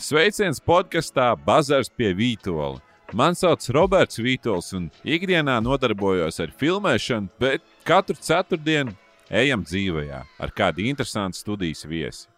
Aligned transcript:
Sveiciens 0.00 0.56
podkastā 0.64 1.34
Bazars 1.44 1.90
pie 1.92 2.14
Vītola. 2.16 2.78
Mani 3.12 3.36
sauc 3.36 3.66
Roberts 3.74 4.16
Vītols, 4.16 4.70
un 4.72 4.86
ikdienā 5.04 5.58
nodarbojos 5.60 6.40
ar 6.40 6.54
filmēšanu, 6.56 7.28
bet 7.42 7.60
katru 7.84 8.16
ceturtdienu 8.16 8.94
ejam 9.28 9.60
dzīvē 9.66 10.06
ar 10.16 10.54
kādu 10.56 10.86
interesantu 10.88 11.36
studijas 11.42 11.84
viesi. 11.84 12.30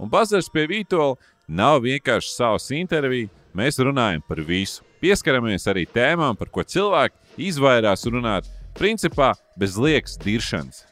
Un 0.00 0.08
Bazars 0.08 0.48
pie 0.48 0.64
Vītola 0.70 1.18
nav 1.44 1.82
vienkārši 1.84 2.32
savs 2.32 2.70
intervija, 2.72 3.28
mēs 3.52 3.82
runājam 3.84 4.24
par 4.24 4.40
visu. 4.48 4.80
Pieskaramies 5.04 5.68
arī 5.68 5.84
tēmām, 5.92 6.40
par 6.40 6.48
ko 6.48 6.64
cilvēki 6.64 7.44
izvairās 7.50 8.08
runāt, 8.08 8.48
principā 8.80 9.34
bez 9.60 9.76
liekas 9.76 10.16
diršanas. 10.24 10.86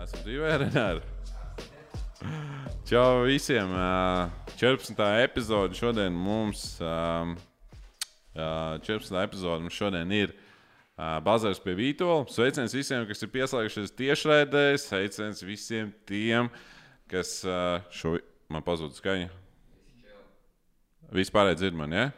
Esmu 0.00 0.24
dzīvē, 0.24 0.56
Renāri. 0.64 1.04
Čau 2.82 3.22
visiem! 3.22 3.70
14. 4.58 4.98
epizode 5.22 5.74
šodien 5.78 6.12
mums. 6.18 6.80
14. 8.34 9.14
epizode 9.22 9.62
mums 9.62 9.76
šodien 9.76 10.10
ir 10.10 10.34
Bazars 11.22 11.62
pie 11.62 11.76
Vītola. 11.78 12.26
Sveiciens 12.26 12.74
visiem, 12.74 13.06
kas 13.06 13.22
ir 13.22 13.30
pieslēgušies 13.30 13.94
tiešraidē. 13.94 14.64
Sveiciens 14.82 15.44
visiem 15.46 15.94
tiem, 16.10 16.50
kas 17.06 17.38
šo 17.94 18.16
man 18.50 18.66
pazuda 18.66 18.98
skaņa. 18.98 19.30
Vispār 21.14 21.54
dzird 21.54 21.78
man, 21.78 21.94
ja? 21.94 22.10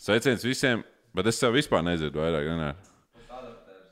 Sveiciens 0.00 0.44
visiem, 0.46 0.86
bet 1.12 1.28
es 1.28 1.36
sev 1.36 1.52
vispār 1.52 1.84
nedzirdu 1.84 2.24
vairāk. 2.24 2.48
Renāri. 2.48 2.92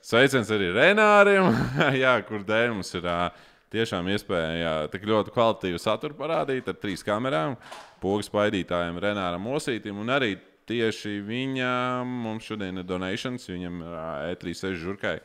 Sveiciens 0.04 0.48
arī 0.48 0.72
Renārim, 0.72 1.52
jā, 2.04 2.16
kur 2.24 2.40
dēļ 2.40 2.72
mums 2.72 2.96
ir. 2.96 3.04
Uh, 3.04 3.52
tiešām 3.74 4.08
iespēja 4.14 4.74
tik 4.92 5.06
ļoti 5.10 5.34
kvalitatīvu 5.34 5.82
saturu 5.82 6.16
parādīt 6.18 6.70
ar 6.70 6.78
trīs 6.80 7.04
kamerām, 7.06 7.58
pogas 8.02 8.30
spaidītājiem, 8.30 9.00
Renāram 9.02 9.50
Osītam 9.52 10.02
un 10.02 10.12
arī 10.14 10.34
tieši 10.68 11.18
viņam 11.24 12.14
mums 12.24 12.46
šodien 12.48 12.80
ir 12.80 12.86
donations, 12.88 13.48
viņam 13.48 13.82
ir 13.84 13.96
E36 14.32 14.80
žurkai 14.80 15.18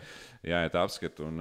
jāiet 0.48 0.76
apskat. 0.80 1.20
Un 1.24 1.40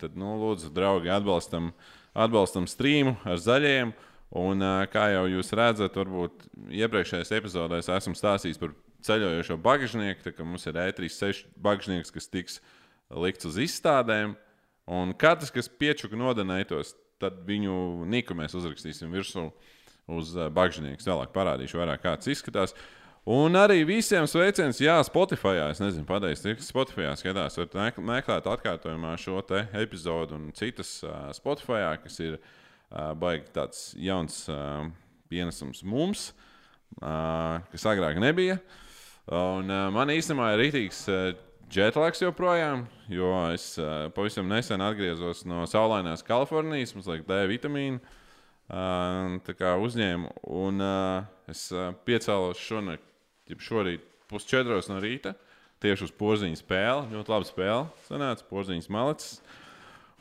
tad, 0.00 0.16
nu, 0.20 0.34
lūdzu, 0.40 0.72
draugi, 0.74 1.12
atbalstam, 1.12 1.72
atbalstam 2.16 2.68
streamu 2.70 3.16
ar 3.24 3.40
zaļiem. 3.40 3.94
Un, 4.34 4.64
kā 4.90 5.10
jau 5.12 5.26
jūs 5.30 5.52
redzat, 5.54 5.94
varbūt 5.94 6.48
iepriekšējās 6.74 7.30
epizodēs 7.36 7.90
esmu 7.92 8.16
stāstījis 8.18 8.58
par 8.58 8.72
ceļojošo 9.06 9.58
bagāžnieku. 9.62 10.32
Mums 10.42 10.66
ir 10.66 10.80
E36 10.88 11.44
bagāžnieks, 11.62 12.14
kas 12.14 12.30
tiks 12.32 12.58
likts 13.14 13.46
uz 13.46 13.60
izstādēm. 13.68 14.34
Un 14.90 15.14
katrs, 15.16 15.52
kas 15.54 15.70
piečuka 15.70 16.18
nodenētos, 16.18 16.92
tad 17.22 17.40
viņu 17.48 18.04
niku 18.10 18.36
mēs 18.36 18.56
uzrakstīsim 18.58 19.12
virsū 19.14 19.48
uz 20.12 20.34
bagžnieku. 20.52 21.00
Vēlāk 21.06 21.32
parādīšu 21.32 21.80
vairāk, 21.80 22.02
kā 22.04 22.12
tas 22.18 22.28
izskatās. 22.28 22.76
Un 23.24 23.56
arī 23.56 23.78
visiem 23.88 24.26
sveiciens, 24.28 24.82
jā, 24.84 24.98
Spotify. 25.08 25.56
Es 25.70 25.80
nezinu, 25.80 26.04
pateikt, 26.04 26.42
cik 26.42 26.60
Spotify 26.60 27.08
skatās. 27.16 27.56
Varat 27.56 27.96
meklēt 27.96 28.50
atkārtojumā 28.52 29.14
šo 29.16 29.40
epizodu 29.80 30.36
un 30.36 30.50
citas 30.52 30.98
uh, 31.06 31.30
Spotify, 31.32 31.96
kas 32.02 32.20
ir 32.20 32.36
uh, 32.36 33.14
baigi 33.16 33.48
tāds 33.56 33.94
jauns 33.96 34.42
uh, 34.52 34.84
pienesums 35.32 35.80
mums, 35.88 36.34
uh, 37.00 37.64
kas 37.72 37.88
agrāk 37.88 38.20
nebija. 38.20 38.58
Un 39.32 39.72
uh, 39.72 39.88
man 39.88 40.12
īstenībā 40.12 40.52
ir 40.52 40.66
rītīgs. 40.66 41.06
Uh, 41.08 41.32
Jetlaks 41.74 42.20
joprojām, 42.22 42.84
jo 43.10 43.28
es 43.50 43.72
uh, 43.80 44.06
pavisam 44.14 44.46
nesen 44.46 44.82
atgriezos 44.84 45.40
no 45.48 45.64
saulainās 45.66 46.22
Kalifornijas, 46.22 46.92
mums 46.94 47.08
liek 47.10 47.24
D 47.26 47.38
vitamīnu. 47.50 47.98
Uh, 48.70 49.74
uzņēmu, 49.82 50.30
un 50.54 50.84
uh, 50.84 51.26
es 51.50 51.66
uh, 51.74 51.90
piecēlos 52.06 52.62
šonakt, 52.62 53.02
šorīt 53.58 54.06
pusčetros 54.30 54.88
no 54.88 55.00
rīta, 55.02 55.34
tieši 55.82 56.06
uz 56.06 56.14
porziņu 56.14 56.62
spēli. 56.62 57.10
Ļoti 57.16 57.34
laba 57.34 57.50
spēle, 57.50 57.84
sanāca 58.06 58.46
porziņas 58.48 58.88
malicis. 58.94 59.36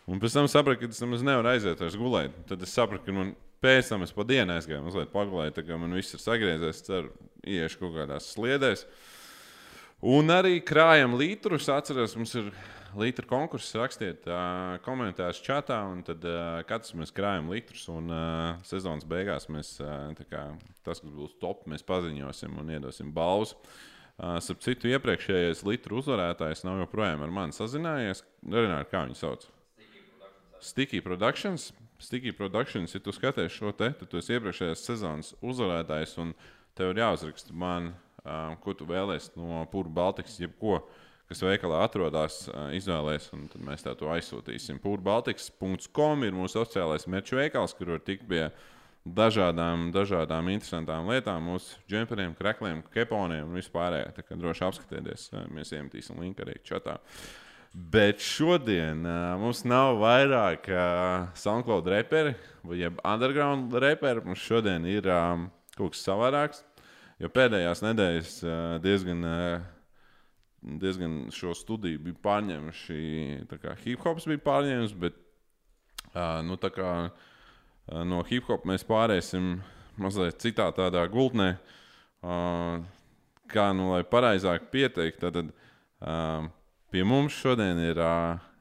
Un 0.09 0.19
pēc 0.19 0.35
tam 0.35 0.49
sapratu, 0.51 0.81
ka 0.81 0.91
es 0.91 1.05
nemaz 1.05 1.21
nevaru 1.23 1.53
aiziet 1.53 1.79
vairs 1.85 2.01
gulēt. 2.01 2.35
Tad 2.49 2.65
es 2.65 2.73
sapratu, 2.73 3.05
ka 3.05 3.15
man 3.15 3.35
pēc 3.63 3.93
tam 3.93 4.03
es 4.03 4.11
pa 4.11 4.25
dienu 4.27 4.57
aizgāju, 4.57 4.83
mazliet 4.89 5.13
pagulēju, 5.13 5.55
tā 5.55 5.69
kā 5.69 5.77
man 5.79 5.93
viss 5.95 6.17
ir 6.17 6.25
sagriezies, 6.25 6.81
ceru, 6.89 7.13
iešu 7.45 7.85
kaut 7.85 7.99
kādās 8.01 8.33
sliedēs. 8.33 8.87
Uh, 8.89 9.11
Un 10.03 10.27
arī 10.27 10.57
krājam 10.59 11.13
litrus. 11.15 11.69
Atcerieties, 11.71 12.17
mums 12.19 12.33
ir 12.35 12.49
litru 12.99 13.27
konkurss. 13.29 13.71
Rakstiet, 13.79 14.25
uh, 14.27 14.75
komentēs 14.83 15.39
čatā, 15.45 15.77
un 15.87 16.01
tad 16.03 16.25
uh, 16.27 16.59
katrs 16.67 16.91
mēs 16.99 17.15
krājam 17.15 17.47
litrus. 17.53 17.85
Un 17.87 18.11
uh, 18.11 18.59
sezonas 18.67 19.07
beigās 19.07 19.47
mēs, 19.47 19.77
kā, 20.27 20.43
tas, 20.83 20.99
kas 20.99 21.07
būs 21.07 21.37
top, 21.39 21.63
mēs 21.71 21.87
paziņosim 21.87 22.59
un 22.59 22.75
iedosim 22.75 23.15
balvas. 23.15 23.55
Starp 24.13 24.59
citu, 24.61 24.91
iepriekšējais 24.91 25.63
litru 25.65 25.97
uzvarētājs 25.97 26.61
nav 26.67 26.83
joprojām 26.83 27.23
ar 27.25 27.31
mani 27.33 27.55
sazinājies. 27.55 28.21
Darināri, 28.43 28.85
kā 28.91 29.07
viņu 29.07 29.17
sauc? 29.17 29.47
Sticky 30.61 31.01
Productions. 31.01 31.71
Sticky 32.03 32.35
Productions, 32.35 32.93
ja 32.93 33.01
tu 33.01 33.15
skaties 33.15 33.55
šo 33.55 33.71
te, 33.73 33.89
tad 33.97 34.11
tu 34.11 34.19
esi 34.19 34.35
iepriekšējās 34.35 34.85
sezonas 34.85 35.33
uzvarētājs, 35.41 36.19
un 36.21 36.35
tev 36.77 36.93
ir 36.93 37.01
jāuzraksta 37.01 37.57
man 37.57 37.89
uh, 37.95 38.12
ko 38.63 38.75
tu 38.77 38.87
vēlēsies 38.87 39.33
no 39.35 39.63
Pūra 39.71 39.91
Baltikas, 39.91 40.37
jebko, 40.39 40.81
kas 41.31 41.41
veikalā 41.43 41.81
atrodas, 41.85 42.43
uh, 42.51 42.69
izvēlēsies, 42.77 43.31
un 43.35 43.47
tad 43.51 43.63
mēs 43.65 43.83
tā 43.85 43.95
to 43.99 44.11
aizsūtīsim. 44.13 44.79
Pūrabaltikas.com 44.83 46.27
ir 46.27 46.35
mūsu 46.37 46.61
oficiālais 46.61 47.07
mērķu 47.09 47.39
veikals, 47.39 47.75
kur 47.77 47.95
var 47.95 48.03
tikt 48.05 48.27
pie 48.29 48.47
dažādām, 49.03 49.89
dažādām 49.95 50.51
interesantām 50.53 51.09
lietām, 51.11 51.43
mūsu 51.51 51.79
džemperiem, 51.91 52.35
krekliem, 52.39 52.83
keponiem 52.93 53.47
un 53.47 53.57
vispārējā. 53.59 54.11
Tā 54.15 54.25
kā 54.25 54.37
droši 54.39 54.67
apskatieties, 54.69 55.31
mēs 55.51 55.73
iemetīsim 55.75 56.21
linku 56.23 56.45
arī 56.45 56.59
čatā. 56.67 56.99
Bet 57.73 58.21
šodien 58.21 59.01
uh, 59.01 59.33
mums 59.41 59.63
nav 59.65 59.97
vairāk 59.97 60.67
uh, 60.69 61.31
SoundCloud 61.41 61.87
reperi 61.89 62.35
vai 62.61 62.85
underground 62.85 63.73
reperi. 63.81 64.21
Mums 64.27 64.43
šodien 64.45 64.85
ir 64.85 65.09
um, 65.09 65.47
kaut 65.73 65.95
kas 65.95 66.03
savādāks. 66.05 66.61
Jo 67.23 67.29
pēdējās 67.31 67.79
nedēļas 67.79 68.31
diezgan, 68.83 69.21
diezgan 70.81 71.13
šo 71.31 71.53
studiju 71.55 72.01
bija 72.09 72.17
pārņēmuši. 72.25 72.97
Hip 73.85 74.01
hops 74.03 74.25
bija 74.27 74.41
pārņēmis, 74.43 74.95
bet 74.99 75.15
nu, 76.43 76.57
kā, 76.59 76.89
no 78.11 78.19
hip 78.27 78.49
hop 78.51 78.65
mēs 78.67 78.83
pāriesim 78.83 79.53
mazliet 79.95 80.41
citā 80.43 80.65
tādā 80.75 81.05
gultnē. 81.13 81.53
Kā 83.53 83.67
nu, 83.77 83.85
lai 83.93 84.01
pareizāk 84.03 84.67
pieteikt, 84.73 85.23
tad 85.23 85.53
pie 86.91 87.05
mums 87.07 87.37
šodien 87.39 87.79
ir, 87.85 88.01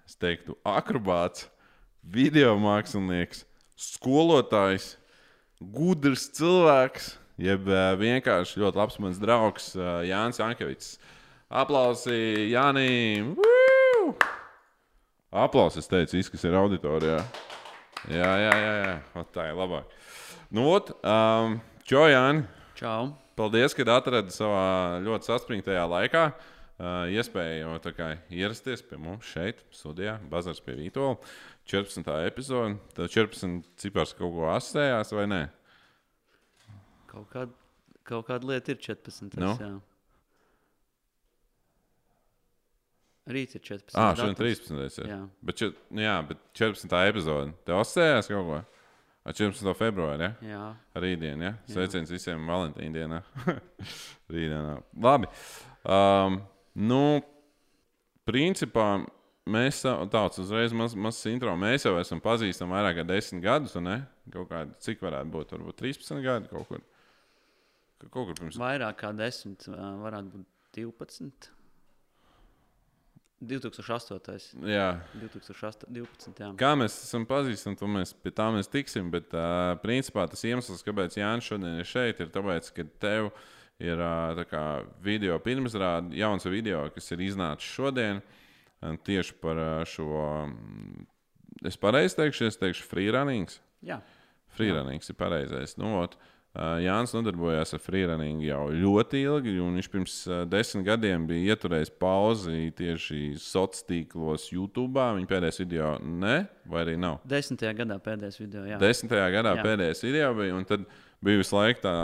es 0.06 0.14
teiktu, 0.22 0.54
akrobāts, 0.62 1.48
video 2.06 2.54
mākslinieks, 2.62 3.42
skolotājs, 3.90 4.92
gudrs 5.58 6.28
cilvēks 6.38 7.10
jeb 7.40 7.68
vienkārši 8.00 8.60
ļoti 8.62 8.80
labs 8.80 8.98
mans 9.02 9.20
draugs 9.22 9.72
Jānis 10.08 10.40
Ankevits. 10.42 10.96
Aplausi 11.52 12.48
Jānim! 12.52 13.34
Aplausi, 15.32 15.80
es 15.80 15.88
teicu, 15.88 16.18
viss, 16.18 16.32
kas 16.32 16.44
ir 16.44 16.56
auditorijā. 16.56 17.18
Jā, 18.12 18.30
jā, 18.40 18.52
jā, 18.52 18.72
jā. 18.82 18.94
O, 19.16 19.22
tā 19.32 19.46
ir 19.48 19.56
labāk. 19.56 19.92
Nu, 20.52 20.66
ot, 20.72 20.90
um, 21.00 21.60
čau, 21.88 22.06
Jāni! 22.12 22.44
Čau! 22.76 23.12
Paldies, 23.38 23.72
ka 23.72 23.86
atradi 23.94 24.34
savā 24.34 25.00
ļoti 25.04 25.30
saspringtajā 25.30 25.86
laikā 25.88 26.26
uh, 26.32 27.06
iespēju 27.08 27.78
kā, 27.96 28.10
ierasties 28.28 28.84
pie 28.84 28.98
mums 29.00 29.30
šeit, 29.30 29.62
studijā, 29.72 30.18
Bazars 30.28 30.60
pie 30.60 30.76
Vītola. 30.76 31.16
14. 31.68 32.08
epizode. 32.26 32.76
Tad 32.96 33.12
14 33.12 33.62
cipars 33.78 34.12
kaut 34.18 34.34
ko 34.34 34.48
asociējās 34.50 35.14
vai 35.14 35.26
ne? 35.30 35.42
Kaut, 37.12 37.26
kād, 37.32 37.56
kaut 38.08 38.28
kāda 38.28 38.48
lieta 38.48 38.72
ir 38.72 38.78
14. 38.80 39.36
Nu? 39.36 39.52
Jā. 39.60 39.72
Rīt 43.32 43.52
ir 43.54 43.62
14. 43.62 43.94
Ah, 43.94 44.14
šodien 44.18 44.34
13. 44.38 45.02
Ir. 45.04 45.10
Jā. 45.12 45.18
Bet, 45.46 45.58
čet, 45.60 45.76
nu 45.94 46.02
jā, 46.02 46.14
bet 46.26 46.40
14. 46.58 46.94
epizode. 47.12 47.52
Tev 47.68 47.82
asociējās 47.82 48.30
kaut 48.32 48.48
ko? 48.48 48.62
Ar 49.22 49.36
14. 49.38 49.74
februāru, 49.78 50.24
ja? 50.24 50.32
Jā. 50.42 50.62
Rītdien, 51.04 51.44
ja? 51.46 51.52
Sveiciens 51.70 52.10
visiem 52.10 52.48
Valentīna 52.50 52.96
dienā. 52.96 53.20
Rītdienā. 54.32 54.80
Labi. 55.04 55.30
Um, 55.86 56.40
nu, 56.74 57.04
principā 58.26 58.88
mēs 59.46 59.84
tāds 60.10 60.42
uzreiz 60.42 60.74
mazs 60.74 60.98
maz 60.98 61.20
intro. 61.30 61.54
Mēs 61.58 61.86
jau 61.86 61.94
esam 62.00 62.22
pazīstami 62.24 62.74
vairāk 62.74 62.98
kā 62.98 63.06
desmit 63.06 63.44
gadus, 63.46 63.76
un 63.78 63.86
ne? 63.86 64.00
Kaut 64.34 64.50
kādi, 64.50 64.74
cik 64.82 65.06
varētu 65.06 65.30
būt, 65.36 65.54
varbūt 65.54 65.78
13 65.84 66.26
gadi 66.26 66.50
kaut 66.50 66.66
kur. 66.72 66.82
Kaut 68.10 68.30
kur 68.30 68.38
pirms. 68.38 68.58
Vairāk 68.60 68.98
kā 69.02 69.12
10, 69.16 69.68
varētu 70.02 70.32
būt 70.34 70.46
12. 70.78 71.50
2008. 73.42 74.52
Jā. 74.70 74.88
2012. 75.18 76.38
Jā. 76.38 76.50
Kā 76.58 76.72
mēs 76.78 76.94
esam 77.02 77.24
pazīstami, 77.26 77.78
to 77.78 77.88
mēs 77.90 78.14
pie 78.14 78.30
tā 78.34 78.46
mēs 78.54 78.70
tiksim. 78.70 79.10
Bet, 79.12 79.34
uh, 79.34 79.74
principā, 79.82 80.28
tas 80.30 80.44
iemesls, 80.46 80.84
kāpēc 80.86 81.18
Jānis 81.18 81.48
šodien 81.50 81.80
ir 81.82 81.88
šeit, 81.88 82.22
ir 82.22 82.30
tas, 82.34 82.70
ka 82.74 82.86
tev 83.02 83.32
ir 83.82 83.98
uh, 83.98 84.44
kā, 84.50 84.64
video 85.02 85.40
pirmsrāde, 85.42 86.14
jauns 86.18 86.46
video, 86.46 86.84
kas 86.94 87.10
ir 87.14 87.24
iznācis 87.26 87.66
šodien 87.66 88.22
uh, 88.22 88.94
tieši 89.06 89.38
par 89.42 89.58
uh, 89.58 89.80
šo. 89.88 90.10
mm, 90.46 91.08
Es 91.68 91.76
pareizi 91.78 92.16
teikšu, 92.18 92.46
es 92.48 92.56
teikšu, 92.58 92.86
freerunning. 92.90 93.50
Jā. 93.86 94.00
Freerunning 94.56 95.02
ir 95.02 95.16
pareizais. 95.18 95.76
Nu, 95.78 95.92
ot, 96.00 96.16
uh, 96.16 96.31
Jānis 96.52 97.14
nodarbojās 97.16 97.70
ar 97.72 97.80
freerunning 97.80 98.42
jau 98.44 98.66
ļoti 98.76 99.22
ilgi, 99.24 99.54
un 99.64 99.78
viņš 99.78 99.86
pirms 99.88 100.16
uh, 100.28 100.42
desmit 100.44 100.84
gadiem 100.84 101.24
bija 101.24 101.54
ieturējis 101.54 101.92
pauzi 101.96 102.66
tieši 102.76 103.20
sociālos 103.40 103.86
tīklos, 103.88 104.44
YouTube. 104.52 105.00
Viņa 105.16 105.30
pēdējais 105.30 105.60
video 105.62 105.94
ne, 106.04 106.42
vai 106.68 106.82
arī 106.84 106.98
nav. 107.00 107.22
Desmitajā 107.28 107.72
gadā 107.78 107.96
pēdējais 108.04 108.36
video. 108.42 108.64
Jā. 108.68 108.80
Desmitajā 108.82 109.30
gadā 109.32 109.54
Jā. 109.56 109.64
pēdējais 109.64 110.04
video 110.04 110.28
bija, 110.36 110.56
un 110.58 110.66
tad 110.68 110.84
bija 111.24 111.40
visu 111.40 111.56
laiku 111.56 111.80
tā. 111.86 111.94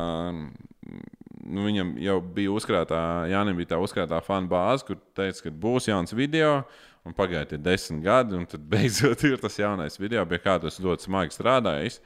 Nu, 1.48 1.64
viņam 1.64 1.90
jau 2.00 2.16
bija 2.38 2.52
uzkrātā, 2.56 3.00
Jānis 3.28 3.56
bija 3.58 3.74
tā 3.74 3.80
uzkrātā 3.84 4.20
fanu 4.24 4.48
bāze, 4.52 4.86
kur 4.88 4.96
teica, 5.16 5.44
ka 5.44 5.52
būs 5.52 5.90
jauns 5.90 6.16
video. 6.16 6.62
Un 7.04 7.12
pagāja 7.16 7.50
tie 7.52 7.60
desmit 7.60 8.00
gadi, 8.04 8.36
un 8.36 8.48
tad 8.48 8.64
beidzot 8.72 9.26
ir 9.28 9.36
tas 9.44 9.60
jaunais 9.60 10.00
video, 10.00 10.24
pie 10.28 10.40
kā 10.40 10.56
tas 10.64 10.80
ļoti 10.80 11.08
smagi 11.08 11.36
strādājis. 11.36 12.00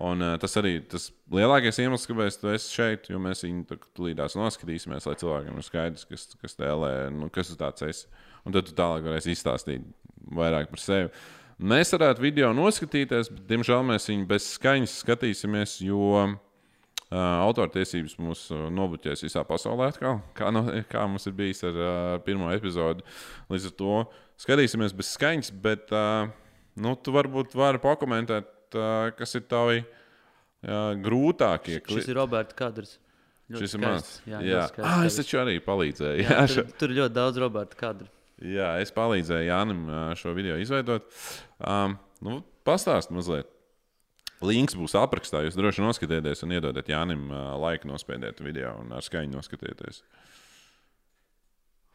Un, 0.00 0.24
uh, 0.24 0.38
tas 0.40 0.54
arī 0.56 0.78
tas 0.88 1.10
lielākais 1.32 1.76
iemesls, 1.82 2.08
kāpēc 2.08 2.38
tu 2.40 2.48
esi 2.48 2.72
šeit, 2.72 3.10
jo 3.12 3.18
mēs 3.20 3.44
viņu 3.44 3.76
tulīdās 3.92 4.38
noskatīsimies, 4.40 5.04
lai 5.08 5.18
cilvēkiem 5.20 5.58
ir 5.58 5.66
skaidrs, 5.66 6.06
kas, 6.08 6.30
kas 6.40 6.56
tēlē, 6.56 6.92
nu, 7.12 7.28
kas 7.32 7.52
tu 7.52 7.58
tāds 7.60 7.84
esi. 7.84 8.08
Un 8.48 8.56
tad 8.56 8.66
tu 8.66 8.76
tālāk 8.78 9.04
varēsi 9.04 9.34
izstāstīt 9.36 9.84
vairāk 10.32 10.70
par 10.72 10.80
sevi. 10.80 11.12
Mēs 11.62 11.92
varētu 11.94 12.24
video 12.24 12.48
noskatīties, 12.56 13.28
bet, 13.34 13.44
diemžēl, 13.50 13.84
mēs 13.86 14.08
viņu 14.08 14.24
bez 14.30 14.48
skaņas 14.56 14.96
skatīsimies, 15.04 15.76
jo 15.84 16.08
uh, 16.24 16.32
autortiesības 17.12 18.16
mūs 18.18 18.46
uh, 18.50 18.64
nobloķēs 18.72 19.26
visā 19.28 19.44
pasaulē, 19.46 19.92
atkal, 19.92 20.22
kā, 20.38 20.48
no, 20.54 20.64
kā 20.90 21.04
mums 21.06 21.28
ir 21.28 21.36
bijis 21.38 21.62
ar 21.68 21.78
uh, 21.78 21.92
pirmo 22.24 22.48
epizodi. 22.54 23.04
Līdz 23.52 23.68
ar 23.68 23.76
to 23.78 24.00
skatīsimies 24.42 24.96
bez 24.96 25.12
skaņas, 25.18 25.52
bet 25.62 25.92
uh, 25.94 26.32
nu, 26.80 26.96
tu 26.96 27.14
varbūt 27.14 27.54
vari 27.58 27.82
pakomentēt, 27.82 28.48
kas 29.18 29.36
ir 29.38 29.46
tavi 29.50 29.82
uh, 29.82 30.92
grūtākie 31.02 31.80
Šis 31.88 32.10
ir 32.10 32.20
Roberts 32.20 32.56
Kadrs. 32.58 32.98
Šis 33.52 33.76
ir 33.76 33.82
mans. 33.82 34.12
Jā, 34.28 34.40
jā. 34.46 34.64
skaists 34.70 34.88
Ah, 34.88 35.04
es 35.06 35.18
taču 35.18 35.40
arī 35.42 35.58
palīdzēju. 35.64 36.24
jā, 36.24 36.36
Jā, 36.40 36.44
tur, 36.48 36.70
tur 36.80 36.94
ļoti 36.96 37.16
daudz 37.16 37.40
Roberta 37.42 37.78
kadru. 37.78 38.08
Jā, 38.42 38.74
es 38.82 38.90
palīdzēju 38.94 39.48
Jānim 39.50 39.82
ā, 39.86 40.02
šo 40.18 40.32
video 40.34 40.56
izveidot. 40.58 41.06
Um, 41.60 41.98
nu, 42.24 42.40
Pastāstiet 42.66 43.14
mazliet. 43.14 43.50
Links 44.42 44.74
būs 44.78 44.96
aprakstā. 44.98 45.44
Jūs 45.46 45.58
droši 45.58 45.84
noskatieties 45.84 46.42
un 46.46 46.54
iedodat 46.56 46.88
Jānim 46.90 47.28
ā, 47.30 47.42
laiku 47.62 47.90
nospiediet 47.90 48.40
video 48.42 48.74
un 48.80 48.94
ar 48.96 49.04
skaņu 49.06 49.36
noskatieties. 49.36 50.02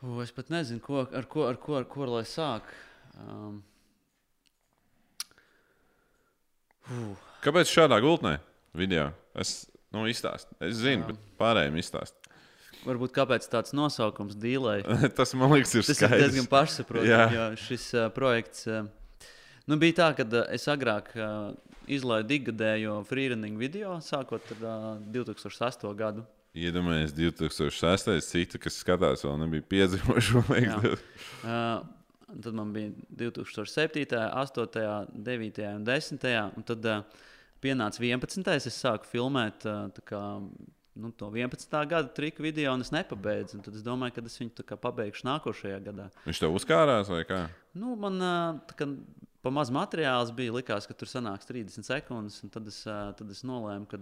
U, 0.06 0.20
es 0.22 0.32
pat 0.36 0.52
nezinu, 0.54 0.80
ko, 0.84 1.08
ar, 1.08 1.26
ko, 1.26 1.48
ar, 1.50 1.58
ko, 1.58 1.80
ar 1.80 1.88
ko 1.90 2.06
lai 2.12 2.24
sāk. 2.28 2.70
Um, 3.18 3.58
uh, 3.58 3.68
Kāpēc 7.44 7.72
šādā 7.72 8.00
gultnē 8.04 8.38
video? 8.78 9.10
Es 9.38 9.66
nu, 9.94 10.06
izstāstu. 10.10 10.56
Es 10.64 10.80
zinu, 10.80 11.06
Jā. 11.06 11.14
bet 11.14 11.36
pārējiem 11.40 11.78
izstāstu. 11.82 12.16
varbūt 12.88 13.14
kāpēc 13.16 13.48
tāds 13.52 13.74
nosaukums 13.76 14.38
dīlai. 14.40 14.80
Tas 15.18 15.34
man 15.38 15.52
liekas, 15.56 15.76
ir 15.76 15.86
Tas 15.86 15.94
ir 15.96 16.00
skaidrs. 16.02 16.24
diezgan 16.24 16.50
pašsaprotami, 16.52 17.36
jo 17.36 17.48
šis 17.68 17.88
uh, 17.98 18.08
projekts 18.16 18.68
uh, 18.72 18.86
nu, 19.68 19.78
bija 19.82 19.98
tā, 20.02 20.10
ka 20.18 20.28
uh, 20.28 20.46
es 20.56 20.68
agrāk 20.72 21.12
uh, 21.18 21.52
izlaidu 21.88 22.38
ikgadējo 22.38 23.02
freerunning 23.08 23.60
video, 23.60 23.98
sākot 24.04 24.56
ar 24.58 24.64
uh, 24.64 24.90
2008. 25.14 25.92
gadu. 26.00 26.26
Iedomājieties, 26.58 27.14
2006. 27.14 28.16
citu, 28.32 28.60
kas 28.62 28.80
skatās, 28.82 29.22
vēl 29.28 29.36
nebija 29.44 29.66
liekas. 30.50 31.04
Uh, 31.44 31.84
un 32.34 32.42
tad 32.44 32.58
man 32.58 32.74
bija 32.76 32.92
2007, 33.10 34.06
8, 34.34 34.68
9 35.14 35.68
un 35.76 35.86
10. 35.88 36.28
Un 36.58 36.66
tad 36.68 36.86
uh, 36.86 37.22
pienāca 37.64 38.04
11. 38.04 38.50
Es 38.58 38.82
sāku 38.82 39.10
filmēt 39.10 39.68
uh, 39.70 39.88
kā, 40.08 40.22
nu, 40.98 41.12
to 41.18 41.30
11. 41.34 41.78
gada 41.90 42.12
triku 42.14 42.46
video, 42.46 42.74
un 42.76 42.84
es 42.86 42.92
nepabeidzu. 42.96 43.60
Un 43.60 43.66
Tad 43.66 43.80
es 43.80 43.86
domāju, 43.86 44.18
ka 44.18 44.26
es 44.28 44.40
viņu 44.42 44.80
pabeigšu 44.84 45.28
nākošajā 45.30 45.80
gadā. 45.88 46.10
Viņš 46.28 46.44
tev 46.44 46.60
uzkārās 46.60 47.12
vai 47.14 47.24
kā? 47.30 47.46
Nu, 47.78 47.96
man 48.00 48.20
uh, 48.22 48.76
kā 48.78 48.90
pa 49.46 49.52
maz 49.54 49.72
materiāls 49.74 50.32
bija. 50.36 50.54
Likās, 50.56 50.88
ka 50.90 50.96
tur 50.98 51.10
sanāks 51.10 51.48
30 51.50 51.86
sekundes. 51.88 52.40
un 52.44 52.52
Tad 52.54 52.68
es, 52.72 52.82
tad 52.84 53.34
es 53.34 53.44
nolēmu, 53.48 53.88
ka 53.90 54.00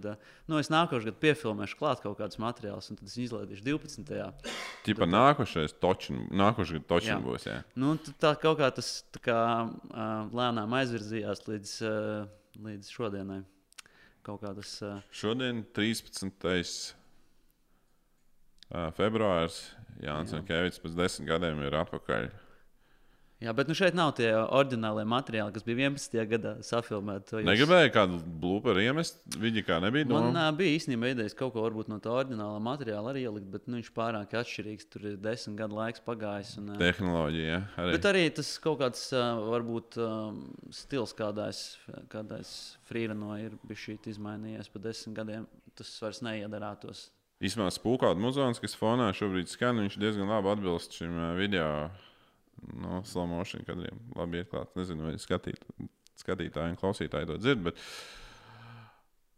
nu, 0.48 0.58
es 0.60 0.70
nākošais 0.72 1.08
gads 1.10 1.22
piefilmēšu 1.22 1.78
klāt 1.80 2.02
kaut 2.04 2.18
kādus 2.20 2.40
materiālus, 2.42 2.90
un 2.90 3.00
tad 3.00 3.10
es 3.10 3.16
izlaidīšu 3.26 3.66
12. 3.66 4.52
Tipa 4.86 5.08
nākošais 5.10 5.76
točin, 5.82 6.26
nākošais 6.34 6.80
gads 6.80 6.90
točin 6.92 7.14
Jā. 7.14 7.20
būs. 7.24 7.48
Jā. 7.48 7.58
Nu, 7.78 7.96
tā 8.22 8.34
kaut 8.40 8.60
kā 8.62 8.70
tas 8.74 8.92
tā 9.14 9.22
kā, 9.28 9.40
lēnām 10.36 10.78
aizvirzījās 10.80 11.46
līdz, 11.50 11.74
līdz 12.66 12.92
šodienai. 12.94 13.42
Kaut 14.26 14.42
kā 14.42 14.50
tas. 14.56 14.78
Šodien 15.14 15.62
13. 15.76 16.32
ā, 18.74 18.88
februāris 18.96 19.60
Jānis 20.02 20.34
Jā. 20.34 20.42
Kevits 20.48 20.82
pēc 20.82 20.96
desmit 20.98 21.28
gadiem 21.30 21.62
ir 21.62 21.76
atpakaļ. 21.78 22.26
Jā, 23.42 23.52
bet 23.56 23.68
nu 23.70 23.74
šeit 23.76 23.96
nav 23.96 24.12
tie 24.18 24.28
oriģinālie 24.34 25.04
materiāli, 25.08 25.54
kas 25.54 25.64
bija 25.66 25.90
11. 25.90 26.22
gadā 26.30 26.52
safilmēti. 26.66 27.40
Jūs- 27.40 27.48
Negribēju 27.48 27.92
kādu 27.94 28.20
blūperu 28.42 28.84
iemest. 28.84 29.18
Viņa 29.36 29.64
kā 29.66 29.78
nebija 29.84 30.08
Man 30.10 30.36
uh, 30.36 30.50
bija 30.56 30.76
īstenībā 30.78 31.12
idejas 31.12 31.36
kaut 31.36 31.54
ko 31.56 31.66
no 31.88 31.98
tā 32.02 32.12
oriģinālā 32.12 32.60
materiāla 32.62 33.12
arī 33.12 33.26
ielikt, 33.26 33.50
bet 33.52 33.66
nu, 33.68 33.80
viņš 33.80 33.90
pārāk 33.96 34.36
atšķirīgs. 34.40 34.88
Tur 34.92 35.08
ir 35.12 35.18
desmit 35.20 35.58
gadu 35.60 35.76
laiks 35.76 36.00
pagājis. 36.06 36.54
Un, 36.62 36.72
Tehnoloģija. 36.80 37.60
Arī. 37.76 37.96
Bet 37.98 38.08
arī 38.12 38.24
tas 38.38 38.54
kaut 38.62 38.80
kāds 38.80 39.10
varbūt 39.50 40.00
stils, 40.70 41.12
kādais, 41.16 41.64
kādais 42.12 42.54
frīrano 42.88 43.36
ir 43.42 43.58
bijis 43.66 44.06
izmainījies 44.16 44.72
pa 44.72 44.82
desmit 44.88 45.16
gadiem. 45.20 45.46
Tas 45.76 45.92
vairs 46.00 46.22
neiedarētos. 46.24 47.10
Īsumā 47.44 47.68
spūkāta 47.68 48.16
muzons, 48.16 48.56
kas 48.62 48.72
fonā 48.80 49.10
šobrīd 49.12 49.50
skan, 49.52 49.76
viņš 49.84 49.98
diezgan 50.00 50.30
labi 50.32 50.48
atbilst 50.54 50.96
šim 50.96 51.18
video 51.36 51.66
no 52.76 53.02
slow 53.04 53.26
motion 53.30 53.64
kadriem. 53.66 53.98
Labi 54.16 54.42
ieklāts. 54.44 54.74
Nezinu, 54.78 55.08
vai 55.08 55.16
skatīt, 55.22 55.60
skatītāji 56.20 56.74
un 56.74 56.80
klausītāji 56.80 57.32
to 57.32 57.40
dzird. 57.42 57.66
Bet... 57.70 57.82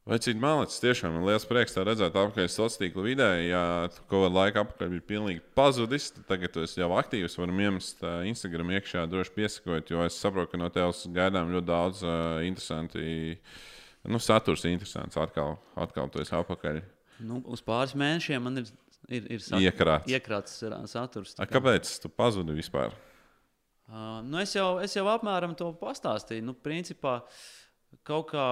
Cik 0.08 0.38
malicis 0.40 0.80
tiešām 0.80 1.12
man 1.18 1.26
liels 1.28 1.44
prieks 1.44 1.74
tā 1.76 1.82
redzēt, 1.84 2.14
apkārt 2.16 2.48
sociālā 2.48 2.80
tīkla 2.80 3.02
vidē. 3.04 3.26
Ja 3.44 3.62
tu 3.92 4.00
kaut 4.08 4.22
kādu 4.24 4.38
laiku 4.38 4.62
apkārt 4.62 4.88
bija 4.94 5.04
pilnīgi 5.10 5.42
pazudis, 5.58 6.06
tad 6.16 6.24
tagad 6.30 6.54
tu 6.54 6.62
esi 6.64 6.80
jau 6.80 6.88
aktīvs. 6.96 7.34
Varam 7.36 7.60
iemest 7.60 8.00
ā, 8.00 8.14
Instagram 8.30 8.72
iekšā, 8.78 9.02
droši 9.12 9.34
piesakot, 9.36 9.92
jo 9.92 10.00
es 10.06 10.16
saprotu, 10.16 10.54
ka 10.54 10.62
no 10.62 10.70
tevis 10.72 11.02
gaidām 11.12 11.52
ļoti 11.52 11.68
daudz 11.68 12.00
uh, 12.08 12.38
interesanti. 12.48 13.36
Nu, 14.08 14.16
saturs 14.24 14.64
ir 14.64 14.78
interesants. 14.78 15.18
Atkal, 15.20 15.58
atkal 15.76 16.08
tu 16.08 16.24
esi 16.24 16.32
apakaļ. 16.40 16.80
Nu, 17.28 17.42
uz 17.52 17.60
pāris 17.68 17.92
mēnešiem 17.98 18.48
man 18.48 18.62
ir, 18.62 18.72
ir, 19.12 19.28
ir 19.36 19.44
sat- 19.44 19.60
Iekrāts. 19.60 20.08
iekrāts 20.08 20.56
ā, 20.72 20.80
saturs. 20.88 21.36
kā- 21.36 21.50
kāpēc 21.52 21.92
tu 22.00 22.08
pazudi 22.08 22.56
vispār? 22.56 22.96
Uh, 23.88 24.18
nu 24.28 24.36
es, 24.42 24.52
jau, 24.52 24.76
es 24.84 24.92
jau 24.92 25.06
apmēram 25.08 25.54
to 25.56 25.70
pastāstīju. 25.80 26.44
Nu, 26.44 26.52
principā 26.52 27.22
kaut 28.04 28.28
kā 28.34 28.46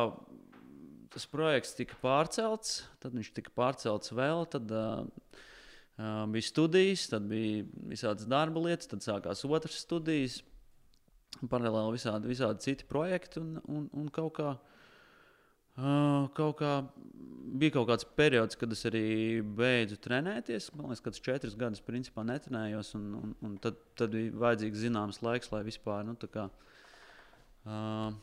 tas 1.12 1.26
projekts 1.28 1.74
tika 1.76 1.98
pārcelts, 2.00 2.78
tad 3.00 3.12
viņš 3.16 3.34
tika 3.36 3.52
pārcelts 3.56 4.14
vēl. 4.16 4.46
Tad 4.52 4.72
uh, 4.72 5.04
uh, 6.00 6.22
bija 6.32 6.48
studijas, 6.48 7.04
tad 7.12 7.28
bija 7.28 7.66
visādas 7.92 8.28
darba 8.28 8.64
lietas, 8.64 8.88
tad 8.88 9.04
sākās 9.04 9.44
otras 9.44 9.76
studijas, 9.84 10.40
paralēli 11.52 11.98
visādi, 11.98 12.32
visādi 12.32 12.70
citi 12.70 12.88
projekti 12.88 13.42
un, 13.42 13.58
un, 13.68 13.86
un 13.92 14.08
kaut 14.12 14.38
kā. 14.40 14.56
Uh, 15.76 16.28
kaut 16.36 16.56
kā 16.60 16.70
bija 17.56 17.74
kaut 17.76 17.90
kāds 17.90 18.06
periods, 18.16 18.56
kad 18.58 18.72
es 18.72 18.84
arī 18.88 19.42
beidzu 19.58 19.98
trenēties. 20.02 20.70
Man 20.76 20.90
liekas, 20.90 21.02
ka 21.04 21.12
tas 21.12 21.24
četrus 21.24 21.56
gadus 21.58 21.84
principā 21.84 22.24
netrenējos. 22.26 22.94
Un, 22.98 23.10
un, 23.20 23.34
un 23.44 23.58
tad, 23.62 23.76
tad 23.98 24.14
bija 24.16 24.32
vajadzīgs 24.46 24.86
zināms 24.86 25.20
laiks, 25.24 25.52
lai 25.52 25.62
vispār 25.66 26.06
nu, 26.08 26.16
tā 26.20 26.30
kā, 26.32 26.48
uh, 27.66 28.14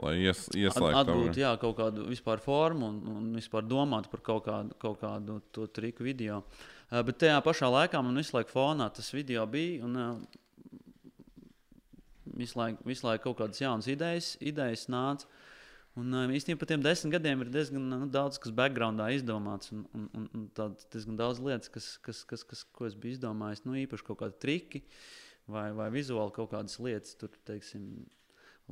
Lai 0.00 0.14
ies, 0.22 0.46
ieslēgtu 0.56 1.00
atgūtu 1.02 1.40
jā, 1.42 1.50
kaut 1.60 1.74
kādu 1.76 2.06
vispār 2.08 2.40
formu 2.40 2.86
un, 2.88 3.00
un 3.12 3.26
vispār 3.36 3.66
domātu 3.68 4.08
par 4.08 4.22
kaut 4.24 4.46
kādu, 4.46 4.76
kaut 4.80 5.02
kādu 5.02 5.36
to 5.52 5.66
triku 5.68 6.06
video. 6.06 6.40
Uh, 6.88 7.02
bet 7.04 7.20
tajā 7.20 7.36
pašā 7.44 7.68
laikā 7.68 8.00
man 8.04 8.16
visu 8.16 8.38
laiku 8.38 8.54
fonā 8.54 8.88
tas 8.96 9.12
video 9.12 9.44
bija. 9.48 9.82
Un, 9.88 9.98
uh, 9.98 10.38
Visu 12.32 12.56
laiku, 12.56 12.80
visu 12.88 13.04
laiku 13.04 13.26
kaut 13.26 13.42
kādas 13.42 13.60
jaunas 13.60 13.86
idejas, 13.92 14.30
idejas 14.40 14.86
nāca. 14.88 15.26
Un 16.00 16.14
uh, 16.16 16.30
īstenībā 16.32 16.62
par 16.62 16.70
tiem 16.70 16.84
desmit 16.84 17.12
gadiem 17.12 17.42
ir 17.44 17.50
diezgan 17.52 17.84
nu, 17.90 17.98
daudz, 18.12 18.38
kas 18.40 18.54
backgroundā 18.56 19.10
izdomāts. 19.12 19.74
Un, 19.74 19.82
un, 19.92 20.06
un, 20.16 20.28
un 20.38 20.46
tāds 20.56 20.86
diezgan 20.94 21.18
daudz 21.20 21.42
lietas, 21.44 21.68
kas, 21.72 21.90
kas, 22.04 22.22
kas, 22.28 22.46
kas, 22.48 22.64
ko 22.72 22.88
es 22.88 22.96
biju 22.96 23.18
izdomājis. 23.18 23.66
Nu, 23.66 23.76
īpaši 23.82 24.06
kaut 24.06 24.22
kādi 24.22 24.40
triki 24.40 24.80
vai, 25.52 25.68
vai 25.76 25.90
vizuāli 25.92 26.32
kaut 26.32 26.54
kādas 26.54 26.80
lietas. 26.80 27.12
Tur, 27.20 27.34
teiksim, 27.48 27.90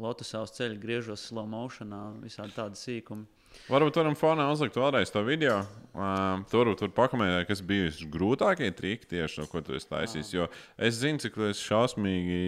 Lotusā 0.01 0.41
uz 0.41 0.55
ceļa 0.57 0.79
griežos 0.81 1.27
slow 1.29 1.45
motionā, 1.51 1.99
visādi 2.23 2.55
tādi 2.57 2.79
sīkumi. 2.79 3.27
Varbūt 3.67 3.99
varam 3.99 4.15
fonā 4.15 4.47
uzlikt 4.53 4.79
vēlreiz 4.79 5.11
to 5.11 5.25
video. 5.27 5.59
Uh, 5.91 6.45
tur 6.53 6.71
tur 6.79 6.93
pakomentēt, 6.95 7.49
kas 7.49 7.61
bija 7.67 7.91
grūtākie 8.15 8.71
triki 8.79 9.11
tieši 9.11 9.43
no 9.43 9.49
ko 9.51 9.61
tu 9.67 9.75
esi 9.77 9.91
taisījis. 9.91 10.33
Jo 10.37 10.47
es 10.79 11.01
zinu, 11.03 11.21
cik 11.21 11.37
tas 11.37 11.61
šausmīgi, 11.67 12.41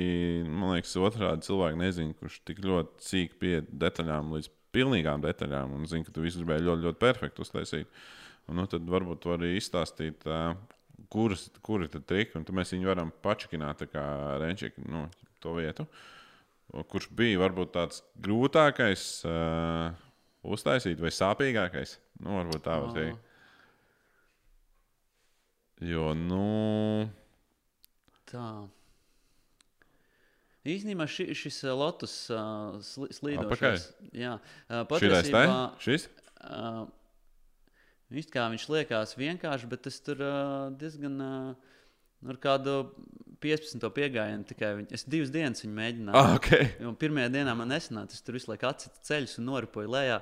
man 0.46 0.76
liekas, 0.76 0.94
otrādi 1.02 1.48
cilvēki 1.48 1.82
nezina, 1.82 2.16
kurš 2.22 2.38
tik 2.46 2.62
ļoti 2.64 3.08
cīk 3.10 3.38
pie 3.42 3.56
detaļām 3.66 4.30
līdz 4.38 4.52
pilnīgām 4.74 5.22
detaļām 5.24 5.76
un 5.76 5.88
zina, 5.90 6.06
ka 6.06 6.14
tu 6.14 6.24
visu 6.24 6.42
gribēji 6.42 6.66
ļoti, 6.66 6.86
ļoti 6.88 7.00
perfekti 7.02 7.44
uztaisīt. 7.44 8.02
Un, 8.50 8.58
nu, 8.58 8.66
tad 8.70 8.86
varbūt 8.90 9.22
tu 9.22 9.32
vari 9.32 9.52
izstāstīt, 9.58 10.24
kuras, 11.12 11.46
kuri 11.64 11.88
ir 11.88 12.02
triki, 12.08 12.38
un 12.38 12.46
mēs 12.58 12.74
viņu 12.74 12.90
varam 12.90 13.12
pačakināt 13.24 13.84
kā 13.92 14.04
renčīgi 14.42 14.86
nu, 14.90 15.06
to 15.42 15.54
vietu. 15.58 15.86
Kurš 16.72 17.10
bija 17.12 17.40
varbūt 17.42 17.74
tāds 17.74 18.00
grūtākais 18.24 19.02
uh, 19.28 19.92
uztaisīt, 20.42 21.00
vai 21.02 21.12
sāpīgākais? 21.12 21.98
Nu, 22.22 22.38
varbūt 22.40 22.64
tā 22.64 22.78
var 22.80 22.94
teikt. 22.96 23.28
Jo, 25.82 26.12
nu. 26.16 27.10
Tā. 28.30 28.46
Īsnībā 30.62 31.08
ši, 31.10 31.32
šis 31.34 31.62
uh, 31.66 31.74
Lotus 31.74 32.14
uh, 32.30 32.76
slīdošais. 32.82 33.88
Jā, 34.14 34.36
uh, 34.38 34.82
patiesībā. 34.90 35.44
Šis? 35.82 36.06
Uh, 36.38 36.84
kā 38.30 38.46
viņš 38.52 38.68
liekas 38.70 39.16
vienkārši, 39.18 39.70
bet 39.72 39.82
tas 39.88 39.98
tur 40.06 40.22
uh, 40.22 40.70
diezgan. 40.78 41.18
Uh, 41.18 41.70
Ar 42.22 42.36
kādu 42.38 42.72
15. 43.42 43.82
piegājienu 43.96 44.46
tikai 44.46 44.68
viņu. 44.78 44.92
Es 44.94 45.02
divas 45.10 45.32
dienas 45.34 45.64
viņu 45.64 45.74
mēģināju. 45.74 46.18
Ah, 46.18 46.36
okay. 46.36 46.68
Pirmajā 47.00 47.32
dienā 47.34 47.54
man 47.58 47.72
nesanāca. 47.72 48.14
Es 48.14 48.22
tur 48.22 48.36
visu 48.38 48.50
laiku 48.52 48.68
atsitu 48.68 49.02
ceļus 49.08 49.40
un 49.40 49.48
noripoju 49.50 49.90
lejā. 49.90 50.20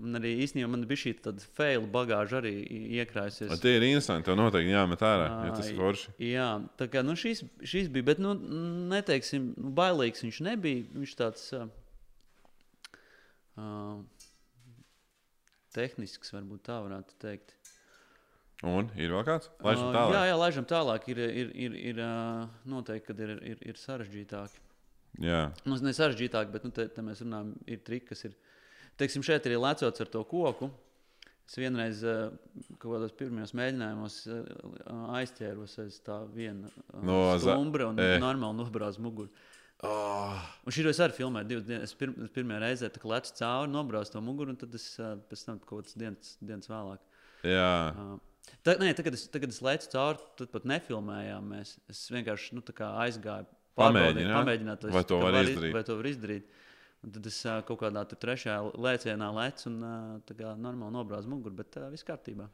Un 0.00 0.16
arī 0.16 0.30
īstenībā 0.44 0.68
man 0.72 0.84
bija 0.88 1.02
šī 1.02 1.12
tāda 1.24 1.44
faila 1.58 1.88
bagāža 1.92 2.38
arī 2.40 2.54
iekrājusies. 3.00 3.52
Tie 3.60 3.74
ir 3.76 3.84
interesanti. 3.84 4.26
Tev 4.28 4.38
noteikti 4.38 4.72
jāmet 4.72 5.02
ārā, 5.04 5.26
ja 5.46 5.52
tas 5.56 5.68
ir 5.68 5.76
forši. 5.76 6.14
Jā, 6.24 6.48
tā 6.80 6.88
kā 6.92 7.02
nu, 7.04 7.16
šis, 7.20 7.42
šis 7.60 7.90
bija, 7.92 8.06
bet 8.12 8.22
nu, 8.22 8.32
neteiksim, 8.92 9.52
nu, 9.60 9.72
bailīgs 9.76 10.24
viņš 10.24 10.40
nebija. 10.46 10.86
Viņš 10.94 11.14
tāds 11.20 11.46
uh, 11.58 11.66
tehnisks, 15.76 16.32
varbūt 16.36 16.64
tā 16.70 16.80
varētu 16.86 17.18
teikt. 17.20 17.56
Un 18.66 18.90
ir 19.00 19.12
vēl 19.14 19.24
kāds? 19.24 19.48
Laižam 19.64 19.92
tālāk. 19.94 20.10
Uh, 20.10 20.16
jā, 20.16 20.24
jā, 20.28 20.40
laižam 20.40 20.66
tālāk. 20.68 21.06
Ir, 21.12 21.22
ir, 21.24 21.52
ir, 21.66 21.76
ir 21.92 22.00
uh, 22.04 22.48
noteikti, 22.68 23.06
ka 23.08 23.24
ir, 23.24 23.36
ir, 23.52 23.62
ir 23.72 23.80
sarežģītāk. 23.80 24.56
Jā. 25.24 25.40
Nu, 25.66 25.76
ne 25.80 25.92
sarežģītāk, 25.96 26.52
bet 26.52 26.66
nu, 26.68 26.72
te, 26.74 26.86
te 26.92 27.04
mēs 27.04 27.22
runājam, 27.24 27.54
ir 27.68 27.80
triki, 27.86 28.12
kas 28.12 28.28
ir 28.28 28.36
teiksim, 28.98 29.24
šeit 29.26 29.46
ir 29.46 29.58
lecots 29.60 30.02
ar 30.02 30.10
to 30.10 30.24
koku. 30.28 30.70
Es 31.50 31.56
vienreiz 31.58 32.04
eh, 32.06 32.28
kaut 32.78 32.92
kādos 32.92 33.14
pirmajos 33.18 33.52
mēģinājumos 33.58 34.18
eh, 34.30 34.50
aizķēros 35.18 35.72
aiz 35.82 35.96
tā 36.06 36.20
viena 36.30 36.68
eh, 36.70 37.00
no, 37.02 37.16
stumbra 37.42 37.88
un 37.90 37.98
e. 37.98 38.12
normāli 38.22 38.60
nobrāzu 38.60 39.02
muguru. 39.02 39.32
Oh. 39.82 40.38
Un 40.62 40.76
šī 40.76 40.84
reize 40.86 41.02
arī 41.02 41.16
filmēju 41.16 41.48
divas 41.50 41.66
dienas. 41.66 41.90
Es 41.90 41.98
pir, 41.98 42.12
pirmā 42.36 42.60
reize 42.62 42.86
tā 42.94 43.02
lecu 43.02 43.34
cauri, 43.40 43.72
nobrāzu 43.72 44.14
to 44.14 44.22
muguru, 44.22 44.54
un 44.54 44.60
tad 44.60 44.76
es 44.78 44.86
pēc 45.00 45.44
tam 45.48 45.58
kaut 45.64 45.80
kādas 45.80 45.98
dienas, 45.98 46.36
dienas 46.38 46.70
vēlāk. 46.70 47.02
Jā. 47.48 47.72
Uh, 47.96 48.54
tā, 48.62 48.76
nē, 48.78 48.92
tagad, 49.00 49.16
es, 49.18 49.26
tagad 49.32 49.50
es 49.50 49.58
lecu 49.64 49.90
cauri, 49.96 50.22
tad 50.38 50.52
pat 50.54 50.70
nefilmējām. 50.70 51.50
Mēs. 51.56 51.74
Es 51.90 52.04
vienkārši 52.14 52.60
nu, 52.60 52.62
aizgāju, 52.92 53.48
pamēģināt, 53.80 54.36
pamēģināt 54.36 54.90
vai 54.92 55.06
to 55.08 55.18
var, 55.24 55.40
var 55.40 55.50
izdarīt. 55.50 55.74
Vai 55.80 55.86
to 55.88 55.98
var 55.98 56.10
izdarīt. 56.12 56.58
Un 57.00 57.14
tad 57.14 57.26
es 57.30 57.38
uh, 57.48 57.62
kaut 57.64 57.80
kādā 57.80 58.02
trešajā 58.04 58.58
lēcienā 58.76 59.30
lecu 59.32 59.70
un 59.70 59.76
uh, 59.80 60.32
kā, 60.36 60.52
normāli 60.60 60.92
nobrāzu 60.92 61.30
muguru, 61.32 61.56
bet 61.62 61.78
uh, 61.80 61.86
viss 61.92 62.04
kārtībā. 62.04 62.44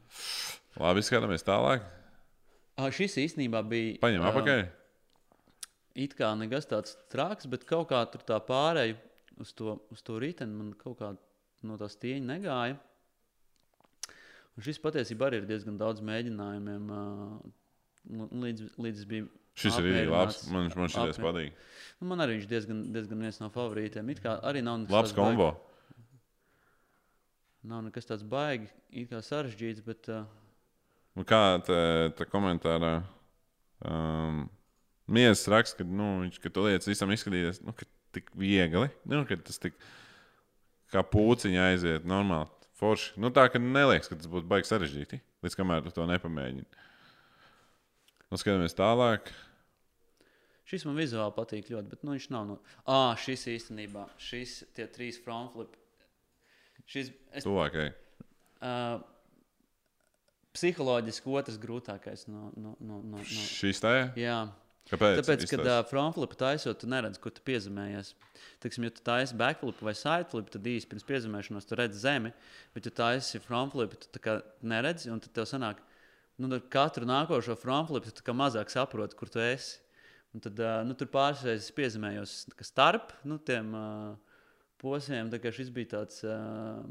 Labi, 0.79 1.03
skatāmies 1.03 1.43
tālāk. 1.43 1.83
Uh, 2.77 2.87
šis 2.95 3.17
īstenībā 3.25 3.59
bija. 3.67 3.97
Paņem 4.03 4.23
uh, 4.23 4.29
apakaļ. 4.31 4.63
It 5.99 6.15
kā 6.15 6.31
nekas 6.39 6.69
tāds 6.69 6.95
traks, 7.11 7.49
bet 7.51 7.65
kaut 7.67 7.89
kā 7.91 8.03
tur 8.13 8.23
tā 8.23 8.37
pārēja 8.47 8.95
uz 9.41 9.51
to, 9.57 9.79
uz 9.91 10.03
to 10.05 10.19
riteni 10.21 10.55
man 10.55 10.71
kaut 10.79 11.01
kā 11.01 11.11
no 11.67 11.77
tās 11.81 11.97
tieņa 11.99 12.27
negāja. 12.31 12.77
Un 14.57 14.65
šis 14.65 14.79
patiesībā 14.81 15.27
arī 15.27 15.41
ir 15.41 15.49
diezgan 15.49 15.75
daudz 15.81 15.99
mēģinājumiem. 16.05 16.87
Uh, 16.87 18.31
līdz, 18.45 18.71
līdz 18.79 19.03
bija 19.09 19.27
Šis 19.57 19.79
ir 19.79 19.89
arī 19.89 20.03
labs. 20.11 20.43
Man, 20.53 20.69
man 20.77 20.91
šis 20.93 21.17
patīk. 21.21 21.55
Nu, 21.97 22.09
man 22.11 22.21
arī 22.21 22.37
viņš 22.37 22.49
diezgan, 22.49 22.81
diezgan 22.93 23.23
viens 23.25 23.39
no 23.41 23.49
favorītiem. 23.53 24.11
It 24.13 24.21
kā 24.21 24.35
arī 24.45 24.61
nav 24.65 24.83
nekas 24.83 24.93
labs 24.93 25.15
kombo. 25.17 25.49
Baigi, 25.55 26.19
nav 27.71 27.87
nekas 27.87 28.05
tāds 28.09 28.25
baigi, 28.27 28.69
it 28.93 29.09
kā 29.09 29.21
sarežģīts, 29.25 29.81
bet. 29.85 30.11
Uh... 30.13 30.27
Nu, 31.17 31.25
kā 31.25 31.41
tā, 31.65 31.79
tā 32.13 32.27
komentārā 32.29 32.99
um, 33.81 34.43
Miesis 35.09 35.47
raksta, 35.49 35.81
ka, 35.81 35.87
nu, 35.87 36.11
viņš, 36.25 36.37
ka 36.43 36.51
tu 36.53 36.67
lietas 36.67 36.89
visam 36.89 37.11
izskatīties, 37.15 37.63
nu, 37.65 37.73
tik 38.13 38.29
viegli, 38.37 38.91
nu, 39.09 39.23
ka 39.25 39.39
tas 39.41 39.57
tik 39.63 39.77
kā 40.93 41.01
pūciņa 41.01 41.65
aiziet 41.71 42.07
normāli. 42.07 42.51
Forši. 42.77 43.15
Nu, 43.17 43.31
tā 43.33 43.47
ka 43.49 43.57
neliekas, 43.57 44.11
ka 44.11 44.19
tas 44.19 44.29
būtu 44.29 44.45
baigi 44.51 44.69
sarežģīti, 44.69 45.17
līdz 45.41 45.57
kamēr 45.57 45.81
tu 45.87 45.95
to 45.95 46.05
nepamēģini. 46.11 46.67
Nu, 48.27 48.37
skatāmies 48.37 48.77
tālāk. 48.77 49.31
Šis 50.67 50.83
man 50.83 50.97
vizuāli 50.99 51.31
patīk 51.35 51.69
ļoti, 51.71 51.87
bet 51.93 52.01
nu, 52.03 52.13
viņš 52.17 52.29
nav. 52.33 52.47
No... 52.49 52.57
Ah, 52.83 53.13
šis 53.23 53.45
īstenībā, 53.53 54.03
šis 54.19 54.59
tie 54.75 54.87
trīs 54.91 55.19
frontflip. 55.23 55.77
Šis. 56.87 57.13
Es... 57.31 57.47
Tuvākai. 57.47 57.87
Uh, 58.57 58.99
psiholoģiski 60.57 61.31
otrs 61.39 61.59
grūtākais 61.61 62.25
no. 62.27 62.49
no, 62.57 62.75
no, 62.81 62.99
no, 62.99 63.21
no... 63.21 63.27
Šis 63.27 63.79
tā 63.83 63.93
ir? 64.01 64.09
Jā. 64.19 64.41
Kāpēc? 64.87 65.17
Tāpēc, 65.19 65.45
kad 65.51 65.63
uh, 65.65 65.79
frontflipu 65.87 66.37
taisot, 66.39 66.79
tu 66.79 66.87
neredzi, 66.91 67.19
kur 67.23 67.33
tu 67.35 67.43
piezemējies. 67.47 68.13
Tiksim, 68.63 68.87
ja 68.87 68.95
tu 68.95 69.03
taisi 69.07 69.35
backflip 69.39 69.81
vai 69.83 69.95
sideflip, 69.97 70.51
tad 70.53 70.67
īsi 70.67 70.87
pirms 70.87 71.07
piezemēšanās 71.07 71.67
tu 71.67 71.79
redzi 71.79 71.99
zemi, 72.03 72.31
bet, 72.75 72.87
ja 72.87 72.95
taisi 72.95 73.41
frontflipu, 73.43 73.99
tu 73.99 74.37
neredzi, 74.67 75.11
un 75.11 75.19
tad 75.23 75.35
tev 75.35 75.47
sanāk, 75.49 75.83
nu, 76.39 76.51
katru 76.71 77.07
nākošo 77.07 77.57
frontflipu 77.59 78.15
tu 78.15 78.35
mazāk 78.35 78.71
saproti, 78.71 79.19
kur 79.19 79.31
tu 79.31 79.43
esi. 79.43 79.83
Un 80.37 80.41
tad 80.45 80.59
nu, 80.85 80.93
tur 80.93 81.07
pāris 81.09 81.39
reizes 81.41 81.73
piezemējos 81.73 82.33
starp 82.67 83.09
nu, 83.25 83.39
tiem 83.41 83.71
uh, 83.73 84.11
posmiem. 84.77 85.31
Šis 85.33 85.71
bija 85.73 85.95
tāds 85.95 86.19
uh, 86.29 86.83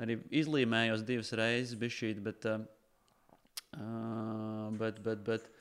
arī 0.00 0.16
izlīmējos 0.40 1.04
divas 1.04 1.34
reizes, 1.36 1.76
bišķīt, 1.76 2.22
bet, 2.24 2.48
uh, 2.48 2.64
bet, 4.80 5.02
bet, 5.04 5.20
bet 5.28 5.52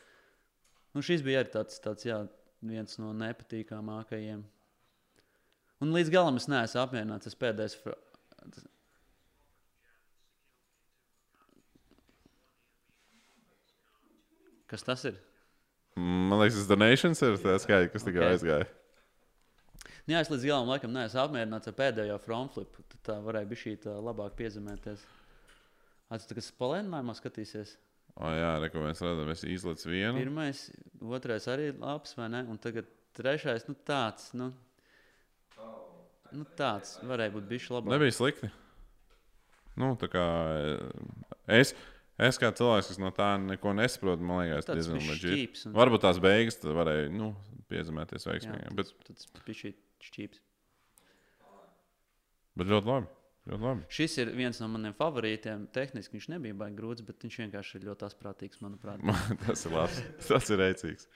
nu, 0.96 1.04
šis 1.04 1.28
bija 1.28 1.44
arī 1.44 1.52
tāds, 1.58 1.84
tāds 1.84 2.08
jā, 2.08 2.22
viens 2.64 2.96
no 3.04 3.12
nepatīkamākajiem. 3.20 4.48
Un 5.84 5.92
līdz 5.92 6.16
galam 6.16 6.40
es 6.40 6.48
neesmu 6.48 6.86
apmierināts. 6.86 7.28
Tas 7.28 7.36
pēdējais. 7.44 7.76
Kas 14.72 14.88
tas 14.88 15.04
ir? 15.12 15.27
Man 15.98 16.38
liekas, 16.38 16.60
tas 16.62 16.70
donations 16.70 17.24
ir 17.26 17.40
tas 17.42 17.64
skaits, 17.66 17.90
kas 17.94 18.06
tikai 18.06 18.22
okay. 18.22 18.36
aizgāja. 18.36 18.68
Nu 20.08 20.14
jā, 20.16 20.22
es 20.22 20.30
līdz 20.32 20.46
galam 20.48 20.70
laikam 20.70 20.94
neesmu 20.94 21.20
apmierināts 21.24 21.68
ar 21.68 21.76
pēdējo 21.76 22.20
frontflipu. 22.24 22.84
Tad 22.94 23.02
tā 23.10 23.16
varēja 23.26 23.50
būt 23.50 23.62
šī 23.64 23.74
labāk 24.06 24.38
piezemēties. 24.38 25.02
Atcerieties, 26.08 26.48
kas 26.48 26.60
palēninājumā 26.62 27.16
skatīsies. 27.18 27.74
O, 28.16 28.30
jā, 28.32 28.54
reko, 28.64 28.80
mēs 28.86 29.02
redzam, 29.04 29.34
es 29.34 29.44
izlaicu 29.44 29.92
vienu. 29.92 30.22
Pirmais, 30.22 30.62
otrais 31.18 31.50
arī 31.52 31.74
labs, 31.74 32.16
vai 32.18 32.30
ne? 32.34 32.46
Un 32.50 32.62
tagad 32.62 32.88
trešais, 33.18 33.68
nu 33.68 33.76
tāds, 33.86 34.32
nu, 34.38 34.48
nu 36.32 36.48
tāds 36.58 36.96
varēja 37.06 37.36
būt 37.36 37.52
bijis 37.52 37.68
labāk. 37.74 37.92
Nebija 37.98 38.16
slikti. 38.16 38.50
Nu, 39.78 39.92
tā 40.00 40.10
kā 40.10 40.24
es. 41.60 41.76
Es 42.18 42.40
kā 42.42 42.50
cilvēks, 42.50 42.90
kas 42.90 42.98
no 43.02 43.12
tā 43.14 43.36
neko 43.42 43.76
nesaprotu, 43.78 44.26
man 44.26 44.42
liekas, 44.42 44.66
tas 44.66 44.80
diezgan 44.80 45.04
leģitīvs. 45.06 45.68
Un... 45.70 45.76
Varbūt 45.78 46.02
tās 46.08 46.18
beigas 46.22 46.58
varēja 46.66 47.12
nu, 47.14 47.30
piezemēties 47.70 48.26
veiksmīgi. 48.26 48.74
Bet... 48.80 48.94
Tas 49.06 49.30
bija 49.46 49.74
šķīps. 50.08 50.42
Bet 52.58 52.72
ļoti 52.74 52.90
labi. 52.90 53.14
Ļoti 53.48 53.64
labi. 53.64 53.86
Šis 53.94 54.18
ir 54.20 54.32
viens 54.36 54.58
no 54.60 54.68
maniem 54.74 54.96
favorītiem. 54.98 55.68
Tehniski 55.76 56.18
viņš 56.18 56.30
nebija 56.34 56.58
baigi 56.58 56.80
grūts, 56.80 57.06
bet 57.08 57.22
viņš 57.24 57.38
vienkārši 57.46 57.78
ir 57.78 57.86
ļoti 57.92 58.08
asprātīgs, 58.10 58.64
manuprāt. 58.66 59.04
tas 59.46 59.68
ir 59.70 59.76
labs. 59.78 60.02
Tas 60.26 60.50
ir 60.52 60.60
rēcīgs. 60.64 61.08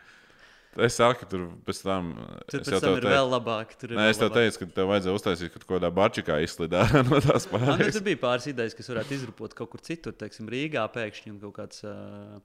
Es 0.79 0.95
saku, 0.95 1.25
tur 1.27 1.41
pēc 1.67 1.81
tam. 1.83 2.13
Tur 2.47 2.61
pēc 2.63 2.69
tam 2.71 2.93
ir 2.95 3.03
teicu, 3.03 3.11
vēl 3.11 3.27
labāk. 3.33 3.73
Ir 3.83 3.93
nē, 3.97 4.05
es 4.13 4.21
tev 4.21 4.29
teicu, 4.31 4.61
ka 4.61 4.67
tev 4.77 4.87
vajadzēja 4.93 5.15
uztaisīt 5.17 5.51
kaut 5.57 5.65
kādā 5.67 5.89
barčikā 5.91 6.37
izslidāt 6.45 6.93
no 7.09 7.19
tās 7.19 7.47
pārējās. 7.51 7.81
Man 7.81 7.97
tur 7.97 8.05
bija 8.05 8.21
pāris 8.21 8.47
idejas, 8.53 8.77
kas 8.77 8.87
varētu 8.93 9.17
izrupot 9.17 9.55
kaut 9.57 9.73
kur 9.73 9.83
citur, 9.83 10.15
teiksim, 10.15 10.47
Rīgā 10.51 10.85
pēkšņi 10.95 11.33
un 11.33 11.41
kaut 11.43 11.57
kāds. 11.59 11.83
Uh, 11.83 12.39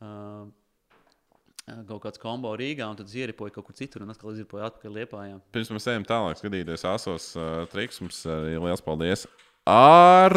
uh, 0.00 0.48
kaut 1.86 2.00
kāds 2.06 2.18
kombo 2.22 2.54
Rīgā, 2.58 2.88
un 2.88 2.96
tad 2.98 3.12
es 3.12 3.14
ieripoju 3.20 3.52
kaut 3.54 3.68
kur 3.68 3.76
citur, 3.78 4.02
un 4.02 4.10
atkal 4.14 4.32
izripoju 4.32 4.64
atpakaļ 4.66 4.96
Liepājā. 4.96 5.36
Pirms 5.54 5.70
mēs 5.76 5.86
ejam 5.92 6.08
tālāk, 6.08 6.40
skatīties 6.40 6.88
asos 6.88 7.28
uh, 7.36 7.62
triks, 7.70 8.00
mums 8.02 8.24
arī 8.26 8.56
liels 8.56 8.82
paldies. 8.82 9.28
Ar 9.68 10.34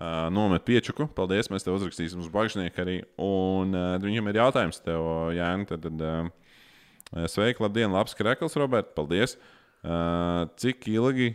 uh, 0.00 0.28
nomet 0.32 0.64
piečuku. 0.66 1.06
Paldies, 1.16 1.50
mēs 1.52 1.66
tev 1.66 1.76
uzrakstīsim 1.76 2.22
uz 2.22 2.30
bagžnieku 2.32 2.82
arī. 2.82 2.96
Un 3.20 3.76
uh, 3.76 3.94
viņam 4.00 4.30
ir 4.30 4.40
jautājums 4.40 4.80
tev, 4.84 5.04
Jāni. 5.36 5.68
Tad, 5.68 5.86
tad, 5.86 6.00
uh, 6.00 7.26
sveiki, 7.30 7.62
labdien, 7.62 7.92
labs 7.92 8.16
krekls, 8.18 8.56
Robert. 8.60 8.94
Paldies. 8.96 9.36
Uh, 9.80 10.48
cik 10.60 10.88
ilgi 10.92 11.34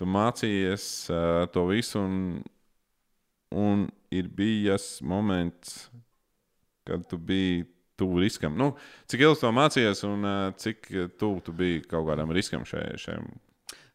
tu 0.00 0.08
mācījies 0.08 0.84
uh, 1.12 1.44
to 1.52 1.66
visu 1.68 2.00
un, 2.00 2.14
un 3.52 3.84
ir 4.12 4.30
bijis 4.32 4.94
moments, 5.04 5.90
kad 6.88 7.04
tu 7.08 7.18
biji 7.20 7.66
tuvu 8.00 8.22
riskam. 8.22 8.56
Nu, 8.56 8.72
cik 9.12 9.26
ilgi 9.26 9.42
to 9.42 9.52
mācījies 9.52 10.04
un 10.08 10.24
uh, 10.24 10.38
cik 10.56 10.88
tuvu 11.20 11.44
tu 11.44 11.56
biji 11.56 11.84
kaut 11.84 12.08
kādam 12.08 12.32
riskam 12.32 12.64
šai, 12.68 12.94
šajam 13.00 13.28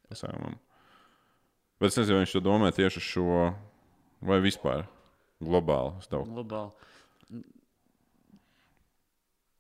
pasākumam? 0.06 0.60
Bet 1.82 1.92
es 1.92 1.98
nezinu, 2.00 2.22
viņš 2.22 2.38
to 2.38 2.42
domā 2.46 2.70
tieši 2.72 3.02
uz 3.02 3.08
šo 3.10 3.40
vai 4.22 4.40
vispār 4.44 4.86
globāli. 5.44 6.00
Globāli. 6.12 7.44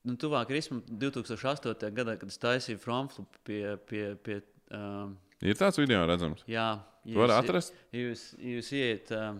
Nu, 0.05 0.13
tuvāk 0.21 0.51
rismam 0.53 0.83
2008. 0.85 1.89
gadā, 1.95 2.13
kad 2.21 2.29
es 2.29 2.37
taisīju 2.41 2.77
frontflipu 2.81 3.41
pie, 3.47 3.61
pie, 3.89 4.03
pie 4.21 4.35
um, 4.75 5.15
Ir 5.41 5.57
tāds 5.57 5.79
video 5.81 6.03
redzams. 6.05 6.43
jā, 6.47 6.77
Tu 7.05 7.17
vari 7.17 7.33
atrast? 7.35 7.73
Jūs, 7.93 8.27
jūs 8.37 8.69
ieiet 8.77 9.09
uh, 9.13 9.35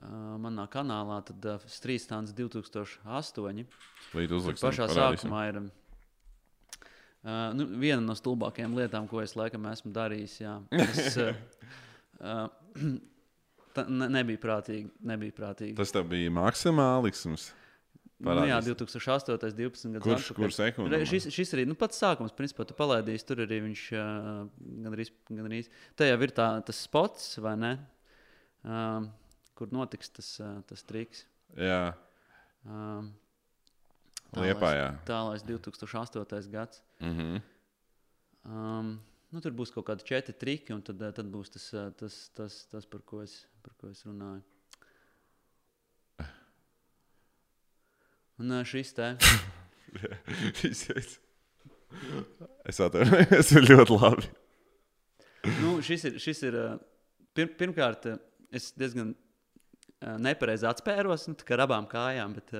uh, 0.00 0.36
manā 0.40 0.64
kanālā, 0.72 1.20
tad 1.28 1.44
uh, 1.48 1.66
Strīdstāns 1.68 2.32
2008. 2.36 3.66
Līdz 4.16 4.36
uzliksim. 4.38 4.64
pašā 4.64 4.88
parādīsim. 4.88 5.28
sākumā 5.28 5.42
ir 5.50 5.60
uh, 5.60 5.70
nu, 7.56 7.68
viena 7.80 8.00
no 8.00 8.16
stulbākajām 8.16 8.76
lietām, 8.80 9.08
ko 9.12 9.20
es 9.24 9.36
laikam 9.36 9.68
esmu 9.72 9.92
darījis. 9.96 10.38
Jā. 10.40 10.56
Es, 10.72 11.16
uh, 11.24 11.36
uh, 12.20 12.48
tā 13.76 13.84
ne, 13.88 14.08
nebija 14.18 14.40
prātīgi. 14.42 14.90
Nebija 15.06 15.36
prātīgi. 15.36 15.76
Tas 15.78 15.94
bija 16.10 16.32
maksimālisms. 16.34 17.50
Nu, 18.16 18.32
jā, 18.32 18.56
parādīs. 18.56 18.70
2008. 18.80 19.52
12. 19.58 19.90
gads. 19.98 20.06
Kurš, 20.06 20.30
atpakaļ. 20.30 20.40
kur 20.40 20.54
sekundi? 20.56 20.94
Re, 20.94 21.02
šis, 21.08 21.28
šis 21.36 21.52
arī 21.52 21.66
nu, 21.68 21.76
pats 21.76 22.00
sākums, 22.00 22.32
principā, 22.36 22.64
tu 22.64 22.76
palaidīsi. 22.78 23.26
Tur 23.28 23.44
arī 23.44 23.60
viņš 23.66 23.84
uh, 23.92 24.46
gan 24.86 24.96
arī. 24.96 25.06
Gan 25.28 25.50
arī 25.50 25.60
tā 26.00 26.08
jau 26.08 26.16
ir 26.24 26.32
tā, 26.36 26.48
tas 26.64 26.80
spots, 26.88 27.34
vai 27.44 27.52
ne? 27.60 27.74
Um, 28.64 29.10
kur 29.58 29.68
notiks 29.76 30.10
tas, 30.16 30.32
uh, 30.40 30.58
tas 30.66 30.82
triks. 30.88 31.26
Jā, 31.60 31.92
Um, 32.66 33.12
Liepājā. 34.36 34.88
Tālāk, 35.06 35.44
2008. 35.46 36.50
gads. 36.50 36.82
Mm 37.00 37.14
-hmm. 37.14 37.42
Um, 38.44 39.00
nu, 39.36 39.42
tur 39.44 39.52
būs 39.52 39.68
kaut 39.74 39.84
kādi 39.90 40.06
četri 40.08 40.32
triki, 40.32 40.72
un 40.72 40.80
tad, 40.84 41.02
eh, 41.04 41.12
tad 41.12 41.28
būs 41.28 41.52
tas, 41.52 41.66
eh, 41.76 41.90
tas, 42.00 42.14
tas, 42.36 42.54
tas 42.72 42.86
par, 42.88 43.02
ko 43.04 43.20
es, 43.20 43.34
par 43.64 43.74
ko 43.76 43.90
es 43.92 44.00
runāju. 44.08 44.40
Un 48.40 48.52
eh, 48.56 48.64
šis 48.68 48.94
te 48.96 49.10
es 52.70 52.80
atvainojos, 52.80 53.52
ļoti 53.68 53.98
labi. 54.00 54.32
nu, 55.60 55.76
šis 55.84 56.08
ir, 56.08 56.18
šis 56.22 56.42
ir 56.48 56.58
pir, 57.36 57.52
pirmkārt, 57.60 58.08
es 58.56 58.72
diezgan 58.76 59.12
nepareizi 60.20 60.68
atspēros 60.68 61.28
nu, 61.28 61.36
ar 61.56 61.64
abām 61.64 61.86
kājām, 61.88 62.34
bet 62.36 62.56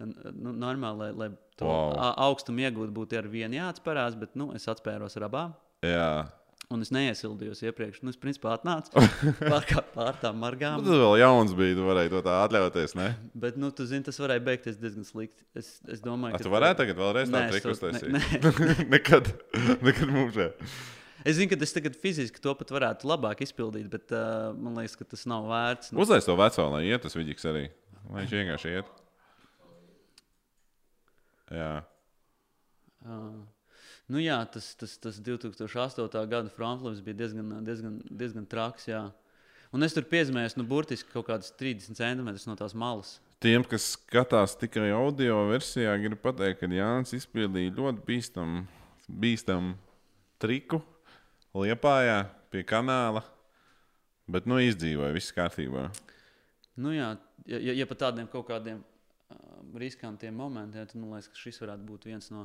nu, 0.00 0.52
normāli, 0.52 1.00
lai, 1.00 1.10
lai 1.16 1.30
to 1.60 1.68
wow. 1.68 1.96
augstumu 2.28 2.64
iegūtu, 2.64 2.92
būtu 2.96 3.20
ar 3.20 3.28
vienu 3.32 3.60
jāatspērās, 3.60 4.16
bet 4.20 4.36
nu, 4.40 4.52
es 4.56 4.68
atspēros 4.68 5.16
ar 5.20 5.28
abām. 5.28 5.58
Jā, 5.86 6.28
Un 6.70 6.84
es 6.84 6.92
neiesildījos 6.94 7.64
iepriekš. 7.66 7.96
Nu, 8.06 8.12
es 8.14 8.18
principā 8.20 8.52
atnācu 8.54 8.92
pār, 9.50 9.64
pār 9.90 10.18
tām 10.22 10.36
nu, 10.36 10.42
margām. 10.44 10.84
tas 10.86 11.00
vēl 11.02 11.16
jauns 11.18 11.50
bija. 11.58 11.74
Tu 11.74 11.82
varēji 11.88 12.12
to 12.12 12.20
tā 12.22 12.36
atļauties. 12.44 12.94
Ne? 12.94 13.08
Bet, 13.42 13.56
nu, 13.58 13.72
tu 13.74 13.88
zini, 13.90 14.04
tas 14.06 14.20
varēja 14.22 14.44
beigties 14.46 14.78
diezgan 14.78 15.02
slikti. 15.08 15.42
Es, 15.58 15.72
es 15.90 15.98
domāju, 16.04 16.36
A, 16.36 16.38
ka 16.38 16.46
tu 16.46 16.52
varētu 16.54 16.78
tagad 16.84 17.00
vēlreiz 17.02 17.32
tādu 17.34 17.56
triku 17.56 17.66
to- 17.66 17.74
uztaisīt. 17.74 18.14
ne- 18.14 18.86
nekad, 18.94 19.32
nekad 19.88 20.14
mūžā. 20.14 20.46
Es 21.26 21.40
zinu, 21.40 21.50
ka 21.50 21.58
es 21.66 21.74
tagad 21.74 21.98
fiziski 21.98 22.38
to 22.46 22.54
pat 22.62 22.70
varētu 22.70 23.10
labāk 23.10 23.42
izpildīt, 23.42 23.90
bet 23.90 24.14
uh, 24.14 24.54
man 24.54 24.78
liekas, 24.78 24.94
ka 25.02 25.10
tas 25.10 25.26
nav 25.26 25.50
vērts. 25.50 25.90
Nu, 25.90 26.06
Uzliek 26.06 26.22
to 26.22 26.38
veco, 26.38 26.70
lai 26.78 26.84
iet 26.86 27.02
tas 27.02 27.18
vidīgs 27.18 27.50
arī. 27.50 27.66
Lai 28.14 28.22
viņš 28.22 28.36
vienkārši 28.38 28.76
iet. 28.78 28.94
Jā, 31.50 31.72
uh, 33.10 33.40
nu, 34.10 34.20
jā, 34.22 34.38
tas, 34.52 34.72
tas, 34.78 34.96
tas 35.00 35.18
2008. 35.22 36.06
gada 36.30 36.52
frontflips 36.52 37.02
bija 37.06 37.22
diezgan, 37.22 37.56
diezgan, 37.66 37.98
diezgan 38.10 38.46
traks. 38.50 38.88
Jā. 38.90 39.06
Un 39.70 39.86
es 39.86 39.94
tur 39.94 40.06
piezīmēju, 40.10 40.56
nu, 40.58 40.66
burtiski 40.66 41.12
kaut 41.12 41.28
kādas 41.28 41.52
30 41.60 41.98
centimetrus 41.98 42.48
no 42.50 42.56
tās 42.58 42.74
malas. 42.74 43.18
Tiem, 43.40 43.64
kas 43.64 43.94
skatās 43.94 44.56
tikai 44.60 44.90
audio 44.92 45.46
versijā, 45.48 45.94
gribu 46.02 46.18
pateikt, 46.26 46.60
ka 46.60 46.68
Jānis 46.68 47.14
izpildīja 47.16 47.72
ļoti 47.78 48.04
bīstamu 48.08 48.66
bīstam 49.08 49.74
triku 50.42 50.82
Liepājā 51.56 52.24
pie 52.52 52.62
kanāla. 52.66 53.24
Bet, 54.30 54.46
nu, 54.46 54.60
izdzīvoja, 54.62 55.14
viss 55.16 55.34
kārtībā. 55.34 55.88
Nu, 56.78 56.92
jā, 56.94 57.08
ja, 57.50 57.58
ja, 57.58 57.74
ja 57.80 57.86
par 57.90 57.98
tādiem 57.98 58.28
kaut 58.30 58.46
kādiem 58.46 58.78
uh, 58.78 59.38
riskantiem 59.80 60.36
momentiem, 60.38 60.86
tad 60.86 61.00
man 61.00 61.16
liekas, 61.16 61.32
ka 61.32 61.40
šis 61.40 61.58
varētu 61.64 61.88
būt 61.88 62.06
viens 62.06 62.30
no, 62.30 62.44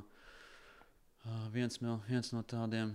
uh, 1.26 1.46
viens, 1.54 1.80
no- 1.82 2.02
viens 2.10 2.32
no 2.34 2.42
tādiem 2.44 2.94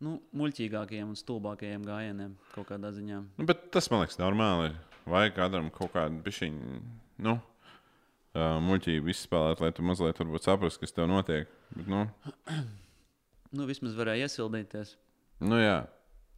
nu, 0.00 0.16
muļķīgākajiem 0.36 1.10
un 1.12 1.18
stulbākajiem 1.18 1.84
gājieniem 1.86 2.34
kaut 2.54 2.68
kādā 2.70 2.90
ziņā. 2.96 3.20
Nu, 3.38 3.46
bet 3.48 3.66
tas 3.74 3.90
man 3.92 4.04
liekas 4.04 4.20
normāli. 4.20 4.72
Vajag 5.10 5.34
kādam 5.38 5.70
kaut 5.72 5.92
kādu 5.94 6.20
pišķiņu, 6.24 6.80
nu, 7.24 7.32
uh, 7.40 8.58
muļķību 8.62 9.10
izspēlēt, 9.14 9.62
lai 9.64 9.70
tu 9.76 9.82
mazliet 9.86 10.20
saprastu, 10.44 10.82
kas 10.84 10.92
tev 10.96 11.08
notiek. 11.10 11.48
Bet, 11.76 11.88
nu, 11.90 12.04
Nu, 13.50 13.64
vismaz 13.66 13.96
varēja 13.98 14.28
iesildīties. 14.28 14.92
nu, 15.42 15.56
jā, 15.58 15.80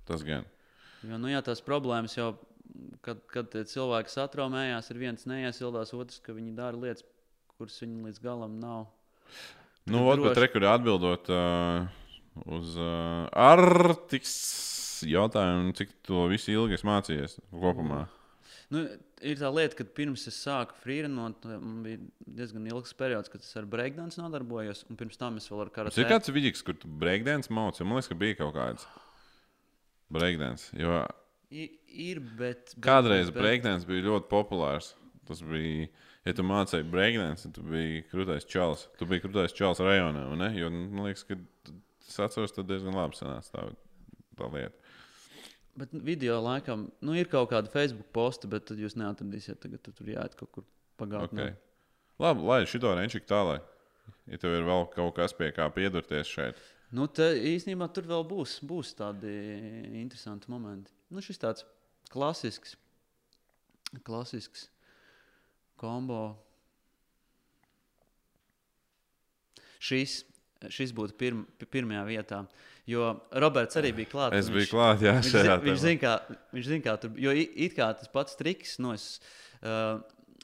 tas 0.09 0.23
gan. 0.25 0.47
Jo, 1.05 1.19
nu, 1.21 1.29
jā, 1.29 1.43
tās 1.45 1.61
problēmas 1.61 2.15
jau, 2.17 2.31
kad, 3.05 3.19
kad 3.29 3.53
cilvēki 3.69 4.09
satraumējās, 4.15 4.89
ir 4.95 5.01
viens 5.03 5.27
neiesildās, 5.29 5.93
otrs, 5.93 6.23
ka 6.25 6.33
viņi 6.33 6.55
dara 6.57 6.79
lietas, 6.79 7.05
kuras 7.59 7.77
viņi 7.85 8.07
līdz 8.07 8.23
galam 8.25 8.57
nav. 8.63 8.87
Nu, 9.91 10.05
ot, 10.07 10.21
bet 10.23 10.39
rekurbi 10.39 10.69
atbildot 10.71 11.31
uh, 11.33 11.87
uz 12.55 12.75
uh, 12.79 13.27
Artiks 13.35 14.35
jautājumu, 15.09 15.73
cik 15.79 15.97
to 16.07 16.27
visu 16.31 16.53
ilgi 16.55 16.79
es 16.79 16.85
mācījos 16.87 17.41
kopumā. 17.51 18.05
Nu, 18.73 18.85
ir 19.21 19.41
tā 19.41 19.51
lieta, 19.53 19.77
ka 19.81 19.87
pirms 19.99 20.25
es 20.31 20.39
sāku 20.41 20.77
frīrenot, 20.81 21.45
man 21.51 21.81
bija 21.85 22.01
diezgan 22.39 22.69
ilgs 22.71 22.95
periods, 22.97 23.29
kad 23.33 23.43
es 23.45 23.51
ar 23.59 23.67
breakdance 23.69 24.21
nodarbojos, 24.21 24.87
un 24.89 24.99
pirms 25.01 25.21
tam 25.21 25.37
es 25.41 25.49
vēl 25.51 25.67
ar 25.67 25.73
karate. 25.75 25.99
ir 26.01 26.09
kāds 26.09 26.33
vidīgs, 26.33 26.63
kur 26.65 26.79
tu 26.79 26.89
breakdance 26.89 27.53
mācīji. 27.53 27.89
Man 27.89 27.99
liekas, 27.99 28.13
ka 28.13 28.19
bija 28.23 28.39
kaut 28.39 28.55
kāds 28.57 28.87
breakdance. 30.13 30.71
Jo 30.79 31.03
I, 31.53 31.67
ir, 32.07 32.23
bet, 32.23 32.73
bet 32.73 32.87
kādreiz 32.87 33.29
bet, 33.29 33.43
breakdance 33.43 33.89
bija 33.89 34.07
ļoti 34.07 34.31
populārs. 34.31 34.95
Tas 35.29 35.43
bija, 35.45 35.91
ja 36.27 36.35
tu 36.37 36.45
mācīji 36.47 36.89
breakdance, 36.91 37.47
tad 37.47 37.57
tu 37.57 37.65
biji 37.67 38.05
krūtais 38.11 38.47
čels. 38.49 38.87
Tu 38.99 39.09
biji 39.09 39.25
krūtais 39.25 39.57
čels 39.57 39.83
rajonā, 39.83 40.27
ne? 40.39 40.51
Jo 40.59 40.71
man 40.73 41.09
liekas, 41.09 41.25
ka 41.29 41.39
tas 42.07 42.21
atceros, 42.29 42.55
tad 42.57 42.71
diezgan 42.71 42.97
labi 42.99 43.19
sanāca 43.19 43.55
tā, 43.55 43.67
tā 44.39 44.51
lieta. 44.55 44.95
Bet 45.79 45.95
video 46.05 46.37
laikam, 46.45 46.91
nu, 47.01 47.15
ir 47.17 47.31
kaut 47.33 47.49
kāda 47.55 47.73
Facebook 47.73 48.11
posta, 48.13 48.51
bet 48.51 48.67
tad 48.69 48.81
jūs 48.83 48.99
neatradīsiet, 49.01 49.63
tagad 49.63 49.81
tu 49.85 49.95
tur 49.97 50.11
jāiet 50.13 50.37
kaut 50.37 50.53
kur 50.53 50.67
pagātnē. 51.01 51.49
Okay. 51.49 51.57
Labi, 52.21 52.45
lai 52.51 52.61
šito 52.69 52.93
renčik 52.99 53.25
tālāk. 53.31 53.65
Ja 54.29 54.37
tev 54.39 54.53
ir 54.59 54.67
vēl 54.67 54.85
kaut 54.93 55.15
kas 55.17 55.33
pie 55.35 55.49
kā 55.55 55.65
piedurties 55.73 56.29
šeit, 56.29 56.59
Nu, 56.93 57.07
te 57.09 57.25
īstenībā 57.49 57.89
tur 57.97 58.05
vēl 58.09 58.25
būs, 58.29 58.59
būs 58.69 58.93
tādi 58.99 59.33
interesanti 59.97 60.51
momenti. 60.53 60.93
Nu, 61.09 61.23
šis 61.25 61.41
tāds 61.41 61.65
klasisks, 62.13 62.75
klasisks 64.05 64.67
kombo. 65.83 66.23
Šis, 69.83 70.21
šis 70.71 70.93
būtu 70.95 71.17
pirm, 71.19 71.45
pirmajā 71.73 72.05
vietā. 72.07 72.43
Jo 72.87 73.13
Roberts 73.43 73.79
arī 73.79 73.93
bija 73.95 74.11
klāts. 74.11 74.39
es 74.39 74.49
biju 74.51 74.69
klāts. 74.73 75.03
Jā, 75.07 75.15
Viņš, 75.19 75.31
šajā 75.35 75.57
viņš 75.63 75.81
zina, 75.85 76.01
kā, 76.03 76.15
viņš 76.55 76.69
zina, 76.71 76.85
kā 76.87 76.95
tur. 77.03 77.13
Jo 77.19 77.31
i- 77.35 77.51
it 77.67 77.77
kā 77.77 77.89
tas 77.99 78.09
pats 78.11 78.35
triks, 78.39 78.79
no 78.83 78.93
es, 78.93 79.21
uh, 79.63 80.01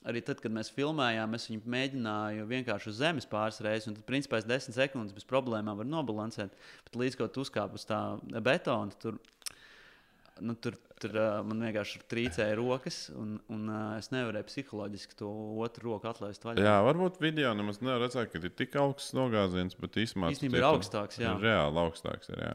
arī 0.06 0.22
tad, 0.24 0.40
kad 0.40 0.52
mēs 0.54 0.70
filmējām, 0.74 1.34
es 1.34 1.48
viņu 1.50 1.62
mēģināju 1.66 2.46
vienkārši 2.50 2.86
uz 2.92 2.98
zemes 3.02 3.26
pāris 3.26 3.58
reizes, 3.60 3.88
un 3.90 3.94
tad, 3.98 4.06
principā, 4.06 4.38
es 4.38 4.44
desmit 4.46 4.74
sekundes 4.78 5.12
bez 5.14 5.24
problēmām 5.26 5.76
varu 5.82 5.90
nobalansēt. 5.90 6.50
Bet 6.86 6.94
līdz 6.94 7.16
ko 7.18 7.26
tu 7.28 7.42
uzkāp 7.42 7.74
uz 7.74 7.84
tā 7.84 8.00
betona, 8.42 8.90
tur 8.98 9.18
nu, 10.44 10.54
tur, 10.58 10.76
tur 11.00 11.14
man 11.46 11.62
vienkārši 11.66 12.00
trīcēja 12.10 12.56
rokas, 12.58 12.98
un, 13.18 13.36
un 13.52 13.68
es 13.98 14.10
nevarēju 14.14 14.48
psiholoģiski 14.48 15.18
to 15.20 15.30
otru 15.64 15.92
roku 15.92 16.10
atlaist 16.10 16.44
vaļā. 16.46 16.64
Jā, 16.66 16.76
varbūt 16.86 17.20
video 17.22 17.54
nemaz 17.58 17.80
nevar 17.84 18.04
redzēt, 18.06 18.32
ka 18.32 18.42
ir 18.42 18.54
tik 18.58 18.76
augsts 18.80 19.14
nogāziens, 19.16 19.76
bet 19.78 19.98
īstenībā 20.04 20.32
tas 20.34 20.44
ir 20.48 20.68
augstāks, 20.72 21.22
jā. 21.22 21.32
Ir 21.36 21.48
reāli 21.48 21.82
augstāks. 21.84 22.30
Ir, 22.34 22.44
jā. 22.50 22.54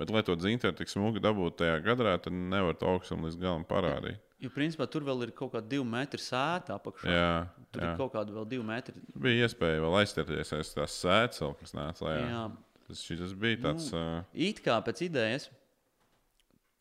Bet, 0.00 0.10
lai 0.10 0.22
to 0.24 0.34
dzinteru 0.40 0.74
tik 0.78 0.88
smūgi 0.88 1.20
dabūtu 1.22 1.58
tajā 1.60 1.80
gadrā, 1.84 2.16
tad 2.24 2.32
nevar 2.32 2.74
to 2.80 2.88
augstumu 2.88 3.28
līdz 3.28 3.36
galam 3.42 3.64
parādīt. 3.68 4.20
Jo, 4.42 4.50
principā, 4.50 4.88
tur 4.90 5.04
vēl 5.06 5.20
ir 5.28 5.30
kaut 5.38 5.52
kāda 5.52 5.68
divu 5.70 5.84
metru 5.86 6.18
sēta 6.18 6.74
apakšā. 6.74 7.12
Jā, 7.12 7.28
Tur 7.70 7.84
jā. 7.84 7.90
ir 7.92 8.00
kaut 8.00 8.10
kāda 8.16 8.34
vēl 8.34 8.48
divu 8.50 8.64
metru. 8.66 8.96
Bija 9.14 9.46
iespēja 9.46 9.84
vēl 9.84 9.98
aizstāties 10.00 10.50
aiz 10.56 10.72
tās 10.74 10.96
sēdes, 11.04 11.44
kas 11.60 11.76
nāca 11.78 12.08
lejā. 12.08 12.24
Jā. 12.26 12.40
Tas, 12.88 13.04
šis 13.06 13.36
bija 13.38 13.60
tāds. 13.68 13.92
Nu, 13.94 14.00
Uh, 14.02 14.24
It 14.34 14.58
kā 14.64 14.80
pēc 14.82 15.04
idejas, 15.06 15.46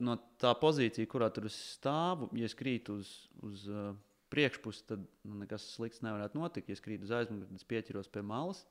no 0.04 0.18
tā 0.42 0.54
pozīcija, 0.58 1.10
kurā 1.10 1.30
tur 1.34 1.48
es 1.50 1.58
stāvu, 1.78 2.30
ja 2.38 2.50
es 2.50 2.56
krītu 2.58 2.98
uz, 3.02 3.12
uz 3.46 3.66
uh, 3.70 3.92
priekšpusi, 4.34 4.86
tad 4.90 5.04
nu, 5.28 5.38
nekas 5.44 5.68
slikts 5.76 6.04
nevarētu 6.06 6.40
notikt. 6.40 6.72
Ja 6.72 6.78
es 6.78 6.84
krītu 6.84 7.08
uz 7.08 7.14
aizmuguri, 7.16 7.50
tad 7.50 7.62
es 7.62 7.68
pieķeros 7.68 8.12
pie 8.12 8.24
malas. 8.26 8.64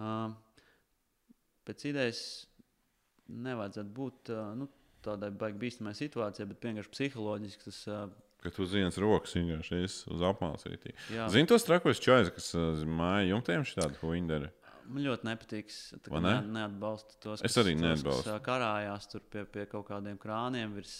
Uh, 0.00 0.32
pēc 1.68 1.86
idejas 1.90 2.22
nevajadzētu 3.30 3.94
būt 3.96 4.32
uh, 4.34 4.52
nu, 4.58 4.68
tādai 5.04 5.30
baigi 5.32 5.60
bīstamai 5.60 5.94
situācijai, 5.96 6.48
bet 6.50 6.66
vienkārši 6.66 6.92
psiholoģiski 6.94 7.66
tas. 7.68 7.80
Uh, 7.88 8.06
ka 8.40 8.52
tu 8.54 8.66
zini, 8.68 8.90
rokas 9.02 9.36
vienkārši 9.36 9.82
ies 9.82 9.98
uz 10.10 10.24
apmācību. 10.30 10.94
jā, 11.12 11.28
Zini 11.32 11.50
tos 11.50 11.66
trakos 11.66 12.00
čaļus, 12.02 12.32
kas 12.36 12.52
uh, 12.56 12.70
uz 12.76 12.86
māju 12.88 13.34
jumtiem 13.34 13.66
šādu 13.68 14.00
huīnderi. 14.02 14.52
Man 14.90 15.04
ļoti 15.06 15.28
nepatīk. 15.28 15.70
Es 15.70 15.92
ne? 16.10 16.20
ne? 16.24 16.34
neatbalstu 16.56 17.18
tos, 17.22 17.44
Es 17.44 17.52
kas, 17.52 17.60
arī 17.62 17.76
tos, 17.76 17.84
neatbalstu. 17.84 18.26
Kas, 18.26 18.34
ā, 18.34 18.42
karājās 18.46 19.08
tur 19.12 19.24
pie, 19.30 19.44
pie 19.54 19.66
kaut 19.70 19.86
kādiem 19.90 20.18
krāniem 20.20 20.74
virs. 20.74 20.98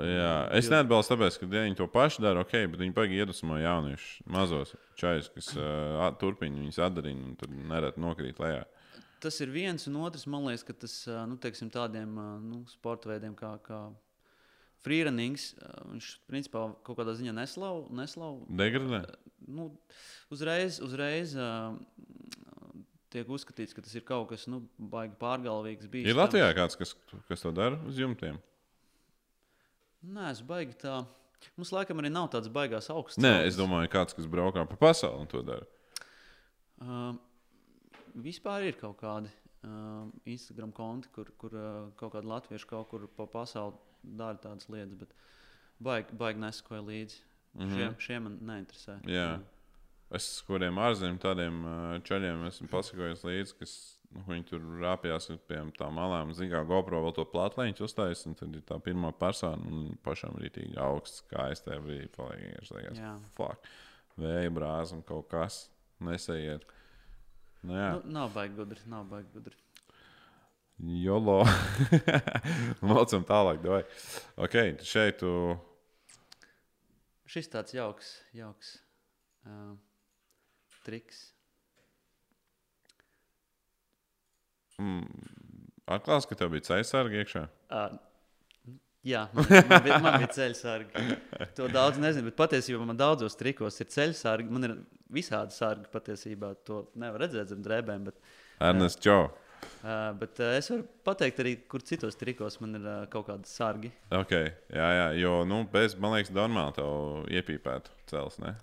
Jā, 0.00 0.34
es 0.56 0.70
neatbalstu, 0.72 1.12
tāpēc, 1.12 1.38
ka 1.40 1.48
viņi 1.50 1.76
to 1.76 1.86
paši 1.92 2.22
dara, 2.24 2.44
ok, 2.44 2.54
bet 2.72 2.80
viņi 2.80 2.94
baigi 2.96 3.18
iedvesmo 3.20 3.58
jauniešus, 3.60 4.22
mazos 4.32 4.72
čaļus, 5.00 5.28
kas 5.34 5.50
uh, 5.58 6.06
turpina 6.20 6.62
viņus 6.62 6.80
atdarīt 6.86 7.18
un 7.18 7.34
tad 7.40 7.52
nereti 7.52 8.00
nokrīt 8.00 8.40
lejā. 8.40 8.62
Tas 9.24 9.36
ir 9.44 9.52
viens, 9.52 9.84
un 9.88 10.00
otrs, 10.00 10.24
man 10.28 10.48
liekas, 10.48 10.64
ka 10.64 10.76
tas 10.86 10.96
nu, 11.28 11.36
teiksim, 11.40 11.68
tādiem 11.72 12.16
nu, 12.44 12.62
sporta 12.72 13.12
veidiem 13.12 13.36
kā, 13.36 13.54
kā 13.64 13.82
freerunings, 14.84 15.52
ā, 15.60 15.76
viņš 15.92 16.10
principā 16.32 16.66
kaut 16.84 17.00
kādā 17.00 17.16
ziņā 17.16 17.36
neslav. 17.36 17.84
neslav 17.92 18.40
Degradē? 18.48 19.04
nu, 19.46 19.68
uzreiz, 20.32 20.80
uzreiz 20.84 21.34
tiek 23.14 23.30
uzskatīts, 23.30 23.74
ka 23.76 23.84
tas 23.84 23.94
ir 23.94 24.04
kaut 24.06 24.28
kas 24.32 24.46
nu, 24.50 24.62
baigi 24.78 25.14
pārgalvīgs. 25.20 25.86
Ir 25.86 25.92
bīstams. 25.92 26.18
Latvijā 26.18 26.48
kāds, 26.56 26.78
kas, 26.80 26.94
kas 27.28 27.44
to 27.44 27.52
dara 27.54 27.78
uz 27.88 28.00
jumtiem? 28.00 28.40
Nē, 30.04 30.30
es 30.32 30.42
baigi 30.44 30.76
tā. 30.82 31.02
Mums 31.58 31.70
laikam 31.74 32.00
arī 32.00 32.10
nav 32.12 32.30
tāds 32.32 32.50
baigās 32.52 32.88
augsts. 32.92 33.20
Nē, 33.20 33.30
celtnes. 33.38 33.52
es 33.52 33.60
domāju, 33.60 33.90
kāds, 33.92 34.16
kas 34.16 34.28
braukā 34.30 34.64
pa 34.68 34.78
pasauli 34.80 35.24
un 35.24 35.30
to 35.30 35.42
dara. 35.44 35.66
Uh, 36.84 37.14
vispār 38.24 38.66
ir 38.68 38.78
kaut 38.80 38.96
kādi 39.00 39.30
uh, 39.64 40.08
Instagram 40.28 40.72
konti, 40.76 41.10
kur, 41.14 41.30
kur 41.40 41.56
uh, 41.56 41.68
kaut 42.00 42.14
kādi 42.16 42.30
latvieši 42.32 42.70
kaut 42.70 42.88
kur 42.90 43.06
pa 43.16 43.28
pasauli 43.30 43.76
dara 44.04 44.40
tādas 44.40 44.68
lietas, 44.72 44.96
bet 45.00 45.14
baigi, 45.84 46.16
baigi 46.20 46.44
nesakoja 46.44 46.84
līdzi. 46.84 47.22
Mm. 47.54 47.68
-hmm. 47.68 47.76
šie, 47.76 47.88
šie 47.98 48.16
man 48.20 48.38
neinteresē. 48.42 48.96
Jā. 49.06 49.28
Es 50.14 50.28
kuriem 50.46 50.76
ārzemēm 50.78 51.16
tādiem 51.22 51.56
ā, 51.66 51.74
čaļiem 52.06 52.44
esmu 52.46 52.68
pasakojis 52.70 53.24
līdzi, 53.26 53.54
kas 53.58 53.72
nu, 54.14 54.22
viņi 54.28 54.44
tur 54.52 54.66
rāpjas 54.82 55.26
pie 55.48 55.58
tām 55.78 55.96
malām. 55.98 56.30
Zinu, 56.36 56.52
kā 56.52 56.60
GoPro 56.68 57.00
vēl 57.06 57.16
to 57.16 57.24
plātleņu 57.32 57.82
uztaisīs, 57.88 58.26
un 58.30 58.36
tad 58.38 58.54
ir 58.54 58.62
tā 58.68 58.78
pirmā 58.84 59.10
persona, 59.18 59.58
un 59.66 59.96
pašam 60.06 60.36
tik 60.44 60.76
augsts, 60.78 61.24
kā 61.30 61.48
es 61.54 61.64
brīdī 61.66 62.06
paliek. 62.14 62.44
vienkārši 62.44 62.78
liekas. 62.78 63.02
Fuck. 63.34 63.66
Vēja 64.20 64.52
brāzis 64.54 64.94
un 64.94 65.02
kaut 65.02 65.26
kas 65.32 65.64
nesaiet. 66.04 66.62
Nu, 67.64 67.74
jā, 67.74 67.90
Nu, 67.96 68.02
nav 68.20 68.30
baigi 68.34 68.54
gudri, 68.54 68.80
nav 68.86 69.06
baigi 69.10 69.30
gudri. 69.34 69.56
jolo. 70.78 71.40
Mocam 72.86 73.24
tālāk, 73.26 73.62
doj. 73.64 73.82
Ok, 74.36 74.54
šeit 74.84 75.18
tu. 75.22 75.32
Šis 77.26 77.48
tāds 77.50 77.74
jauks, 77.74 78.10
jauks 78.36 78.76
uh, 79.48 79.72
triks. 80.84 81.22
Mm, 84.82 85.06
Atklās, 85.94 86.24
ka 86.26 86.36
tev 86.38 86.50
bija 86.54 86.64
ceļsargi 86.70 87.20
iekšā. 87.20 87.44
Uh, 87.68 87.96
jā, 89.06 89.26
man, 89.36 89.46
man, 89.68 89.82
bija, 89.84 89.98
man 90.02 90.16
bija 90.22 90.30
ceļu 90.32 90.56
sargi. 90.58 91.16
To 91.58 91.68
daudz 91.70 92.00
nezinu, 92.00 92.30
bet 92.30 92.38
patiesībā 92.40 92.80
man 92.88 92.98
daudzos 92.98 93.36
trikos 93.38 93.78
ir 93.84 93.90
ceļu 93.92 94.16
sargi. 94.18 94.50
Man 94.50 94.68
ir 94.70 94.74
visādi 95.12 95.54
sargi 95.54 95.90
patiesībā. 95.92 96.54
To 96.70 96.86
nevar 96.98 97.26
redzēt 97.26 97.52
zem 97.52 97.60
drēbēm. 97.64 98.08
Bet, 98.08 98.18
Ernsts 98.64 99.02
Čau. 99.04 99.28
uh, 99.28 100.08
bet 100.18 100.40
uh, 100.40 100.56
es 100.56 100.72
varu 100.72 100.88
pateikt 101.06 101.44
arī, 101.44 101.54
kur 101.70 101.84
citos 101.86 102.18
trikos 102.18 102.58
man 102.64 102.80
ir 102.80 102.88
uh, 102.88 102.96
kaut 103.12 103.28
kādi 103.28 103.50
sargi. 103.50 103.92
Okay, 104.24 104.50
jā, 104.72 104.88
jā, 104.98 105.06
jo, 105.20 105.36
nu, 105.48 105.62
bez, 105.70 105.98
man 106.00 106.16
liekas, 106.16 106.32
normāli 106.34 106.78
tev 106.80 107.30
iepīpētu 107.42 107.94
cels, 108.10 108.40
ne? 108.42 108.56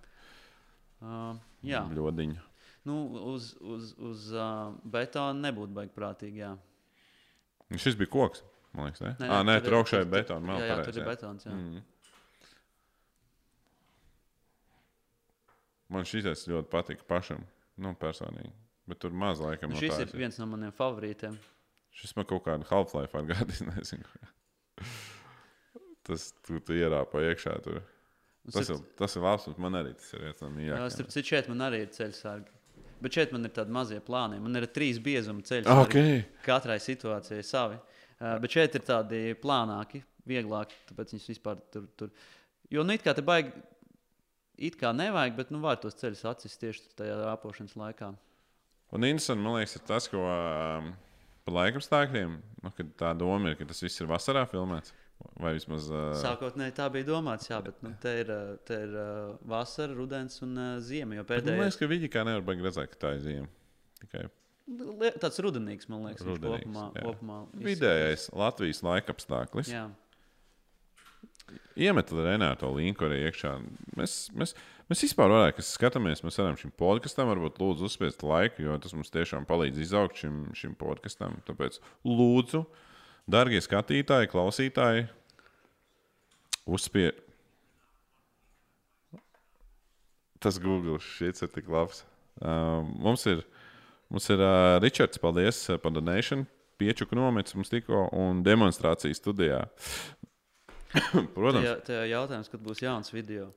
Uh, 1.01 1.37
jā, 1.63 1.83
Ļodiņu. 1.95 2.39
nu, 2.89 2.97
uz, 3.33 3.53
uz, 3.61 3.93
uz 3.97 4.31
uh, 4.33 4.73
betona 4.83 5.37
nebūtu 5.49 5.73
baigi 5.77 5.93
prātīgi. 5.97 6.37
Jā, 6.45 6.53
Nu, 7.71 7.77
Šis 7.79 7.95
bija 7.95 8.09
koks, 8.11 8.41
man 8.75 8.89
liekas, 8.89 8.99
ne? 9.05 9.09
Nē, 9.15 9.27
Nē, 9.31 9.35
nē, 9.47 9.53
tur 9.61 9.69
tur 9.69 9.75
augšā 9.77 9.99
ir 10.01 10.03
tur- 10.03 10.11
betona. 10.11 10.57
Jā, 10.59 10.65
jā, 10.65 10.73
pareizi, 10.73 10.91
tur 10.91 11.01
ir 11.01 11.07
betons. 11.07 11.45
Jā. 11.45 11.51
Mm. 11.55 11.83
Man 15.91 16.03
šis 16.07 16.47
ļoti 16.47 16.69
patika 16.71 17.03
pašam, 17.07 17.45
nu, 17.77 17.93
personīgi. 17.99 18.51
Bet 18.87 18.99
tur 18.99 19.11
maz 19.15 19.39
laikam 19.39 19.69
Nu, 19.71 19.77
no 19.77 19.79
šis 19.79 19.93
tā 19.95 20.01
ir 20.03 20.11
viens 20.19 20.37
no 20.41 20.45
maniem 20.51 20.71
favorītiem. 20.75 21.37
Šis 21.95 22.15
man 22.17 22.25
kaut 22.27 22.43
kādu 22.43 22.67
Half-Life 22.67 23.15
atgādina. 23.19 23.77
Tas 26.07 26.31
tu, 26.43 26.59
tu 26.59 26.73
ierāpa 26.75 27.21
iekšā. 27.27 27.55
Tur. 27.63 27.79
Un 28.41 28.55
Tas, 28.55 28.71
ir, 28.73 28.79
tas 28.97 29.15
ir 29.15 29.21
labs, 29.21 29.45
man 29.61 29.77
arī 29.77 29.93
tas 29.93 30.07
ir 30.15 30.23
viens 30.25 30.39
no 30.41 30.49
mīļākajiem. 30.55 30.93
starp 30.95 31.11
citu, 31.13 31.27
šeit 31.29 31.49
man 31.51 31.65
arī 31.67 31.83
ir 31.85 31.91
ceļu 31.93 32.15
sargi. 32.17 32.55
Bet 33.01 33.17
šeit 33.17 33.33
man 33.33 33.45
ir 33.45 33.53
tādi 33.53 33.73
mazie 33.73 33.99
plāni. 34.05 34.39
Man 34.41 34.57
ir 34.57 34.65
trīs 34.73 34.97
biezuma 35.01 35.45
ceļi. 35.45 35.65
Ah, 35.69 35.83
sargi. 35.83 36.01
Ok, 36.23 36.41
Katrai 36.45 36.77
situācijai 36.81 37.45
savi. 37.45 37.77
Uh, 38.21 38.35
bet 38.41 38.53
šeit 38.53 38.77
ir 38.77 38.85
tādi 38.85 39.21
plānāki, 39.41 40.01
vieglāki. 40.29 40.77
Tāpēc 40.89 41.13
viņš 41.15 41.29
vispār 41.33 41.61
tur. 41.73 41.85
tur. 41.97 42.11
Jo 42.73 42.85
nu, 42.85 42.97
it 42.97 43.05
kā 43.05 43.13
te 43.17 43.23
baigi, 43.25 43.53
it 44.61 44.77
kā 44.79 44.93
nevajag, 44.95 45.37
bet 45.37 45.53
nu, 45.53 45.61
var 45.61 45.79
tos 45.81 45.97
ceļus 46.01 46.25
atsist 46.29 46.61
tieši 46.61 46.93
tajā 46.97 47.17
rāpošanas 47.23 47.77
laikā. 47.77 48.11
Un 48.91 49.07
interesanti, 49.07 49.43
man 49.43 49.57
liekas, 49.57 49.77
ir 49.77 49.85
tas, 49.87 50.07
ko 50.11 50.21
um, 50.27 50.91
par 51.47 51.57
laikapstākļiem, 51.57 52.37
nu, 52.63 52.73
kad 52.77 52.93
tā 52.99 53.13
doma 53.17 53.51
ir, 53.51 53.57
ka 53.59 53.69
tas 53.69 53.81
viss 53.83 54.01
ir 54.01 54.09
vasarā 54.09 54.43
filmēts. 54.51 54.93
Vai 55.41 55.55
vismaz. 55.57 55.87
Uh, 55.91 56.11
Sākotnēji 56.21 56.75
tā 56.77 56.89
bija 56.93 57.07
domāts, 57.07 57.49
jā, 57.49 57.61
bet 57.65 57.79
nu, 57.85 57.93
te 58.01 58.13
ir, 58.23 58.29
uh, 58.33 58.59
te 58.67 58.77
ir 58.87 58.93
uh, 58.97 59.31
vasara, 59.49 59.95
rudens 59.97 60.41
un 60.45 60.53
uh, 60.57 60.75
ziema. 60.83 61.23
Bet 61.23 61.47
man 61.47 61.63
liekas, 61.63 61.79
ka 61.79 61.89
viņi 61.89 62.11
kā 62.13 62.25
nevar 62.27 62.45
baigi 62.45 62.67
redzēt, 62.67 62.93
ka 62.93 63.03
tā 63.07 63.15
ir 63.17 63.25
ziema. 63.25 63.49
Tikai 64.01 64.27
tāds 65.21 65.41
rudenīgs, 65.43 65.89
man 65.91 66.05
liekas, 66.07 66.25
Rudenīgs, 66.25 66.65
kopumā, 66.65 66.85
jā. 66.95 67.03
kopumā 67.05 67.39
izskatās. 67.41 67.65
vidējais 67.67 68.27
Latvijas 68.37 68.83
laikapstākļis. 68.85 69.71
Jā. 69.73 69.87
Iemet 71.81 72.11
Renāto 72.15 72.69
linku 72.75 73.07
arī 73.07 73.25
iekšā. 73.27 73.55
Mēs, 73.99 74.15
mēs, 74.37 74.53
mēs 74.91 75.03
vispār 75.07 75.31
varētu, 75.31 75.57
kas 75.57 75.73
skatāmies, 75.75 76.21
mēs 76.23 76.39
varam 76.39 76.59
šim 76.59 76.71
podkastam 76.79 77.31
varbūt 77.31 77.59
lūdzu 77.59 77.89
uzspiest 77.89 78.23
laiku, 78.27 78.63
jo 78.67 78.77
tas 78.83 78.95
mums 78.95 79.11
tiešām 79.11 79.47
palīdz 79.49 79.81
izaugt 79.83 80.21
šim, 80.21 80.45
šim 80.55 80.77
podkastam. 80.79 81.39
Tāpēc 81.47 81.81
lūdzu, 82.07 82.63
darbie 83.29 83.61
skatītāji, 83.61 84.29
klausītāji, 84.31 85.07
uzspiest. 86.69 87.27
Tas 90.41 90.57
Google 90.57 90.97
šis 90.97 91.43
ir 91.45 91.51
tik 91.53 91.67
labs. 91.69 92.01
Uh, 92.41 92.81
mums 92.97 93.27
ir, 93.29 93.43
mums 94.09 94.25
ir 94.33 94.41
uh, 94.41 94.79
Ričards, 94.81 95.21
paldies 95.21 95.59
uh, 95.69 95.77
par 95.77 95.93
donāciju. 95.93 96.47
Piečuku 96.81 97.13
nomets 97.13 97.53
mums 97.53 97.69
tikko 97.69 98.07
un 98.17 98.41
demonstrācijas 98.41 99.21
studijā. 99.21 99.59
Protams, 101.35 101.61
Tajā, 101.61 101.75
tajā 101.85 102.07
jautājums, 102.09 102.49
kad 102.49 102.63
būs 102.65 102.81
jauns 102.81 103.13
video. 103.13 103.51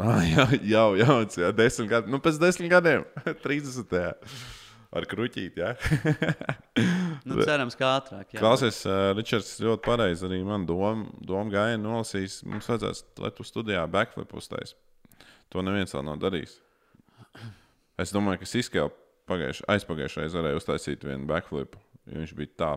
Ah, 0.00 0.24
jā, 0.26 0.48
jau, 0.66 0.86
jau, 0.98 1.18
jā, 1.28 1.52
desmit 1.54 1.92
gadi. 1.92 2.10
Nu, 2.10 2.18
pēc 2.24 2.40
desmit 2.42 2.72
gadiem, 2.72 3.04
30. 3.44 3.92
Ar 4.94 5.06
kruķīti. 5.10 5.62
Jā. 5.64 5.74
Nu, 7.24 7.38
cerams, 7.40 7.72
ka 7.78 7.86
ātrāk. 7.96 8.34
jā. 8.34 8.40
Klausies, 8.42 8.82
uh, 8.84 9.14
Ričards, 9.16 9.54
ļoti 9.64 9.80
pareizi 9.86 10.26
arī 10.26 10.42
man 10.44 10.66
doma 10.68 11.06
dom 11.24 11.48
gāja 11.48 11.78
nolasījis. 11.80 12.42
Mums 12.50 12.66
vajadzēs, 12.68 13.00
lai 13.22 13.30
tu 13.32 13.46
studijā 13.48 13.84
backflip 13.88 14.34
uztais. 14.36 14.74
To 15.54 15.62
neviens 15.64 15.94
vēl 15.96 16.04
nav 16.04 16.18
darījis. 16.20 16.58
Es 18.02 18.12
domāju, 18.12 18.42
ka 18.42 18.50
Siskēl 18.50 18.90
pagājušajā 19.30 19.70
aizpagājušajā 19.72 20.26
reizē 20.26 20.42
varēja 20.42 20.60
uztaisīt 20.60 21.06
vienu 21.08 21.24
backflipu, 21.30 21.80
viņš 22.12 22.34
bija 22.42 22.52
tā 22.60 22.70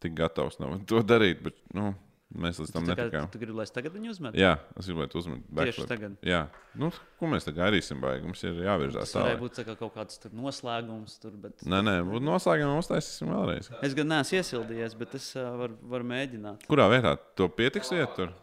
tik 0.00 0.16
gatavs 0.16 0.56
nav 0.62 0.78
to 0.88 1.02
darīt. 1.04 1.44
Bet, 1.44 1.58
nu, 1.76 1.90
mēs 2.34 2.58
līdz 2.58 2.72
tam 2.74 2.84
Tu, 2.86 2.90
netikām. 2.90 3.28
tu 3.30 3.38
gribi, 3.38 3.54
lai 3.56 3.66
es 3.68 3.72
tagad 3.74 3.94
viņu 3.94 4.10
uzmetu? 4.10 4.38
Jā, 4.40 4.54
es 4.78 4.88
gribētu 4.90 5.20
uzmanīt. 5.20 5.44
Tieši 5.60 5.86
tagad. 5.88 6.16
Jā, 6.26 6.40
nu, 6.74 6.90
ko 7.20 7.30
mēs 7.30 7.46
tagad 7.46 7.60
gaidīsim? 7.66 8.00
Baigi? 8.02 8.26
Mums 8.26 8.42
ir 8.48 8.58
jāvirzās 8.66 9.14
tālāk. 9.14 9.38
būt 9.40 9.54
tā 9.60 9.64
kā 9.68 9.76
kaut 9.78 9.94
kāds 9.94 10.18
tur 10.22 10.34
noslēgums. 10.36 11.14
Tur, 11.22 11.36
bet... 11.44 11.62
Nē, 11.62 11.82
nē, 11.86 11.94
būtu 12.08 12.26
noslēgumā 12.26 12.80
uztaisīsim 12.82 13.30
vēlreiz. 13.30 13.70
Es 13.86 13.94
gan 13.94 14.10
neesmu 14.10 14.40
iesildījies, 14.40 14.98
bet 14.98 15.14
es 15.20 15.30
uh, 15.38 15.52
varu 15.62 15.78
var 15.94 16.02
mēģināt. 16.02 16.66
Kurā 16.66 16.88
vietā 16.92 17.14
to 17.38 17.48
pietiks 17.48 17.92
iet 17.94 18.12
tur? 18.18 18.34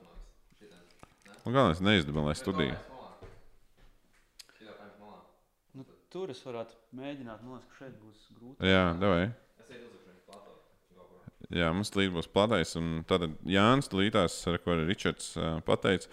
Nu, 1.43 1.51
galvenais 1.51 1.83
neizdabināt 1.83 2.39
studiju. 2.39 2.79
Nu, 5.75 5.85
tur 6.13 6.31
es 6.31 6.39
varētu 6.45 6.77
mēģināt. 6.95 7.41
Man 7.43 7.57
liekas, 7.57 7.69
ka 7.73 7.83
šeit 7.83 7.95
būs 7.99 8.27
grūti. 8.37 8.69
Jā, 8.69 8.83
davai. 9.01 9.25
Jā, 11.51 11.71
mums 11.75 11.91
līdz 11.95 12.13
būs 12.15 12.29
platais. 12.31 12.75
Un 12.79 13.01
tad 13.09 13.25
Jānis 13.49 13.91
Lītās, 13.93 14.37
ar 14.47 14.61
ko 14.63 14.75
arī 14.75 14.87
Ričards 14.87 15.33
pateica. 15.67 16.07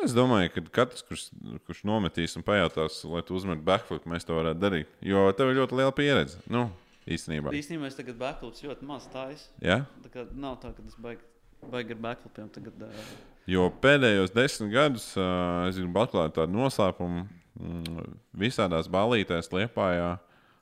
Es 0.00 0.14
domāju, 0.16 0.52
ka 0.54 0.62
katrs, 0.78 1.02
kurš, 1.04 1.26
kurš 1.66 1.82
nometīs 1.84 2.36
un 2.38 2.44
pajautās, 2.46 3.02
lai 3.04 3.20
tu 3.26 3.34
uzmetu 3.36 3.66
backflip, 3.66 4.06
mēs 4.08 4.24
to 4.24 4.38
varētu 4.38 4.62
darīt. 4.62 4.94
Jo 5.04 5.26
tev 5.36 5.52
ir 5.52 5.60
ļoti 5.60 5.76
liela 5.76 5.92
pieredze. 5.92 6.40
Nu, 6.48 6.70
īstenībā. 7.10 7.52
Īstenībā 7.56 7.90
es 7.90 7.98
tagad 7.98 8.16
backflips 8.20 8.64
ļoti 8.64 8.88
maz 8.88 9.10
taisu. 9.12 9.50
Ja? 9.64 9.82
Tā 10.06 10.14
kā 10.14 10.24
nav 10.32 10.56
tā, 10.62 10.72
ka 10.76 10.86
es 10.86 10.96
baigi, 11.00 11.26
baigi 11.68 11.96
ar 11.96 12.00
backflipiem 12.06 12.48
tagad. 12.54 12.86
Uh, 12.86 13.12
Jo 13.50 13.66
pēdējos 13.82 14.34
desmit 14.34 14.72
gadus 14.74 15.10
uh, 15.18 15.66
es 15.66 15.78
gribu 15.80 16.02
atklāt 16.02 16.36
tādu 16.36 16.54
noslēpumu 16.54 17.24
mm, 17.24 18.10
visādās 18.40 18.88
balītēs, 18.92 19.50
Lietpājā, 19.52 20.14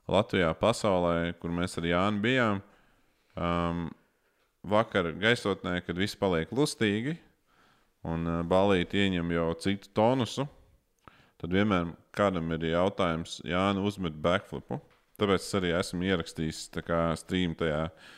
Latvijā, 0.09 0.51
pasaulē, 0.57 1.35
kur 1.38 1.53
mēs 1.53 1.77
ar 1.79 1.88
Jānu 1.88 2.23
bijām. 2.25 2.62
Um, 3.38 3.88
vakar 4.66 5.12
gaisotnē, 5.18 5.79
kad 5.87 5.99
viss 5.99 6.18
paliek 6.18 6.51
lustīgi 6.55 7.16
un 8.09 8.27
uh, 8.27 8.42
balīti 8.47 9.05
ieņem 9.05 9.35
jau 9.37 9.49
citu 9.62 9.90
tonusu, 9.97 10.47
tad 11.38 11.55
vienmēr 11.55 11.92
kādam 12.16 12.51
ir 12.57 12.71
jautājums, 12.73 13.40
Jāna 13.47 13.85
uzmet 13.87 14.16
backflipu. 14.23 14.81
Tāpēc 15.18 15.42
es 15.42 15.55
arī 15.59 15.75
esmu 15.75 16.07
ierakstījis 16.07 16.64
stream 17.18 17.55
tajā 17.59 17.88
uh, 17.88 18.09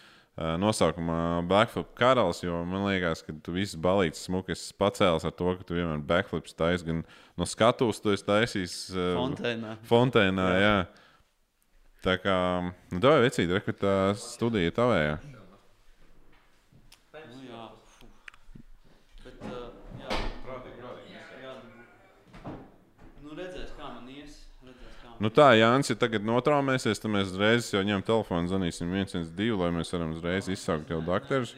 nosaukumā 0.61 1.42
Backflip 1.48 1.94
karalis, 1.96 2.42
jo 2.44 2.64
man 2.68 2.87
liekas, 2.87 3.22
ka 3.24 3.35
tu 3.44 3.53
viss 3.57 3.76
balīts 3.76 4.26
smuki 4.26 4.53
esi 4.53 4.74
pacēlis 4.76 5.24
ar 5.24 5.35
to, 5.37 5.55
ka 5.57 5.66
tu 5.66 5.76
vienmēr 5.76 6.00
backflips 6.07 6.57
taisīs 6.57 6.87
gan 6.87 7.03
no 7.40 7.48
skatuves, 7.48 8.00
tu 8.00 8.12
esi 8.14 8.24
taisījis 8.29 8.76
uh, 8.94 9.12
Fontēnā. 9.18 9.76
Fontēnā, 9.88 10.48
jā. 10.61 10.76
Tā 12.00 12.16
kā, 12.16 12.37
nu, 12.92 13.00
tā 13.03 13.16
ir 13.18 13.26
vecīta, 13.26 13.59
re, 13.59 13.64
ka 13.66 13.76
tā 13.76 13.96
studija 14.16 14.72
tavējā. 14.79 15.18
Nu, 17.20 17.42
jā, 17.44 17.66
fu. 17.98 18.09
Bet, 19.26 19.42
uh, 19.44 19.68
jā, 20.00 20.09
jā, 21.44 21.53
nu, 23.20 23.37
redzēs, 23.37 23.76
kā 23.76 23.92
man 23.92 24.09
ies. 24.09 24.46
Redzēs, 24.64 24.96
kā 25.03 25.10
man... 25.10 25.10
Nu 25.20 25.28
tā, 25.28 25.50
Jānis, 25.59 25.90
ja 25.92 25.98
tagad 26.00 26.24
notraumēsies, 26.24 27.02
tad 27.02 27.12
mēs 27.12 27.35
uzreiz 27.35 27.68
jau 27.74 27.83
ņemam 27.85 28.06
telefonu, 28.06 28.48
zvanīsim 28.48 28.88
112, 28.96 29.59
lai 29.61 29.68
mēs 29.76 29.92
varam 29.92 30.14
uzreiz 30.16 30.48
izsaukt 30.48 30.88
jau 30.88 31.02
doktorus. 31.04 31.52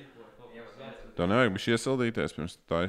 Tev 1.14 1.29
nevajag 1.31 1.55
bija 1.55 1.77
iesildīties 1.77 2.35
pirms 2.35 2.59
tā. 2.66 2.87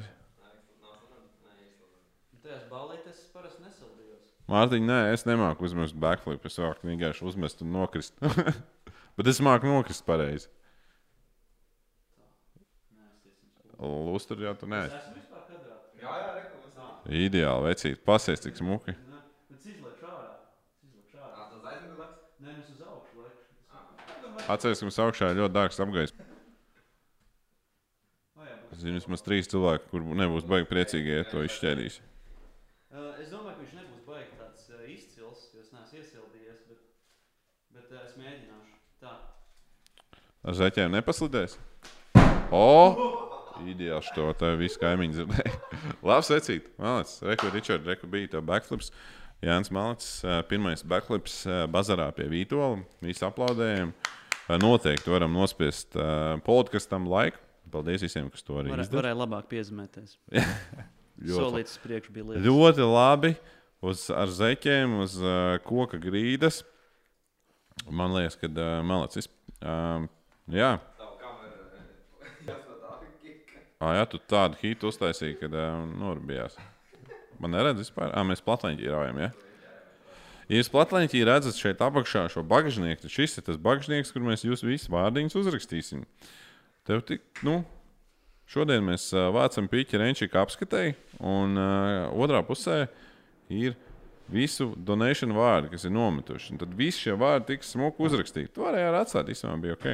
Mārtiņ, 4.53 4.83
nē, 4.85 4.97
es 5.13 5.23
nemāku 5.25 5.63
uzmest 5.65 5.95
backflip, 5.95 6.43
es 6.45 6.59
varu 6.59 6.89
vienkārši 6.89 7.23
uzmest 7.29 7.61
un 7.63 7.71
nokrist. 7.73 8.17
Bet 9.17 9.29
es 9.29 9.39
māku 9.45 9.69
nokrist 9.69 10.03
pareizi. 10.05 10.49
Lūstur 13.83 14.43
jau 14.43 14.53
tu 14.59 14.67
nē. 14.69 14.83
Jā, 14.87 16.13
jā, 16.19 16.29
rekomendācija. 16.37 17.15
Ideāli, 17.27 17.67
vecīt, 17.67 18.03
pasies 18.07 18.43
tik 18.43 18.55
smuki. 18.59 18.93
Ne, 19.09 19.19
bet 19.49 19.65
izliek 19.67 20.03
ārā. 20.07 20.35
Izliek 20.85 21.17
ārā. 21.17 21.47
Tas 21.51 21.67
aizmugurē. 21.71 22.07
Nē, 22.43 22.53
nu, 22.53 22.63
es 22.63 22.69
uz 22.71 22.83
augšu 22.83 23.23
lieku. 23.23 23.41
Atcerieties, 24.43 24.81
ka 24.81 24.87
mums 24.89 25.01
augšā 25.05 25.31
ir 25.31 25.39
ļoti 25.39 25.55
dārgs 25.55 25.79
apgājis. 25.83 26.15
Zinu, 28.79 28.97
vismaz 28.97 29.21
trīs 29.23 29.49
cilvēki, 29.51 29.89
kur 29.91 30.05
nebūs 30.17 30.47
baigi 30.49 30.67
priecīgi, 30.69 31.13
ja 31.13 31.25
to 31.29 31.43
izšķēdīs. 31.45 31.99
Uh, 32.93 33.13
es 33.21 33.29
domāju, 33.31 33.53
ka 33.55 33.61
viņš 33.61 33.75
nebūs 33.77 34.01
baigi 34.07 34.39
tāds 34.39 34.65
uh, 34.73 34.81
izcils, 34.89 35.43
jo 35.53 35.61
es 35.61 35.69
neesmu 35.73 35.99
iesildījies, 36.01 36.63
bet, 36.69 36.81
bet 37.77 37.93
uh, 37.93 38.01
es 38.07 38.17
mēģināšu. 38.19 38.79
Tā. 39.03 39.13
Ar 40.43 40.57
zeķiem 40.59 40.97
nepaslidēs? 40.97 41.57
O! 42.53 42.65
Ideāls 43.69 44.09
to 44.15 44.25
tā 44.37 44.55
visi 44.59 44.81
kaimiņi 44.81 45.19
dzirdēja. 45.19 45.53
Labs 46.09 46.31
secīt. 46.33 46.67
Malets. 46.81 47.19
Reku, 47.23 47.51
Ričard, 47.53 47.85
reku 47.87 48.09
bija 48.09 48.33
tev 48.33 48.43
backflips. 48.49 48.89
Jānis 49.43 49.69
ā, 50.25 50.41
pirmais 50.49 50.81
backflips 50.87 51.43
bazarā 51.71 52.09
pie 52.17 52.25
Vītola. 52.31 52.81
Visi 53.05 53.25
aplaudējam. 53.27 53.93
Noteikti 54.49 55.11
varam 55.13 55.31
nospiest 55.33 55.95
ā, 55.95 56.07
podkastam 56.45 57.07
laiku. 57.09 57.39
Paldies 57.73 58.03
visiem, 58.05 58.27
kas 58.29 58.43
to 58.45 58.57
arī 58.59 58.69
Var, 58.73 58.83
izdarīja. 58.83 58.99
varēja 58.99 59.17
labāk 59.23 59.47
piezīmēties. 59.49 60.17
Solīts 61.37 61.79
priekš 61.81 62.11
bija 62.13 62.27
liels. 62.27 62.43
Ļoti 62.45 62.85
labi. 62.89 63.31
Uz, 63.83 64.05
ar 64.15 64.29
zeķiem, 64.31 64.93
uz 65.03 65.15
uh, 65.19 65.55
koka 65.65 65.97
grīdas. 65.99 66.61
Man 67.89 68.13
liekas, 68.15 68.37
ka 68.39 68.47
uh, 68.51 68.77
Malets. 68.87 69.25
Uh, 69.63 70.05
jā, 70.53 70.69
Tavu 70.99 71.17
kameru. 71.19 71.65
Jāsmatā. 72.47 72.93
Ah, 73.83 73.95
jā, 73.97 74.05
tu 74.13 74.21
tādu 74.31 74.59
hitu 74.61 74.91
uztaisīji, 74.91 75.39
kad 75.41 75.55
uh, 75.57 75.81
norbijās. 75.99 76.55
Man 77.43 77.55
neredz 77.57 77.81
vispār. 77.83 78.13
Ah, 78.15 78.23
mēs 78.27 78.43
platleņķī 78.45 78.91
raujam, 78.93 79.19
ja? 79.25 79.31
Ja 80.53 80.59
jūs 80.59 80.69
platleņķī 80.69 81.23
redzat 81.25 81.57
šeit 81.57 81.79
apakšā 81.81 82.27
šo 82.29 82.43
bagāžnieku, 82.45 83.01
tad 83.01 83.13
šis 83.13 83.39
ir 83.39 83.45
tas 83.47 83.57
bagāžnieks, 83.57 84.11
kur 84.13 84.21
mēs 84.21 84.43
jūs 84.45 84.61
visus 84.61 84.91
vārdiņus 84.93 85.37
uzrakstīsim. 85.39 86.03
Tev 86.85 87.01
tik, 87.07 87.23
nu, 87.47 87.63
šodien 88.53 88.85
mēs 88.85 89.07
vācam 89.33 89.65
pīķi 89.71 89.97
Renčika 89.97 90.43
apskatēji, 90.43 90.93
un 91.25 91.57
uh, 91.57 92.11
otrā 92.21 92.43
pusē 92.45 92.83
ir 93.49 93.73
visu 94.29 94.69
donēšanu 94.77 95.39
vārdi, 95.39 95.73
kas 95.73 95.87
ir 95.89 95.95
nometuši. 95.95 96.53
Un 96.53 96.61
tad 96.61 96.77
visi 96.77 97.07
šie 97.07 97.17
vārdi 97.17 97.55
tiks 97.55 97.73
smuki 97.73 98.05
uzrakstīti. 98.05 98.53
To 98.53 98.67
varēja 98.67 98.91
arī 98.91 99.01
atstāt, 99.01 99.33
īstenībā 99.33 99.57
bija 99.65 99.79
ok. 99.79 99.89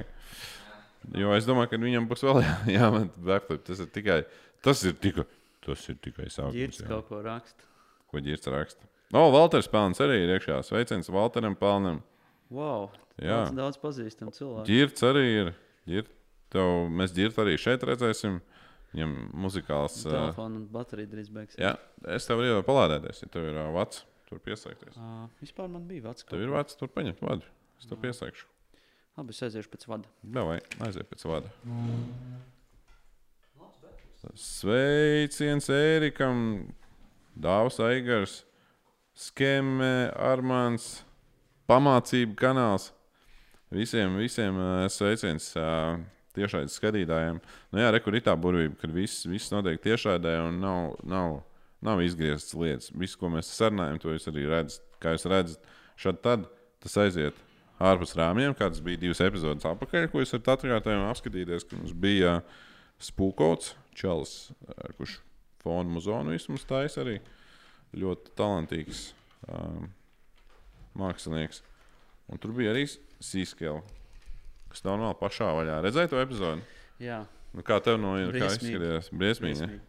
Jo 1.24 1.34
es 1.40 1.48
domāju, 1.48 1.72
ka 1.72 1.82
viņam 1.88 2.12
būs 2.12 2.28
vēl 2.28 2.42
jā, 2.44 2.54
jāmet 2.76 3.16
backflip. 3.32 3.64
Tas 3.72 3.80
ir 3.86 3.92
tikai, 3.96 4.22
tas 4.66 4.84
ir 4.84 5.00
tikai, 5.08 5.30
tas 5.64 5.88
ir 5.88 6.04
tikai 6.04 6.28
sākums. 6.28 6.84
Jā. 6.84 6.92
kaut 6.92 7.08
ko 7.14 7.24
raksta. 7.24 7.70
Ko 8.12 8.28
ģirts 8.28 8.52
raksta? 8.52 8.89
O, 9.10 9.24
Valters 9.34 9.70
Pelns 9.72 9.98
arī 10.04 10.20
ir 10.22 10.36
iekšā. 10.36 10.60
Sveiciens 10.68 11.10
Valteram 11.10 11.56
Pelnam. 11.58 12.04
Wow. 12.54 12.92
Jā. 13.18 13.42
Daudz, 13.42 13.56
daudz 13.58 13.80
pazīstam 13.82 14.30
cilvēku. 14.36 14.68
Ģirts 14.70 15.06
arī 15.08 15.24
ir. 15.28 15.50
Ģirt, 15.90 16.12
tev, 16.54 16.70
mēs 16.94 17.16
ģirt 17.18 17.40
arī 17.42 17.56
šeit 17.62 17.86
redzēsim. 17.90 18.38
Viņam 18.94 19.16
muzikāls. 19.38 20.00
Telefona 20.06 20.62
un 20.62 20.68
baterija 20.74 21.10
drīz 21.10 21.30
beigsies. 21.34 21.60
Jā, 21.62 21.76
es 22.16 22.26
tev 22.26 22.42
iedodu 22.42 22.66
palādēties, 22.66 23.22
ja 23.22 23.30
tev 23.34 23.50
ir 23.52 23.58
ā, 23.62 23.68
vats. 23.74 24.04
Tur 24.30 24.42
piesaisties. 24.46 24.94
Uh, 24.94 25.26
vispār 25.42 25.70
man 25.74 25.88
bija 25.90 26.06
vecs. 26.06 26.26
Tev 26.30 26.42
ir 26.46 26.54
vats, 26.54 26.78
tur 26.78 26.90
paņemt 26.94 27.22
vadu. 27.26 27.46
Es 27.82 27.90
tev 27.90 27.98
piesaikšu. 28.02 28.46
Labi, 29.18 29.34
es 29.34 29.42
aiziešu 29.46 29.72
pēc 29.74 29.88
vada. 29.90 30.10
Davai, 30.38 30.60
aiziet 30.86 31.10
pēc 31.10 31.26
vada. 31.26 31.50
Sveiciens 34.38 35.70
Ērikam, 35.74 36.44
Dāvs 37.40 37.80
Eigars, 37.82 38.44
Skemē, 39.20 40.14
Armāns, 40.16 41.02
pamācību 41.68 42.38
kanāls. 42.40 42.94
Visiem, 43.76 44.14
visiem 44.16 44.56
ā, 44.56 44.86
sveiciens 44.88 45.50
ā, 45.60 45.66
tiešais 46.38 46.78
skatītājiem. 46.80 47.42
Nu, 47.74 47.82
jā, 47.82 47.90
rekur 47.92 48.16
ir 48.16 48.24
tā 48.24 48.38
burvība, 48.40 48.78
ka 48.80 48.88
viss, 48.94 49.26
viss 49.28 49.52
notiek 49.52 49.82
tiešraidē 49.84 50.38
un 50.46 50.62
nav, 50.64 50.94
nav, 51.04 51.36
nav 51.84 52.04
izgrieztas 52.06 52.56
lietas. 52.56 52.94
Viss, 52.96 53.20
ko 53.20 53.28
mēs 53.34 53.52
sarunājam, 53.58 54.00
to 54.00 54.14
jūs 54.16 54.30
arī 54.32 54.46
redzat. 54.48 54.86
Kā 55.04 55.12
jūs 55.18 55.28
redzat, 55.28 55.68
šad 56.00 56.22
tad 56.24 56.48
tas 56.80 56.96
aiziet 57.04 57.44
ārpus 57.90 58.16
rāmjiem, 58.16 58.56
kāds 58.56 58.80
bija 58.84 59.02
divas 59.04 59.20
epizodes 59.24 59.68
atpakaļ, 59.68 60.08
ko 60.14 60.24
jūs 60.24 60.32
varat 60.38 60.54
atkārtojumā 60.56 61.12
apskatīties, 61.12 61.68
ka 61.68 61.76
mums 61.76 61.92
bija 61.92 62.38
spūkots, 63.04 63.76
čels, 64.00 64.38
ā, 64.64 64.94
kurš 64.96 65.20
fonu 65.60 65.98
muzonu 65.98 66.38
vismaz 66.38 66.64
taisa 66.72 67.04
arī 67.04 67.18
ļoti 67.98 68.36
talantīgs 68.38 69.10
um, 69.48 69.90
mākslinieks. 71.00 71.64
Un 72.30 72.42
tur 72.42 72.54
bija 72.54 72.76
arī 72.76 72.86
sīskela, 72.90 73.82
kas 74.70 74.86
normāli 74.86 75.18
pašā 75.20 75.50
vaļā. 75.58 75.82
Redzēji 75.88 76.12
to 76.12 76.22
epizodi? 76.22 76.66
Jā, 77.02 77.24
Nu, 77.56 77.66
kā 77.66 77.80
tev 77.82 77.98
no 78.02 78.16
kā 78.34 78.50
izskatījās? 78.52 79.10
Briesmīgi. 79.10 79.66
briesmīgi. 79.66 79.86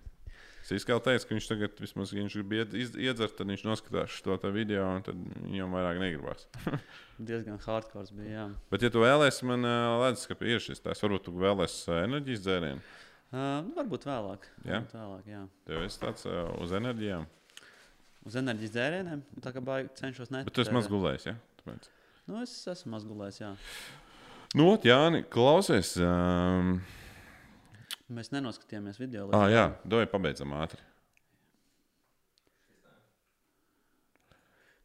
Cīskāls 0.71 1.03
teica, 1.03 1.27
ka 1.27 1.35
viņš 1.35 1.47
tagad 1.49 1.81
vismaz, 1.83 2.13
ja 2.15 2.23
viņš 2.23 2.35
grib 2.37 2.53
iedzert, 3.01 3.35
tad 3.39 3.49
viņš 3.51 3.65
noskatās 3.67 4.19
te 4.23 4.51
video, 4.55 4.85
un 4.87 5.03
tad 5.03 5.19
viņam 5.43 5.73
vairāk 5.75 5.99
negribas. 5.99 6.47
Diezgan 7.31 7.59
hardcore 7.65 8.15
bija. 8.15 8.31
Jā. 8.37 8.45
Bet, 8.71 8.85
ja 8.87 8.93
tu 8.93 9.03
vēlēsies, 9.03 9.43
man 9.51 9.67
liekas, 9.67 10.29
ka 10.31 10.37
ir 10.47 10.63
šis 10.63 10.85
tās, 10.85 11.03
varbūt 11.03 11.27
tu 11.27 11.35
vēlēsies 11.41 11.91
ā, 11.91 12.05
enerģijas 12.07 12.45
dzērienu. 12.45 12.85
Uh, 13.31 13.41
nu, 13.67 13.75
varbūt 13.81 14.07
vēlāk. 14.11 14.47
Jā? 14.63 14.79
Varbūt 14.79 14.97
vēlāk 15.01 15.33
jā. 15.33 15.43
Tev 15.67 15.85
ir 15.89 15.99
tāds 16.05 16.29
ā, 16.29 16.39
uz 16.63 16.77
enerģijām. 16.79 17.27
Uz 18.29 18.37
enerģijas 18.37 18.75
dzērieniem. 18.75 19.23
Tā 19.41 19.53
kā 19.55 19.63
baigi 19.65 19.95
cenšos 20.01 20.33
ne. 20.35 20.45
Bet 20.45 20.55
tu 20.57 20.65
esi 20.65 20.75
maz 20.77 20.89
gulējis. 20.93 21.31
Ja? 21.31 21.37
Tāpēc. 21.63 21.89
Nu, 22.31 22.43
es 22.45 22.53
esmu 22.71 22.93
mazgulējis, 22.95 23.41
jā. 23.43 23.55
Nu, 24.55 24.69
ot, 24.75 24.85
Jāni, 24.87 25.23
klausies. 25.31 25.97
Um, 26.05 26.77
Mēs 28.11 28.33
nenoskatījāmies 28.35 28.99
video. 29.01 29.29
ah, 29.35 29.47
jā, 29.51 29.65
dod, 29.87 30.05
pabeidzam 30.13 30.53
ātri. 30.59 30.83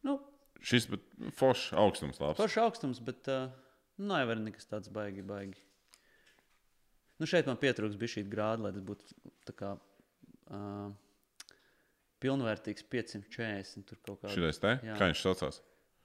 Nu, 0.06 0.19
Šis 0.65 0.88
ir 0.89 1.00
foršs 1.38 1.74
augstums. 1.78 2.17
Labs. 2.21 2.39
Foršs 2.39 2.58
augstums, 2.63 3.02
bet 3.06 3.30
uh, 3.30 3.52
nav 4.02 4.32
jau 4.32 4.38
nekas 4.41 4.69
tāds 4.69 4.89
baigi, 4.93 5.21
baigi. 5.26 5.62
Nu, 7.21 7.30
šeit 7.30 7.45
man 7.50 7.60
pietrūks 7.62 7.98
bija 8.00 8.17
šī 8.17 8.26
grāda, 8.30 8.65
lai 8.65 8.74
tas 8.76 8.86
būtu 8.86 9.34
tā 9.45 9.54
kā 9.58 9.76
uh, 9.78 10.89
pilnvērtīgs 12.26 12.90
540. 12.90 13.86
Tur 13.86 14.02
kaut 14.02 14.24
kāda 14.24 14.34
Šitais 14.34 14.62
te? 14.64 14.74
Jā. 14.90 14.98
Kā 14.98 15.10
viņš 15.12 15.24
saucās? 15.28 15.62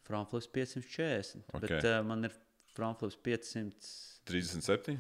Frankfurts 0.07 0.51
540. 0.53 1.47
Ok. 1.49 1.63
Okay. 1.63 1.73
Bet 1.73 1.89
uh, 1.89 2.01
man 2.07 2.29
ir 2.29 2.37
Frankfurts 2.75 3.17
500, 3.25 3.95
37. 4.31 4.97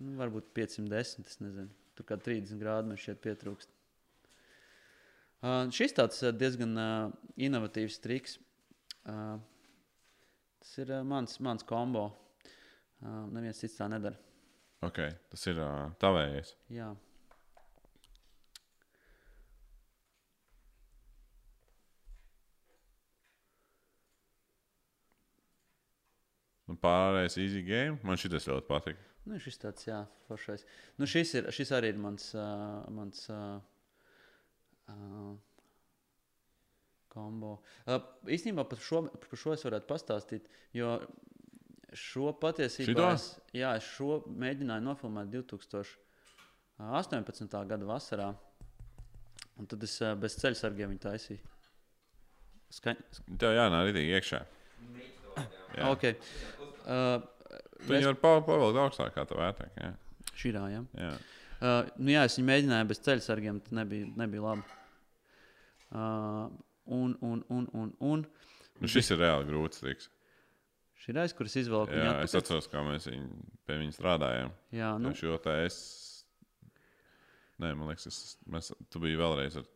nu, 0.00 0.16
varbūt 0.20 0.50
510. 0.56 1.24
Es 1.30 1.40
nezinu. 1.42 1.70
Tur 1.94 2.08
kā 2.08 2.18
30 2.18 2.58
grādi 2.58 2.90
man 2.90 3.00
šeit 3.00 3.22
pietrūkst. 3.24 3.70
Uh, 5.44 5.66
šis 5.74 5.92
tāds 5.94 6.22
uh, 6.24 6.32
diezgan 6.34 6.72
uh, 6.80 7.14
inovatīvs 7.36 7.98
triks. 8.02 8.38
Uh, 9.04 9.36
tas 10.62 10.76
ir 10.80 10.92
uh, 10.94 11.02
mans, 11.06 11.36
mans 11.44 11.66
kombo. 11.68 12.08
Uh, 13.04 13.26
neviens 13.34 13.60
cits 13.60 13.76
tā 13.76 13.88
nedara. 13.92 14.16
Okay. 14.84 15.12
Tas 15.32 15.44
ir 15.50 15.60
uh, 15.60 15.90
tavējais. 16.00 16.54
Jā. 16.72 16.90
Un 26.74 26.80
pārējais 26.82 27.36
easy 27.38 27.60
game. 27.62 28.00
Man 28.02 28.18
šis 28.18 28.48
ļoti 28.50 28.66
patīk. 28.66 28.98
Nu, 29.24 29.38
šis 29.40 29.56
tāds, 29.62 29.86
jā, 29.86 30.02
foršais. 30.28 30.64
Nu, 30.98 31.06
šis, 31.08 31.34
ir, 31.38 31.46
šis 31.54 31.70
arī 31.76 31.88
ir 31.94 31.98
mans, 32.00 32.24
uh, 32.36 32.84
mans 32.92 33.30
uh, 33.32 33.60
uh, 34.90 35.32
kombo. 37.12 37.52
Uh, 37.86 38.00
īstenībā 38.26 38.64
par 38.68 38.78
šo, 38.82 38.98
par 39.22 39.38
šo 39.38 39.52
es 39.54 39.64
varētu 39.64 39.86
pastāstīt, 39.88 40.42
jo 40.76 41.00
šo 41.94 42.32
patiesībā 42.42 43.14
es, 43.14 43.24
jā, 43.54 43.76
es 43.78 43.84
šo 43.94 44.22
mēģināju 44.26 44.82
nofilmēt 44.90 45.26
2018. 45.32 47.64
gada 47.70 47.84
vasarā. 47.88 48.28
Un 49.54 49.64
tad 49.70 49.78
es 49.86 49.94
uh, 50.02 50.18
bez 50.18 50.34
ceļu 50.42 50.56
sargiem 50.58 50.90
viņu 50.90 51.02
taisīju. 51.06 51.38
Skaņ... 52.74 52.96
Tev 53.38 53.54
jānāk 53.54 53.94
arī 53.94 54.02
iekšā. 54.18 54.42
Jā. 55.74 55.90
Okay. 55.90 56.14
Uh, 56.84 57.22
vari 57.88 58.14
pa- 58.20 58.40
pavilkt 58.44 58.80
augstāk, 58.80 59.14
kā 59.16 59.24
tu 59.28 59.34
vērtē. 59.38 59.68
Jā. 59.80 59.92
Šī 60.34 60.52
jā. 60.54 60.84
Jā. 60.98 61.12
Uh, 61.64 61.88
nu 61.96 62.10
jā, 62.12 62.24
es 62.28 62.36
viņu 62.38 62.48
mēģināju 62.50 62.88
bez 62.90 62.98
ceļu 63.06 63.22
sargiem, 63.24 63.60
tas 63.64 63.72
nebija, 63.72 64.06
nebija 64.20 64.42
labi. 64.42 64.64
Uh, 65.94 66.48
un, 66.90 67.14
un, 67.22 67.44
un, 67.48 67.68
un, 67.72 67.92
un 68.00 68.24
Nu, 68.82 68.88
šis 68.90 69.12
ir 69.14 69.20
reāli 69.22 69.46
grūts 69.46 69.78
triks. 69.80 70.08
šī 71.04 71.12
reize, 71.14 71.36
kuras 71.38 71.54
izvēlējos, 71.60 71.94
Jā, 71.94 72.14
es 72.24 72.34
atceros, 72.34 72.66
kā 72.72 72.80
mēs 72.82 73.06
viņu, 73.06 73.28
pie 73.68 73.76
viņa 73.78 73.94
strādājām. 73.94 74.50
Jā, 74.74 74.88
Nu. 74.98 75.12
nu, 75.12 75.14
Šo 75.14 75.36
tā 75.44 75.60
es. 75.64 75.76
Nē, 77.62 77.70
man 77.78 77.86
liekas, 77.92 78.08
es, 78.10 78.18
mēs, 78.50 78.72
tu 78.90 78.98
biji 78.98 79.20
vēlreiz 79.20 79.60
ar 79.60 79.68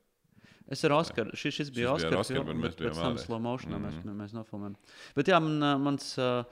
es 0.69 0.83
ar 0.85 0.93
Oskaru. 0.99 1.31
Šis, 1.39 1.55
šis 1.61 1.71
bija 1.73 1.93
Oskars, 1.95 2.19
Oskaru, 2.27 2.43
bet 2.51 2.59
mēs 2.61 2.75
bijām 2.77 2.97
vēlreiz. 2.99 3.23
slow 3.25 3.39
motionā 3.41 3.79
Mhm. 3.79 4.03
mēs, 4.03 4.19
mēs 4.19 4.35
nofilmējām. 4.37 4.75
Bet 5.17 5.31
jā, 5.31 5.39
man, 5.41 5.63
uh, 5.63 5.79
mans 5.79 6.11
uh, 6.19 6.43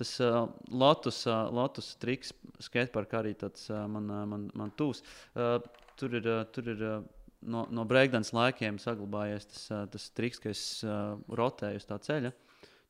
tas 0.00 0.14
uh, 0.24 0.42
Lotus, 0.72 1.22
uh, 1.28 1.46
Lotus 1.54 1.92
triks, 2.00 2.32
skatepark 2.64 3.14
arī 3.20 3.34
tāds 3.38 3.68
uh, 3.70 3.84
man, 3.90 4.10
uh, 4.10 4.26
man, 4.28 4.50
man 4.56 4.72
tūs. 4.80 5.04
Uh, 5.36 5.58
tur 6.00 6.16
ir, 6.18 6.26
uh, 6.28 6.42
tur 6.54 6.70
ir 6.72 6.84
uh, 6.88 7.00
no, 7.44 7.66
no 7.70 7.84
breakdance 7.88 8.34
laikiem 8.36 8.80
saglabājies 8.82 9.48
tas, 9.52 9.66
uh, 9.72 9.82
tas 9.92 10.08
triks, 10.16 10.40
ka 10.42 10.52
es 10.52 10.62
uh, 10.88 11.18
rotēju 11.40 11.80
uz 11.82 11.88
tā 11.88 12.00
ceļa. 12.08 12.32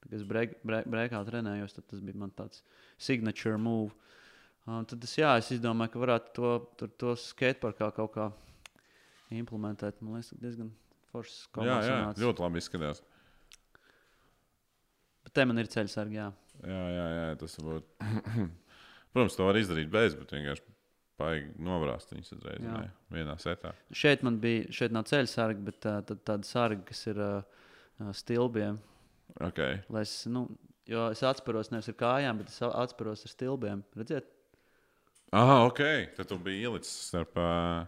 Kad 0.01 0.15
es 0.17 0.23
break, 0.25 0.55
break, 0.65 0.87
breakā 0.89 1.19
trenējos, 1.27 1.75
tad 1.77 1.85
tas 1.91 2.01
bija 2.01 2.17
man 2.23 2.31
tāds 2.33 2.63
signature 2.97 3.59
move. 3.61 3.91
Uh, 4.65 4.81
tad 4.89 5.03
es, 5.05 5.13
jā, 5.19 5.35
es 5.41 5.51
izdomāju, 5.53 5.93
ka 5.93 6.03
varētu 6.07 6.33
to, 6.39 6.53
tur, 6.81 6.93
to 7.03 7.17
skateparkā 7.21 7.91
kaut 7.99 8.15
kā 8.15 8.31
implementēt. 9.35 10.01
Man 10.01 10.19
liekas, 10.19 10.33
diezgan 10.41 10.71
foršs 11.13 11.43
Jā, 11.43 11.51
kombos 11.59 11.75
jā, 11.75 11.91
sanāca. 11.91 12.23
ļoti 12.25 12.45
labi 12.47 12.63
izskatās. 12.63 13.03
Bet 15.27 15.35
te 15.37 15.45
man 15.51 15.61
ir 15.61 15.69
ceļš 15.71 15.97
sargi, 15.99 16.17
jā. 16.21 16.31
Jā, 16.61 16.83
jā, 16.95 17.07
jā 17.17 17.29
tas 17.41 17.57
būtu. 17.65 18.11
Protams, 19.15 19.37
to 19.39 19.47
var 19.49 19.59
izdarīt 19.59 19.91
bez, 19.91 20.15
bet 20.19 20.35
vienkārši 20.37 20.67
paigi 21.21 21.51
nobrāzt 21.61 22.13
viņus 22.15 22.35
uzreiz 22.37 22.65
Jā. 22.65 22.77
ne, 22.81 22.91
vienā 23.13 23.37
setā. 23.43 23.75
Šeit 23.97 24.23
man 24.27 24.39
bija, 24.43 24.69
šeit 24.73 24.95
nav 24.95 25.07
ceļš 25.11 25.35
sargi, 25.35 25.65
bet 25.67 25.89
uh, 25.89 26.01
tad 26.07 26.23
tāda 26.29 26.49
sarga, 26.49 26.85
kas 26.89 27.03
ir 27.11 27.21
uh, 27.21 28.13
stilbiem. 28.17 28.79
Okay. 29.51 29.81
Lai 29.93 30.05
es, 30.07 30.15
nu, 30.31 30.47
jo 30.91 31.09
es 31.13 31.23
atspēros 31.27 31.73
nevis 31.75 31.91
ar 31.93 31.99
kājām, 32.01 32.41
bet 32.41 32.53
es 32.53 32.61
a- 32.65 32.73
atspēros 32.85 33.27
ar 33.27 33.35
stilbiem. 33.35 33.83
Redziet? 33.99 34.31
Ah, 35.37 35.67
ok. 35.67 35.83
Tad 36.17 36.31
tu 36.31 36.39
biji 36.43 36.65
ielicis 36.67 36.95
starp 37.11 37.37
uh, 37.39 37.85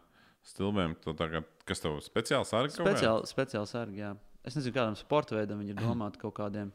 stilbiem. 0.46 0.94
Tā 1.06 1.30
kā, 1.32 1.42
kas 1.68 1.82
tev 1.82 1.98
speciāli 2.04 2.46
kādi? 2.50 2.76
Speciāli, 2.76 3.30
speciāli 3.30 3.70
sargi, 3.70 4.04
jā. 4.04 4.12
Es 4.46 4.58
nezinu, 4.58 4.74
kādam 4.74 4.98
sporta 4.98 5.38
veidam 5.38 5.62
viņi 5.62 5.74
ir 5.74 5.82
domāti 5.82 6.20
kaut 6.22 6.35
kādiem. 6.38 6.70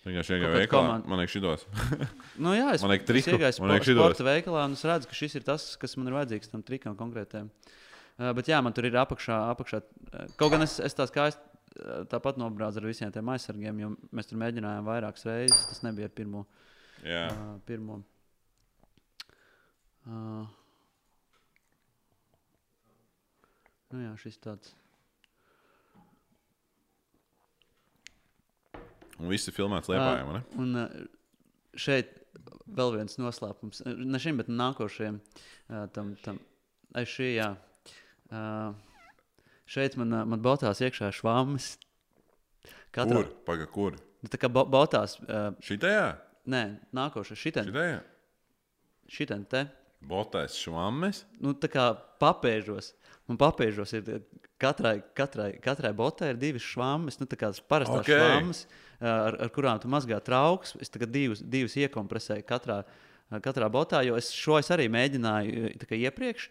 Vienkārši 0.00 0.36
kāda 0.40 0.52
veikalā. 0.56 0.80
komanda. 0.86 1.10
Man 1.12 1.20
liekas, 1.20 1.34
šitos. 1.36 1.64
Nu, 2.44 2.54
jā, 2.56 2.70
es 2.72 2.80
Man 2.84 2.94
iegāju 3.36 3.44
man 3.44 3.52
spo, 3.52 3.66
liek 3.74 3.84
šitos. 3.84 4.00
sporta 4.00 4.24
veikalā 4.30 4.62
es 4.72 4.84
redzu, 4.88 5.10
ka 5.10 5.18
šis 5.18 5.34
ir 5.36 5.44
tas, 5.44 5.66
kas 5.80 5.96
man 6.00 6.08
ir 6.08 6.16
vajadzīgs 6.16 6.52
tam 6.54 6.62
trikam 6.64 6.96
konkrētiem. 6.96 7.50
Uh, 8.16 8.30
bet 8.36 8.48
jā, 8.48 8.60
man 8.64 8.72
tur 8.76 8.88
ir 8.88 8.96
apakšā. 8.96 9.36
apakšā 9.52 9.82
uh, 9.82 10.24
kaut 10.40 10.54
gan 10.54 10.64
es, 10.64 10.78
es 10.80 10.96
tās 10.96 11.12
kājas 11.12 11.36
uh, 11.36 12.00
tāpat 12.08 12.40
nobrāzu 12.40 12.80
ar 12.80 12.88
visiem 12.88 13.12
tiem 13.12 13.28
aizsargiem, 13.34 13.82
jo 13.84 13.92
mēs 14.16 14.30
tur 14.30 14.40
mēģinājām 14.40 14.88
vairākas 14.88 15.28
reizes. 15.28 15.66
Tas 15.68 15.84
nebija 15.84 16.08
ar 16.08 16.16
pirmo. 16.16 16.46
Jā. 17.04 17.26
Uh, 17.28 17.54
pirmo. 17.68 18.00
Uh, 20.08 20.48
nu 23.92 24.04
jā, 24.06 24.16
šis 24.24 24.40
tāds. 24.40 24.72
Un 29.20 29.28
viss 29.28 29.48
ir 29.50 29.54
filmēts 29.56 29.90
liepājā, 29.92 30.24
vai 30.26 30.38
ne? 30.38 30.42
Un 30.60 31.78
šeit 31.78 32.16
vēl 32.70 32.94
viens 32.96 33.18
noslēpums. 33.20 33.82
Ne 33.86 34.20
šim, 34.22 34.38
bet 34.40 34.48
nākošajam. 34.48 35.18
Tam, 35.94 36.14
tam, 36.24 36.38
ai, 36.96 37.04
šī, 37.08 37.34
jā. 37.36 37.50
Šeit 39.70 39.96
man, 40.00 40.16
man 40.32 40.42
bautās 40.42 40.80
iekšā 40.82 41.12
švāmas. 41.14 41.74
Katrā, 42.94 43.20
Kur? 43.20 43.28
Paga, 43.46 43.68
kur? 43.70 43.98
Nu, 44.20 44.30
tā 44.32 44.40
kā 44.40 44.50
ba 44.52 44.64
bautās. 44.66 45.18
Šitajā? 45.64 46.08
nē, 46.50 46.62
nākošais. 46.96 47.38
Šitien, 47.38 47.68
Šitajā? 47.68 48.00
šitien 49.10 49.44
te. 49.50 49.66
Botais 50.00 50.56
švammes? 50.56 51.24
Nu, 51.42 51.52
tā 51.52 51.68
kā 51.72 51.90
papēžos. 52.22 52.94
Man 53.28 53.38
papēžos 53.40 53.92
ir 53.98 54.08
katrai, 54.60 54.96
katrai, 55.16 55.50
katrai 55.62 55.92
botai 55.96 56.32
ir 56.32 56.40
divas 56.40 56.64
švāmas. 56.66 57.20
Nu, 57.20 57.28
tā 57.30 57.38
kā 57.40 57.52
parastās 57.70 58.02
Ok. 58.02 58.08
okay. 58.08 58.24
švāmas, 58.24 58.64
ar, 59.00 59.36
ar 59.46 59.52
kurām 59.54 59.82
tu 59.82 59.90
mazgā 59.92 60.18
trauks. 60.24 60.74
Es 60.80 60.90
divas, 60.90 61.44
divas 61.44 61.76
iekompresēju 61.78 62.46
katrā, 62.48 62.80
katrā 63.44 63.70
botā, 63.72 64.02
jo 64.06 64.18
es 64.18 64.32
šo 64.34 64.58
es 64.60 64.72
arī 64.74 64.88
mēģināju 64.92 65.76
iepriekš. 66.00 66.50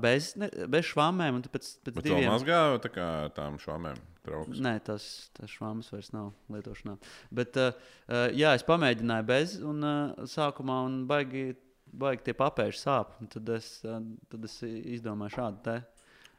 Bez, 0.00 0.34
ne, 0.36 0.50
bez 0.68 0.84
švāmēm, 0.84 1.38
un 1.38 1.44
pēc, 1.48 1.68
pēc 1.80 1.94
Bet 1.94 2.02
to 2.04 2.10
diviem 2.10 2.28
mazgāju 2.28 2.80
tā 2.84 2.90
kā 2.92 3.06
tām 3.36 3.56
švamēm. 3.60 4.02
Trauks. 4.26 4.58
Nē, 4.58 4.72
tas, 4.84 5.04
tas 5.36 5.52
švāmas 5.52 5.88
vairs 5.92 6.10
nav 6.10 6.32
lietošanā. 6.50 6.96
Bet, 7.38 7.56
uh, 7.62 8.26
jā, 8.34 8.56
es 8.58 8.64
pamēģināju 8.66 9.26
bez, 9.28 9.54
un 9.62 9.86
uh, 9.86 10.26
sākumā 10.28 10.80
un 10.88 10.96
baigi, 11.06 11.52
baigi 11.92 12.24
tie 12.28 12.34
papēži 12.36 12.80
sāp. 12.80 13.14
Tad 13.32 13.48
es, 13.56 13.68
uh, 13.86 14.00
tad 14.32 14.44
es 14.48 14.58
izdomāju 14.66 15.36
šādu 15.38 15.62
te, 15.66 15.76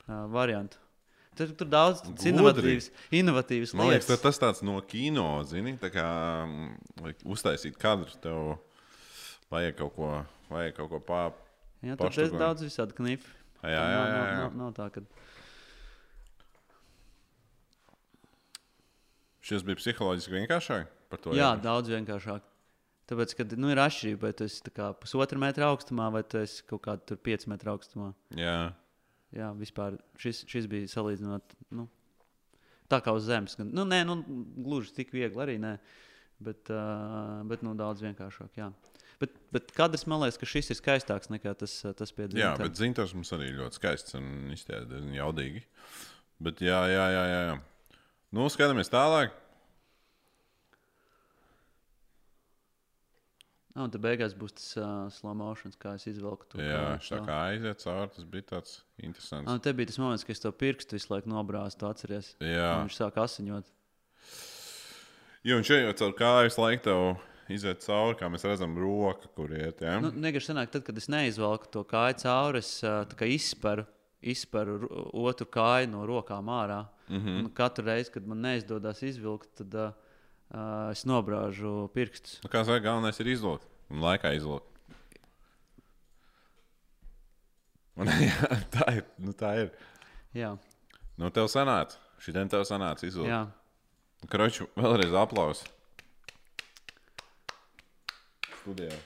uh, 0.08 0.26
variantu. 0.34 0.78
Tur, 1.38 1.52
tur 1.54 1.68
daudz 1.70 2.02
inovatīvas, 2.26 2.88
inovatīvas 3.14 3.76
Man 3.78 3.92
liekas, 3.92 4.08
lietas. 4.10 4.24
tas, 4.24 4.40
tāds 4.42 4.64
no 4.66 4.80
kino, 4.90 5.44
zini, 5.46 5.76
tā 5.78 5.92
kā 5.94 6.06
mm, 6.48 7.20
uztaisīt 7.30 7.78
kadru, 7.78 8.10
tev 8.24 8.56
vajag 9.54 9.76
kaut 9.78 9.94
ko, 10.00 10.08
vajag 10.50 10.74
kaut 10.80 10.90
ko 10.96 11.00
pār. 11.06 11.36
Jā, 11.86 11.94
tur 12.00 12.10
ir 12.24 12.34
daudz 12.34 12.66
visādi 12.66 12.98
knifi. 12.98 13.30
jā, 13.62 13.70
jā, 13.70 13.84
Nav, 13.86 14.08
jā, 14.08 14.16
nav, 14.16 14.26
jā. 14.32 14.40
nav, 14.42 14.56
nav 14.64 14.74
tā, 14.80 14.90
ka 14.96 15.06
Šis 19.48 19.64
bija 19.64 19.78
psiholoģiski 19.80 20.34
vienkāršāk 20.42 20.90
par 21.12 21.22
to. 21.24 21.32
Jā, 21.38 21.54
iepriekš? 21.54 21.64
daudz 21.64 21.92
vienkāršāk. 21.94 22.48
Tāpēc, 23.08 23.38
kad 23.40 23.54
nu, 23.56 23.70
ir 23.72 23.80
atšķirība, 23.80 24.28
vai 24.28 24.34
tā 24.36 24.74
kā 24.76 24.90
pusotra 25.00 25.40
metra 25.40 25.70
augstumā, 25.72 26.10
vai 26.12 26.26
tu 26.28 26.42
esi 26.42 26.66
kaut 26.68 26.84
kādā 26.88 27.16
5 27.30 27.48
metru 27.54 27.78
augstumā. 27.78 28.12
jā. 28.36 28.60
Jā, 29.36 29.50
vispār 29.60 29.98
šis, 30.20 30.46
šis 30.48 30.68
bija 30.72 30.88
salīdzinot 30.88 31.56
nu, 31.76 31.84
tā 32.88 33.02
kā 33.04 33.12
uz 33.16 33.26
zemes. 33.28 33.58
Nu, 33.60 33.84
nē, 33.84 34.06
nu, 34.08 34.22
gluži 34.56 34.94
tik 34.96 35.12
viegli 35.12 35.44
arī 35.44 35.58
nē, 35.60 35.74
bet, 36.44 36.72
uh, 36.72 37.42
bet 37.50 37.66
nu, 37.66 37.74
daudz 37.78 38.06
vienkāršāk. 38.06 38.56
Jā. 38.60 38.70
Bet, 39.20 39.34
bet 39.52 39.74
kadrs 39.76 40.06
man 40.08 40.22
liekas, 40.24 40.38
ka 40.40 40.48
šis 40.48 40.72
ir 40.72 40.80
skaistāks 40.80 41.32
nekā 41.34 41.56
tas, 41.60 41.74
tas 41.98 42.14
pie 42.16 42.30
jā 42.38 42.54
bet 42.60 42.78
zintars 42.80 43.16
mums 43.18 43.34
arī 43.36 43.50
ļoti 43.58 43.80
skaists 43.80 44.16
un 44.20 44.54
izskatās 44.54 44.88
diezgan 44.92 45.16
jaudīgi. 45.18 45.64
Bet 46.48 46.62
jā, 46.62 46.80
jā, 46.94 47.06
jā. 47.12 47.24
jā, 47.28 47.42
jā. 47.50 47.58
Nu, 48.38 48.46
skatāmies 48.54 48.94
tālāk. 48.94 49.34
Ah, 53.78 53.84
un 53.86 53.92
tad 53.94 54.02
beigās 54.02 54.34
būs 54.34 54.56
tas 54.58 54.70
uh, 54.82 55.06
slow 55.14 55.36
motion, 55.38 55.70
kā 55.78 55.92
es 56.00 56.08
izvelku 56.10 56.48
to. 56.50 56.58
Jā, 56.58 56.96
tā 56.98 57.20
kā 57.28 57.36
aiziet 57.52 57.84
cauri, 57.84 58.10
tas 58.16 58.26
bija 58.26 58.46
tāds 58.56 58.72
interesants. 58.98 59.46
Ah, 59.52 59.60
te 59.62 59.74
bija 59.78 59.92
tas 59.92 60.00
moments, 60.02 60.26
kad 60.26 60.34
es 60.34 60.42
to 60.42 60.50
pirkstu 60.50 60.98
visu 60.98 61.12
laiku 61.14 61.30
nobrāzu, 61.30 61.78
atceries. 61.86 62.32
Jā, 62.42 62.72
Un 62.80 62.88
Viņš 62.88 62.98
sāk 62.98 63.20
asiņot. 63.22 63.70
jo 65.46 65.60
viņš 65.60 65.72
jau 65.76 65.94
caur 66.02 66.16
kāju 66.24 66.48
visu 66.50 66.64
laiku 66.64 66.84
tev 66.88 67.04
iziet 67.54 67.86
cauri, 67.86 68.18
kā 68.18 68.32
mēs 68.34 68.48
redzam, 68.50 68.74
roka, 68.82 69.30
kur 69.38 69.54
iet. 69.54 69.86
Ja? 69.86 70.00
Nu, 70.02 70.10
Negaidzi 70.10 70.50
sanāk, 70.50 70.74
tad, 70.74 70.84
kad 70.88 70.98
es 70.98 71.08
neizvelku 71.14 71.70
to 71.72 71.86
kāju 71.88 72.18
cauri, 72.26 72.64
es 72.66 72.82
tā 72.82 73.14
kā 73.20 73.30
izsperu 73.30 74.80
ro- 74.82 75.06
otru 75.30 75.46
kāju 75.54 75.94
no 75.94 76.02
rokām 76.10 76.50
ārā. 76.50 76.82
Mm. 77.08 77.22
-hmm. 77.22 77.40
Un 77.46 77.54
katru 77.54 77.86
reizi, 77.86 78.12
kad 78.12 78.28
man 78.28 78.42
neizdodas 78.42 79.02
izvilkt, 79.04 79.54
tad 79.62 79.74
uh, 79.74 79.94
uh, 80.54 80.90
es 80.94 81.04
nobrāžu 81.08 81.88
pirkstus. 81.96 82.40
Nu, 82.46 82.52
kā 82.54 82.64
saka, 82.68 82.84
galvenais 82.86 83.20
ir 83.24 83.32
izlūkt. 83.34 83.68
Un 83.92 84.04
laikā 84.04 84.34
izlūkt. 84.38 84.66
Un, 87.98 88.12
jā, 88.30 88.58
tā 88.74 88.90
ir. 89.00 89.06
Nu, 89.22 89.34
tā 89.38 89.54
ir. 89.66 89.72
Jā, 90.38 90.56
Nu, 91.18 91.32
tev 91.34 91.48
sanāca. 91.50 91.98
Šī 92.22 92.34
diena 92.36 92.50
tev 92.52 92.62
sanāca 92.70 93.08
izlūkt. 93.08 93.30
jā. 93.32 93.46
Kroču, 94.30 94.66
vēlreiz 94.78 95.14
aplausus. 95.18 95.66
Studijā. 98.62 98.98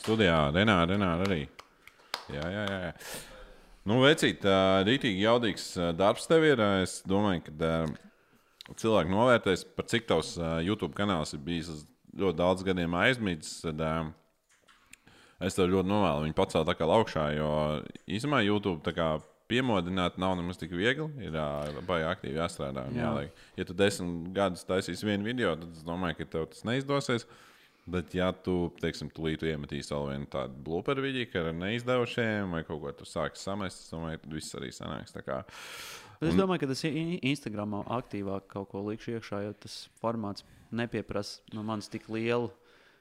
Studijā, 0.00 0.36
Renā, 0.54 0.76
Renā 0.88 1.10
arī. 1.24 1.42
Jā, 2.30 2.44
jā, 2.44 2.64
jā. 2.68 2.78
jā. 2.86 2.92
Nu, 3.88 3.98
vecīt, 4.04 4.44
rītīgi 4.86 5.24
jaudīgs 5.24 5.66
darbs 5.98 6.28
tev 6.30 6.44
ir. 6.46 6.60
Es 6.84 7.00
domāju, 7.08 7.46
ka 7.48 7.52
ā, 7.68 7.78
cilvēki 8.78 9.12
novērtēs, 9.14 9.64
par 9.76 9.88
cik 9.90 10.06
tavs 10.10 10.36
YouTube 10.66 10.94
kanāls 10.98 11.34
ir 11.34 11.42
bijis 11.44 11.70
ļoti 12.16 12.38
daudz 12.38 12.64
gadiem 12.66 12.94
aizmidzis. 13.00 13.64
Tad, 13.64 13.82
es 15.40 15.56
tev 15.56 15.70
ļoti 15.72 15.90
novēlu 15.90 16.28
viņu 16.28 16.38
pacelt 16.38 16.72
kā 16.78 16.88
augšā, 16.98 17.26
jo 17.38 17.50
īstenībā 18.06 18.44
YouTube 18.46 18.94
piemodināt 19.50 20.18
nav 20.20 20.36
nemaz 20.38 20.60
tik 20.60 20.72
viegli. 20.76 21.08
Ir 21.26 21.36
baigi 21.88 22.08
aktīvi 22.08 22.38
jāstrādā. 22.38 22.86
Jā. 22.94 23.06
jāliek. 23.06 23.44
Ja 23.58 23.66
tu 23.66 23.76
desmit 23.76 24.32
gadus 24.36 24.66
taisīsi 24.68 25.08
vienu 25.08 25.26
video, 25.26 25.56
tad 25.58 25.70
es 25.74 25.86
domāju, 25.86 26.20
ka 26.20 26.28
tev 26.36 26.50
tas 26.52 26.66
neizdosies. 26.68 27.26
Bet, 27.90 28.12
ja 28.14 28.28
tu, 28.36 28.68
teiksim, 28.78 29.08
tūlīt 29.10 29.42
iemetīsi 29.48 29.94
vēl 29.94 30.10
vienu 30.12 30.28
tādu 30.30 30.60
blūperu 30.66 31.02
video, 31.02 31.26
ka 31.32 31.42
ar 31.48 31.56
neizdevušiem 31.56 32.52
vai 32.54 32.60
kaut 32.68 32.82
ko 32.84 32.92
tur 33.00 33.08
sāks 33.08 33.42
samest, 33.42 33.86
es 33.86 33.94
domāju, 33.94 34.20
tad 34.22 34.36
viss 34.36 34.58
arī 34.58 34.68
sanāks. 34.74 35.14
Tā 35.16 35.24
kā, 35.26 35.40
Bet 36.20 36.34
es 36.34 36.36
domāju, 36.36 36.60
ka 36.60 36.68
tas 36.68 36.82
ir 36.84 36.96
Instagramā 37.24 37.80
aktīvāk 37.96 38.48
kaut 38.52 38.68
ko 38.74 38.82
likšu 38.90 39.14
iekšā, 39.16 39.38
jo 39.46 39.54
tas 39.62 39.76
formāts 40.02 40.44
nepieprasa 40.70 41.40
no 41.56 41.62
manis 41.66 41.88
tik 41.88 42.10
lielu 42.12 42.50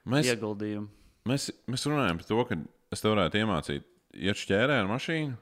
Mēs, 0.10 0.30
ieguldījumu. 0.32 0.88
mēs, 1.28 1.50
mēs 1.68 1.84
runājam 1.90 2.22
par 2.22 2.30
to, 2.30 2.38
ka 2.48 2.58
es 2.96 3.04
tev 3.04 3.12
varētu 3.18 3.42
iemācīt, 3.42 3.90
iet 4.16 4.40
šķērē 4.40 4.78
ar 4.82 4.88
mašīnu, 4.90 5.36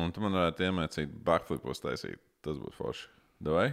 un 0.00 0.14
tu 0.16 0.24
man 0.24 0.32
varētu 0.38 0.64
iemācīt 0.70 1.12
backflipos 1.28 1.84
taisīt. 1.84 2.16
Tas 2.40 2.56
būtu 2.56 2.76
forši. 2.78 3.10
Vai? 3.44 3.68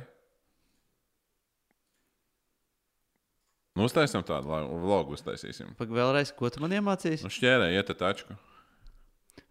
Nu, 3.76 3.88
uztaisām 3.90 4.24
tādu 4.28 4.48
vlogu, 4.52 5.16
uztaisīsim. 5.18 5.74
Pag 5.80 5.92
vēlreiz, 5.92 6.32
ko 6.36 6.48
tu 6.52 6.62
man 6.64 6.76
iemācīsi? 6.78 7.26
Nu, 7.26 7.32
šķērē, 7.34 7.72
iet 7.76 7.90
ar 7.92 7.98
tačku. 8.00 8.36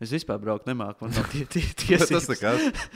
Es 0.03 0.11
vispār 0.13 0.41
braukt 0.43 0.67
nemāku. 0.67 1.05
Man 1.07 1.13
nav 1.15 1.29
tie, 1.33 1.45
tie, 1.47 1.63
Tas 1.77 2.09
tiesības. 2.11 2.27
nekas. 2.33 2.89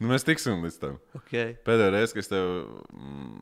Nu, 0.00 0.08
mēs 0.10 0.24
tiksim 0.26 0.62
līdz 0.66 0.78
tam. 0.82 0.96
Okay. 1.16 1.54
Pēdējā 1.64 1.90
reize, 1.94 2.12
kad 2.16 2.24
es 2.24 2.30
tev 2.32 2.48
mm, 2.92 3.36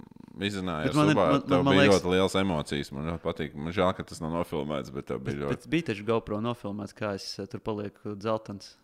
izrunāju, 0.50 0.90
Bet 0.90 0.98
man 0.98 1.08
Subāru, 1.12 1.32
man- 1.38 1.46
man- 1.48 1.64
man 1.64 1.74
bija 1.74 1.84
liekas- 1.86 1.96
ļoti 2.02 2.12
liels 2.14 2.36
emocijas. 2.42 2.92
Man 2.92 3.08
ļoti 3.10 3.22
patīk. 3.24 3.54
Man 3.56 3.72
žēl, 3.76 3.94
ka 3.96 4.04
tas 4.10 4.20
nav 4.20 4.34
nofilmēts, 4.36 4.92
bet 4.94 5.06
tev 5.10 5.22
Bet, 5.24 5.34
bija 5.34 5.42
ļoti. 5.46 5.56
bet 5.56 5.70
bija 5.76 5.88
taču 5.90 6.04
GoPro 6.10 6.40
nofilmēts, 6.44 6.94
kā 7.00 7.14
es 7.18 7.26
uh, 7.40 7.46
tur 7.50 7.60
palieku 7.64 8.14
dzeltens. 8.20 8.74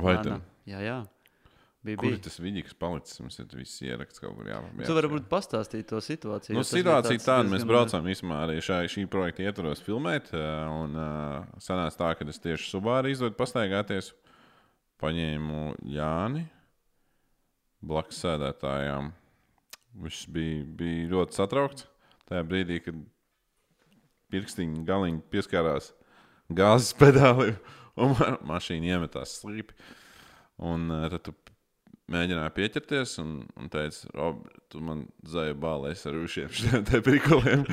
Vai 0.00 0.16
nā. 0.24 0.40
Jā, 0.68 0.80
jā. 0.84 0.96
Bija, 1.86 2.00
Kur 2.00 2.10
bija. 2.10 2.20
tas 2.26 2.36
video, 2.42 2.64
kas 2.66 2.74
palicis? 2.82 3.20
Mums 3.22 3.38
ir 3.42 3.46
viss 3.54 3.80
ieraksts 3.86 4.22
kaut 4.22 4.34
kur 4.38 4.48
jāpamēģina. 4.50 4.86
Tu 4.88 4.96
vari 4.96 5.10
varbūt 5.12 5.28
pastāstīt 5.30 5.86
to 5.92 6.00
situāciju. 6.02 6.56
Nu, 6.58 6.64
situācija 6.66 7.22
tāda, 7.22 7.46
mēs 7.52 7.66
braucām 7.68 8.08
īstenībā 8.10 8.40
arī 8.48 8.56
šā, 8.64 8.80
šī 8.90 9.04
projekta 9.12 9.46
ietvaros 9.46 9.84
filmēt. 9.86 10.32
ā, 10.34 10.44
Un 10.72 10.98
uh, 10.98 11.46
sanāca 11.62 12.00
tā, 12.00 12.10
ka 12.18 12.26
es 12.32 12.42
tieši 12.42 12.70
Subāri 12.72 13.14
izdodu 13.14 13.38
pastaigāties. 13.38 14.10
Paņēmu 15.02 15.62
Jāni 15.92 16.46
blakus 17.86 18.18
sēdētājām. 18.24 19.12
Viņš 20.02 20.22
bija, 20.32 20.64
bija 20.80 21.08
ļoti 21.12 21.36
satraukts 21.38 21.86
tajā 22.26 22.42
brīdī, 22.48 22.80
kad 22.84 22.98
pirkstiņa 24.34 24.82
galiņi 24.88 25.22
pieskārās 25.30 25.92
gāzes 26.56 26.92
pedālim 26.98 27.54
un 28.02 28.16
ma 28.18 28.32
mašīna 28.56 28.96
iemetās 28.96 29.38
slīpi. 29.42 29.76
Un 30.66 30.88
uh, 30.90 31.06
tad 31.12 31.28
tu 31.28 31.34
mēģināja 32.12 32.52
pieķerties 32.56 33.16
un, 33.22 33.32
un 33.58 33.70
teica, 33.72 34.10
Rob, 34.14 34.44
tu 34.72 34.82
man 34.84 35.06
zēji 35.26 35.56
bālēs 35.62 36.04
ar 36.08 36.18
šiem 36.30 36.52
prikoliem. 37.06 37.64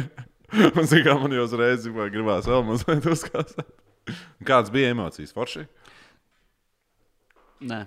un 0.76 0.86
zinu, 0.86 1.02
kā 1.04 1.16
man 1.20 1.34
jau 1.36 1.44
uzreiz 1.48 1.88
gribās 1.88 2.48
vēl 2.48 2.64
mazliet 2.66 3.08
uzkāpt. 3.10 3.60
Kādas 4.46 4.72
bija 4.72 4.94
emocijas? 4.94 5.34
Forši? 5.36 5.66
Nē. 7.66 7.84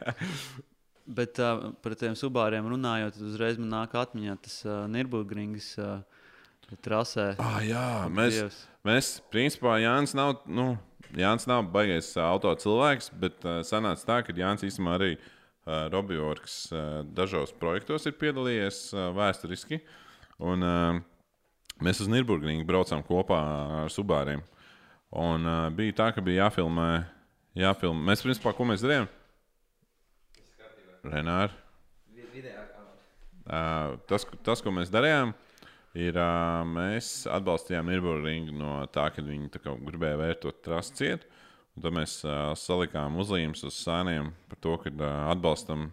Bet 1.18 1.40
uh, 1.42 1.70
par 1.82 1.96
tiem 1.98 2.14
subāriem 2.18 2.68
runājot, 2.70 3.18
uzreiz 3.26 3.58
man 3.58 3.72
nāk 3.74 3.96
atmiņā 3.98 4.36
tas 4.44 4.60
uh, 4.66 4.84
Nīderlandes 4.90 5.72
uh, 5.82 5.98
trasē. 6.84 7.32
Ah, 7.42 7.58
jā, 7.66 7.86
mēs, 8.14 8.36
Dievs. 8.36 8.60
mēs, 8.86 9.08
principā, 9.32 9.74
Jānis 9.82 10.14
nav, 10.14 10.44
nu, 10.46 10.76
Jānis 11.18 11.46
nav 11.50 11.66
baigais 11.74 12.12
ā, 12.14 12.24
auto 12.30 12.52
cilvēks, 12.62 13.10
bet 13.18 13.46
uh, 13.46 13.60
sanāca 13.66 14.06
tā, 14.06 14.18
ka 14.26 14.34
Jānis 14.36 14.66
īstenībā 14.68 14.96
arī 14.98 15.10
uh, 15.16 15.88
Robijorks 15.92 16.58
uh, 16.72 16.82
dažos 17.16 17.54
projektos 17.58 18.06
ir 18.06 18.14
piedalījies 18.20 18.82
uh, 18.94 19.08
vēsturiski. 19.16 19.80
Un, 20.40 20.62
uh, 20.64 21.00
mēs 21.82 22.02
uz 22.04 22.10
Nīderlandes 22.12 22.68
braucām 22.68 23.02
kopā 23.06 23.40
ar 23.84 23.92
Subāriem. 23.92 24.44
Un 25.10 25.46
uh, 25.48 25.64
bija 25.74 25.96
tā, 26.04 26.10
ka 26.14 26.22
bija 26.22 26.46
jāfilmē, 26.46 26.90
jāfilmē. 27.58 28.06
Mēs, 28.12 28.22
principā, 28.22 28.54
ko 28.54 28.68
mēs 28.70 28.84
darījām? 28.86 29.10
Renāri. 31.10 31.56
Uh, 33.50 33.96
tas, 34.06 34.26
tas, 34.46 34.60
ko 34.62 34.70
mēs 34.70 34.92
darījām, 34.92 35.32
ir 35.98 36.18
uh, 36.18 36.62
mēs 36.68 37.24
atbalstījām 37.30 37.90
Nīderlandu 37.90 38.56
no 38.56 38.74
tā, 38.94 39.08
ka 39.14 39.24
viņi 39.24 39.50
tā 39.54 39.62
gribēja 39.62 40.20
vērtot 40.20 40.60
trasi 40.64 40.96
ciet. 41.00 41.24
un 41.76 41.84
Tad 41.84 41.96
mēs 41.96 42.20
uh, 42.26 42.50
salikām 42.58 43.18
uzlīmes 43.22 43.64
uz 43.66 43.78
sāniem 43.78 44.32
par 44.50 44.60
to, 44.62 44.76
ka 44.82 44.92
uh, 44.92 45.08
atbalstam, 45.32 45.88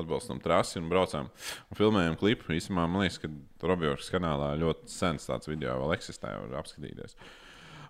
atbalstam 0.00 0.40
trasi 0.42 0.80
un 0.80 0.90
braucām. 0.92 1.30
Un 1.70 1.78
filmējām 1.78 2.18
klipu. 2.20 2.52
Īsumā 2.56 2.88
man 2.88 3.04
liekas, 3.04 3.20
ka 3.22 3.30
Robijorkas 3.68 4.10
kanālā 4.12 4.52
ļoti 4.60 4.92
sens 4.92 5.28
tāds 5.28 5.50
video 5.50 5.78
vēl 5.84 5.96
eksistē, 5.96 6.34
var 6.46 6.60
apskatīties. 6.62 7.16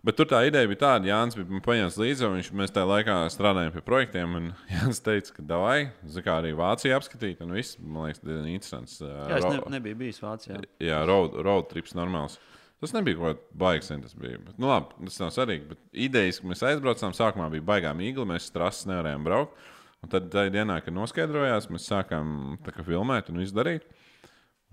Bet 0.03 0.17
tur 0.19 0.27
tā 0.27 0.41
ideja 0.49 0.67
bija 0.67 0.81
tāda, 0.81 1.07
Jānis 1.07 1.37
bija 1.39 1.61
paņēmis 1.63 1.97
līdzi, 2.01 2.25
un 2.27 2.33
viņš, 2.41 2.49
mēs 2.59 2.73
tajā 2.75 2.89
laikā 2.91 3.19
strādājām 3.31 3.75
pie 3.77 3.83
projektiem. 3.87 4.33
un 4.35 4.49
Jānis 4.75 4.99
teica, 5.05 5.37
ka 5.37 5.45
davai, 5.47 5.77
kā 6.17 6.39
arī 6.41 6.51
Vācija 6.59 6.97
apskatīt, 6.99 7.45
un 7.45 7.55
viss, 7.55 7.79
man 7.79 8.09
liekas, 8.09 8.23
diezgan 8.25 8.49
interesants. 8.51 8.97
uh, 9.05 9.13
Jā, 9.31 9.39
es 9.39 9.47
ne, 9.47 9.61
nebiju 9.77 10.01
bijis 10.01 10.19
Vācijā. 10.25 10.59
Jā, 10.83 11.05
road, 11.07 11.39
road 11.47 11.71
trips 11.71 11.95
normāls. 11.95 12.41
Tas 12.83 12.97
nebija 12.97 13.15
kaut 13.21 13.29
kāds 13.29 13.61
baigs, 13.63 13.93
tas 13.93 14.17
bija. 14.19 14.41
Bet, 14.43 14.59
nu, 14.59 14.67
labi, 14.73 15.07
tas 15.07 15.21
nav 15.23 15.31
svarīgi. 15.37 15.69
Bet 15.71 16.03
idejas, 16.09 16.41
ka 16.43 16.51
mēs 16.51 16.65
aizbraucām, 16.67 17.15
sākumā 17.15 17.47
bija 17.53 17.69
baigā 17.69 17.95
mīkla, 17.95 18.27
mēs 18.33 18.51
strases 18.51 18.89
nevarējām 18.91 19.29
braukt. 19.29 19.55
Un 20.03 20.11
tad 20.11 20.27
tajā 20.35 20.51
dienā, 20.51 20.81
kad 20.83 20.97
noskaidrojās, 20.97 21.71
mēs 21.71 21.87
sākām 21.87 22.57
tā 22.67 22.75
kā 22.75 22.83
filmēt 22.83 23.31
un 23.31 23.39
izdarīt. 23.45 23.87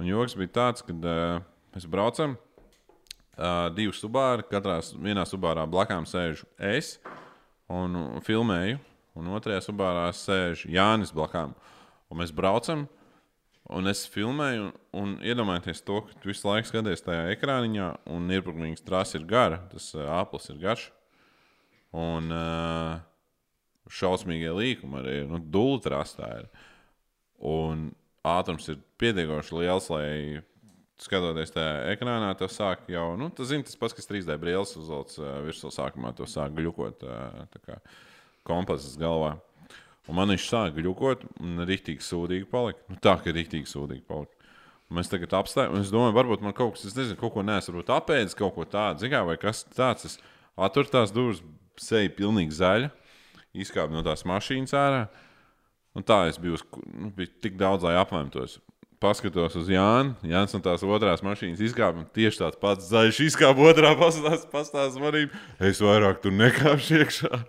Un 0.02 0.10
joks 0.10 0.34
bija 0.40 0.56
tāds, 0.58 0.82
ka 0.88 0.96
uh, 0.98 1.46
mēs 1.76 1.86
braucam. 1.86 2.34
Uh, 3.40 3.70
divi 3.72 3.94
subāri, 3.96 4.44
katrā 4.52 4.82
vienā 5.00 5.24
subārā 5.24 5.64
blakām 5.70 6.04
sēž 6.04 6.42
es 6.60 6.98
un 7.72 8.20
filmēju. 8.26 8.82
Un 9.16 9.30
otrajā 9.36 9.62
subārā 9.64 10.10
sēž 10.16 10.66
Jānis 10.68 11.14
blakām. 11.16 11.54
Un 12.12 12.20
mēs 12.20 12.34
braucam, 12.36 12.84
un 13.72 13.88
es 13.88 14.04
filmēju, 14.12 14.66
un, 14.68 14.74
un 15.00 15.14
iedomājieties 15.24 15.84
to, 15.88 16.02
ka 16.04 16.20
tu 16.20 16.32
visu 16.32 16.50
laiku 16.50 16.68
skaties 16.68 17.06
tajā 17.06 17.30
ekrāniņā, 17.38 17.88
un 18.12 18.28
iepriekšējais 18.36 18.84
trāsa 18.84 19.20
ir 19.20 19.28
gara, 19.30 19.62
tas 19.72 19.88
aplis 20.20 20.52
ir 20.52 20.60
garš. 20.60 20.90
Un 21.96 22.30
uh, 22.36 23.00
šausmīgie 23.90 24.52
līkumi 24.54 25.00
arī. 25.00 25.16
Nu, 25.30 25.40
Dūle 25.40 25.80
trāstā 25.86 26.30
ir. 26.42 26.52
Un 27.40 27.90
ātrums 28.28 28.68
ir 28.70 28.84
pietiekoši 29.00 29.62
liels, 29.62 29.90
lai 29.94 30.44
skatoties 31.04 31.54
tajā 31.56 31.94
ekrānā, 31.94 32.32
tas 32.40 32.56
sāk 32.58 32.88
jau, 32.92 33.14
nu, 33.20 33.30
tas, 33.36 33.50
zin, 33.52 33.64
tas 33.66 33.78
pats, 33.80 33.96
kas 33.96 34.10
3D 34.10 34.36
brīvs 34.42 34.76
uzvelks 34.80 35.20
uh, 35.22 35.38
virsū 35.46 35.72
sākumā, 35.74 36.12
to 36.18 36.28
sāk 36.28 36.56
gļukot 36.58 37.06
uh, 37.08 37.78
kompasas 38.48 38.98
galvā. 39.00 39.38
Un 40.10 40.18
man 40.18 40.34
viņš 40.34 40.48
sāk 40.50 40.76
gļukot, 40.80 41.24
un 41.46 41.64
rīktīgi 41.70 42.04
sūdīgi 42.04 42.50
palika. 42.50 42.82
Nu, 42.90 42.98
tā, 43.04 43.16
ka 43.22 43.34
rīktīgi 43.36 43.70
sūdīgi 43.70 44.04
palika. 44.10 44.36
Mēs 44.98 45.12
tagad 45.12 45.36
apstājam, 45.38 45.76
un 45.78 45.86
es 45.86 45.92
domāju, 45.94 46.16
varbūt 46.18 46.42
man 46.42 46.56
kaut 46.58 46.74
kas, 46.76 46.88
es 46.90 46.96
nezinu, 46.98 47.20
kaut 47.20 47.36
ko 47.36 47.44
varbūt 47.46 47.92
apēdis, 47.94 48.38
kaut 48.38 48.56
ko 48.56 48.66
tādu, 48.66 49.04
zināmā, 49.04 49.36
vai 49.36 49.38
kas 49.38 49.62
tāds. 49.70 50.08
Es 50.10 50.16
atveru 50.58 50.90
tās 50.90 51.14
durvis, 51.14 51.44
seja 51.80 52.10
pilnīgi 52.10 52.58
zaļa, 52.58 52.90
izkāpu 53.54 53.94
no 53.94 54.02
tās 54.04 54.26
mašīnas 54.26 54.74
ārā. 54.74 55.04
Un 55.94 56.06
tā 56.06 56.24
es 56.32 56.42
biju, 56.42 56.58
nu, 56.90 57.12
bija 57.14 57.30
tik 57.46 57.56
daudz, 57.62 57.86
lai 57.86 57.96
apvainotos 58.02 58.58
paskatos 59.04 59.56
uz 59.60 59.70
Jānu. 59.72 60.16
Jānis 60.28 60.56
no 60.56 60.64
tās 60.64 60.84
otrās 60.84 61.24
mašīnas 61.26 61.62
izkāpa. 61.70 62.04
Tieši 62.16 62.44
tāds 62.44 62.60
pats 62.62 62.90
zaļš 62.92 63.22
izkāpa 63.30 63.70
otrā 63.72 63.94
pastāstā 64.00 64.90
manīm. 65.00 65.32
Es 65.60 65.82
vairāk 65.84 66.22
tur 66.24 66.36
nekāpšu 66.36 67.00
iekšā. 67.04 67.40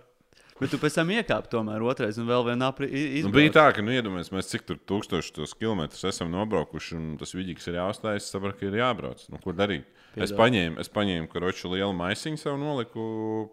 Bet 0.61 0.69
tu 0.69 0.77
pēc 0.77 0.93
tam 0.93 1.09
iekāpi 1.09 1.49
tomēr 1.49 1.81
otrais 1.89 2.19
un 2.21 2.27
vēl 2.29 2.43
vienā 2.51 2.67
izbrauc. 2.69 3.23
Nu, 3.25 3.33
bija 3.33 3.53
tā, 3.55 3.63
ka, 3.73 3.81
nu, 3.81 3.95
iedomājieties, 3.97 4.33
mēs 4.35 4.51
cik 4.51 4.67
tur 4.69 4.77
tūkstošus 4.91 5.55
kilometrus 5.57 6.05
esam 6.05 6.29
nobraukuši, 6.35 6.93
un 6.99 7.07
tas 7.17 7.33
vidīgs 7.33 7.65
ir 7.65 7.79
jāuzstājas, 7.79 8.27
es 8.27 8.35
saprotu, 8.35 8.59
ka 8.59 8.69
ir 8.69 8.77
jābrauc. 8.77 9.23
Nu, 9.33 9.41
ko 9.41 9.55
darīt? 9.57 9.87
Piedod. 10.13 10.27
Es 10.27 10.35
paņēmu, 10.37 10.77
es 10.83 10.93
paņēmu 10.93 11.31
karoču 11.33 11.73
lielu 11.73 11.95
maisiņu 11.97 12.43
sev 12.43 12.61
noliku 12.61 13.03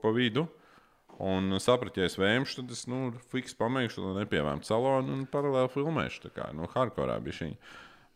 pa 0.03 0.12
vidu. 0.12 0.44
Un 1.18 1.57
sapratu, 1.64 2.03
ja 2.03 2.07
es 2.07 2.18
vēmšu, 2.20 2.61
tad 2.61 2.76
es 2.76 2.84
nu, 2.90 3.09
fiks 3.32 3.57
pamēģināšu, 3.59 4.05
lai 4.05 4.26
nepievēmtu 4.26 4.68
salonu 4.68 5.16
un 5.16 5.24
paralēli 5.32 5.72
filmēšu. 5.72 6.26
Tā 6.28 6.34
kā 6.36 6.53
nu, 6.55 6.68
hardcore 6.76 7.16
bija 7.24 7.40
šī. 7.40 7.49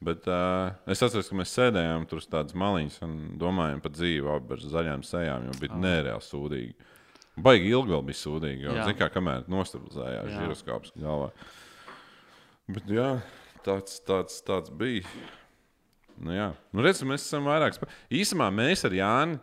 Bet 0.02 0.26
uh, 0.26 0.72
es 0.90 1.02
atceros, 1.04 1.28
ka 1.30 1.36
mēs 1.38 1.52
sēdējām 1.54 2.06
tur 2.10 2.18
uz 2.18 2.26
tādas 2.30 2.56
maliņas 2.58 2.96
un 3.06 3.12
domājām 3.38 3.82
par 3.84 3.92
dzīvi 3.94 4.32
abi 4.34 4.56
ar 4.56 4.64
zaļām 4.72 5.04
sejām, 5.06 5.46
jo 5.46 5.58
bija 5.60 5.76
oh. 5.76 5.82
nereāli 5.84 6.26
sūdīgi. 6.26 6.88
Baigi 7.42 7.70
ilgi 7.70 7.94
vēl 7.94 8.02
bija 8.08 8.18
sūdīgi, 8.18 8.66
jo, 8.66 8.74
zin, 8.82 8.96
kā, 8.98 9.08
kamēr 9.12 9.46
nostabilizējās 9.52 10.32
žiroskops 10.34 10.96
galvā. 11.00 11.30
Bet 12.72 12.90
jā, 12.92 13.06
tāds, 13.64 14.00
tāds, 14.08 14.42
tāds 14.46 14.74
bija. 14.76 15.06
Nu, 16.22 16.34
jā, 16.34 16.50
nu, 16.74 16.84
redz, 16.84 17.00
mēs 17.08 17.24
esam 17.24 17.46
vairāk. 17.48 17.78
Īsumā 18.12 18.50
mēs 18.54 18.84
ar 18.88 18.94
Jāni 18.96 19.40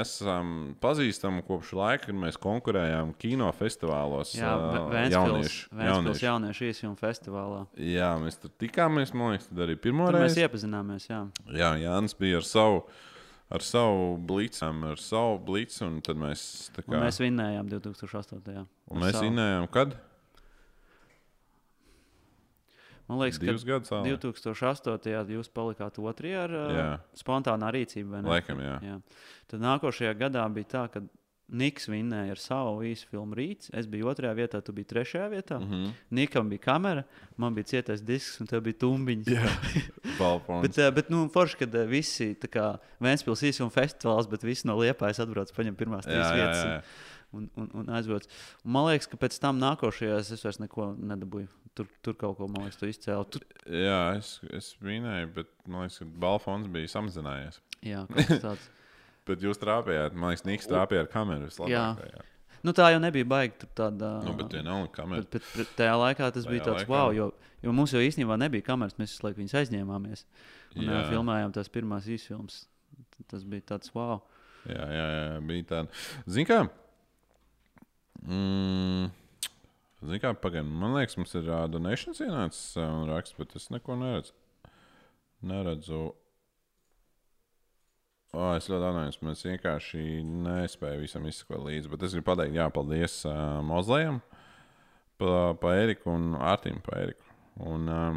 esam 0.00 0.74
pazīstami 0.82 1.44
kopš 1.46 1.72
laika, 1.78 2.08
kad 2.08 2.18
mēs 2.18 2.38
konkurējām 2.42 3.12
kinofestivālos. 3.20 4.34
Jā, 4.38 4.52
Vēnspils, 4.90 5.66
jauniešu. 5.78 6.24
jauniešu 6.26 6.68
īsjumu 6.70 6.98
festivālā. 7.00 7.64
Jā, 7.78 8.12
mēs 8.22 8.38
tur 8.42 8.52
tikāmies, 8.60 9.14
man 9.16 9.34
liekas, 9.34 9.50
tad 9.50 9.64
arī 9.66 9.76
pirmo 9.80 10.08
tur 10.08 10.20
reizi. 10.20 10.40
Mēs 10.40 10.48
iepazināmies, 10.48 11.08
jā. 11.10 11.20
Jā, 11.54 11.74
Jānis 11.82 12.16
bija 12.18 12.40
ar 12.42 12.48
savu. 12.48 12.86
Ar 13.54 13.62
savu 13.62 14.14
blīcām, 14.24 14.80
ar 14.88 14.98
savu 14.98 15.36
blīcu, 15.46 15.82
un 15.84 15.98
tad 16.02 16.18
mēs. 16.18 16.40
Kā... 16.74 16.86
Un 16.88 17.04
mēs 17.04 17.20
vinnējām 17.20 17.68
2008. 17.70 18.40
Jā. 18.50 18.64
Un 18.90 19.02
mēs 19.04 19.20
vinnējām 19.20 19.68
kad? 19.70 19.92
Man 23.08 23.20
liekas, 23.20 23.40
ka 23.40 23.52
2008. 24.06 25.34
jūs 25.34 25.50
palikāt 25.52 25.98
otrajā 26.00 26.46
ar 26.46 26.54
jā. 26.54 26.86
uh, 26.86 27.18
spontānā 27.18 27.68
rīcību. 27.74 28.22
Laikam, 28.24 28.62
jā. 28.64 28.78
jā. 28.80 28.96
Tad 29.50 29.64
nākošajā 29.64 30.14
gadā 30.22 30.46
bija 30.54 30.70
tā, 30.76 30.86
ka 30.94 31.04
Niks 31.44 31.90
vinnēja 31.92 32.32
ar 32.32 32.40
savu 32.40 32.78
īsu 32.88 33.04
filmu 33.10 33.36
Rīts. 33.36 33.68
Es 33.76 33.84
biju 33.90 34.08
otrajā 34.08 34.32
vietā, 34.38 34.62
tu 34.64 34.72
biji 34.72 34.88
trešajā 34.94 35.26
vietā. 35.28 35.58
Mm 35.60 35.70
-hmm. 35.70 35.90
Nikam 36.16 36.48
bija 36.48 36.58
kamera, 36.58 37.02
man 37.36 37.54
bija 37.54 37.64
cietais 37.64 38.00
disks, 38.00 38.40
un 38.40 38.46
tev 38.46 38.62
bija 38.64 38.78
tumbiņš. 38.80 39.26
bet, 40.62 40.78
uh, 40.78 40.90
bet 40.94 41.10
nu, 41.10 41.28
forši, 41.28 41.56
kad 41.56 41.74
uh, 41.74 41.84
visi 41.88 42.36
Vēnspils 43.00 43.44
īsuma 43.44 43.70
festivāls, 43.70 44.30
bet 44.30 44.42
visi 44.42 44.66
no 44.66 44.76
Liepājas 44.76 45.20
atbrauc 45.20 45.52
paņem 45.52 45.76
pirmās 45.76 46.04
trīs 46.04 46.16
jā, 46.16 46.34
vietas. 46.34 46.64
Jā, 46.64 46.70
jā. 46.70 46.76
Un, 46.76 46.82
un, 47.34 47.50
un. 47.58 47.90
Un 47.90 48.72
man 48.76 48.88
liekas, 48.88 49.10
ka 49.10 49.18
pēc 49.20 49.36
tam 49.42 49.60
nākošajās 49.62 50.32
es 50.34 50.46
vairs 50.46 50.62
neko 50.62 50.92
nedabūju 50.98 51.50
tur, 51.74 51.88
tur 52.02 52.16
kaut 52.18 52.38
ko, 52.38 52.48
man 52.50 52.66
liekas, 52.66 52.78
tu 52.80 52.88
izcēli. 52.88 53.30
Tur... 53.34 53.46
Jā, 53.70 54.00
es, 54.18 54.36
es 54.54 54.72
minēju, 54.84 55.30
bet 55.38 55.50
man 55.66 55.84
liekas, 55.84 56.00
ka 56.02 56.08
balfons 56.24 56.68
bija 56.72 56.90
samazinājies. 56.92 57.60
Jā, 57.84 58.04
tāds. 58.44 58.68
bet 59.28 59.44
jūs 59.44 59.60
trāpījāt, 59.62 60.16
man 60.16 60.34
liekas, 60.34 60.46
Niks 60.48 60.70
trāpīja 60.70 61.04
ar 61.04 61.10
kameru. 61.12 61.50
Jā. 61.70 61.88
Nu, 62.64 62.72
tā 62.76 62.88
jau 62.94 63.00
nebija 63.02 63.28
baigta. 63.28 63.68
Tāda, 63.76 64.14
nu, 64.24 64.36
bet, 64.38 64.54
nav 64.64 64.86
bet, 64.94 65.26
bet, 65.34 65.48
bet 65.58 65.72
tajā 65.76 65.96
laikā 66.00 66.30
tas 66.32 66.46
tajā 66.46 66.52
bija 66.54 66.68
tāds 66.70 66.84
laikā. 66.84 66.92
wow, 66.94 67.10
jo, 67.12 67.26
jo 67.64 67.74
mums 67.76 67.92
jau 67.92 68.00
īstenībā 68.00 68.38
nebija 68.40 68.64
kameras. 68.70 68.96
Mēs 69.00 69.12
visu 69.12 69.26
laiku 69.26 69.42
viņus 69.42 69.58
aizņēmāmies 69.60 70.24
un 70.78 70.88
jā. 70.88 71.02
filmējām 71.10 71.52
tās 71.58 71.68
pirmās 71.74 72.08
īsfilmas. 72.08 72.62
Tas 73.28 73.44
bija 73.48 73.74
tāds 73.74 73.92
wow. 73.94 74.22
Jā, 74.64 74.80
jā, 74.80 75.04
jā 75.18 75.42
bija 75.44 75.68
tāds. 75.74 76.08
Zini, 76.24 76.48
kā? 76.48 76.62
Mm. 78.24 79.12
Zini, 80.04 80.20
kā 80.20 80.34
pagaidām, 80.36 80.72
man 80.80 80.96
liekas, 80.98 81.16
mums 81.16 81.32
ir 81.38 81.46
uh, 81.48 81.64
donācijas 81.70 82.20
ienācis 82.24 82.76
uh, 82.76 82.84
un 82.98 83.08
raksts, 83.08 83.36
bet 83.38 83.54
es 83.56 83.70
neko 83.72 83.96
neredzu. 84.00 84.34
Neredzu. 85.44 86.02
Oh, 88.34 88.50
es 88.56 88.66
ļoti 88.66 88.80
atvainojos, 88.80 89.20
mēs 89.22 89.44
vienkārši 89.46 90.02
nespējām 90.26 91.04
visam 91.04 91.28
izsekot 91.30 91.62
līdzi. 91.62 91.90
Bet 91.92 92.04
es 92.04 92.16
gribu 92.16 92.32
pateikt, 92.32 92.56
jā, 92.58 92.66
paldies 92.74 93.20
uh, 93.28 93.60
Mozlējam, 93.64 94.18
pa, 95.22 95.52
pa 95.60 95.74
Eriku 95.78 96.12
un 96.16 96.32
Artim 96.36 96.80
pa 96.84 96.98
Eriku. 97.04 97.28
Un, 97.64 97.86
uh, 97.88 98.16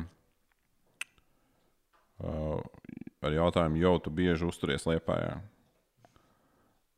uh, 2.26 2.64
ar 3.22 3.38
jautājumu, 3.38 3.80
jau 3.84 3.94
tu 4.02 4.16
bieži 4.18 4.48
uzturies 4.50 4.88
Liepājā. 4.90 5.38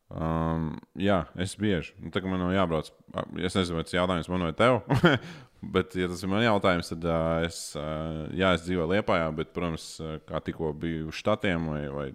Um, 0.10 0.72
jā, 0.97 1.20
es 1.38 1.53
bieži. 1.60 1.93
Nu, 2.01 2.10
tā 2.14 2.24
kā 2.24 2.30
man 2.30 2.41
nav 2.41 2.55
jābrauc, 2.55 2.89
es 3.38 3.57
nezinu, 3.57 3.78
vai 3.78 3.86
tas 3.86 3.93
jautājums 3.93 4.30
man 4.32 4.47
vai 4.47 4.55
tev. 4.57 4.80
bet, 5.76 5.93
ja 5.99 6.10
tas 6.10 6.24
ir 6.26 6.32
man 6.32 6.41
jautājums, 6.41 6.89
tad 6.95 7.05
uh, 7.05 7.45
es, 7.45 7.60
uh, 7.78 8.26
jā, 8.34 8.55
es 8.57 8.66
dzīvoju 8.66 8.89
Lietpā, 8.95 9.20
bet, 9.38 9.53
protams, 9.53 9.91
kā 10.30 10.41
tikko 10.45 10.74
biju 10.82 11.12
uz 11.12 11.20
štatiem 11.20 11.70
vai, 11.70 11.84
vai 11.93 12.07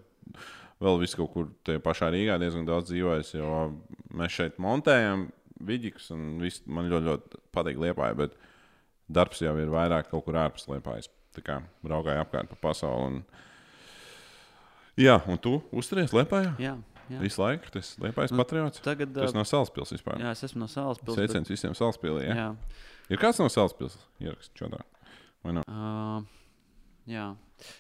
vēl 0.83 0.99
vis 1.05 1.15
kaut 1.19 1.31
kur 1.35 1.53
tajā 1.67 1.83
pašā 1.85 2.11
Rīgā 2.13 2.39
diezgan 2.43 2.67
daudz 2.67 2.91
dzīvojis, 2.91 3.35
jo 3.39 3.61
mēs 4.19 4.35
šeit 4.35 4.59
montējam 4.63 5.29
vidīgus 5.65 6.11
un 6.15 6.35
viss 6.43 6.65
man 6.67 6.91
ļoti, 6.91 7.07
ļoti 7.09 7.43
patīk 7.55 7.79
Lietpā, 7.85 8.11
bet 8.19 8.35
darbs 9.07 9.43
jau 9.45 9.55
ir 9.61 9.71
vairāk 9.71 10.11
kaut 10.11 10.27
kur 10.27 10.41
ārpus 10.41 10.67
Lietpājas. 10.71 11.11
Tā 11.35 11.43
kā 11.47 11.61
braukāju 11.87 12.23
apkārt 12.23 12.51
pa 12.51 12.59
pasauli. 12.69 13.07
Un... 13.07 13.23
Jā, 14.99 15.19
un 15.31 15.39
tu 15.43 15.59
uzturies 15.75 16.15
Lietpā? 16.15 16.45
Jā. 16.63 16.77
Jā. 17.13 17.21
Visu 17.21 17.43
laiku 17.43 17.73
tas 17.75 17.91
ir 17.95 18.07
Liepais 18.07 18.33
nu, 18.33 18.41
patriots. 18.41 18.81
Tagad, 18.85 19.13
tas 19.17 19.35
no 19.37 19.45
Salaspils 19.49 19.93
vispār. 19.93 20.23
Jā, 20.23 20.33
es 20.33 20.45
esmu 20.47 20.63
no 20.65 20.69
Salaspils. 20.71 21.19
Sveiciens 21.19 21.45
bet... 21.45 21.53
visiem 21.53 21.77
Salaspilī. 21.77 22.25
Ja? 22.29 22.37
Jā. 22.39 22.49
Ir 23.13 23.21
kāds 23.21 23.41
no 23.43 23.51
Salaspils 23.53 23.99
ieraksts 24.23 24.55
čodā? 24.57 24.81
Vai 25.45 25.59
nav? 25.59 25.69
Uh, 25.69 26.25
jā, 27.11 27.29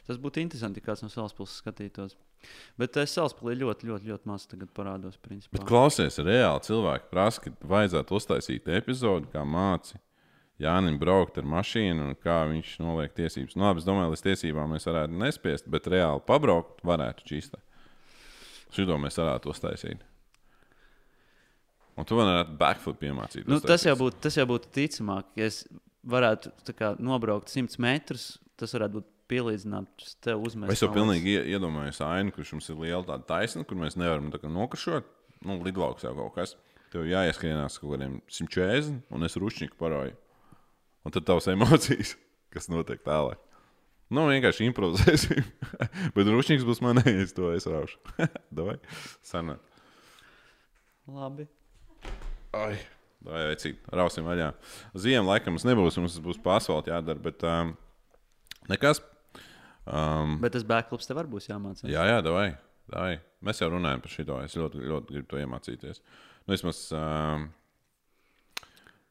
tas 0.08 0.20
būtu 0.20 0.42
interesanti, 0.44 0.82
ja 0.82 0.90
kāds 0.90 1.04
no 1.04 1.10
Salaspils 1.12 1.56
skatītos. 1.62 2.18
Bet 2.76 2.98
es 3.00 3.14
Salaspilī 3.16 3.56
ļoti, 3.62 3.88
ļoti, 3.88 4.10
ļoti 4.12 4.28
maz 4.28 4.44
parādos. 4.76 5.16
Principā. 5.24 5.56
Bet 5.56 5.68
klausies, 5.68 6.20
reāli 6.20 6.66
cilvēki 6.66 7.08
prasa, 7.12 7.46
ka 7.46 7.54
vajadzētu 7.70 8.18
uztaisīt 8.18 8.68
epizodi, 8.76 9.30
kā 9.32 9.46
māci. 9.48 9.96
Jānis 10.60 11.00
braukt 11.00 11.38
ar 11.40 11.46
mašīnu, 11.50 12.10
un 12.10 12.18
kā 12.20 12.44
viņš 12.46 12.76
noliek 12.84 13.14
tiesības. 13.16 13.56
Nu, 13.56 13.64
labi, 13.66 13.82
es 13.82 13.88
domāju, 13.88 14.12
līdz 14.12 14.22
tiesībām 14.28 14.70
mēs 14.70 14.86
varētu 14.86 15.16
nespiest, 15.18 15.66
bet 15.72 15.88
reāli 15.90 16.22
pabraukt 16.28 16.84
varētu 16.86 17.26
čīstēt. 17.26 17.62
Šito 18.74 18.98
mēs 19.00 19.18
varētu 19.20 19.52
uztaisīt. 19.52 20.02
Un 21.94 22.06
tu 22.08 22.18
varētu 22.18 22.56
backflip 22.58 23.04
iemācīties. 23.06 23.50
Nu, 23.50 23.60
tas, 23.62 23.84
jau 23.86 23.94
būtu, 23.98 24.18
tas 24.24 24.36
jau 24.38 24.46
būtu 24.50 24.70
ticamāk. 24.74 25.28
Ja 25.38 25.46
es 25.46 25.62
varētu 26.10 26.74
kā, 26.74 26.94
nobraukt 26.98 27.52
100 27.52 27.78
metrus, 27.82 28.32
tas 28.58 28.74
varētu 28.74 28.98
būt 28.98 29.10
pielīdzināms 29.30 30.16
tev 30.24 30.42
uzmest. 30.44 30.74
Es 30.74 30.82
jau 30.82 30.90
pilnīgi 30.92 31.36
iedomājos 31.54 32.02
ainu, 32.04 32.34
kurš 32.34 32.56
mums 32.56 32.68
ir 32.72 32.80
liela 32.82 33.04
tāda 33.06 33.24
taisna, 33.30 33.64
kur 33.68 33.78
mēs 33.80 33.96
nevaram 34.00 34.28
nokašot. 34.32 35.08
Nu, 35.44 35.58
lidlauks 35.62 36.04
jau 36.06 36.14
kaut 36.18 36.34
kas. 36.38 36.54
Tev 36.92 37.06
jāieskrienās 37.08 37.78
kaut 37.80 37.94
kādiem 37.94 38.18
140, 38.30 39.00
un 39.14 39.26
es 39.26 39.38
rušķiņu 39.40 39.78
paroju. 39.80 40.14
Un 41.04 41.14
tad 41.14 41.26
tavs 41.28 41.48
emocijas, 41.54 42.14
kas 42.54 42.70
notiek 42.72 43.02
tālāk. 43.06 43.40
Nu, 44.14 44.26
vienkārši 44.30 44.68
improvizēsim. 44.68 45.44
Bet 46.16 46.30
rūšņīgs 46.30 46.66
būs 46.68 46.82
manējais, 46.84 47.34
to 47.36 47.50
es 47.56 47.66
raušu. 47.70 47.98
Davai, 48.56 48.76
sanāk. 49.26 49.62
Labi. 51.10 51.48
Ai. 52.56 52.76
Vai 53.24 53.46
vecīt, 53.48 53.80
rausim 53.88 54.26
vaļā. 54.28 54.50
Ziemā 55.00 55.24
laikam 55.30 55.54
mums 55.56 55.64
nebūs, 55.64 55.96
mums 55.96 56.18
būs 56.20 56.38
pārsvalti 56.44 56.92
jādara, 56.92 57.20
bet 57.24 57.40
um, 57.48 57.72
nekas. 58.68 59.00
Um, 59.88 60.36
Bet 60.44 60.52
tas 60.56 60.66
backflips 60.68 61.08
tev 61.08 61.22
arī 61.22 61.32
būs 61.32 61.48
jāmācās. 61.48 61.88
jā, 61.88 62.04
jā, 62.08 62.18
davai, 62.24 62.50
davai. 62.92 63.16
Mēs 63.44 63.60
jau 63.60 63.70
runājam 63.72 64.04
par 64.04 64.12
šo. 64.12 64.38
Es 64.44 64.56
ļoti, 64.60 64.84
ļoti 64.92 65.16
gribu 65.16 65.30
to 65.32 65.40
iemācīties. 65.40 66.00
Nu, 66.44 66.52
vismaz 66.52 66.84
um, 66.96 67.48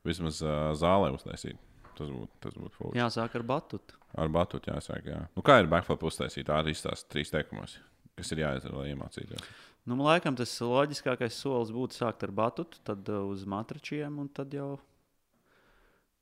vismaz 0.08 0.42
uh, 0.46 0.72
zālē 0.78 1.12
uztaisīt. 1.16 1.58
Tas 1.98 2.10
būtu 2.10 2.40
tas 2.44 2.56
būt 2.58 2.78
forši. 2.78 3.00
Jāsāk 3.00 3.36
ar 3.40 3.46
batutu. 3.50 3.98
Ar 4.20 4.32
batutu 4.34 4.72
jāsaka. 4.72 5.10
Jā. 5.10 5.20
Nu, 5.38 5.44
kā 5.46 5.60
ir 5.62 5.70
backflip 5.72 6.06
uztaisīt? 6.10 6.48
Tā 6.50 6.60
arī 6.62 6.74
izstāsta 6.76 7.10
trīs 7.14 7.34
teikumos, 7.34 7.78
kas 8.20 8.34
ir 8.34 8.44
jāizdara, 8.44 8.82
lai 8.82 8.94
iemācītos. 8.94 9.52
Nu, 9.84 9.98
man 9.98 10.08
laikam 10.08 10.38
tas 10.40 10.54
loģiskākais 10.64 11.36
solis 11.36 11.74
būtu 11.76 11.98
sākt 11.98 12.24
ar 12.24 12.32
batutu, 12.36 12.80
tad 12.88 13.10
uh, 13.12 13.26
uz 13.28 13.44
matračiem 13.50 14.22
un 14.24 14.30
tad 14.32 14.54
jau. 14.56 14.78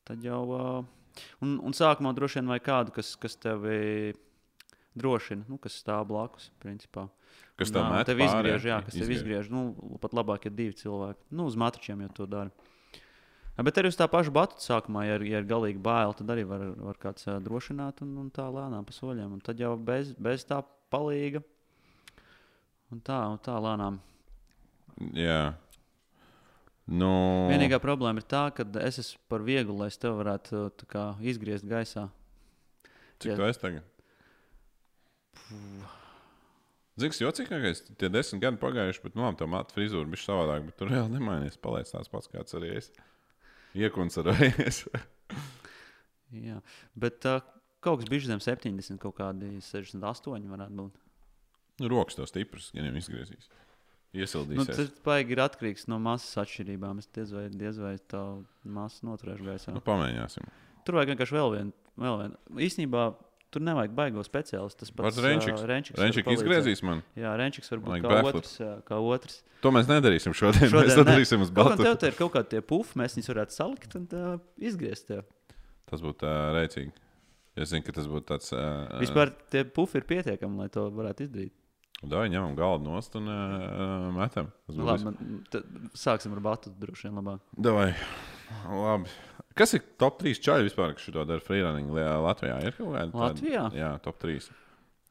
Tad 0.07 0.23
jau 0.25 0.41
uh, 0.49 0.79
un, 1.45 1.57
un 1.61 1.77
sākumā 1.77 2.15
droši 2.17 2.39
vien 2.39 2.49
vajag 2.51 2.65
kādu, 2.65 2.95
kas, 2.95 3.13
kas 3.21 3.37
tevi 3.37 4.15
drošina, 4.97 5.45
nu, 5.47 5.59
kas 5.61 5.77
stāv 5.83 6.07
blakus. 6.09 6.49
Principā. 6.63 7.07
Kas 7.59 7.71
tev 7.71 7.85
Nā, 7.85 7.99
met 7.99 8.09
tev 8.09 8.17
pāri, 8.17 8.27
izgriež, 8.31 8.65
jā, 8.65 8.79
kas 8.85 8.97
tev 8.97 9.13
izgriež. 9.13 9.51
Nu, 9.53 9.63
pat 10.01 10.15
labāk, 10.17 10.47
ja 10.47 10.55
divi 10.55 10.75
cilvēki. 10.79 11.29
Nu, 11.35 11.45
uz 11.51 11.57
matračiem 11.59 12.01
jau 12.07 12.11
to 12.21 12.27
dara. 12.29 12.60
Jā, 13.57 13.65
Bet 13.67 13.79
arī 13.81 13.91
uz 13.91 13.97
tā 13.99 14.07
paša 14.11 14.31
batuta 14.33 14.63
sākumā, 14.63 15.03
ja 15.07 15.17
ir, 15.19 15.25
ja 15.27 15.41
ir 15.41 15.49
galīgi 15.49 15.81
bail, 15.83 16.13
tad 16.17 16.29
arī 16.31 16.45
var, 16.47 16.63
var 16.79 16.99
kāds 17.01 17.27
uh, 17.27 17.39
drošināt 17.43 17.99
un, 18.05 18.13
un 18.23 18.29
tā 18.33 18.45
lēnām 18.47 18.87
pa 18.87 18.95
soļiem. 18.95 19.35
Un 19.35 19.43
tad 19.43 19.59
jau 19.59 19.73
bez, 19.75 20.13
bez 20.15 20.45
tā 20.47 20.61
palīga. 20.93 21.43
Un 22.91 23.03
tā, 23.03 23.19
un 23.31 23.37
tā 23.43 23.57
lēnām. 23.63 23.99
Jā. 25.15 25.53
Nu, 26.91 27.11
Vienīgā 27.51 27.79
problēma 27.79 28.19
ir 28.19 28.27
tā, 28.27 28.47
ka 28.55 28.65
es 28.83 28.99
esmu 28.99 29.21
par 29.31 29.45
vieglu, 29.47 29.77
lai 29.79 29.91
es 29.91 29.99
tev 30.01 30.17
varētu 30.19 30.65
kā, 30.91 31.05
izgriezt 31.23 31.67
gaisā. 31.69 32.09
Cik 33.21 33.31
jā. 33.31 33.37
tu 33.37 33.47
esi 33.47 33.61
tagad? 33.61 33.87
Zini, 36.99 37.11
kas 37.13 37.21
jocīgākais? 37.21 37.83
Tie 37.99 38.09
desmit 38.11 38.41
gadi 38.43 38.59
pagājuši, 38.61 39.03
bet, 39.05 39.15
nu, 39.15 39.23
labi, 39.23 39.39
tā 39.39 39.47
matu 39.49 39.77
frizūra 39.77 40.09
bija 40.11 40.25
savādāk, 40.25 40.67
bet 40.67 40.77
tur 40.79 40.91
reāli 40.91 41.15
nemainījās. 41.15 41.59
Paliec 41.63 41.91
tāds 41.93 42.11
pats, 42.11 42.31
kāds 42.33 42.57
arī 42.59 42.73
es. 42.81 42.91
Iekonservējies. 43.77 44.83
Jā. 46.47 46.59
Bet 46.99 47.27
uh, 47.27 47.41
kaut 47.83 48.01
kas 48.01 48.11
bija 48.11 48.29
zem 48.29 48.43
70, 48.43 48.99
kaut 49.01 49.17
kādi 49.19 49.57
68 49.63 50.47
varētu 50.51 50.77
būt. 50.77 51.01
nu, 51.81 51.91
rokas 51.91 52.17
tev 52.19 52.29
stipras, 52.29 52.69
ja 52.75 52.85
jau 52.85 52.95
izgriezīs. 52.99 53.49
Nu, 54.11 54.19
Iesildīsies. 54.25 54.75
tas 54.75 54.89
baigi 55.05 55.31
ir 55.37 55.39
atkarīgs 55.39 55.87
no 55.87 55.95
masas 56.03 56.35
atšķirībām. 56.43 56.99
Es 56.99 57.07
diez 57.15 57.31
vai, 57.31 57.45
diez 57.47 57.77
vai 57.79 57.93
tā 58.11 58.19
masa 58.67 59.07
noturēšu 59.07 59.47
gaisā. 59.47 59.75
Nu, 59.75 59.83
pamēģināsim. 59.85 60.49
Tur 60.83 60.97
vajag 60.99 61.13
vienkārši 61.13 61.37
vēl 61.37 61.53
vienu. 61.55 61.75
Vēl 62.01 62.17
vienu. 62.19 62.41
Īsnībā 62.67 63.05
tur 63.51 63.63
nevajag 63.67 63.93
baigo 63.97 64.23
speciālistu. 64.25 64.85
Tas 64.85 64.93
pats 64.95 65.19
Renčiks. 65.23 65.61
ā, 65.61 65.67
Renčiks. 65.69 65.97
var 65.97 66.05
Renčik 66.07 66.25
palīdzēt. 66.27 66.41
izgriezīs 66.41 66.83
man. 66.87 67.03
Jā, 67.19 67.35
Renčiks 67.39 67.71
var 67.73 67.83
būt 67.85 67.95
kā 68.05 68.13
backflip. 68.15 68.39
otrs, 68.41 68.55
ā, 68.63 68.71
kā 68.87 68.99
otrs. 69.11 69.37
To 69.61 69.71
mēs 69.75 69.91
nedarīsim 69.91 70.35
šodien. 70.37 70.71
šodien 70.71 70.89
mēs 70.89 70.99
to 70.99 71.05
darīsim 71.07 71.45
uz 71.45 71.53
balta. 71.53 71.77
tev 71.83 71.99
te 72.01 72.11
ir 72.11 72.17
kaut 72.17 72.33
kādi 72.37 72.63
pufi, 72.65 72.97
mēs 73.01 73.17
viņus 73.19 73.31
varētu 73.33 73.57
salikt 73.57 73.95
un 73.99 74.07
uh, 74.17 74.35
izgriezt. 74.57 75.07
Tev. 75.11 75.23
Tas 75.91 76.03
būtu 76.03 76.25
uh, 76.27 76.51
rēcīgi. 76.57 76.93
Es 77.59 77.69
zinu, 77.73 77.83
ka 77.83 77.91
tas 77.97 78.07
būtu 78.07 78.29
tāds. 78.31 78.53
Uh, 78.55 78.87
Vispār 79.03 79.33
tie 79.51 79.65
pufi 79.67 79.99
ir 79.99 80.07
pietiekami, 80.07 80.63
lai 80.63 80.69
to 80.71 80.87
varētu 80.95 81.27
izdarīt. 81.27 81.53
Dāvā 82.01 82.25
ņemam 82.33 82.55
galdu 82.57 82.87
nost 82.89 83.13
un 83.19 83.27
uh, 83.29 84.07
metam. 84.15 84.47
Labi, 84.73 85.05
man, 85.05 85.43
sāksim 85.93 86.33
ar 86.33 86.39
batu 86.41 86.71
droši 86.81 87.09
vien 87.09 87.19
labāk. 87.19 87.43
Davai. 87.53 87.91
Labi. 88.65 89.11
Kas 89.55 89.73
ir 89.75 89.81
top 89.99 90.19
3 90.21 90.39
čaļi 90.39 90.67
vispār, 90.69 90.93
kas 90.95 91.03
šo 91.09 91.25
dara 91.27 91.43
freerunning 91.43 91.89
Latvijā? 91.91 92.57
Ir 92.63 92.71
kaut 92.77 92.93
kāda 92.95 93.11
tāda- 93.11 93.23
Latvijā? 93.25 93.63
Jā, 93.75 93.89
top 94.01 94.19
3. 94.23 94.49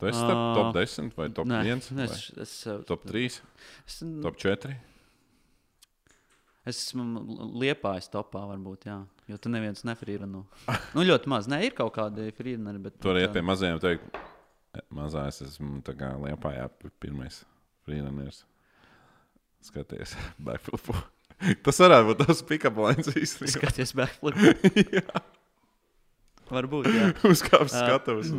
Tu 0.01 0.07
esi 0.09 0.17
starp 0.17 0.39
Ā, 0.41 0.55
top 0.57 0.75
10 0.79 1.11
vai 1.19 1.27
top 1.29 1.47
Nē, 1.51 1.59
1? 1.69 1.91
nē, 1.99 2.05
es, 2.09 2.31
es, 2.41 2.55
ā, 2.73 2.79
Top 2.89 3.03
3, 3.05 3.27
es, 3.87 3.99
top 4.25 4.39
4. 4.41 4.73
es 6.71 6.79
esmu 6.87 7.05
liepājis 7.61 8.09
topā, 8.13 8.43
varbūt, 8.49 8.87
jā. 8.89 8.97
Jo 9.29 9.37
tu 9.37 9.51
neviens 9.53 9.85
nefrīrunu. 9.85 10.43
Nu, 10.97 11.05
ļoti 11.05 11.31
maz. 11.31 11.47
Nē, 11.53 11.61
ir 11.69 11.77
kaut 11.77 11.93
kādi 11.99 12.31
frīruneri, 12.37 12.81
bet. 12.83 12.97
Tur 13.05 13.19
iet 13.21 13.29
ā, 13.29 13.35
pie 13.37 13.43
mazajiem 13.47 13.81
teikt, 13.83 14.17
mazā 14.95 15.27
es 15.29 15.43
esmu 15.47 15.83
tā 15.87 15.95
kā 15.99 16.15
liepājā 16.17 16.67
pirmais 17.03 17.43
freerunners. 17.85 18.45
Skaties, 19.61 20.17
backflipu. 20.47 20.97
Tas 21.65 21.81
varētu 21.81 22.11
būt 22.11 22.23
tas 22.27 22.43
pick-up 22.47 22.79
lines 22.81 23.11
īstenībā. 23.15 23.55
Skaties, 23.57 23.95
backflip. 23.97 24.37
Varbūt, 26.51 26.89
jā. 26.91 27.11
Uzkāpst 27.33 27.77
Ā, 27.79 27.87
skatavas. 27.87 28.33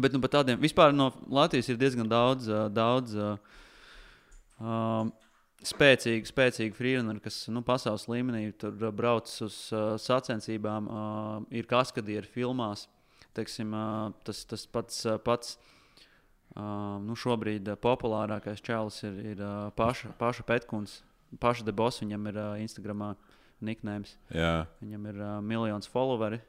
Bet 0.00 0.14
nu, 0.14 0.20
par 0.22 0.32
tādiem 0.32 0.60
vispār 0.62 0.94
no 0.96 1.10
Latvijas 1.28 1.68
ir 1.70 1.80
diezgan 1.80 2.08
daudz, 2.08 2.46
daudz 2.72 3.16
ā, 3.18 3.32
um, 4.62 5.10
spēcīgu, 5.66 6.30
spēcīgu 6.30 6.78
freerunneru, 6.78 7.20
kas 7.24 7.42
nu, 7.52 7.62
pasaules 7.66 8.06
līmenī 8.08 8.46
brauc 8.96 9.28
uz 9.44 9.58
uh, 9.74 9.98
sacensībām, 10.00 10.88
uh, 10.88 11.34
ir 11.52 11.68
kaskadieri 11.70 12.30
filmās. 12.30 12.86
Teiksim, 13.36 13.74
uh, 13.76 14.08
tas, 14.26 14.42
tas 14.48 14.64
pats, 14.70 15.04
ā, 15.06 15.18
pats 15.22 15.58
uh, 15.58 16.96
nu, 17.04 17.18
šobrīd 17.18 17.68
populārākais 17.82 18.64
čēlis 18.64 19.04
ir, 19.06 19.20
ir 19.34 19.44
ā, 19.44 19.54
paša, 19.76 20.14
paša 20.18 20.46
Petkuns. 20.48 21.00
Paša 21.38 21.62
debos 21.68 22.00
viņam 22.02 22.26
ir 22.32 22.38
uh, 22.42 22.54
Instagramā 22.58 23.12
niknējums. 23.62 24.16
Jā, 24.34 24.66
Viņam 24.80 25.04
ir 25.12 25.20
uh, 25.22 25.36
miljons 25.44 25.86
followeri. 25.92 26.40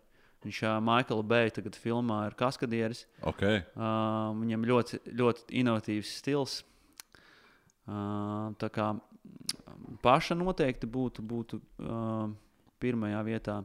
Viņš 0.42 0.62
uh, 0.66 0.80
Maikla 0.82 1.22
Beja 1.28 1.52
tagad 1.60 1.76
filmā 1.78 2.24
ir 2.32 2.34
kaskadieris. 2.40 3.04
ok. 3.30 3.44
Uh, 3.76 4.32
viņam 4.40 4.64
ļoti, 4.66 5.02
ļoti 5.20 5.46
inovatīvs 5.62 6.16
stils. 6.18 6.56
Uh, 7.86 8.50
tā 8.62 8.72
kā 8.74 8.88
paša 10.02 10.34
noteikti 10.40 10.88
būtu, 10.90 11.22
būtu 11.22 11.60
uh, 11.84 12.32
pirmajā 12.82 13.22
vietā. 13.28 13.60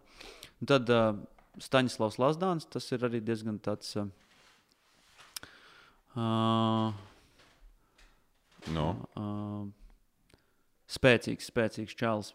Un 0.61 0.69
tad 0.69 0.91
uh, 0.93 1.15
Staņdārzs 1.57 2.19
Lasdāns, 2.21 2.67
tas 2.69 2.85
ir 2.93 3.07
arī 3.09 3.23
diezgan 3.25 3.57
tāds. 3.65 3.95
Uh, 3.97 4.11
uh, 6.17 6.93
No. 8.75 8.87
uh, 9.15 9.86
spēcīgs, 10.91 11.51
spēcīgs 11.51 11.97
čels. 11.99 12.33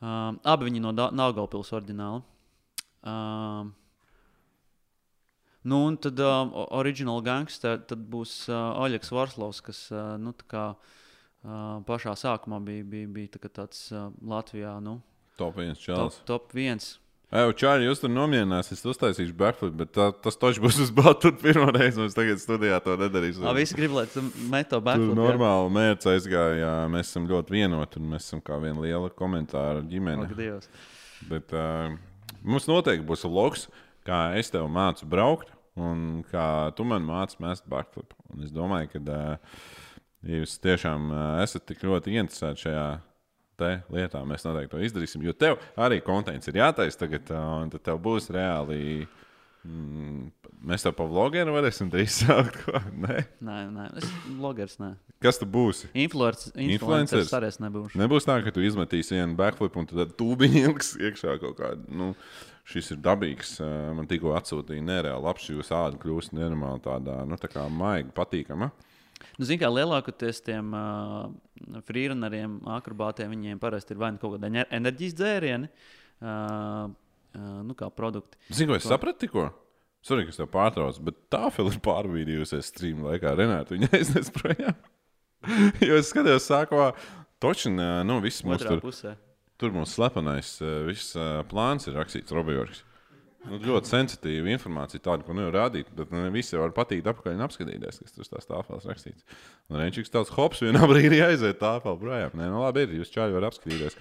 Uh, 0.00 0.32
abi 0.48 0.68
viņi 0.68 0.80
no 0.80 0.94
Nāgopils 0.96 1.72
oriģināli. 1.76 2.22
Uh, 3.00 3.68
nu, 5.68 5.82
un 5.88 5.98
tad 6.00 6.20
uh, 6.24 6.40
oriģināla 6.80 7.24
gangster 7.26 7.82
tad 7.88 8.06
būs 8.12 8.34
uh, 8.48 8.80
Oļegs 8.80 9.12
Varslovs, 9.12 9.60
kas 9.64 9.86
uh, 9.92 10.14
nu, 10.20 10.32
tā 10.36 10.48
kā, 10.48 10.64
uh, 10.76 11.78
pašā 11.88 12.16
sākumā 12.16 12.60
bija, 12.64 12.84
bija, 12.84 13.12
bija 13.18 13.36
tā 13.36 13.52
tāds 13.62 13.86
uh, 13.92 14.08
Latvijā 14.20 14.78
nu, 14.84 15.00
Top 15.40 15.56
1 15.56 15.72
top, 15.72 15.80
čels. 15.80 16.20
top 16.28 16.52
viens. 16.52 16.98
Evo, 17.30 17.52
Čāri, 17.54 17.84
jūs 17.86 18.00
tur 18.02 18.10
nomierināsiet, 18.10 18.74
es 18.74 18.88
uztaisīšu 18.90 19.36
backflip, 19.38 19.74
bet 19.78 19.92
tā, 19.94 20.08
tas 20.24 20.34
taču 20.34 20.64
būs 20.64 20.80
uz 20.82 20.88
balta 20.90 21.30
pirmā 21.30 21.68
reize. 21.76 22.00
Mēs 22.02 22.16
tagad 22.16 22.40
studijā 22.42 22.80
to 22.82 22.96
nedarīsim. 22.98 23.44
Ah, 23.46 23.54
visi 23.54 23.76
grib, 23.78 23.92
lai 23.94 24.08
tu 24.10 24.24
meto 24.50 24.80
Tur 24.80 24.82
backflip. 24.88 25.12
jā? 25.12 25.18
normāli 25.20 25.70
mērķis 25.76 26.08
aizgāja. 26.10 26.56
jā, 26.58 26.72
Mēs 26.90 27.12
esam 27.12 27.28
ļoti 27.30 27.54
vienoti 27.54 28.00
un 28.02 28.08
mēs 28.10 28.26
esam 28.26 28.42
kā 28.42 28.58
viena 28.58 28.82
liela 28.82 29.12
komentāra 29.14 29.84
ģimene. 29.86 30.26
Ak. 30.26 30.66
Bet 31.30 31.54
uh, 31.54 31.94
mums 32.42 32.66
noteikti 32.66 33.06
būs 33.06 33.22
vlogs, 33.28 33.68
kā 34.08 34.32
es 34.40 34.50
tev 34.50 34.66
mācu 34.66 35.06
braukt 35.06 35.54
un 35.78 36.24
kā 36.32 36.48
tu 36.74 36.82
man 36.82 37.06
māci 37.06 37.38
mest 37.46 37.62
backflip. 37.70 38.10
Un 38.34 38.42
es 38.42 38.50
domāju, 38.50 38.90
ka 38.96 39.04
uh, 39.06 39.62
ja 40.26 40.42
jūs 40.42 40.58
tiešām 40.66 41.06
uh, 41.14 41.22
esat 41.44 41.62
tik 41.70 41.86
ļoti 41.86 42.18
interesēti 42.18 42.66
šajā 42.66 42.88
te 43.60 43.70
lietā, 43.92 44.24
mēs 44.28 44.46
noteikti 44.46 44.74
to 44.74 44.82
izdarīsim. 44.88 45.24
Jo 45.28 45.36
tev 45.36 45.60
arī 45.80 46.00
konteksts 46.04 46.50
ir 46.50 46.60
jātaisa 46.62 47.04
tagad, 47.04 47.32
un 47.36 47.72
tad 47.72 47.84
tev 47.86 48.00
būs 48.02 48.30
reāli. 48.34 49.06
Mm, 49.60 50.30
mēs 50.64 50.86
tev 50.86 50.94
pa 50.96 51.04
vlogiem 51.04 51.50
varēsim 51.52 51.90
drīz 51.92 52.22
sākt. 52.22 52.56
ko? 52.64 52.80
Nē? 53.04 53.24
Nē, 53.44 53.58
nē, 53.74 53.88
es 54.00 54.08
blogeris. 54.38 54.78
Nē. 54.80 54.94
Kas 55.20 55.36
tu 55.36 55.44
būsi? 55.44 55.90
Influencer, 56.00 56.54
influenceris 56.64 57.32
arī 57.36 57.50
es 57.52 57.60
nebūšu. 57.60 57.98
Nebūs 58.00 58.24
tā, 58.24 58.38
ka 58.40 58.54
tu 58.56 58.64
izmetīsi 58.64 59.18
vienu 59.18 59.36
backflip 59.36 59.76
un 59.76 59.88
tad 59.90 60.14
tūbiņš 60.16 60.56
ilgs 60.62 60.94
iekšā 60.96 61.36
kaut 61.42 61.58
kādā. 61.58 61.84
Nu, 61.92 62.14
šis 62.70 62.94
ir 62.94 63.02
dabīgs. 63.04 63.58
Man 63.96 64.08
tikko 64.08 64.32
atsūtīja 64.38 64.84
nereāli 64.86 65.26
labs, 65.26 65.50
jūsu 65.52 65.76
āda 65.76 66.00
kļūst 66.00 66.32
nenormāli 66.38 66.80
tādā, 66.86 67.18
nu, 67.28 67.36
tā 67.40 67.52
kā 67.52 67.66
maiga, 67.68 68.14
patīkama. 68.16 68.70
Nu, 69.38 69.46
Ziniet, 69.46 69.62
kā 69.62 69.70
lielākoties 69.72 70.42
tiem 70.46 70.74
uh, 70.76 71.30
frīrunneriem, 71.88 72.58
akrobātiem, 72.76 73.32
viņiem 73.34 73.60
parasti 73.62 73.94
ir 73.94 74.00
vai 74.02 74.12
nu 74.14 74.20
kaut 74.22 74.36
kāda 74.36 74.50
ener- 74.50 74.68
enerģijas 74.80 75.16
dzērieni, 75.18 75.70
uh, 75.70 76.86
uh, 76.90 77.50
nu, 77.66 77.76
kā 77.78 77.90
produkti. 77.94 78.40
Zini, 78.48 78.70
ko 78.72 78.78
es 78.80 78.88
sapratu 78.88 79.26
tikko? 79.26 79.48
Sorry, 80.06 80.24
ka 80.24 80.32
es 80.32 80.40
tev 80.40 80.48
pārtraucu, 80.52 81.02
bet 81.10 81.18
tā 81.32 81.46
vēl 81.52 81.74
ir 81.74 81.80
pārvīdījusies 81.84 82.70
stream 82.72 83.02
laikā. 83.04 83.34
Renāta 83.36 83.76
viņa 83.76 83.90
aiznes 83.98 84.32
projām. 84.32 84.76
jo 85.88 85.98
es 86.00 86.08
skatījos, 86.12 86.46
sākumā, 86.48 86.92
točin, 87.42 87.76
nu, 88.08 88.20
viss 88.24 88.44
mums 88.44 88.64
tur. 88.64 88.80
pusē. 88.84 89.16
tur 89.60 89.74
mums 89.76 89.92
slepenais 89.96 90.54
viss 90.88 91.12
plāns 91.52 91.88
ir 91.88 92.00
rakstīts 92.00 92.32
Robijorgs. 92.32 92.80
Nu, 93.48 93.56
ļoti 93.56 93.88
sensitīva 93.88 94.50
informācija, 94.52 95.00
tāda, 95.00 95.24
ko 95.24 95.32
nevar 95.32 95.54
rādīt. 95.56 95.88
Bet 95.96 96.10
ne 96.12 96.26
visi 96.34 96.58
var 96.60 96.74
patikt 96.76 97.06
apakaļ 97.08 97.38
un 97.38 97.44
apskatīties, 97.46 98.00
kas 98.04 98.12
tur 98.12 98.28
tās 98.28 98.48
tāfeles 98.50 98.84
rakstīts. 98.90 99.24
Un 99.70 99.78
Renčiks 99.80 100.12
tāds 100.12 100.32
hops 100.36 100.60
vienā 100.60 100.82
brīdī 100.90 101.22
aiziet 101.24 101.56
tāfelē 101.62 101.94
projām. 102.02 102.34
Nē, 102.36 102.50
nu 102.52 102.60
labi, 102.60 102.84
ir, 102.84 102.92
jūs 103.00 103.12
čāļi 103.14 103.38
var 103.38 103.46
apskatīties. 103.48 103.96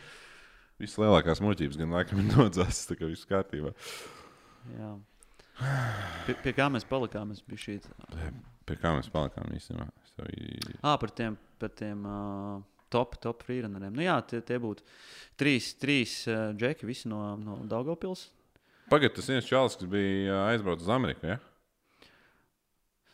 Visas 0.80 1.00
lielākās 1.00 1.40
muļķības 1.44 1.80
gan 1.80 1.96
laikam 1.96 2.20
ir 2.24 2.28
nodzēstas, 2.34 2.90
tā 2.92 2.98
kā 3.00 3.08
viss 3.08 3.28
kārtībā. 3.30 3.72
Jā. 4.76 4.92
Pie, 6.28 6.36
pie 6.44 6.54
kā 6.56 6.68
mēs 6.72 6.86
palikām? 6.88 7.32
Es 7.36 7.40
biju 7.44 7.60
šī. 7.64 7.78
Pie 8.68 8.76
kā 8.80 8.92
mēs 8.96 9.08
palikām 9.12 9.48
īstenībā? 9.56 9.88
Es 10.04 10.12
tev 10.16 10.28
i- 10.36 10.76
Ah, 10.84 10.98
par 11.02 11.12
tiem, 11.16 11.36
par 11.60 11.72
tiem 11.80 12.04
uh, 12.08 12.60
top, 12.92 13.16
top 13.24 13.44
freerunneriem. 13.48 13.92
Nu, 13.96 14.04
jā, 14.04 14.16
tie, 14.28 14.40
tie 14.46 14.60
būtu 14.60 14.84
trīs, 15.40 15.72
trīs 15.80 16.14
uh, 16.32 16.52
džeki, 16.56 16.88
visi 16.88 17.08
no, 17.12 17.36
no 17.40 17.58
Daugopils. 17.72 18.28
Pagaidiet, 18.90 19.16
tas 19.20 19.28
viens 19.30 19.46
čalis, 19.46 19.76
kas 19.78 19.90
bija 19.90 20.38
aizbraucis 20.48 20.88
uz 20.88 20.90
Ameriku. 20.90 21.28
Ja? 21.30 21.38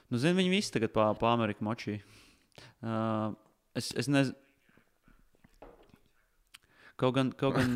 Nu, 0.07 0.19
zinu, 0.21 0.38
viņi 0.39 0.53
visi 0.53 0.71
tagad 0.71 0.93
pa, 0.95 1.09
pa 1.19 1.34
Ameriku 1.36 1.65
močī. 1.67 1.97
Uh, 2.80 3.34
es, 3.76 3.89
es 3.99 4.07
nezinu. 4.07 4.38
Kaut 6.95 7.17
gan, 7.17 7.34
kaut 7.36 7.57
gan, 7.57 7.73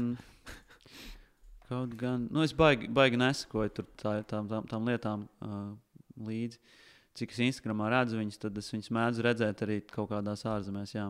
kaut 1.67 1.95
gan, 1.99 2.29
nu, 2.31 2.45
es 2.45 2.55
baigi, 2.55 2.87
baigi 2.87 3.19
nesakoju 3.19 3.73
tur 3.75 3.89
tā, 3.99 4.13
tām, 4.29 4.47
tām, 4.47 4.69
tām 4.71 4.87
lietām 4.87 5.25
uh, 5.43 5.73
līdzi. 6.23 6.61
Cik 7.19 7.35
es 7.35 7.41
Instagramā 7.49 7.89
redzu 7.91 8.21
viņus, 8.21 8.39
tad 8.39 8.55
es 8.61 8.71
viņus 8.71 8.93
mēdzu 8.95 9.25
redzēt 9.25 9.65
arī 9.65 9.81
kaut 9.91 10.13
kādās 10.13 10.45
ārzemēs. 10.47 10.95
Jā. 10.95 11.09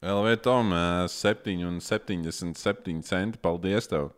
LV 0.00 0.38
Tom, 0.46 0.72
ā, 0.72 1.04
7,77 1.12 3.04
centi. 3.04 3.42
Paldies! 3.44 3.92
Tev. 3.92 4.14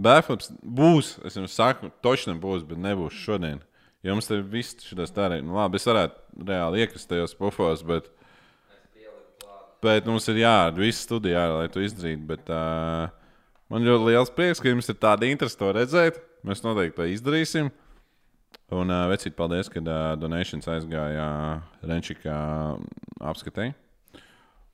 Backflips 0.00 0.48
būs, 0.64 1.18
es 1.26 1.36
jums 1.36 1.52
saku, 1.52 1.90
točnam 2.04 2.40
būs, 2.40 2.64
bet 2.64 2.80
nebūs 2.80 3.16
šodien. 3.24 3.60
Jums 4.02 4.26
te 4.26 4.40
viss 4.40 4.80
šis 4.82 5.12
darīt. 5.14 5.44
Nu, 5.46 5.54
labi, 5.58 5.78
es 5.78 5.86
varētu 5.86 6.46
reāli 6.48 6.82
iekrist 6.82 7.10
tajos 7.10 7.36
pufos, 7.38 7.84
bet, 7.86 8.08
bet 9.84 10.08
mums 10.08 10.26
ir 10.32 10.40
jādara 10.42 10.80
viss 10.80 11.04
studijā, 11.06 11.44
lai 11.52 11.68
to 11.70 11.84
izdarītu. 11.84 12.24
Bet, 12.32 12.50
uh, 12.50 13.12
man 13.70 13.86
ļoti 13.86 14.08
liels 14.08 14.32
prieks, 14.34 14.62
ka 14.62 14.72
jums 14.72 14.90
ir 14.90 14.98
tāda 15.02 15.28
interese 15.30 15.60
to 15.60 15.70
redzēt. 15.76 16.18
Mēs 16.42 16.64
noteikti 16.64 16.98
to 16.98 17.06
izdarīsim. 17.12 17.70
Un, 18.72 18.88
uh, 18.88 19.04
vecīt, 19.12 19.36
paldies, 19.38 19.68
ka 19.70 19.82
uh, 19.84 20.00
donācijas 20.18 20.70
aizgāja 20.72 21.28
Renčikā 21.84 22.38
apskatē. 23.20 23.74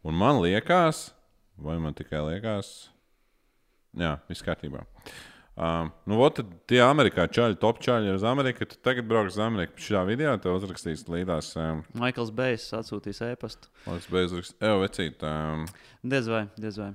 Un 0.07 0.17
man 0.17 0.39
liekas, 0.41 1.09
vai 1.59 1.77
man 1.83 1.97
tikai 1.99 2.23
liekas, 2.31 2.89
jā, 3.97 4.17
viss 4.29 4.45
kārtībā. 4.45 4.85
Um, 5.59 5.89
nu, 6.07 6.21
ot, 6.23 6.37
tad 6.39 6.51
tie 6.71 6.79
amerikā 6.85 7.25
čaļi, 7.35 7.57
top 7.59 7.81
čaļi 7.83 8.13
ir 8.13 8.19
uz 8.21 8.23
Ameriku. 8.29 8.67
Tu 8.69 8.79
tagad 8.87 9.09
brauks 9.11 9.35
uz 9.35 9.41
Ameriku. 9.43 9.81
Šajā 9.83 10.05
video 10.07 10.37
tev 10.39 10.55
uzrakstīs 10.55 11.03
līdās, 11.11 11.49
um, 11.59 11.81
Maikls 11.99 12.31
Bejs 12.31 12.69
atsūtīs 12.79 13.19
e-pastu. 13.27 13.67
liekas, 13.89 14.07
bez 14.13 14.31
uzrakstīt, 14.31 14.63
ej, 14.63 14.77
vecīt. 14.85 15.27
Um, 15.27 15.67
Diez 16.15 16.31
vai, 16.31 16.45
diez 16.63 16.79
vai. 16.79 16.93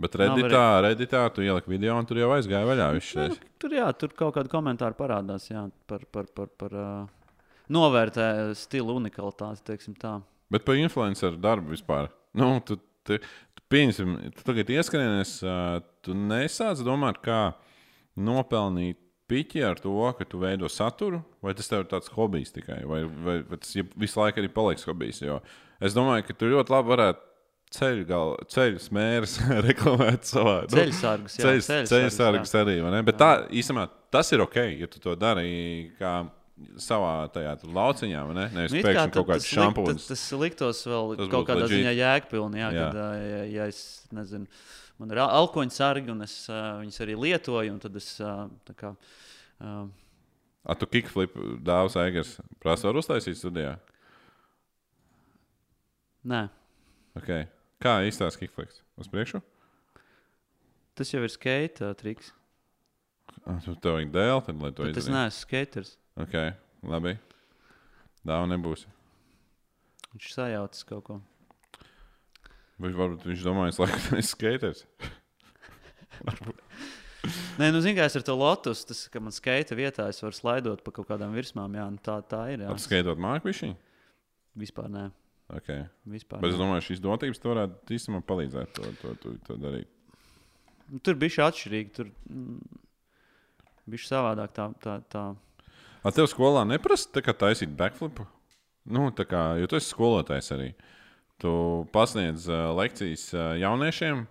bet 0.00 0.18
Nav 0.18 0.34
reditā, 0.40 0.64
reditā 0.88 1.22
tu 1.30 1.46
ieliki 1.46 1.70
video 1.70 1.94
un 1.94 2.10
tur 2.10 2.18
jau 2.18 2.32
aizgāja 2.34 2.66
vaļā. 2.66 2.90
Nu, 2.98 3.38
tur, 3.62 3.78
jā, 3.78 3.86
tur 4.00 4.14
kaut 4.18 4.34
kādi 4.40 4.50
komentāri 4.50 4.98
parādās 4.98 5.46
jā, 5.50 5.68
par, 5.86 6.02
par, 6.10 6.26
par, 6.34 6.50
par 6.58 6.74
uh, 6.74 7.40
novērtē 7.70 8.26
stila 8.58 8.96
unikalitāti. 8.98 9.62
teiksim 9.70 9.94
tā. 9.94 10.18
Bet 10.50 10.66
par 10.66 10.80
influenceru 10.80 11.38
darbu 11.38 11.76
vispār. 11.76 12.10
Nu, 12.34 12.56
tu, 12.66 12.80
tu, 13.06 13.18
pieņemsim, 13.72 14.16
tu 14.36 14.46
tagad 14.46 14.72
ieskrienies, 14.74 15.36
tu 16.04 16.16
nesāc 16.16 16.82
domāt, 16.86 17.20
kā 17.24 17.40
nopelnīt 18.20 18.98
piķi 19.30 19.62
ar 19.62 19.78
to, 19.78 19.94
ka 20.18 20.26
tu 20.26 20.40
veido 20.42 20.68
saturu, 20.70 21.22
vai 21.44 21.54
tas 21.54 21.70
tev 21.70 21.84
ir 21.84 21.90
tāds 21.92 22.10
hobijs 22.16 22.50
tikai, 22.54 22.82
vai, 22.88 23.04
vai, 23.06 23.36
vai 23.46 23.58
tas 23.62 23.74
ja 23.76 23.84
visu 23.94 24.18
laiku 24.20 24.42
arī 24.42 24.50
paliks 24.52 24.86
hobijs. 24.90 25.22
Jo 25.22 25.38
es 25.80 25.94
domāju, 25.96 26.26
ka 26.26 26.36
tu 26.36 26.50
ļoti 26.50 26.74
labi 26.74 26.92
varētu 26.94 27.26
ceļu, 27.70 28.04
gal, 28.08 28.34
ceļu 28.50 28.82
smērus 28.82 29.36
reklamēt 29.68 30.26
savā 30.26 30.56
Ceļu 30.72 30.96
sargus, 30.98 31.38
jā, 31.38 31.54
ceļu, 31.86 32.10
sargus 32.14 32.54
arī. 32.58 32.80
vai 32.82 32.96
ne? 32.96 33.04
Bet 33.06 33.20
tā 33.20 33.30
īstenībā 33.54 33.86
tas 34.10 34.32
ir 34.34 34.42
ok, 34.42 34.58
ja 34.82 34.90
tu 34.90 35.02
to 35.02 35.14
dari 35.18 35.92
kā 36.00 36.16
savā 36.80 37.12
tajā 37.32 37.54
lauciņā, 37.64 38.20
ne? 38.34 38.46
Nevis 38.54 38.72
Nu, 38.72 38.78
it 38.78 38.84
kā 38.84 38.90
pēkšņi 38.90 39.04
tad 39.06 39.14
kaut 39.16 39.28
kāds 39.30 39.46
tas 39.46 39.52
šampūns. 39.56 40.06
Tas, 40.06 40.06
tas 40.12 40.24
liktos 40.40 40.82
vēl 40.86 41.14
Tas 41.16 41.22
tas 41.24 41.30
kaut 41.32 41.46
kādā 41.48 41.64
legit. 41.66 41.76
ziņā 41.78 41.92
jēgpilni. 41.98 42.60
Jā, 42.60 42.68
Jā. 42.72 42.84
kad, 42.92 43.00
ja, 43.30 43.42
ja 43.58 43.66
es 43.72 43.80
nezinu, 44.12 44.46
man 44.98 45.10
ir 45.14 45.18
al- 45.24 45.32
alkoņu 45.40 45.72
sargi 45.72 46.10
un 46.12 46.22
es 46.22 46.34
ā, 46.52 46.60
viņus 46.82 47.00
arī 47.06 47.16
lietoju, 47.16 47.72
un 47.72 47.78
tad 47.80 47.96
es 47.96 48.10
ā, 48.20 48.34
tā 48.68 48.74
kā. 48.76 48.96
ā, 49.60 49.88
A 50.68 50.74
tu 50.76 50.84
kickflip 50.86 51.32
dāvāts 51.64 51.96
Eigars 51.96 52.34
prasa, 52.60 52.84
var 52.90 52.98
uztaisīt 53.00 53.38
studijā? 53.40 53.78
Nē, 56.26 56.48
Okay. 57.16 57.48
Kā 57.82 57.96
īstās 58.06 58.36
kickflips? 58.38 58.82
Uz 59.00 59.08
priekšu? 59.08 59.40
tas 60.94 61.08
jau 61.14 61.22
ir 61.24 61.28
skate 61.32 61.80
ā, 61.80 61.94
triks. 61.96 62.28
Tev 63.80 63.94
vajag 63.96 64.10
dēl, 64.12 64.42
tad 64.44 64.60
lai 64.60 64.70
to 64.76 64.84
izdarītu. 64.84 65.10
neesmu 65.14 65.40
skaters. 65.40 65.94
Ok, 66.20 66.36
labi. 66.90 67.16
Dāvā 68.26 68.48
nebūs. 68.50 68.86
Viņš 70.12 70.32
sajaucas 70.34 70.86
kaut 70.88 71.04
ko. 71.06 71.20
Vai 72.80 72.90
varbūt 72.96 73.26
viņš 73.28 73.46
laikam, 73.46 74.02
ka 74.08 74.18
es 74.20 74.32
skaters. 74.34 74.86
Nē, 77.60 77.68
nu, 77.74 77.80
zināmā 77.84 78.06
mērā, 78.06 78.08
ar 78.16 78.24
to 78.24 78.34
lotus, 78.36 78.82
tas, 78.88 79.02
ka 79.12 79.20
man 79.20 79.34
skaita 79.36 79.76
vietā, 79.76 80.06
es 80.08 80.22
varu 80.24 80.36
slaidot 80.36 80.80
pa 80.84 80.92
kaut 80.96 81.08
kādām 81.10 81.34
virsmām. 81.36 81.74
Jā, 81.76 81.86
nu, 81.92 82.00
tā, 82.00 82.16
tā 82.24 82.46
ir. 82.54 82.64
Jā. 82.64 82.70
Apskaitot 82.72 83.20
māku 83.20 83.50
višķi? 83.50 83.74
Vispār 84.60 84.88
nē. 84.92 85.10
Okay. 85.60 85.84
Vispār 86.08 86.40
Bet 86.40 86.54
es 86.54 86.60
domāju, 86.60 86.86
šīs 86.86 87.02
dotības 87.02 87.42
varētu 87.42 87.96
īstenībā 87.96 88.22
palīdzēt 88.28 88.72
to, 88.76 88.92
to, 89.02 89.14
to, 89.22 89.34
to 89.48 89.56
darīt. 89.60 89.90
Nu, 90.90 91.00
Tur 91.04 91.18
bija 91.20 91.36
šī 91.36 91.44
atšķirīga. 91.48 91.92
Tur 91.98 92.10
mm, 92.30 92.80
bija 93.90 94.06
savādāk. 94.08 94.54
Tā, 94.56 94.68
tā, 94.82 94.96
tā. 95.12 95.24
A 96.00 96.12
tev 96.16 96.30
skolā 96.32 96.62
neprasa 96.64 97.20
taisīt 97.20 97.72
backflipu? 97.76 98.24
Nu, 98.88 99.10
tā 99.12 99.26
kā, 99.28 99.40
jo 99.60 99.68
tu 99.68 99.76
esi 99.76 99.92
skolotājs 99.92 100.48
arī. 100.56 100.70
Tu 101.40 101.50
pasniedz 101.92 102.46
uh, 102.48 102.70
lekcijas 102.76 103.26
uh, 103.34 103.52
jauniešiem. 103.60 104.22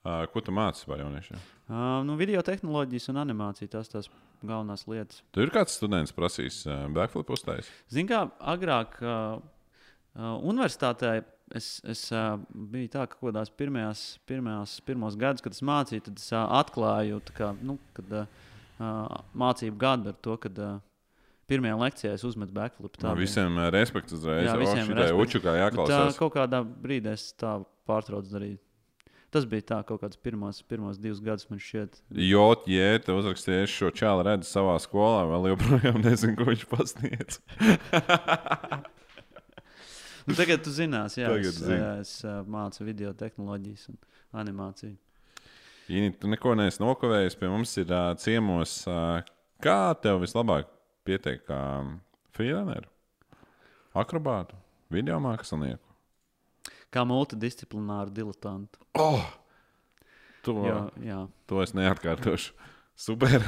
Uh, 0.00 0.24
ko 0.30 0.42
tu 0.42 0.54
mācies 0.54 0.86
par 0.86 1.02
jauniešiem? 1.02 1.40
Uh, 1.66 2.00
nu, 2.06 2.14
video 2.18 2.42
tehnoloģijas 2.46 3.10
un 3.12 3.18
animācija 3.22 3.70
tās 3.74 3.90
tās 3.90 4.06
galvenās 4.46 4.86
lietas. 4.90 5.24
Tur 5.34 5.44
ir 5.44 5.52
kāds 5.54 5.74
students 5.76 6.14
prasījis 6.14 6.62
uh, 6.68 6.86
backflipu 6.94 7.34
uztaisīt. 7.34 7.74
Ziniet, 7.90 8.14
kā 8.14 8.22
agrāk 8.54 8.94
uh, 9.02 9.42
uh, 9.42 10.36
universitātē 10.38 11.16
es, 11.58 11.72
es 11.82 12.06
uh, 12.14 12.38
biju 12.54 12.92
tā, 12.94 13.08
ka 13.10 13.18
kaut 13.18 13.32
kādās 13.32 13.50
pirmajās, 13.50 14.04
pirmajās 14.30 14.78
pirmos 14.86 15.18
gadus, 15.18 15.42
kad 15.44 15.58
es 15.58 15.66
mācīju, 15.66 16.06
tad 16.06 16.22
es 16.22 16.30
uh, 16.30 16.46
atklāju, 16.62 17.20
kā, 17.36 17.52
nu, 17.66 17.76
kad 17.98 18.16
uh, 18.22 18.48
uh, 18.80 19.20
mācību 19.36 19.76
gadu 19.80 20.10
ar 20.14 20.16
to, 20.24 20.36
kad 20.40 20.56
uh, 20.58 20.78
pirmajā 21.50 21.76
lekcijā 21.84 22.14
es 22.16 22.24
uzmetu 22.26 22.54
backflip. 22.56 22.96
Tā 22.96 23.12
bija. 23.12 23.20
visiem 23.26 23.60
uh, 23.60 23.68
respekts 23.74 24.16
uzreiz. 24.16 24.48
Jā, 24.48 24.56
visiem 24.60 24.84
šitai 24.88 25.04
respekts. 25.04 25.22
Uču 25.26 25.42
kā 25.44 25.52
Bet, 25.52 25.60
uh, 25.60 25.62
jāklausās. 25.66 26.18
kaut 26.20 26.34
kādā 26.38 26.64
brīdī 26.64 27.12
es 27.14 27.30
tā 27.38 27.58
pārtraucu 27.90 28.32
darīt. 28.32 28.60
Tas 29.30 29.44
bija 29.46 29.62
tā, 29.62 29.76
kaut 29.86 30.00
kāds 30.02 30.18
pirmos, 30.18 30.58
pirmos 30.66 30.96
divus 30.98 31.20
gadus 31.22 31.46
man 31.46 31.60
šķiet. 31.62 32.00
Jot, 32.26 32.64
jē, 32.66 32.88
te 33.04 33.14
uzrakstīju, 33.14 33.62
es 33.62 33.70
šo 33.70 33.92
čālu 33.94 34.24
redzu 34.26 34.48
savā 34.48 34.72
skolā, 34.82 35.20
vēl 35.30 35.52
joprojām 35.52 36.00
nezinu, 36.08 36.34
ko 36.40 36.48
viņš 36.50 36.64
pasniedz. 36.72 37.38
Nu, 40.28 40.34
tagad 40.36 40.60
tu 40.62 40.70
zinās, 40.70 41.14
jā, 41.18 41.30
Tagad 41.32 41.48
es, 41.48 41.56
zini. 41.58 41.76
jā, 41.80 41.92
es 42.02 42.10
mācu 42.46 42.84
video 42.86 43.10
tehnoloģijas 43.16 43.86
un 43.90 43.96
animāciju. 44.42 44.92
Ini, 45.90 46.12
tu 46.14 46.30
neko 46.30 46.54
neesi 46.54 46.78
nokavējis. 46.82 47.34
Pie 47.40 47.48
mums 47.50 47.72
ir 47.82 47.90
uh, 47.90 48.12
ciemos. 48.20 48.76
Uh, 48.86 49.24
kā 49.64 49.90
tev 49.98 50.20
vislabāk 50.22 50.68
pieteikt, 51.08 51.48
kā 51.48 51.58
freelanceru, 52.36 52.86
akrobātu, 53.98 54.58
video 54.92 55.18
mākslinieku? 55.24 55.82
Kā 56.94 57.02
multidisciplināru 57.06 58.14
diletantu. 58.14 58.78
Oh! 58.98 59.24
To, 60.46 60.54
Jā, 60.64 60.76
jā, 61.04 61.18
to 61.50 61.58
es 61.60 61.74
neatkārtošu. 61.76 62.54
Super. 62.96 63.42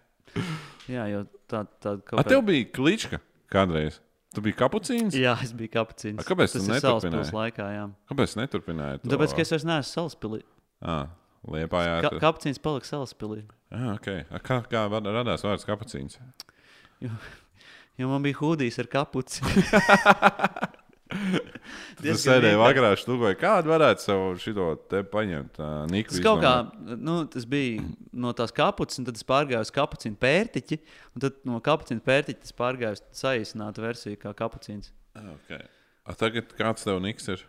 jā, 0.94 1.04
jo 1.10 1.24
tā, 1.50 1.64
tā 1.82 1.98
kaut 2.06 2.22
A, 2.22 2.24
tev 2.24 2.40
bija 2.48 2.64
klička 2.72 3.20
kādreiz. 3.52 3.98
Tu 4.34 4.42
biji 4.42 4.56
kapucīns? 4.58 5.14
Jā, 5.18 5.34
es 5.44 5.52
biju 5.54 5.74
kapucīns. 5.76 6.22
A, 6.22 6.26
kāpēc 6.26 6.56
tas 6.56 6.64
neturpināji? 6.64 7.02
Salaspils 7.04 7.34
laikā, 7.36 7.66
jā. 7.76 7.84
Kāpēc 8.10 8.38
neturpināji? 8.40 9.02
Nu, 9.04 9.12
Tāpēc, 9.12 9.36
ka 9.36 9.44
es 9.44 9.52
vairs 9.54 9.66
neesmu 9.68 9.90
salaspilī. 9.90 10.40
Ah, 10.80 11.12
Liepā, 11.52 11.82
jā. 11.84 11.96
Ka, 12.06 12.12
kapucīns 12.22 12.60
palika 12.62 12.88
salaspilī. 12.88 13.42
Ah, 13.74 13.94
okay. 13.96 14.24
Kā, 14.46 14.62
kā 14.70 14.86
radās 14.88 15.44
vārds 15.44 15.66
kapucīns? 15.68 16.20
Jo 18.00 18.08
man 18.10 18.24
bija 18.24 18.40
hūdijs 18.40 18.80
ar 18.82 18.88
kapuci. 18.90 19.44
Sēdēji 22.02 22.54
vienkārši. 22.54 22.60
vakarā, 22.60 22.90
štukoji, 22.98 23.36
kādu 23.40 23.72
varētu 23.72 24.04
savu 24.04 24.32
šito 24.40 24.66
te 24.90 25.02
paņemt. 25.06 25.60
Niku 25.92 26.16
Tas 26.16 26.42
kā, 26.42 26.54
nu, 26.96 27.16
tas 27.30 27.46
bija 27.50 27.84
no 28.24 28.34
tās 28.36 28.54
kapuces, 28.54 29.00
un 29.00 29.08
tad 29.08 29.20
es 29.20 29.26
pārgāju 29.28 29.66
uz 29.66 29.72
kapucīnu 29.74 30.18
pērtiķi, 30.20 30.80
un 31.14 31.26
tad 31.26 31.40
no 31.48 31.60
kapucīna 31.64 32.04
pērtiķa 32.04 32.48
es 32.48 32.56
pārgāju 32.56 32.98
uz 32.98 33.04
saīsinātu 33.20 33.84
versiju 33.84 34.20
kā 34.22 34.34
kapucīns. 34.38 34.92
Okay. 35.14 35.66
A, 36.04 36.16
tagad 36.18 36.54
kāds 36.58 36.86
tev 36.86 37.00
niks 37.04 37.30
ir? 37.32 37.44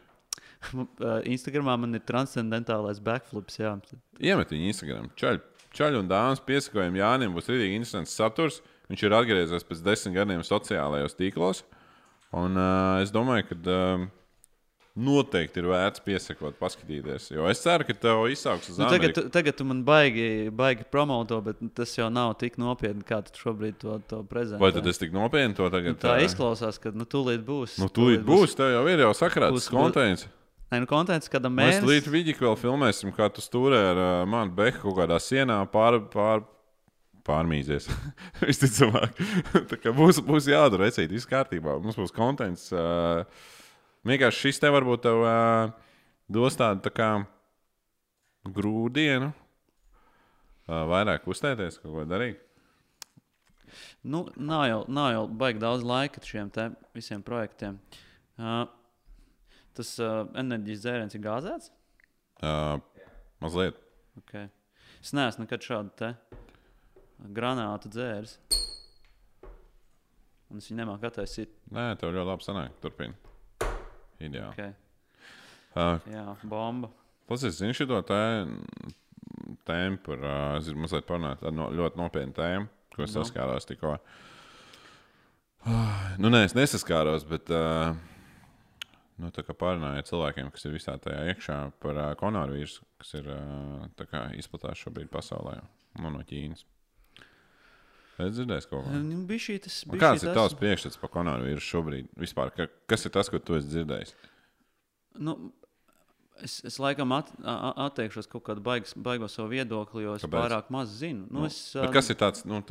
Uh, 0.74 1.20
Instagramā 1.30 1.76
man 1.80 1.94
ir 1.98 2.02
transcendentālais 2.08 3.00
backflips, 3.04 3.60
jā. 3.62 3.76
Iemet 4.20 4.50
viņu 4.56 4.72
Instagram. 4.72 5.10
Čaļ, 5.20 5.40
čaļ 5.78 6.00
un 6.02 6.10
dāmas 6.10 6.42
piesakojam 6.46 6.96
Jānim, 6.98 7.36
būs 7.38 7.52
rītīgi 7.52 7.78
interesants 7.78 8.16
saturs. 8.18 8.62
Viņš 8.90 9.04
ir 9.08 9.16
atgriezies 9.18 9.64
pēc 9.66 9.82
desmit 9.86 10.16
gadiem 10.20 10.44
sociālajos 10.46 11.18
tīklos. 11.18 11.64
Un 12.36 12.58
uh, 12.60 13.02
es 13.02 13.14
domāju, 13.14 13.48
ka 13.50 13.56
uh, 13.72 14.06
noteikti 14.96 15.60
ir 15.60 15.68
vērts 15.72 16.04
piesakot, 16.06 16.56
paskatīties. 16.60 17.30
Jo 17.36 17.50
es 17.52 17.60
ceru, 17.64 17.84
ka 17.88 17.96
tev 18.00 18.22
izsauks 18.32 18.70
uz 18.72 18.78
Nu, 18.80 18.86
tagad, 18.88 19.10
Ameriku. 19.10 19.24
tu, 19.26 19.32
tagad 19.34 19.58
tu 19.60 19.66
man 19.68 19.82
baigi, 19.88 20.28
baigi 20.56 20.86
promoto, 20.92 21.42
bet 21.44 21.60
tas 21.76 21.92
jau 21.98 22.08
nav 22.14 22.36
tik 22.40 22.56
nopietni, 22.62 23.04
kā 23.08 23.20
tu 23.28 23.36
šobrīd 23.44 23.80
to, 23.82 23.98
to 24.08 24.22
prezentē. 24.30 24.62
Vai 24.64 24.72
tad 24.76 24.88
es 24.88 25.02
tik 25.02 25.12
nopietni 25.16 25.58
to 25.58 25.68
tagad? 25.74 25.98
Nu, 25.98 26.02
tā 26.06 26.16
izklausās, 26.24 26.80
ka 26.80 26.94
nu, 26.96 27.08
tūlīt 27.10 27.44
būs. 27.48 27.76
Nu, 27.82 27.90
tūlīt 27.92 28.24
būs, 28.28 28.56
tev 28.56 28.72
jau 28.78 28.86
ir 28.92 29.04
jau 29.04 29.12
sakrāts 29.18 29.58
Būs- 29.58 29.72
konteksts. 29.74 30.32
Nē, 30.72 30.82
nu, 30.82 30.88
konteksts 30.90 31.30
kādam 31.30 31.54
Mēs 31.54 31.76
mēnesim. 31.78 31.90
līdz 31.92 32.10
vidīk 32.10 32.40
vēl 32.42 32.56
filmēsim, 32.58 33.12
kā 33.14 33.28
tu 33.34 33.44
stūrē 33.44 33.80
ar 33.92 34.00
uh, 34.02 34.12
manu 34.30 34.56
behu 34.58 34.80
kaut 34.82 34.96
kādā 34.98 35.20
sienā 35.22 35.60
pār, 35.70 36.00
pār, 36.10 36.42
pārmīzies. 37.28 37.86
Visticamāk, 38.42 39.22
būs, 40.00 40.22
būs 40.26 40.50
jādara 40.50 40.88
recīt, 40.88 41.14
viss 41.14 41.30
kārtībā. 41.30 41.78
Mums 41.84 42.00
būs 42.00 42.14
konteksts. 42.16 42.74
Uh, 42.74 43.26
vienkārši 44.10 44.48
šis 44.48 44.62
te 44.64 44.72
varbūt 44.74 45.06
tev 45.06 45.22
uh, 45.22 45.76
dos 46.34 46.58
tādu 46.58 46.82
tā 46.88 46.94
kā 46.98 47.10
grūdienu. 48.58 49.30
Uh, 50.66 50.82
vairāk 50.90 51.28
uzstēties, 51.30 51.78
kaut 51.84 51.94
ko 51.94 52.08
darīt. 52.10 52.42
Nu, 54.06 54.24
nav 54.38 54.66
jau, 54.70 54.82
nav 54.90 55.12
jau 55.14 55.22
baigi 55.30 55.62
daudz 55.62 55.86
laika 55.86 56.22
šiem 56.26 56.50
te 56.54 56.72
visiem 56.98 57.22
projektiem. 57.26 57.78
Uh, 58.38 58.66
tas 59.78 59.92
uh, 60.04 60.24
enerģijas 60.40 60.84
dzēriens 60.86 61.18
ir 61.18 61.24
gāzēts. 61.26 61.72
Uh, 62.44 62.78
mazliet. 63.44 63.78
Okay. 64.24 64.50
Es 65.04 65.14
neesmu 65.16 65.46
nekad 65.46 65.64
šādu 65.66 66.14
granātu 67.36 67.92
dzēris. 67.94 68.38
Un 70.52 70.62
es 70.62 70.68
viņu 70.70 70.80
nemāku 70.82 71.08
attaisīt. 71.10 71.52
Nē, 71.74 71.90
tev 72.00 72.14
ļoti 72.16 72.30
labi 72.30 72.46
sanāk. 72.46 72.76
Turpini. 72.84 73.16
Ideāli. 74.24 74.52
Okay. 74.54 74.74
Uh, 75.76 75.98
Jā, 76.08 76.26
bomba. 76.48 76.88
Klausies, 77.28 77.58
zini 77.60 77.76
šo 77.76 77.88
tē, 78.08 78.20
tēmu 79.68 80.00
par, 80.06 80.22
uh, 80.22 80.60
es 80.60 80.70
mazliet 80.78 81.08
parunāt 81.10 81.42
ar 81.44 81.52
no, 81.56 81.68
ļoti 81.76 82.00
nopietnu 82.00 82.36
tēmu, 82.38 82.70
ko 82.96 83.04
es 83.04 83.12
Nu. 83.16 83.24
saskāros 83.24 83.68
tikko. 83.68 83.98
Ah, 85.66 86.16
Nu, 86.22 86.30
nē, 86.30 86.46
es 86.46 86.54
nesaskāros, 86.56 87.26
bet 87.28 87.50
uh, 87.52 87.98
nu, 89.22 89.32
ar 89.32 90.06
cilvēkiem, 90.08 90.52
kas 90.54 90.68
ir 90.68 90.76
visā 90.76 90.96
tajā 91.02 91.26
iekšā 91.34 91.58
par 91.84 91.98
uh, 91.98 92.12
koronavīrusu, 92.20 92.86
kas 93.02 93.14
ir 93.20 93.30
uh, 93.32 94.06
kā 94.12 94.28
izplatās 94.40 94.82
šobrīd 94.82 95.12
pasaulē 95.14 95.60
nu, 96.02 96.12
no 96.12 96.24
Ķīnas. 96.28 96.66
Es 98.16 98.32
dzirdēju 98.38 98.70
ko. 98.72 98.80
Nu, 98.94 99.18
bija 99.28 99.44
šī 99.44 99.58
tas. 99.66 99.82
Bišķī 99.90 100.00
Kāds 100.00 100.24
ir 100.24 100.36
tavs 100.38 100.56
priekšstats 100.60 101.00
par 101.02 101.12
koronavīrusu 101.12 101.68
šobrīd? 101.68 102.12
Vispār, 102.20 102.54
ka, 102.56 102.70
kas 102.92 103.08
ir 103.08 103.12
tas, 103.16 103.32
ko 103.32 103.42
tu 103.44 103.58
esi 103.58 103.72
dzirdējis? 103.74 104.14
Nu, 105.26 105.36
es, 106.44 106.62
es 106.68 106.80
laikam 106.80 107.12
at, 107.16 107.34
atteikšos 107.44 108.32
kaut 108.32 108.46
kādu 108.48 108.64
baigas, 108.64 108.96
baigo 108.96 109.28
savu 109.32 109.52
viedokli, 109.52 110.06
jo 110.06 110.16
es 110.16 110.24
Kāpēc? 110.24 110.38
Pārāk 110.38 110.72
maz 110.76 110.96
zinu. 111.02 111.28
Nu, 111.28 111.44
Nu, 111.44 111.50
es, 111.52 111.60
kas 111.96 112.12
ir 112.12 112.20
tāds, 112.24 112.48
nu, 112.48 112.62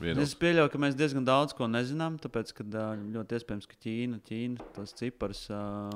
viedoklis? 0.00 0.28
Es 0.28 0.36
pieļauju, 0.40 0.70
ka 0.72 0.80
mēs 0.82 0.96
diezgan 0.98 1.24
daudz 1.26 1.54
ko 1.56 1.68
nezinām, 1.70 2.18
tāpēc 2.20 2.52
ka 2.58 2.66
ā, 2.66 2.88
ļoti 3.14 3.38
iespējams, 3.38 3.68
ka 3.70 3.78
Ķīna, 3.84 4.20
Ķīna 4.26 4.66
tos 4.76 4.92
ciparus 4.98 5.46
uh, 5.54 5.94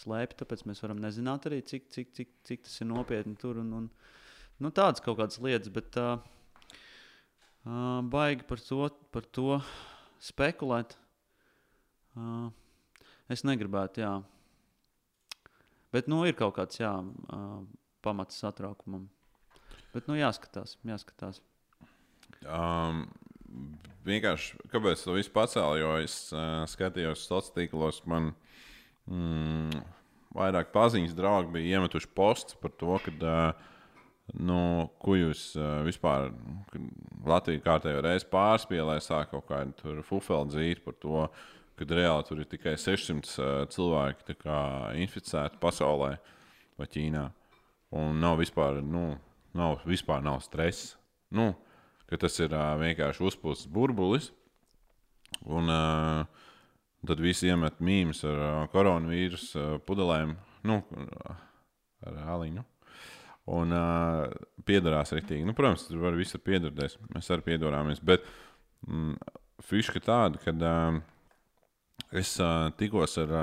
slēpj. 0.00 0.38
Tāpēc 0.40 0.64
mēs 0.68 0.82
varam 0.84 1.02
nezināt 1.02 1.46
arī, 1.50 1.60
cik, 1.66 1.86
cik, 1.94 2.10
cik, 2.16 2.32
cik 2.48 2.66
tas 2.66 2.74
ir 2.82 2.90
nopietni 2.90 3.36
tur. 3.40 3.60
Un, 3.62 3.70
un, 3.78 3.86
nu, 4.58 4.72
tādas 4.74 5.02
kaut 5.04 5.20
kādas 5.20 5.38
lietas, 5.42 5.70
bet 5.74 5.98
uh, 6.00 6.18
uh, 7.66 8.00
baigi 8.10 8.46
par 8.48 8.62
to, 8.66 8.88
par 9.14 9.28
to 9.38 9.60
spekulēt. 10.22 10.96
Uh, 12.18 12.50
es 13.30 13.46
negribētu, 13.46 14.02
jā. 14.02 14.16
Bet 15.94 16.10
nu, 16.10 16.22
ir 16.26 16.36
kaut 16.38 16.56
kāds 16.58 16.82
jā, 16.82 16.92
uh, 16.98 17.62
pamats 18.02 18.42
satraukumam. 18.42 19.08
Bet 19.94 20.06
nu, 20.10 20.14
jāskatās, 20.18 20.76
jāskatās. 20.86 21.40
Um, 22.48 23.04
vienkārši, 24.08 24.56
kāpēc 24.72 25.02
to 25.04 25.16
visu 25.16 25.32
pacēlu? 25.34 25.80
Jo 25.80 25.96
es 26.00 26.14
uh, 26.32 26.62
skatījos 26.70 27.26
sociālos 27.26 27.52
tīklos, 27.56 28.00
man 28.08 28.30
mm, 29.10 29.82
vairāk 30.36 30.72
paziņas 30.74 31.16
draugi 31.18 31.52
bija 31.58 31.78
iemetuši 31.78 32.10
posts 32.16 32.56
par 32.62 32.72
to, 32.80 32.96
ka, 33.04 33.14
uh, 33.20 34.34
nu, 34.40 34.60
ko 35.02 35.18
jūs 35.18 35.50
uh, 35.58 35.80
vispār, 35.86 36.30
kad 36.72 36.90
Latvija 37.28 37.64
kārtējo 37.66 38.04
reizi 38.06 38.28
pārspīlēja, 38.32 39.04
sāk 39.04 39.34
kaut 39.34 39.48
kādu 39.50 40.04
fufelu 40.06 40.48
dzīvi 40.52 40.80
par 40.86 40.96
to, 41.02 41.26
ka 41.76 41.88
reāli 41.88 42.28
tur 42.28 42.40
ir 42.42 42.48
tikai 42.48 42.76
600 42.80 43.36
uh, 43.36 43.50
cilvēki 43.72 44.36
kā, 44.40 44.60
inficēti 45.00 45.60
pasaulē 45.60 46.14
vai 46.80 46.88
Ķīnā. 46.88 47.28
Un 48.00 48.20
nav 48.22 48.38
vispār, 48.40 48.78
nu, 48.86 49.10
nav, 49.56 49.80
vispār 49.88 50.22
nav 50.24 50.40
stresa. 50.44 50.96
Nu, 51.34 51.52
ka 52.10 52.18
tas 52.20 52.36
ir 52.42 52.54
uh, 52.54 52.74
vienkārši 52.80 53.24
uzpūsts 53.30 53.70
burbulis. 53.70 54.30
Un 55.46 55.70
uh, 55.70 56.26
tad 57.06 57.22
visi 57.22 57.48
iemet 57.48 57.78
mīmēs 57.80 58.24
ar 58.28 58.42
uh, 58.42 58.64
koronavīrusu 58.72 59.60
uh, 59.60 59.78
pudelēm, 59.86 60.34
nu, 60.68 60.80
ar 62.06 62.18
aliņu. 62.34 62.66
Un 63.50 63.74
uh, 63.74 64.26
piedarās 64.66 65.14
rītīgi. 65.16 65.46
Nu, 65.46 65.54
protams, 65.56 65.86
tur 65.88 66.02
var 66.04 66.18
visur 66.18 66.42
piedarboties. 66.44 66.98
Mēs 67.14 67.30
arī 67.32 67.46
piedalāmies. 67.52 68.02
Bet 68.04 68.26
mm, 68.86 69.16
fiška 69.66 70.02
tāda, 70.04 70.42
ka 70.42 70.54
uh, 70.54 71.00
es 72.20 72.34
uh, 72.42 72.68
tikos 72.78 73.16
ar, 73.22 73.34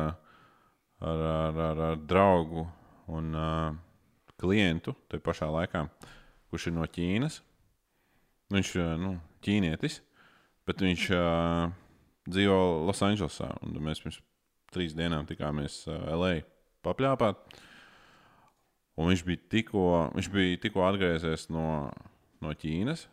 ar, 1.02 1.26
ar, 1.26 1.60
ar, 1.72 1.84
ar 1.92 2.00
draugu 2.08 2.68
un 3.16 3.34
uh, 3.36 3.76
klientu 4.40 4.94
tajā 5.10 5.24
pašā 5.26 5.50
laikā, 5.52 5.88
kurš 6.52 6.70
ir 6.70 6.78
no 6.78 6.88
Ķīnas. 6.88 7.42
Viņš 8.54 8.70
ir 8.80 8.94
nu, 9.02 9.18
ķīnietis, 9.44 10.00
bet 10.68 10.84
viņš 10.84 11.08
uh, 11.16 11.74
dzīvo 12.32 12.60
Losandželosā. 12.88 13.50
Mēs 13.76 14.04
pirms 14.04 14.22
trīs 14.72 14.96
dienām 14.96 15.28
tikāmies 15.28 15.82
uh, 15.90 15.98
LA 16.16 16.38
papļāpāt. 16.86 17.42
Un 18.98 19.12
viņš 19.12 19.26
bija 19.28 19.44
tikko, 19.52 19.84
viņš 20.16 20.32
bija 20.34 20.62
tikko 20.64 20.88
atgriezies 20.88 21.50
no, 21.54 21.68
no 22.42 22.56
Ķīnas. 22.64 23.06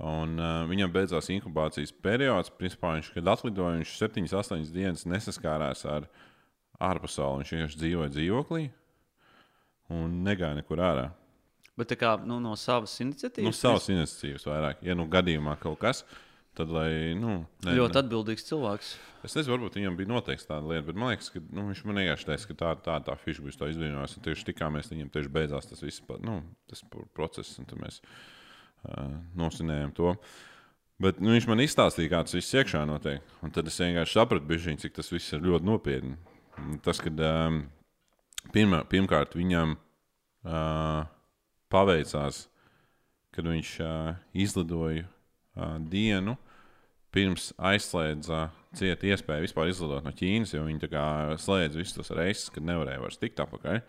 Un, 0.00 0.38
uh, 0.40 0.64
viņam 0.70 0.96
beidzās 0.96 1.28
inkubācijas 1.36 1.92
periods. 1.92 2.52
Principā 2.56 2.96
viņš, 2.96 3.12
kad 3.18 3.32
atlidoja, 3.36 3.76
viņš 3.82 3.96
7, 4.00 4.28
8 4.32 4.72
dienas 4.72 5.04
nesaskārās 5.04 5.84
ar 5.84 6.08
ārpasauli. 6.80 7.42
Viņš 7.42 7.56
vienkārši 7.56 7.82
dzīvoja 7.84 8.14
dzīvoklī 8.16 8.70
un 9.92 10.22
negāja 10.24 10.56
nekur 10.56 10.80
ārā. 10.88 11.10
Bet 11.80 11.94
kā 12.00 12.16
nu, 12.26 12.40
no 12.42 12.56
savas 12.60 12.92
iniciatīvas. 13.00 13.46
Nu, 13.46 13.56
savas 13.56 13.88
iniciatīvas 13.92 14.44
vairāk. 14.48 14.82
Ja 14.84 14.96
nu 14.98 15.06
gadījumā 15.10 15.54
kaut 15.62 15.80
kas, 15.80 16.02
tad 16.58 16.72
lai. 16.74 17.14
Nu, 17.18 17.40
ne, 17.64 17.76
ļoti 17.78 17.96
ne. 17.96 18.02
atbildīgs 18.02 18.44
cilvēks. 18.48 18.90
Es 19.24 19.36
nezinu, 19.36 19.54
varbūt 19.54 19.76
viņam 19.76 19.96
bija 19.98 20.08
noteikti 20.08 20.48
tāda 20.48 20.64
lieta, 20.64 20.86
bet 20.86 20.98
man 21.00 21.12
liekas, 21.12 21.30
ka 21.32 21.42
nu, 21.42 21.66
viņš 21.68 21.82
man 21.88 22.00
vienkārši 22.00 22.28
teica, 22.30 22.50
ka 22.50 22.58
tā, 22.62 22.74
tā, 22.86 22.98
tā 23.08 23.16
fiša 23.20 23.44
būs 23.44 23.58
tā 23.60 23.68
izvienojās. 23.72 24.16
Un 24.16 24.24
tieši 24.24 24.46
tikāmies, 24.48 24.92
viņam 24.92 25.10
tieši 25.12 25.32
beidzās 25.34 25.68
tas 25.68 25.82
viss, 25.84 26.04
nu, 26.24 26.38
tas 26.70 26.80
pro- 26.88 27.04
process, 27.16 27.58
un 27.60 27.68
tad 27.68 27.82
mēs 27.82 28.00
uh, 28.00 29.18
nosinējām 29.40 29.92
to. 29.96 30.14
Bet 31.00 31.20
nu, 31.20 31.32
viņš 31.32 31.48
man 31.48 31.64
izstāstīja, 31.64 32.12
kā 32.12 32.24
tas 32.24 32.36
viss 32.36 32.56
iekšā 32.56 32.82
notiek. 32.88 33.24
Un 33.44 33.52
tad 33.56 33.68
es 33.68 33.78
vienkārši 33.80 34.18
sapratu, 34.18 34.48
bišķiņ, 34.48 34.80
cik 34.82 34.96
tas 34.98 35.12
viss 35.12 35.36
ir 35.36 35.44
ļoti 35.44 35.68
nopietni. 35.68 36.16
Tas, 36.84 37.00
kad 37.00 37.20
um, 37.24 37.62
pirmā, 38.52 38.82
pirmkārt 38.88 39.36
viņam 39.36 39.76
uh, 39.76 41.06
paveicās, 41.72 42.44
kad 43.34 43.46
viņš 43.46 43.74
uh, 43.84 44.14
izlidoja 44.34 45.06
uh, 45.06 45.76
dienu 45.90 46.36
pirms 47.14 47.50
aizslēdza 47.58 48.48
cieta 48.78 49.08
iespēju 49.10 49.46
vispār 49.46 49.70
izlidot 49.70 50.04
no 50.06 50.12
Ķīnas, 50.14 50.54
jo 50.54 50.62
viņi 50.66 50.90
slēdza 51.42 51.78
visus 51.80 51.96
tos 51.96 52.12
reisus, 52.14 52.52
kad 52.54 52.66
nevarēja 52.66 53.02
vairs 53.02 53.18
tikt 53.18 53.42
apakaļ. 53.42 53.80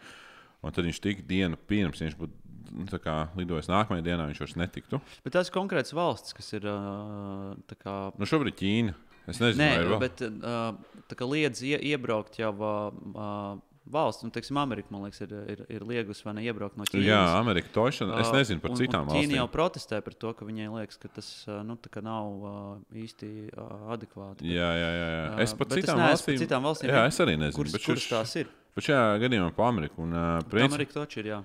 Un 0.62 0.74
tad 0.74 0.86
viņš 0.86 1.00
tika 1.02 1.26
dienu 1.30 1.58
pirms, 1.70 2.02
viņš 2.02 2.18
būtu 2.18 2.52
nu, 2.72 3.00
kā 3.02 3.16
lidojis 3.38 3.70
nākamajā 3.72 4.06
dienā, 4.06 4.28
viņš 4.30 4.42
vairs 4.44 4.58
netiktu. 4.62 5.00
Bet 5.26 5.36
tas 5.36 5.50
ir 5.50 5.56
konkrēts 5.56 5.94
valsts, 5.98 6.36
kas 6.38 6.52
ir. 6.58 6.68
Kā, 7.82 7.96
Nu, 8.18 8.30
šobrīd 8.30 8.58
Ķīna. 8.60 8.96
Es 9.30 9.38
nezinu, 9.42 9.62
Nē, 9.62 9.70
vai 9.70 9.82
ir 9.84 9.90
vēl. 9.92 10.00
bet 10.02 10.22
uh, 10.26 11.28
liedz 11.30 11.62
ie, 11.66 11.76
iebraukt 11.92 12.40
jau 12.42 12.52
uh, 12.58 12.96
uh, 13.14 13.60
valsts, 13.92 14.24
nu, 14.24 14.32
teiksim, 14.34 14.58
Amerika, 14.62 14.88
man 14.94 15.04
liekas, 15.06 15.22
ir, 15.26 15.32
ir, 15.54 15.62
ir 15.78 15.86
liegus 15.88 16.24
vai 16.26 16.34
ne 16.38 16.46
iebraukt 16.48 16.78
no 16.80 16.86
Ķīnas. 16.88 17.06
Jā, 17.10 17.20
Amerika 17.40 17.70
tošana. 17.76 18.20
Es 18.24 18.32
Uh, 18.32 18.38
nezinu 18.40 18.62
par 18.64 18.72
un- 18.72 18.78
citām 18.80 19.04
un 19.06 19.14
Ķīna 19.14 19.28
valstīm. 19.28 19.36
jau 19.38 19.48
protestē 19.52 20.02
par 20.04 20.14
to, 20.14 20.34
ka 20.34 20.46
viņai 20.46 20.68
liekas, 20.74 20.98
ka 21.02 21.08
tas 21.20 21.30
uh, 21.48 21.62
nu, 21.64 21.78
nav 22.02 22.26
uh, 22.42 22.78
īsti 22.96 23.32
adekvāti. 23.96 24.48
Jā, 24.48 24.70
jā, 24.82 24.90
jā. 24.98 25.08
jā. 25.12 25.24
Uh, 25.36 25.40
Es 25.46 25.54
par 25.54 25.68
bet 25.68 25.78
es 25.78 25.84
citām 25.86 25.98
neesmu 26.00 26.08
par 26.08 26.16
valstīm. 26.18 26.40
citām 26.46 26.64
valstīm, 26.70 26.90
Jā, 26.90 27.02
bet 27.04 27.14
es 27.14 27.20
arī 27.26 27.38
nezinu. 27.38 27.58
Kuras, 27.62 27.72
bet 27.78 27.86
kuras 27.86 28.06
šis- 28.06 28.14
tās 28.16 28.36
ir? 28.42 28.48
Bet 28.76 28.84
šajā 28.88 29.20
gadījumā 29.26 29.52
pa 29.56 29.68
Ameriku. 29.68 30.02
Un, 30.08 30.14
uh, 30.14 30.40
princip, 30.50 30.72
Amerika 30.74 30.94
taču 31.04 31.20
ir, 31.20 31.26
jā. 31.36 31.40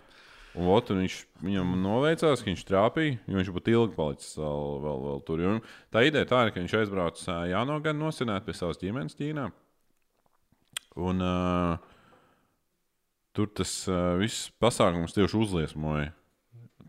un, 0.57 0.69
ot, 0.73 0.91
un 0.95 1.03
viņš, 1.03 1.17
viņam 1.43 1.75
noveicās, 1.83 2.41
ka 2.41 2.49
viņš 2.53 2.63
trāpīja, 2.65 3.19
jo 3.27 3.37
viņš 3.41 3.51
būtu 3.57 3.73
ilgi 3.75 3.95
palicis 3.99 4.37
vēl, 4.39 4.63
vēl, 4.87 4.99
vēl 5.09 5.19
tur. 5.27 5.43
Un 5.51 5.59
tā 5.93 6.07
ideja 6.07 6.25
tā 6.31 6.47
ir, 6.47 6.53
ka 6.55 6.61
viņš 6.63 6.77
aizbrauc 6.81 7.19
jauno 7.51 7.81
gadu 7.83 7.99
nosināt 7.99 8.47
pie 8.47 8.55
savas 8.55 8.79
ģimenes 8.81 9.19
Ķīnā. 9.19 9.51
Un 10.97 11.21
uh, 11.21 11.77
tur 13.37 13.51
tas 13.55 13.73
uh, 13.91 14.15
viss 14.21 14.51
pasākums 14.63 15.15
tieši 15.17 15.39
uzliesmoja 15.45 16.13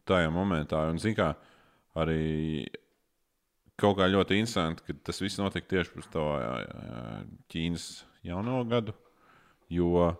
tajā 0.08 0.32
momentā. 0.34 0.86
Un, 0.92 1.00
zin, 1.04 1.16
kā, 1.18 1.34
arī 2.00 2.68
kaut 3.78 3.98
kā 4.00 4.08
ļoti 4.10 4.40
interesanti, 4.40 4.86
ka 4.88 4.96
tas 5.10 5.20
viss 5.22 5.40
notika 5.42 5.76
tieši 5.76 5.94
pirms 5.94 6.14
to 6.14 6.24
Ķīnas 7.52 7.90
jauno 8.26 8.62
gadu. 8.70 8.96
Jo 9.72 10.16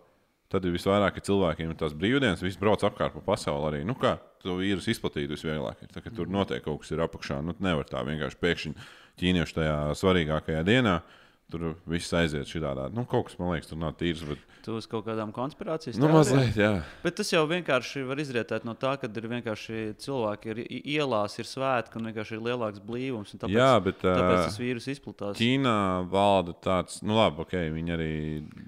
tad 0.52 0.66
ir 0.68 0.76
visvairāk 0.76 1.20
cilvēkiem 1.24 1.74
tās 1.80 1.96
brīvdienas, 1.98 2.44
visi 2.44 2.60
brauc 2.60 2.84
apkārt 2.88 3.16
pa 3.18 3.24
pasauli. 3.34 3.68
Arī. 3.70 3.80
Nu, 3.88 3.96
kā 4.00 4.16
to 4.44 4.58
vīrusu 4.60 4.94
izplatīt 4.94 5.32
visvieglāk? 5.32 5.84
Tā, 5.92 6.04
tur 6.08 6.32
notiek 6.32 6.64
kaut 6.66 6.84
kas 6.84 6.94
ir 6.96 7.04
apakšā. 7.04 7.40
Nu, 7.44 7.56
nevar 7.64 7.88
tā 7.90 8.04
vienkārši 8.08 8.40
pēkšņi 8.44 8.76
ķīniešu 9.20 9.58
tajā 9.58 9.78
svarīgākajā 10.00 10.64
dienā. 10.68 11.00
Tur 11.48 11.78
viss 11.88 12.12
aiziet 12.12 12.50
šādā. 12.50 12.90
Nu, 12.92 13.06
kaut 13.08 13.30
kas 13.30 13.38
man 13.40 13.54
liekas, 13.54 13.70
tur 13.70 13.80
nav 13.80 13.94
tīrs. 13.96 14.26
Bet, 14.28 14.42
Tu 14.68 14.74
uz 14.76 14.84
kaut 14.92 15.06
kādām 15.06 15.30
konspirācijas 15.32 15.96
nu, 15.96 16.10
mazliet, 16.12 16.58
jā. 16.60 16.82
Bet 17.00 17.16
tas 17.16 17.30
jau 17.32 17.46
vienkārši 17.48 18.02
var 18.04 18.20
izrietēt 18.20 18.66
no 18.68 18.74
tā, 18.76 18.98
ka 19.00 19.08
ir 19.08 19.28
vienkārši 19.32 19.94
cilvēki 20.04 20.52
ir 20.52 20.60
ielās, 20.98 21.38
ir 21.40 21.48
svētki 21.48 22.02
un 22.02 22.10
vienkārši 22.10 22.36
ir 22.36 22.44
lielāks 22.50 22.84
blīvums. 22.84 23.32
Tāpēc, 23.32 23.56
jā, 23.56 23.70
bet 23.86 24.02
tāpēc 24.04 24.42
tas 24.42 24.60
vīrus 24.60 24.90
izplatās. 24.92 25.40
Ķīnā 25.40 25.78
valda 26.12 26.58
tāds, 26.68 27.00
nu, 27.00 27.16
labi, 27.16 27.46
ok, 27.46 27.56
viņi 27.78 27.96
arī 27.96 28.12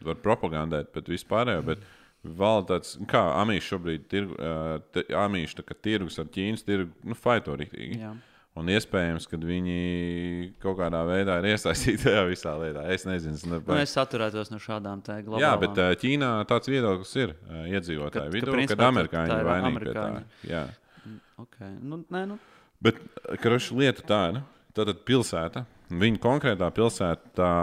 var 0.08 0.24
propagandēt, 0.24 0.94
bet 0.96 1.12
vispār 1.12 1.58
jau. 1.58 1.64
Bet... 1.74 1.88
Valda 2.20 2.74
tāds, 2.76 2.98
kā 3.08 3.22
amīši 3.40 3.64
šobrīd 3.64 4.14
ir. 4.20 4.26
Tā 4.92 5.64
kā 5.64 5.76
tirgus 5.80 6.20
ar 6.20 6.28
Ķīnas 6.28 6.66
tirgu, 6.68 6.92
nu, 7.08 7.16
faito 7.16 7.56
rīktīgi. 7.56 7.96
Jā. 8.02 8.10
Un 8.58 8.68
iespējams, 8.74 9.28
ka 9.30 9.38
viņi 9.38 9.76
kaut 10.60 10.80
kādā 10.82 11.00
veidā 11.08 11.38
ir 11.40 11.52
iesaistīti 11.54 12.02
tajā 12.08 12.24
visā 12.28 12.56
lietā. 12.60 12.82
Es 12.92 13.06
nezinu, 13.08 13.38
es 13.38 13.46
Nu, 13.46 13.60
nezinu. 13.60 13.78
es 13.80 13.94
atturētos 14.02 14.50
no 14.52 14.58
šādām 14.60 15.04
tā 15.06 15.20
globālām. 15.24 15.44
Jā, 15.46 15.52
bet 15.62 15.78
uh, 15.80 15.94
Ķīnā 16.02 16.32
tāds 16.50 16.68
viedoklis 16.72 17.14
ir 17.22 17.36
Ka- 17.38 17.64
iedzīvotāju 17.78 18.26
ka 18.26 18.34
vidū, 18.36 18.52
principā 18.58 18.76
kad 18.76 18.82
tā- 18.84 18.90
amerikāņi 18.94 19.32
ir 19.32 19.40
ir 19.40 19.50
vainīgi 19.52 19.84
pie 19.86 19.94
tā. 19.96 20.08
Jā. 20.50 20.64
okay. 21.46 21.72
nu, 21.82 22.02
nē, 22.10 22.26
nu, 22.34 22.40
Bet, 22.82 23.00
karoši, 23.44 23.76
lieta 23.76 24.04
tā 24.08 24.20
ir. 24.34 24.42
Tātad 24.78 25.00
pilsēta, 25.04 25.66
viņa 25.92 26.20
konkrētā 26.24 26.68
pilsēta 26.72 27.32
tā 27.36 27.54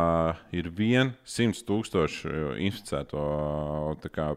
ir 0.52 0.66
viena 0.74 1.14
simts 1.24 1.62
tūkstošu 1.64 2.56
inficēto 2.60 3.22
kā, 4.12 4.32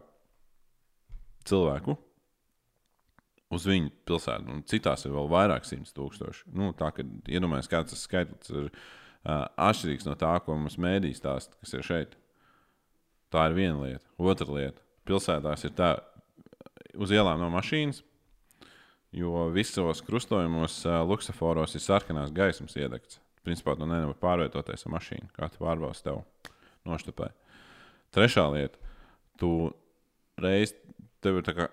cilvēku 1.44 1.96
uz 3.50 3.66
viņu 3.66 3.90
pilsētu. 4.06 4.50
Un 4.52 4.62
citās 4.68 5.04
ir 5.04 5.14
vēl 5.14 5.28
vairāk 5.30 5.66
simts 5.66 5.94
tūkstoši. 5.96 6.46
Nu, 6.56 6.70
tā 6.76 6.92
kā 6.94 7.04
iedomājieties, 7.04 7.70
kāds 7.70 7.94
tas 7.94 8.04
skaitlis 8.06 8.52
ir 8.52 8.68
uh, 8.68 9.46
atšķirīgs 9.68 10.06
no 10.06 10.14
tā, 10.18 10.36
ko 10.44 10.56
mums 10.58 10.78
mēdīs 10.80 11.18
stāsta, 11.20 11.58
kas 11.62 11.74
ir 11.74 11.86
šeit. 11.86 12.14
Tā 13.30 13.48
ir 13.50 13.58
viena 13.58 13.78
lieta. 13.82 14.06
Otra 14.18 14.46
lieta- 14.54 14.82
pilsētās 15.08 15.66
ir 15.66 15.74
tā, 15.78 15.96
uz 16.94 17.10
ielām 17.10 17.42
nav 17.42 17.50
mašīnas, 17.54 18.02
jo 19.14 19.48
visos 19.54 20.02
krustojumos, 20.06 20.84
uh, 20.86 21.02
luksusforos 21.06 21.74
ir 21.74 21.82
sarkanās 21.82 22.34
gaismas 22.34 22.78
iedegts. 22.78 23.18
Principā 23.46 23.74
tu 23.74 23.86
nevari 23.88 24.18
pārvietoties 24.20 24.86
ar 24.86 24.94
mašīnu, 24.94 25.30
kā 25.34 25.50
tu 25.50 25.62
pārbaudas 25.64 26.04
tev 26.04 26.22
noštapē. 26.86 27.32
Trešā 28.14 28.46
lieta- 28.52 28.78
tu 29.40 29.72
reiz 30.38 30.74
tev 31.24 31.40
ir 31.40 31.46
tā 31.46 31.54
kā 31.56 31.68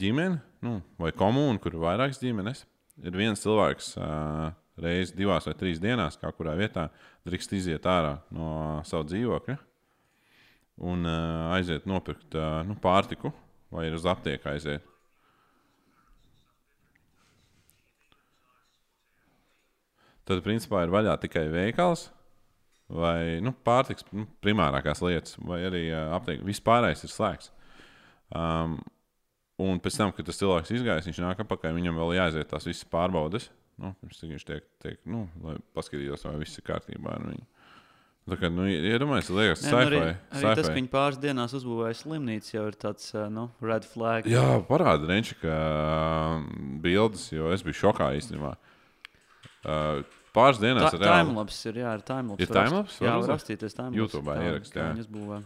ģimene 0.00 0.40
nu, 0.64 0.78
vai 1.00 1.12
komūna, 1.16 1.60
kur 1.62 1.74
ir 1.76 1.84
vairākas 1.84 2.20
ģimenes. 2.22 2.64
Ir 3.00 3.16
viens 3.16 3.40
cilvēks 3.40 3.94
uh, 3.96 4.50
reizes 4.80 5.14
divās 5.16 5.46
vai 5.48 5.56
trīs 5.56 5.80
dienās, 5.80 6.18
kā 6.20 6.32
kurā 6.36 6.52
vietā 6.58 6.90
drīkst 7.28 7.56
iziet 7.56 7.88
ārā 7.88 8.18
no 8.34 8.80
sava 8.88 9.06
dzīvokļa 9.08 9.56
un 10.80 11.04
uh, 11.04 11.52
aiziet 11.56 11.88
nopirkt 11.88 12.36
uh, 12.36 12.60
nu, 12.66 12.76
pārtiku 12.80 13.32
vai 13.72 13.88
uz 13.92 14.06
aptieku 14.08 14.48
aiziet. 14.50 14.86
Tad, 20.28 20.40
principā, 20.44 20.84
ir 20.84 20.92
vaļā 20.94 21.16
tikai 21.24 21.48
veikals 21.50 22.08
vai 22.90 23.40
nu, 23.44 23.52
pārtiks 23.66 24.06
nu, 24.14 24.26
primārākās 24.42 25.02
lietas, 25.04 25.36
vai 25.46 25.60
arī 25.68 25.84
uh, 25.90 26.14
aptiekā. 26.16 26.46
Vispārējais 26.46 27.04
ir 27.06 27.12
slēgts. 27.12 27.52
Um, 28.34 28.78
un 29.60 29.80
pēc 29.82 29.96
tam, 30.00 30.12
kad 30.16 30.26
tas 30.28 30.38
cilvēks 30.40 30.70
izgājis, 30.76 31.08
viņš 31.10 31.22
nāk 31.24 31.40
apakaļ, 31.44 31.74
viņam 31.76 31.98
vēl 32.00 32.14
jāaiziet 32.20 32.48
tās 32.52 32.68
visas 32.68 32.86
pārbaudes. 32.90 33.48
Nu, 33.80 33.94
pirms 34.02 34.20
viņš 34.22 34.44
tiek, 34.44 34.66
tiek 34.84 34.98
nu, 35.08 35.24
lai 35.42 35.56
paskatītos, 35.76 36.26
vai 36.28 36.36
viss 36.42 36.58
ir 36.60 36.66
kārtībā 36.66 37.14
ar 37.16 37.24
viņu. 37.30 37.46
Tā 38.30 38.36
kā, 38.38 38.50
nu, 38.52 38.66
iedomājieties, 38.68 39.30
liekas, 39.34 39.62
Nē, 39.64 39.70
nu, 39.72 39.78
arī, 39.80 40.00
sci-fi. 40.04 40.44
arī 40.44 40.50
tas, 40.60 40.68
ka 40.68 40.74
viņi 40.76 40.90
pāris 40.92 41.18
dienās 41.18 41.54
uzbūvēja 41.56 41.96
slimnīcu, 42.02 42.50
jau 42.54 42.64
ir 42.68 42.76
tāds 42.78 43.08
uh, 43.16 43.24
nu, 43.32 43.46
red 43.64 43.86
flag. 43.88 44.28
Jā, 44.30 44.44
parāda 44.68 45.08
Renči, 45.08 45.34
ka 45.40 45.56
uh, 45.56 46.44
bildes, 46.84 47.24
jo 47.32 47.48
es 47.56 47.64
biju 47.66 47.78
šokā 47.80 48.10
īstenībā. 48.20 48.52
Uh, 49.64 50.04
pāris 50.36 50.60
dienās 50.62 50.92
Tā 50.92 51.00
ir 51.00 51.02
reāli. 51.02 51.24
timelapse 51.26 51.72
ir, 51.72 51.80
jā, 51.82 51.94
ir 51.96 52.04
timelapse. 52.12 52.44
Ir 52.46 52.52
timelapse? 52.54 53.00
Jā, 53.02 53.16
Var 53.16 53.32
rakstīties 53.32 53.76
timelapse. 53.80 54.00
YouTubē 54.04 54.36
kā- 54.76 55.40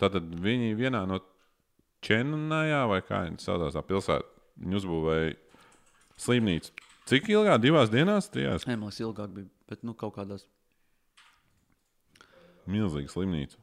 jā. 0.00 0.22
viņi 0.46 0.74
vienā 0.78 1.04
no 1.08 1.20
Čenajā 2.06 2.82
vai 2.90 3.00
kā 3.02 3.24
viņi 3.26 3.40
saucās 3.42 3.74
tā 3.74 3.82
pilsētā, 3.82 4.26
viņi 4.62 4.78
uzbūvēja 4.78 5.30
slimnīcu. 6.22 6.74
Cik 7.06 7.30
ilgā? 7.30 7.56
Divās 7.62 7.90
dienās? 7.90 8.28
Trijās? 8.34 8.66
Nē, 8.66 8.76
liekas, 8.80 8.98
ilgāk 9.02 9.32
bija, 9.34 9.48
bet 9.70 9.82
nu, 9.86 9.94
kaut 9.98 10.16
kādās. 10.18 10.44
Milzīga 12.66 13.12
slimnīca. 13.12 13.60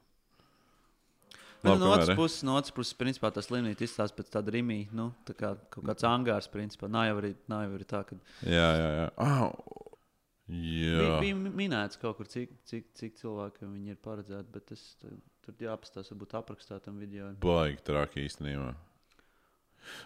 Nu, 1.63 1.71
Labi, 1.71 1.79
no 1.79 1.91
otras 1.95 2.11
puses, 2.17 2.43
no 2.43 2.57
otras 2.59 2.73
puses, 2.75 2.95
principā 2.99 3.29
tā 3.31 3.39
slimnīca 3.43 3.85
izstāsta 3.85 4.17
pēc 4.17 4.31
tāda 4.33 4.51
rīmī, 4.51 4.81
nu, 4.95 5.09
tā 5.27 5.35
kā 5.37 5.53
kaut 5.71 5.85
kāds 5.87 6.03
angārs, 6.07 6.49
principā. 6.51 6.89
Nav 6.91 7.05
jau 7.07 7.19
arī, 7.21 7.31
nav 7.51 7.63
jau 7.63 7.77
arī 7.77 7.87
tā, 7.87 8.01
ka 8.09 8.17
Jā, 8.43 8.65
jā, 8.79 8.89
jā. 8.97 9.05
Ah, 9.23 9.45
jā. 10.51 10.97
bija, 11.21 11.21
bija 11.23 11.53
minēts 11.63 11.99
kaut 12.01 12.19
kur, 12.19 12.27
cik, 12.27 12.51
cik, 12.67 12.89
cik 12.99 13.15
cilvēki 13.21 13.63
viņi 13.69 13.95
ir 13.95 14.01
paredzēti, 14.03 14.51
bet 14.55 14.67
tas 14.73 14.83
tu- 14.99 15.15
tur 15.45 15.67
jāpastāsta, 15.67 16.13
varbūt 16.13 16.35
aprakstā 16.39 16.79
tam 16.83 16.97
video. 17.01 17.31
Baigi 17.43 17.83
traki 17.85 18.25
īstenībā. 18.27 18.71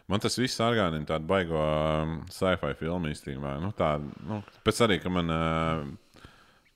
Man 0.10 0.22
tas 0.24 0.38
viss 0.40 0.62
atgādina 0.64 1.06
tādu 1.06 1.28
baigo 1.30 1.60
um, 1.62 2.20
sci-fi 2.34 2.74
filmu 2.80 3.12
īstenībā. 3.12 3.58
Nu, 3.62 3.70
tā, 3.78 3.96
nu, 4.02 4.42
pēc 4.66 4.82
arī, 4.88 4.98
ka 5.04 5.12
man 5.14 5.34
uh, 5.34 5.84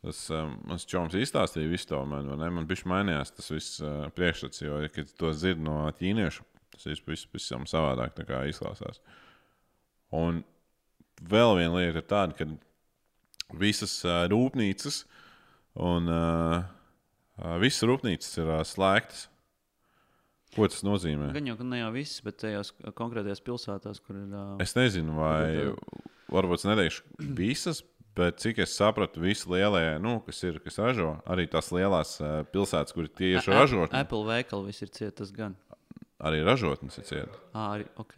tas 0.06 0.22
um, 0.34 0.56
mans 0.70 0.86
čoms 0.90 1.16
izstāstīja 1.18 1.72
visu 1.72 1.92
to 1.92 2.02
man, 2.10 2.30
ne? 2.40 2.50
man 2.54 2.68
bija 2.70 2.90
mainījās 2.90 3.34
tas 3.38 3.52
viss 3.54 3.82
uh, 3.84 4.08
priekšstats, 4.18 4.64
jo, 4.64 4.80
kad 4.94 5.14
to 5.18 5.34
dzird 5.36 5.62
no 5.62 5.84
ķīniešu, 5.98 6.46
tas 6.76 6.88
viss 6.90 7.08
vis, 7.08 7.26
visam 7.34 7.68
savādāk 7.70 8.22
izklausās. 8.50 9.02
Un 10.12 10.44
vēl 11.22 11.58
viena 11.60 11.78
lieta 11.78 12.02
ir 12.02 12.08
tāda, 12.10 12.38
ka 12.38 13.58
visas 13.62 14.00
uh, 14.06 14.24
rūpnīcas 14.32 15.04
un 15.82 16.10
uh, 16.12 16.62
visas 17.62 17.86
rūpnīcas 17.90 18.34
ir 18.42 18.50
uh, 18.52 18.64
slēgtas. 18.68 19.28
Ko 20.52 20.68
tas 20.68 20.82
nozīmē? 20.84 21.30
Gan 21.32 21.46
jau, 21.48 21.56
ka 21.56 21.64
ne 21.64 21.78
jau 21.80 21.92
viss, 21.96 22.20
bet 22.26 22.42
tajās 22.44 22.74
konkrētajās 22.98 23.40
pilsētās, 23.46 24.02
kur 24.04 24.18
ir. 24.20 24.34
Es 24.60 24.76
nezinu, 24.76 25.16
vai 25.16 25.72
varbūt 26.32 26.60
es 26.60 26.68
neteikšu 26.68 27.06
visas, 27.40 27.80
bet 28.20 28.42
cik 28.44 28.60
es 28.66 28.76
sapratu, 28.76 29.24
visi 29.24 29.48
lielie, 29.48 29.96
nu, 30.04 30.18
kas 30.26 30.44
ir, 30.44 30.60
kas 30.64 30.82
ražo, 30.84 31.14
arī 31.32 31.46
tās 31.52 31.72
lielās 31.72 32.18
pilsētas, 32.52 32.92
kur 32.98 33.08
tieši 33.08 33.54
ražotnes, 33.56 33.96
Apple 33.96 34.26
veikali 34.28 34.68
viss 34.68 34.84
ir 34.84 34.92
cietas 34.92 35.32
gan. 35.32 35.56
arī 36.20 36.44
ražotnes 36.44 37.00
ir 37.00 37.08
cieta. 37.08 37.40
Ā, 37.56 37.70
arī, 37.78 37.88
ok. 38.04 38.18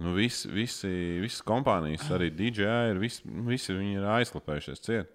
Nu, 0.00 0.16
visi, 0.16 0.48
visi, 0.52 0.88
visas 1.20 1.44
kompānijas, 1.44 2.08
arī 2.12 2.30
DJI, 2.32 2.72
ir, 2.94 2.98
visi, 3.00 3.22
nu, 3.28 3.44
visi 3.48 3.76
viņi 3.76 4.00
ir 4.00 4.08
aizklapējušies 4.16 4.84
ciet. 4.84 5.12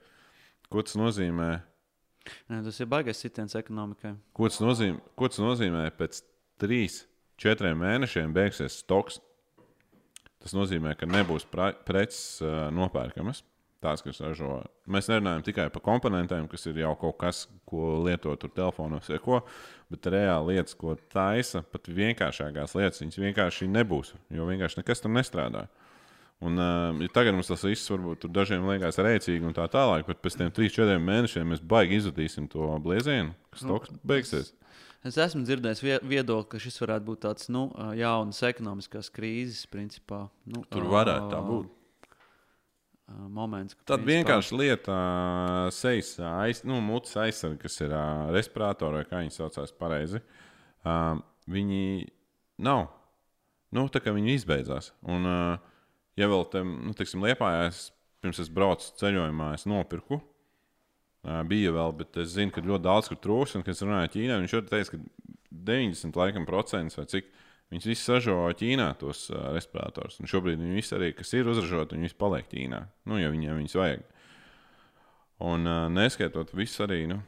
Ko 0.72 0.82
tas 0.86 0.94
nozīmē? 0.98 1.50
Nē, 2.52 2.62
tas 2.66 2.78
ir 2.82 2.90
baigais 2.92 3.22
sitiens 3.22 3.56
ekonomikai. 3.58 4.14
Ko 4.38 4.50
tas 4.50 4.62
nozīmē, 4.62 5.02
ko 5.18 5.30
tas 5.32 5.42
nozīmē 5.42 5.88
pēc 5.98 6.22
trīs, 6.62 7.04
četriem 7.42 7.80
mēnešiem 7.82 8.34
beigsies 8.36 8.82
stoks? 8.84 9.20
Tas 10.42 10.54
nozīmē, 10.58 10.96
ka 10.98 11.10
nebūs 11.10 11.46
preces 11.54 12.42
uh, 12.42 12.68
nopērkamas. 12.74 13.44
Tās, 13.82 14.04
kas 14.06 14.20
ražo. 14.22 14.60
Mēs 14.94 15.08
nerunājam 15.10 15.42
tikai 15.48 15.64
par 15.74 15.82
komponentiem, 15.82 16.46
kas 16.50 16.68
ir 16.70 16.84
jau 16.84 16.92
kaut 17.02 17.16
kas, 17.24 17.48
ko 17.66 17.96
lieto 18.06 18.36
tur 18.38 18.52
telefonos 18.54 19.10
vai 19.10 19.18
ko, 19.22 19.40
bet 19.90 20.10
reāli 20.14 20.54
lietas, 20.54 20.76
ko 20.78 20.94
taisa, 21.10 21.64
pat 21.66 21.90
vienkāršākās 21.90 22.76
lietas, 22.78 23.02
viņas 23.02 23.18
vienkārši 23.24 23.70
nebūs, 23.74 24.14
jo 24.30 24.46
vienkārši 24.50 24.84
nekas 24.84 25.02
tur 25.02 25.14
nestrādā. 25.16 25.66
Un, 26.42 26.56
uh, 26.58 26.96
ja 27.04 27.08
tagad 27.14 27.36
mums 27.38 27.52
tas 27.52 27.62
viss 27.68 27.86
varbūt 27.92 28.24
tur 28.24 28.32
dažiem 28.34 28.64
liekas 28.66 28.98
rēcīgi 28.98 29.46
un 29.46 29.54
tā 29.54 29.68
tālāk, 29.70 30.08
bet 30.08 30.24
pēc 30.24 30.40
tam 30.40 30.50
3-4 30.58 30.96
mēnešiem 30.98 31.52
mēs 31.54 31.62
baigi 31.62 32.00
izjudīsim 32.00 32.48
to 32.50 32.66
bliezienu, 32.82 33.36
kas 33.54 33.62
Nu, 33.70 33.78
beigsies. 34.10 34.50
Es 35.06 35.18
esmu 35.22 35.44
dzirdējis 35.46 35.80
vie- 35.86 36.00
viedokli, 36.06 36.50
ka 36.50 36.58
šis 36.62 36.82
varētu 36.82 37.06
būt 37.06 37.22
tāds 37.26 37.48
nu, 37.50 37.68
jauns 37.98 38.42
ekonomiskās 38.46 39.10
krīzes 39.14 39.68
principā. 39.70 40.28
Nu, 40.46 40.64
Tur 40.70 40.84
varētu 40.90 41.30
tā 41.30 41.40
būt. 41.46 41.70
Moments, 43.12 43.76
Tad 43.86 44.06
vienkārši 44.08 44.56
lieta, 44.56 44.94
sejas 45.76 46.14
aiz, 46.24 46.62
nu, 46.64 46.78
mutes 46.86 47.12
aizsardzība, 47.20 47.60
kas 47.66 47.76
ir 47.84 47.92
ā, 47.98 48.04
respiratori, 48.32 49.02
vai 49.02 49.08
kā 49.10 49.20
viņi 49.20 49.36
saucās 49.36 49.74
pareizi. 49.76 50.22
ā, 50.88 50.96
Viņi 51.52 52.08
nav. 52.64 52.86
Nu, 53.74 53.88
tā 53.92 54.00
kā 54.00 54.14
viņi 54.16 54.38
izbeidzās. 54.38 54.92
Un, 55.04 55.26
ā, 55.28 55.60
ja 56.20 56.28
vēl 56.32 56.46
tam, 56.54 56.74
nu, 56.88 56.96
teiksim, 56.98 57.24
liepājās, 57.28 57.90
pirms 58.24 58.42
es 58.44 58.52
braucu 58.54 58.90
ceļojumā, 59.00 59.54
es 59.58 59.68
nopirku. 59.70 60.22
Bija 61.22 61.70
vēl, 61.76 61.94
bet 62.00 62.18
es 62.18 62.34
zinu, 62.34 62.50
ka 62.54 62.64
ļoti 62.66 62.86
daudz 62.88 63.12
kur 63.12 63.20
trūks. 63.22 63.54
Un, 63.58 63.66
kad 63.66 63.76
es 63.76 63.84
runāju 63.86 64.08
ar 64.08 64.14
Ķīnā, 64.16 64.40
viņš 64.42 64.56
jau 64.56 64.62
teica, 64.66 64.98
ka 64.98 65.36
90% 65.70 66.18
laikam, 66.18 66.48
procents 66.50 66.98
vai 66.98 67.06
cik 67.12 67.30
Viņus 67.72 67.88
visus 67.88 68.10
ražo 68.12 68.36
Ķīnā, 68.60 68.90
tos 69.00 69.30
uh, 69.32 69.46
respiratorus. 69.56 70.20
Un 70.20 70.28
šobrīd 70.28 70.60
viņi 70.60 70.76
visi 70.76 70.96
arī, 70.98 71.14
kas 71.16 71.32
ir 71.38 71.48
uzražoti, 71.48 71.96
viņi 71.96 72.10
visi 72.10 72.18
paliek 72.20 72.50
Ķīnā. 72.52 72.82
Nu, 73.08 73.20
ja 73.22 73.30
viņiem 73.32 73.62
viņus 73.62 73.76
vajag. 73.80 74.02
Un 75.48 75.70
uh, 75.70 75.86
neskaitot 75.92 76.52
visu 76.58 76.84
arī, 76.84 77.06
nu, 77.08 77.22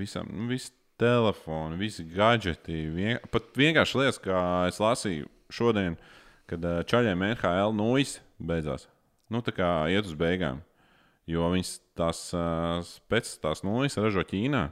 visam, 0.00 0.30
nu, 0.32 0.48
visi 0.48 0.72
telefoni, 0.96 1.76
visi 1.76 2.06
gadgeti. 2.08 2.86
Vien, 2.94 3.20
pat 3.28 3.52
vienkārši 3.60 4.00
lietas, 4.00 4.20
kā 4.24 4.40
es 4.70 4.80
lasīju 4.80 5.28
šodien, 5.52 6.00
kad 6.50 6.64
uh, 6.64 6.80
čaļiem 6.86 7.24
NHL 7.32 7.74
nujas 7.76 8.18
beidzās. 8.38 8.86
Nu, 9.32 9.42
tā 9.42 9.54
kā 9.54 9.68
iet 9.90 10.06
uz 10.06 10.14
beigām. 10.18 10.62
Jo 11.26 11.48
viņas 11.50 11.72
tās 11.98 12.20
uh, 12.38 12.86
pēc 13.10 13.32
tās 13.42 13.64
nujas 13.66 13.98
ražo 13.98 14.22
Ķīnā. 14.26 14.68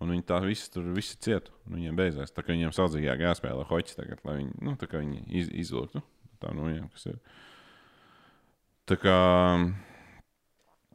Un 0.00 0.14
viņi 0.14 0.24
tā 0.28 0.38
visi 0.44 0.70
tur 0.72 0.86
visi 0.96 1.18
ciet. 1.20 1.50
un 1.66 1.76
Viņiem 1.76 1.98
beidzās. 1.98 2.32
Tā 2.32 2.44
kā 2.44 2.54
viņiem 2.54 2.72
saudzīgāk 2.72 3.20
jāspēlē 3.26 3.66
hoķis 3.68 3.98
tagad, 3.98 4.22
lai 4.24 4.38
viņi, 4.38 4.54
nu, 4.64 4.76
viņi 4.78 5.24
iz, 5.40 5.50
izlūgtu. 5.66 6.00
Tā 6.40 6.54
no 6.56 6.68
viņiem, 6.68 6.86
kas 6.94 7.10
ir. 7.10 7.18
Tā 8.88 8.96
kā, 8.96 9.16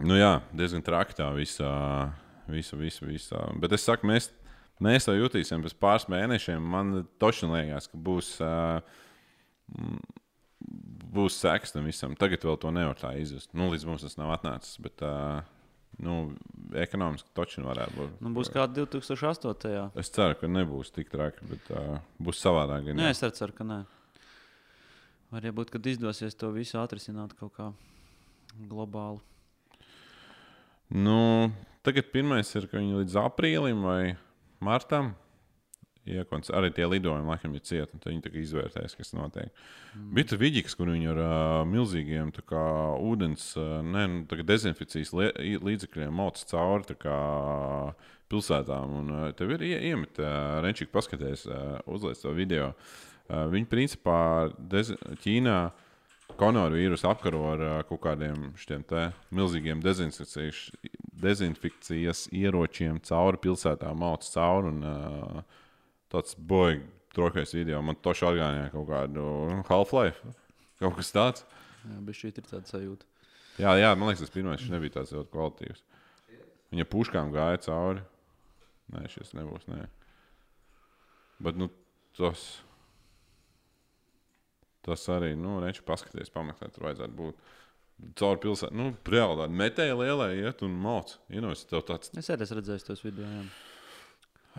nu 0.03 0.18
jā, 0.18 0.32
diezgan 0.57 0.84
traki 0.84 1.20
tā 1.20 1.28
visā, 1.36 1.70
visa, 2.49 2.80
visa, 2.80 3.05
visā. 3.05 3.43
Bet 3.61 3.76
es 3.78 3.86
saku, 3.86 4.09
mēs, 4.09 4.32
mēs 4.84 5.05
to 5.05 5.13
jutīsim 5.13 5.61
pēc 5.63 5.78
pāris 5.78 6.09
mēnešiem. 6.11 6.66
Man 6.74 7.03
toši 7.22 7.51
liekas, 7.51 7.91
ka 7.91 8.01
būs. 8.09 8.38
Uh, 8.41 9.03
Būs 11.16 11.38
seks 11.39 11.74
tam 11.76 11.88
visam. 11.88 12.16
Tagad 12.20 12.43
vēl 12.45 12.57
to 12.61 12.72
nevar 12.76 12.97
tā 12.99 13.13
izjust. 13.20 13.51
Nu, 13.55 13.70
līdz 13.72 13.86
mums 13.88 14.05
tas 14.05 14.18
nav 14.20 14.34
atnācis. 14.36 14.78
Bet, 14.84 15.03
uh, 15.05 15.45
nu, 16.03 16.36
ekonomiski 16.76 17.32
točni 17.38 17.66
varētu 17.66 17.97
būt. 17.99 18.16
Nu, 18.26 18.32
būs 18.36 18.51
kā 18.53 18.66
2008. 18.72 19.91
Es 20.01 20.11
ceru, 20.16 20.38
ka 20.39 20.49
nebūs 20.51 20.91
tik 20.95 21.11
traki, 21.13 21.47
bet 21.51 21.70
uh, 21.74 21.99
būs 22.20 22.41
savādāk. 22.43 22.91
Nē, 22.91 23.11
es 23.13 23.24
arī 23.26 23.38
ceru, 23.38 23.55
ka 23.55 23.68
nē. 23.68 23.82
Varbūt, 25.36 25.74
kad 25.74 25.88
izdosies 25.89 26.38
to 26.38 26.51
visu 26.55 26.78
atrisināt 26.80 27.34
kaut 27.39 27.55
kā 27.57 27.72
globāli. 28.70 29.24
Nu, 30.93 31.49
tagad 31.86 32.11
pirmais 32.13 32.51
ir, 32.55 32.68
ka 32.70 32.78
viņi 32.78 33.01
līdz 33.01 33.18
aprīlim 33.24 33.82
vai 33.88 34.16
martam. 34.63 35.16
Iekonc, 36.05 36.51
arī 36.53 36.69
tie 36.69 36.85
lidojumi, 36.85 37.25
laikam, 37.31 37.53
ir 37.57 37.63
cieti. 37.65 37.97
Tad 37.97 38.11
viņi 38.11 38.21
izvērtēs, 38.43 38.93
kas 38.93 39.09
notiek. 39.17 39.49
Mm. 39.95 40.09
Bija 40.13 40.27
tur 40.29 40.37
vidīgs, 40.43 40.75
kur 40.77 40.91
viņi 40.93 41.07
ar 41.15 41.21
uh, 41.23 41.61
milzīgiem 41.65 42.29
kā, 42.45 42.65
ūdens, 43.01 43.47
uh, 43.57 43.79
ne, 43.81 44.03
nu, 44.11 44.19
kā 44.29 45.31
i- 45.41 45.57
līdzekļiem 45.57 46.13
mauc 46.13 46.37
cauri 46.51 46.97
kā, 47.01 47.15
pilsētām. 48.29 48.93
Un, 48.99 49.09
uh, 49.15 49.31
tev 49.33 49.55
ir 49.57 49.65
ie, 49.65 49.79
iemet, 49.89 50.21
uh, 50.21 50.59
Renčīgi 50.65 50.93
paskaties, 50.93 51.47
uh, 51.49 51.79
uzliec 51.89 52.21
to 52.21 52.35
video. 52.37 52.75
Uh, 53.25 53.47
viņi 53.49 53.65
principā 53.71 54.19
Ķīnā 55.25 55.57
koronavīrusu 56.37 57.09
apkaro 57.09 57.41
ar 57.55 57.65
uh, 57.65 57.75
kaut 57.89 58.03
kādiem 58.05 58.51
milzīgiem 59.33 59.81
dezinfekcijas, 59.81 60.67
dezinfekcijas 61.25 62.27
ieročiem 62.29 63.01
cauri 63.05 63.41
pilsētām, 63.41 63.97
mauc 64.05 64.25
cauri. 64.29 64.69
Un, 64.69 64.83
uh, 64.85 65.61
tāds 66.16 66.39
boigs, 66.39 66.88
trokais 67.16 67.53
video. 67.55 67.82
Man 67.84 67.99
to 68.03 68.13
šādi 68.16 68.43
kaut 68.74 68.88
kādu 68.89 69.26
Half-Life. 69.70 70.36
Kaut 70.82 70.97
kas 70.99 71.13
tāds. 71.16 71.45
Jā, 71.86 71.99
bet 72.03 72.18
šī 72.18 72.32
ir 72.34 72.47
tāda 72.47 72.68
sajūta. 72.68 73.07
Jā, 73.61 73.76
jā, 73.80 73.91
man 73.95 74.09
liekas, 74.09 74.26
tas 74.26 74.34
pirmais 74.34 74.59
šis 74.59 74.74
nebija 74.74 74.97
tāds 74.97 75.13
ļoti 75.16 75.32
kvalitīvs. 75.32 75.84
Viņa 76.74 76.88
puškām 76.91 77.32
gāja 77.32 77.61
cauri. 77.70 78.03
Nē, 78.91 79.05
šis 79.13 79.32
nebūs. 79.38 79.68
Nē. 79.72 79.86
Bet 81.45 81.59
nu, 81.59 81.70
tas, 82.18 82.43
tas 84.86 85.07
arī, 85.16 85.32
nu, 85.39 85.55
reči 85.63 85.86
paskaties, 85.88 86.34
pameklēt, 86.36 86.76
tur 86.76 86.89
vajadzētu 86.89 87.20
būt. 87.22 87.53
Caur 88.20 88.41
pilsētu, 88.43 88.76
nu, 88.76 88.89
reāli 89.07 89.39
tāda 89.39 89.59
metēja 89.63 89.95
lielā 89.95 90.34
iet 90.36 90.66
un 90.68 90.76
tev 91.70 91.86
tāds 91.88 92.11
Es 92.11 92.28
arī 92.34 92.43
esmu 92.43 92.59
redzējis 92.59 92.89
tos 92.91 93.05
video. 93.07 93.32
Jā. 93.32 93.43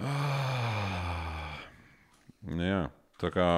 Jā, 2.47 2.87
tā 3.21 3.33
kā 3.35 3.49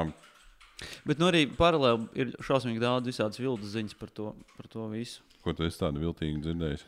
Bet 1.07 1.18
nu, 1.18 1.26
arī 1.30 1.43
paralēli 1.59 2.07
ir 2.22 2.30
šausmīgi 2.45 2.82
daudz 2.82 3.11
visādas 3.11 3.41
vilnas 3.41 3.72
ziņas 3.72 3.99
par 3.99 4.12
to, 4.14 4.30
par 4.55 4.70
to 4.70 4.86
visu. 4.93 5.24
ko 5.43 5.55
tu 5.57 5.66
esi 5.66 5.80
tādu 5.80 6.03
viltīgu 6.03 6.43
dzirdējis. 6.45 6.84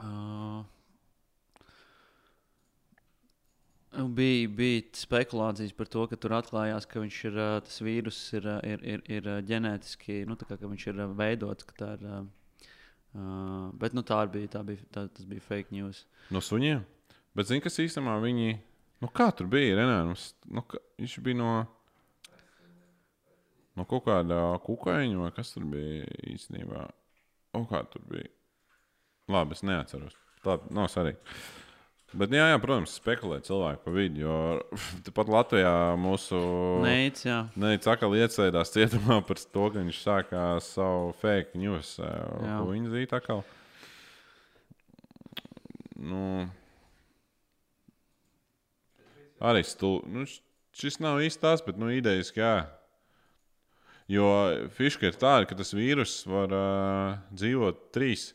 Uh, 0.00 0.64
bija, 4.16 4.48
bija 4.56 4.82
spekulācijas 4.96 5.74
par 5.76 5.90
to, 5.92 6.06
ka 6.10 6.18
tur 6.18 6.34
atklājās, 6.38 6.88
ka 6.90 7.02
viņš 7.04 7.18
ir, 7.30 7.40
tas 7.66 7.80
vīrus 7.84 8.20
ir, 8.38 8.48
ir, 8.66 8.84
ir, 8.94 9.04
ir 9.18 9.30
ģenētiski, 9.46 10.22
nu, 10.26 10.38
tā 10.40 10.48
kā, 10.48 10.58
ka 10.58 10.70
viņš 10.70 10.86
ir 10.90 11.04
veidots. 11.20 11.68
ka 11.68 11.76
Tā 11.84 11.92
ir, 11.98 12.08
uh, 12.08 13.68
bet 13.78 13.94
nu, 13.94 14.02
tā 14.06 14.24
bija, 14.32 14.50
tā 14.56 14.64
bija, 14.66 14.82
tā, 14.90 15.06
tas 15.12 15.28
bija 15.28 15.44
fake 15.44 15.76
news. 15.76 16.02
No 16.34 16.42
suņiem. 16.42 16.82
Bet 17.36 17.52
zini, 17.52 17.62
kas 17.62 17.78
īstenībā 17.78 18.18
viņi. 18.24 18.58
Nu, 19.00 19.08
kā 19.08 19.30
tur 19.32 19.48
bija? 19.48 19.78
Renārs, 19.78 20.30
nu, 20.52 20.60
ka, 20.68 20.80
viņš 21.00 21.14
bija 21.24 21.38
no, 21.40 21.52
no 23.78 23.86
kaut 23.88 24.04
kāda 24.08 24.40
kukaiņa, 24.66 25.16
vai 25.22 25.30
kas 25.36 25.54
tur 25.54 25.64
bija 25.70 26.04
īstenībā? 26.34 26.84
O, 27.56 27.64
kā 27.70 27.80
tur 27.92 28.04
bija? 28.10 28.28
Labi, 29.30 29.56
es 29.56 29.64
neatceros. 29.64 30.18
Labi, 30.44 30.68
nav 30.74 30.90
svarīgi. 30.92 31.18
Bet, 32.10 32.32
jā, 32.34 32.48
jā, 32.50 32.56
protams, 32.58 32.96
spekulē 32.98 33.36
cilvēki 33.46 33.82
pa 33.84 33.92
vidu. 33.94 34.24
Jo 34.24 34.36
pat 35.16 35.28
Latvijā 35.30 35.72
mūsu 36.00 36.40
Neic, 36.82 37.22
jā. 37.22 37.44
Nē, 37.54 37.76
Caka 37.84 38.08
liecējās 38.10 38.74
cietumā 38.74 39.20
par 39.26 39.38
to, 39.38 39.68
ka 39.70 39.78
viņš 39.78 40.00
sākā 40.02 40.44
savu 40.66 41.12
fake 41.22 41.60
news. 41.62 41.94
eh. 42.02 42.16
Ko 42.42 42.66
viņa 42.72 42.90
zīmē 42.96 43.10
tā 43.14 43.22
kā? 43.22 43.38
Nu, 46.00 46.48
arī 49.40 49.62
stulbi. 49.66 50.12
Nu, 50.14 50.26
šis 50.76 51.00
nav 51.02 51.20
īsti 51.24 51.42
tas, 51.42 51.64
bet 51.66 51.80
nu, 51.80 51.90
idejas, 51.94 52.32
jā. 52.36 52.54
Jo 54.10 54.26
fiška 54.74 55.06
ir 55.10 55.18
tāda, 55.18 55.46
ka 55.46 55.58
tas 55.58 55.70
vīrus 55.76 56.16
var 56.26 56.54
uh, 56.54 57.18
dzīvot 57.30 57.84
trīs, 57.94 58.32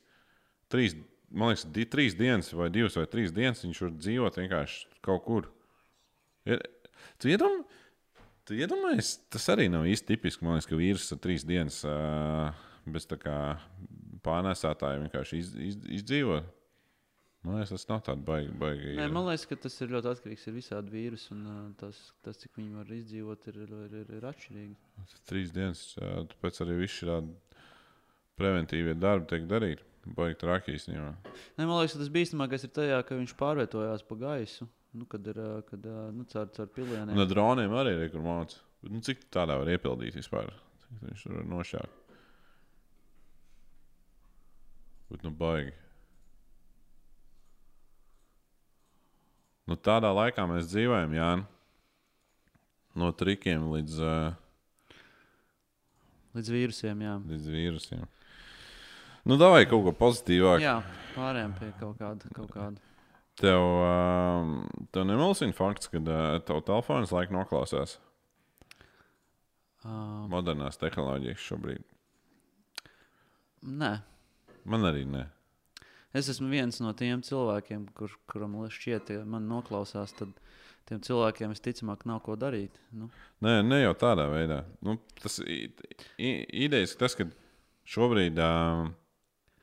trīs, 0.71 0.95
man 1.35 1.51
liekas, 1.51 1.65
di, 1.75 1.83
trīs 1.91 2.15
dienas, 2.15 2.53
vai 2.55 2.69
divas 2.71 2.95
vai 2.95 3.07
trīs 3.11 3.33
dienas. 3.35 3.63
Viņš 3.65 3.81
var 3.83 3.95
dzīvot 3.97 4.39
vienkārši 4.39 5.01
kaut 5.03 5.25
kur. 5.27 5.49
Ir, 6.47 6.63
tu 7.19 7.31
iedomā, 7.33 7.65
tu 8.47 8.55
iedomājies, 8.55 9.17
tas 9.33 9.49
arī 9.51 9.67
nav 9.73 9.87
īsti 9.89 10.13
tipiski. 10.13 10.47
Man 10.47 10.55
liekas, 10.55 10.69
ka 10.71 10.79
vīruss 10.79 11.11
ir 11.11 11.21
trīs 11.25 11.43
dienas 11.47 11.81
uh, 11.89 12.55
bez 12.87 13.09
tā 13.09 13.19
kā 13.19 13.37
pārnēsātāja 14.25 15.03
vienkārši 15.03 15.41
iz, 15.41 15.51
iz, 15.59 15.79
izdzīvot. 15.99 16.47
Man 17.45 17.59
liekas, 17.59 17.75
tas 17.75 17.87
nav 17.91 17.99
tāds 18.07 18.23
baigi. 18.25 18.53
baigi 18.57 18.93
Nē, 18.97 19.05
man 19.13 19.27
liekas, 19.27 19.45
ka 19.45 19.57
tas 19.67 19.75
ir 19.85 19.91
ļoti 19.93 20.09
atkarīgs 20.09 20.47
no 20.49 21.35
un 21.35 21.41
uh, 21.51 21.65
tas, 21.77 21.99
tas, 22.25 22.39
cik 22.41 22.57
viņi 22.57 22.79
var 22.79 22.93
izdzīvot, 22.95 23.49
ir, 23.51 23.59
ir, 23.67 23.75
ir, 24.01 24.13
ir 24.17 24.25
atšķirīgi. 24.31 24.77
Trīs 25.29 25.53
dienas, 25.53 25.83
tāpēc 25.99 26.61
arī 26.65 26.79
viss 26.79 27.03
šī 27.03 27.19
preventīvie 28.39 28.95
darbi 28.97 29.29
tiek 29.29 29.45
darīti. 29.51 29.85
Baigi 30.15 30.37
traki 30.41 30.75
īstenībā. 30.77 31.11
Nē, 31.57 31.65
man 31.65 31.79
liekas, 31.79 31.95
ka 31.95 32.01
tas 32.03 32.11
bīstamākais 32.13 32.65
ir 32.67 32.73
tajā, 32.73 32.99
ka 33.05 33.17
viņš 33.17 33.33
pārvietojās 33.39 34.03
pa 34.05 34.17
gaisu. 34.21 34.67
Nu, 34.95 35.07
kad 35.11 35.25
ir 35.27 35.39
kad, 35.69 35.87
nu, 36.15 36.25
caur, 36.31 36.49
caur 36.55 36.69
pilieniem. 36.75 37.13
Un 37.13 37.23
ar 37.23 37.29
droniem 37.29 37.73
arī 37.75 37.95
ir 37.97 38.11
kur 38.13 38.21
mācīt. 38.25 38.61
Nu, 38.85 39.01
cik 39.05 39.25
tādā 39.33 39.57
var 39.57 39.69
iepildīt 39.73 40.17
vispār? 40.19 40.53
Cik 40.83 41.01
viņš 41.07 41.25
tur 41.25 41.39
var 41.39 41.49
nošākt? 41.55 42.03
Bet 45.09 45.25
nu 45.25 45.33
baigi. 45.37 45.73
Nu, 49.65 49.75
tādā 49.81 50.11
laikā 50.13 50.45
mēs 50.49 50.67
dzīvojam, 50.69 51.13
Jānis. 51.17 51.51
No 52.95 53.09
trikiem 53.11 53.65
līdz, 53.73 53.95
uh, 53.99 54.35
Līdz 56.35 56.51
vīrusiem, 56.51 57.01
jā. 57.03 57.15
līdz 57.27 57.49
vīrusiem. 57.51 58.03
Nu, 59.27 59.35
davai 59.39 59.65
kaut 59.67 59.83
ko 59.87 59.91
pozitīvāku. 59.99 60.61
Jā, 60.63 60.77
pārējām 61.15 61.53
pie 61.59 61.71
kaut 61.79 61.97
kāda. 61.99 62.29
Kaut 62.35 62.51
kāda. 62.53 62.79
Tev, 63.39 63.59
um, 63.59 64.51
tev 64.95 65.07
nemulsina 65.09 65.55
fakts, 65.55 65.89
ka 65.91 65.99
uh, 65.99 66.37
tev 66.47 66.61
telefons 66.67 67.11
laika 67.15 67.35
noklausās 67.35 67.97
Uh, 69.85 70.23
modernās 70.33 70.79
tehnoloģijas 70.81 71.43
šobrīd. 71.45 71.83
nē, 73.61 73.91
Man 74.65 74.87
arī 74.89 75.03
ne. 75.05 75.27
Es 76.15 76.29
esmu 76.31 76.49
viens 76.51 76.79
no 76.83 76.93
tiem 76.97 77.23
cilvēkiem, 77.25 77.89
kur, 77.97 78.13
kuram 78.31 78.57
šķiet, 78.71 79.13
ja 79.17 79.25
man 79.29 79.49
noklausās, 79.51 80.15
tad 80.17 80.31
tiem 80.89 81.01
cilvēkiem 81.05 81.53
visticamāk 81.53 82.05
nav 82.09 82.21
ko 82.25 82.37
darīt. 82.39 82.77
Nu, 82.95 83.09
Nē, 83.45 83.59
ne 83.65 83.81
jau 83.81 83.95
tādā 83.99 84.27
veidā. 84.31 84.61
Nu, 84.85 84.99
tas 85.21 85.39
idejas, 86.17 86.95
tas, 86.99 87.17
ka 87.17 87.27
šobrīd 87.89 88.39
uh, 88.41 88.85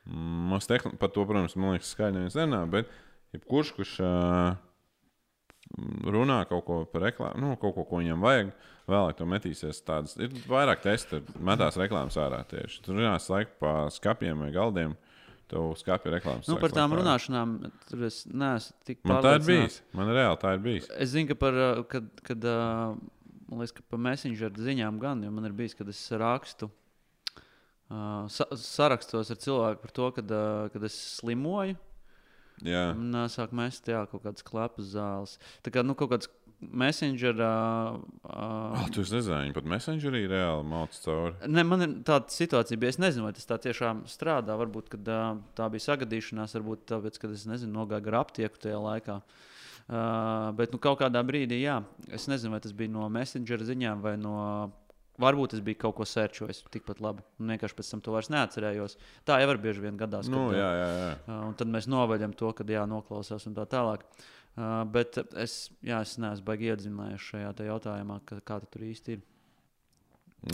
mums 0.06 0.68
tehn... 0.70 0.98
par 1.00 1.12
to, 1.14 1.24
protams, 1.28 1.56
man 1.56 1.76
liekas, 1.76 1.94
skaidri 1.94 2.18
neviens 2.18 2.38
nerunā, 2.38 2.64
bet 2.70 2.90
jebkurš, 3.36 3.72
kurš 3.78 3.94
uh, 4.02 4.58
runā 6.12 6.42
kaut 6.50 6.66
ko 6.66 6.82
par 6.90 7.06
reklāmu, 7.06 7.40
nu, 7.42 7.54
kaut 7.60 7.76
ko, 7.76 7.86
ko 7.88 8.02
viņam 8.02 8.24
vajag, 8.24 8.52
vēlāk 8.90 9.18
to 9.18 9.28
metīsies 9.30 9.82
tādas. 9.86 10.16
Ir 10.20 10.34
vairāk 10.50 10.82
testi, 10.84 11.22
metās 11.38 11.78
reklāmas 11.80 12.18
ārā 12.20 12.42
tieši. 12.50 12.82
Tur 12.84 12.98
runās 12.98 13.30
laiku 13.32 13.56
pa 13.62 13.74
skapiem 13.94 14.42
vai 14.42 14.50
galdiem. 14.54 14.96
Tev 15.52 15.72
skāpja 15.76 16.14
reklāmas. 16.14 16.48
nu, 16.48 16.56
par 16.62 16.72
tām 16.72 16.94
runāšanām 16.96 17.50
tur 17.90 18.06
es 18.08 18.22
neesmu 18.24 18.86
tik 18.88 19.02
Man 19.04 19.18
tā 19.20 19.34
ir 19.36 19.42
pārliecināts. 19.42 19.48
bijis. 19.50 19.80
Man 19.98 20.12
reāli 20.16 20.38
tā 20.40 20.54
ir 20.56 20.62
bijis. 20.64 20.86
Es 20.96 21.12
zinu, 21.12 21.28
ka 21.28 21.36
par, 21.42 21.58
uh, 21.60 21.82
kad, 21.92 22.08
kad, 22.24 22.46
uh, 22.48 22.94
man 23.50 23.60
liekas, 23.60 23.74
ka 23.76 23.84
par 23.92 24.00
messenger 24.00 24.56
ziņām 24.56 25.00
gan, 25.02 25.20
jo 25.26 25.32
man 25.34 25.50
ir 25.50 25.56
bijis, 25.58 25.76
kad 25.76 25.90
es 25.92 26.00
rakstu. 26.16 26.70
Uh, 27.92 28.24
sa 28.32 28.46
sarakstos 28.56 29.28
ar 29.34 29.40
cilvēku 29.44 29.82
par 29.84 29.92
to, 29.92 30.10
kad, 30.16 30.36
kad 30.72 30.88
es 30.88 30.96
slimoju. 31.18 31.76
Jā. 32.62 32.92
Un 32.94 33.12
sāk 33.32 33.52
mest 33.56 33.88
jā, 33.90 34.04
kaut 34.08 34.22
kādas 34.24 34.44
klapas 34.46 34.92
zāles. 34.94 35.36
Tā 35.66 35.72
kā 35.74 35.82
nu, 35.84 35.96
kaut 35.98 36.12
kāds 36.14 36.30
messenger. 36.70 37.34
Uh, 37.34 37.98
uh, 38.24 38.82
Oh, 38.82 38.88
tu 38.92 39.02
esi 39.02 39.16
nezināji, 39.16 39.48
viņi 39.48 39.56
pat 39.56 39.68
messengerī 39.72 40.22
reāli 40.30 40.66
mācās 40.68 41.02
cauri. 41.04 41.34
Ne, 41.50 41.64
man 41.66 41.86
ir 41.86 41.94
tāda 42.06 42.32
situācija, 42.32 42.78
bija. 42.80 42.94
Es 42.94 43.00
nezinu, 43.02 43.26
vai 43.26 43.32
tas 43.36 43.48
tā 43.48 43.58
tiešām 43.62 44.04
strādā. 44.10 44.56
Varbūt 44.60 44.92
kad, 44.94 45.08
uh, 45.10 45.40
tā 45.58 45.68
bija 45.72 45.86
sagadīšanās, 45.88 46.56
varbūt 46.58 46.84
tāpēc, 46.92 47.18
ka 47.22 47.32
es 47.32 47.46
nezinu, 47.50 47.74
nogāju 47.80 48.06
gar 48.08 48.20
aptieku 48.22 48.62
tajā 48.62 48.82
laikā. 48.82 49.18
Uh, 49.82 50.52
bet 50.56 50.74
nu, 50.74 50.78
kaut 50.82 51.00
kādā 51.02 51.24
brīdī, 51.26 51.58
jā, 51.64 51.80
es 52.14 52.28
nezinu, 52.30 52.54
vai 52.54 52.62
tas 52.62 52.74
bija 52.76 52.92
no 52.94 53.08
Messenger 53.12 53.66
ziņām 53.66 54.04
vai 54.04 54.14
no. 54.20 54.36
Varbūt 55.20 55.52
es 55.54 55.60
biju 55.60 55.76
kaut 55.76 55.98
ko 55.98 56.04
sērčojis 56.08 56.62
tikpat 56.72 57.02
labi. 57.04 57.20
Un 57.38 57.50
vienkārši 57.52 57.76
pēc 57.76 57.90
tam 57.92 58.00
to 58.02 58.14
vairs 58.14 58.30
neatcerējos. 58.32 58.94
Tā 59.28 59.36
jau 59.42 59.50
var 59.50 59.58
bieži 59.60 59.84
vien 59.84 59.98
gadās. 60.00 60.30
Nu, 60.32 60.46
kad, 60.48 60.56
jā, 60.56 60.70
jā, 60.78 60.86
jā. 60.96 61.10
Uh, 61.26 61.42
un 61.50 61.58
tad 61.58 61.68
mēs 61.70 61.86
novaļam 61.92 62.32
to, 62.32 62.48
ka 62.56 62.64
jā, 62.64 62.86
noklausās 62.88 63.44
un 63.50 63.58
tā 63.58 63.66
tālāk. 63.68 64.06
Uh, 64.06 64.41
bet 64.92 65.16
es, 65.40 65.70
jā, 65.84 66.02
es 66.04 66.16
neesmu 66.20 66.46
baigi 66.46 66.72
iedzinājies 66.72 67.28
šajā 67.30 67.52
te 67.56 67.68
jautājumā, 67.68 68.18
ka, 68.28 68.40
kā 68.44 68.58
tur 68.66 68.84
īsti 68.88 69.16
ir. 69.16 69.22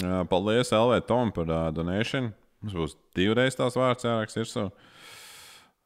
Jā, 0.02 0.20
Paldies, 0.28 0.70
LV 0.76 1.00
Tom, 1.08 1.32
par 1.34 1.48
uh, 1.48 1.64
donāciju. 1.74 2.30
Mums 2.62 2.76
būs 2.76 2.94
divreiz 3.16 3.56
tās 3.56 3.76
vārds 3.78 4.04
jāraksta. 4.04 4.44
So. 4.46 4.64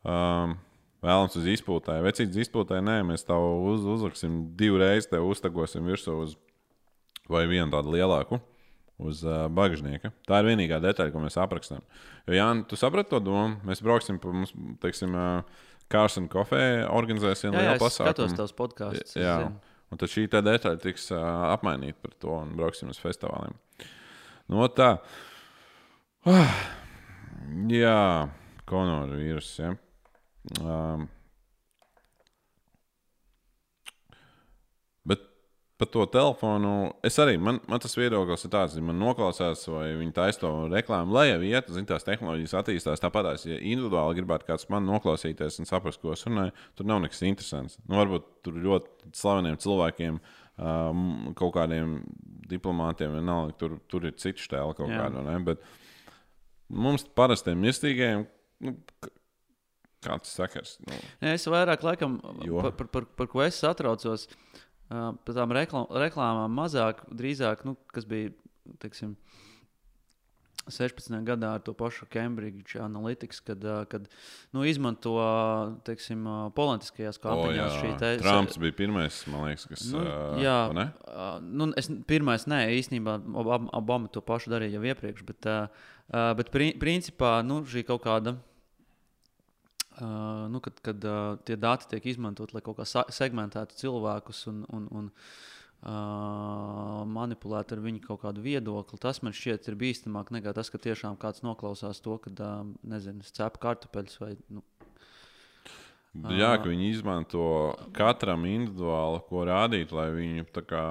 um, 0.09 0.57
vēlams 1.05 1.37
uz 1.39 1.49
izpūtāju. 1.57 2.05
Vecītas 2.07 2.41
izpūtāju, 2.47 2.85
nē, 2.87 3.01
mēs 3.09 3.27
tev 3.29 3.45
uz, 3.73 3.85
uzliksim 3.97 4.41
divreiz, 4.59 5.09
tev 5.11 5.27
uztagosim 5.31 5.87
virsū 5.91 6.17
uz 6.25 6.37
vai 7.31 7.45
vienu 7.51 7.71
tādu 7.75 7.95
lielāku. 7.95 8.41
Uz 9.01 9.23
uh, 9.25 9.47
bagāžnieka. 9.51 10.13
Tā 10.29 10.43
ir 10.43 10.51
vienīgā 10.53 10.79
detaļa, 10.85 11.11
ko 11.15 11.23
mēs 11.25 11.39
aprakstām. 11.41 11.81
Jo, 12.29 12.35
Jā, 12.37 12.47
tu 12.69 12.77
saprati 12.79 13.11
to 13.11 13.21
domu? 13.25 13.57
Mēs 13.67 13.81
brauksim 13.83 14.19
pa 14.23 14.31
mums, 14.35 14.53
teiksim, 14.85 15.15
uh, 15.17 15.69
Kārsona 15.93 16.29
kafē, 16.33 16.61
organizēsim 16.89 17.53
jā 17.53 17.59
lielu 17.67 17.75
es 17.75 17.81
skatos 17.83 17.99
pasākumu. 17.99 18.37
tavus 18.39 18.55
podkāstus. 18.57 19.17
Jā, 19.19 19.35
un 19.93 20.01
tad 20.01 20.09
šī 20.09 20.23
tā 20.33 20.41
detaļa 20.45 20.79
tiks 20.81 21.11
uh, 21.13 21.21
apmainīta 21.53 21.99
par 22.01 22.15
to 22.23 22.37
un 22.39 22.55
brauksim 22.57 22.89
uz 22.93 23.01
festivāliem. 23.03 23.53
No 24.49 24.69
tā. 24.73 24.95
Ah, 26.25 26.55
jā, 27.69 27.99
konora 28.71 29.19
vīruss. 29.19 29.59
Ja. 29.61 29.75
Um, 30.63 31.09
bet 35.07 35.23
par 35.83 35.91
to 35.91 36.05
telefonu 36.07 36.73
es 37.03 37.17
arī, 37.19 37.35
man, 37.43 37.59
man 37.67 37.81
tas 37.83 37.97
viedoklis 37.99 38.45
ir 38.47 38.53
tāds, 38.53 38.77
ka 38.79 38.85
man 38.87 39.01
noklausās, 39.03 39.65
vai 39.67 39.89
viņi 39.99 40.15
taisa 40.15 40.45
to 40.45 40.51
reklāmu, 40.71 41.15
lai 41.17 41.25
jau 41.33 41.41
iet, 41.49 41.73
zin, 41.75 41.89
tās 41.89 42.07
tehnoloģijas 42.07 42.55
attīstās. 42.61 43.03
Tāpat, 43.03 43.33
ja 43.49 43.57
individuāli 43.59 44.21
gribētu 44.21 44.47
kāds 44.47 44.69
man 44.71 44.87
noklausīties 44.87 45.59
un 45.59 45.67
saprast, 45.67 45.99
ko 46.03 46.15
es 46.15 46.23
runāju, 46.29 46.55
tur 46.79 46.87
nav 46.87 47.03
nekas 47.03 47.25
interesants. 47.27 47.81
Nu, 47.89 47.99
varbūt 47.99 48.29
tur 48.47 48.61
ļoti 48.63 49.11
slaveniem 49.19 49.59
cilvēkiem, 49.65 50.21
um, 50.63 51.03
kaut 51.41 51.57
kādiem 51.59 51.99
diplomātiem, 52.53 53.19
vienalga, 53.19 53.59
tur, 53.59 53.81
tur 53.91 54.07
ir 54.07 54.15
cits 54.23 54.47
stēle 54.47 54.79
kaut 54.79 54.93
kāda. 54.93 55.25
Bet 55.51 55.67
mums 56.71 57.09
parastiem 57.19 57.59
mirstīgajiem. 57.65 58.29
Nu, 58.63 58.79
Kāds 60.03 60.33
sakars? 60.35 60.81
Nu, 60.83 60.97
Nē, 61.23 61.37
es 61.37 61.45
vairāk 61.47 61.85
laikam 61.87 62.17
Jo. 62.43 62.59
par, 62.59 62.73
par, 62.75 62.89
par, 62.91 63.05
par 63.21 63.29
ko 63.31 63.43
es 63.45 63.61
satraucos. 63.63 64.25
Uh, 64.27 64.63
par 64.93 65.37
tām 65.39 65.55
reklā, 65.57 65.87
reklāmām 66.05 66.53
mazāk, 66.59 67.05
drīzāk, 67.11 67.65
nu, 67.69 67.77
kas 67.93 68.07
bija 68.09 68.33
teiksim, 68.83 69.17
16. 70.71 71.11
gadā 71.27 71.57
ar 71.57 71.63
to 71.67 71.73
pašu 71.75 72.07
Cambridge 72.13 72.79
Analytics, 72.79 73.41
kad, 73.43 73.65
kad 73.91 74.05
nu, 74.55 74.63
izmanto 74.69 75.17
teiksim, 75.87 76.23
politiskajās 76.55 77.19
kampaņās 77.23 77.79
šī 77.81 77.91
te- 77.99 78.13
Trumps 78.23 78.61
bija 78.63 78.77
pirmais, 78.79 79.19
man 79.33 79.49
liekas, 79.49 79.67
kas. 79.73 79.89
Nu, 79.91 80.05
jā, 80.39 80.59
ne? 80.77 80.87
nu, 81.43 81.73
es 81.79 81.91
pirmais, 82.07 82.47
nē, 82.47 82.63
īstenībā 82.79 83.19
Obama, 83.75 84.07
to 84.13 84.23
pašu 84.23 84.55
darīja 84.55 84.79
jau 84.79 84.87
iepriekš, 84.93 85.27
bet, 85.27 85.51
bet 86.39 86.55
pri, 86.55 86.71
principā 86.79 87.41
nu, 87.47 87.65
šī 87.67 87.83
kaut 87.89 88.07
kāda. 88.07 88.37
Uh, 90.01 90.47
nu, 90.49 90.61
kad 90.65 90.79
kad 90.81 91.05
uh, 91.05 91.37
tie 91.45 91.57
dati 91.61 91.89
tiek 91.91 92.07
izmantot, 92.15 92.55
lai 92.57 92.63
kaut 92.65 92.79
kā 92.79 92.87
segmentētu 93.13 93.77
cilvēkus 93.77 94.47
un, 94.49 94.63
un, 94.73 94.87
un 94.89 95.11
uh, 95.13 97.03
manipulētu 97.13 97.77
ar 97.77 97.83
viņu 97.85 98.01
kaut 98.07 98.23
kādu 98.23 98.41
viedokli, 98.45 98.99
tas 99.03 99.21
man 99.21 99.37
šķiet 99.37 99.69
ir 99.69 99.77
bīstamāk 99.83 100.33
nekā 100.33 100.55
tas, 100.57 100.71
ka 100.73 100.81
tiešām 100.81 101.19
kāds 101.21 101.45
noklausās 101.45 102.01
to, 102.01 102.17
ka, 102.25 102.33
uh, 102.41 102.63
nezinu, 102.89 103.21
es 103.21 103.35
cepu 103.37 103.61
kartupeļus 103.67 104.17
vai 104.23 104.33
nu, 104.49 104.65
Jā, 106.13 106.59
ka 106.61 106.69
viņi 106.69 106.91
izmanto 106.93 107.43
katram 107.97 108.43
individuāli, 108.45 109.23
ko 109.31 109.47
rādīt, 109.49 109.95
lai 109.97 110.11
viņu 110.13 110.43
tā 110.53 110.61
kā 110.69 110.83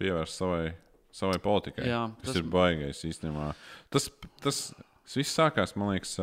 pievērst 0.00 0.40
savai, 0.40 0.70
savai 1.12 1.36
politikai. 1.44 1.84
Jā, 1.90 2.06
tas, 2.22 2.30
tas- 2.30 2.38
ir 2.40 2.48
baigais 2.48 3.02
īstenībā. 3.04 3.50
Tas, 3.92 4.08
tas, 4.40 4.60
tas 5.04 5.18
viss 5.20 5.36
sākās, 5.36 5.76
man 5.76 5.92
liekas, 5.92 6.14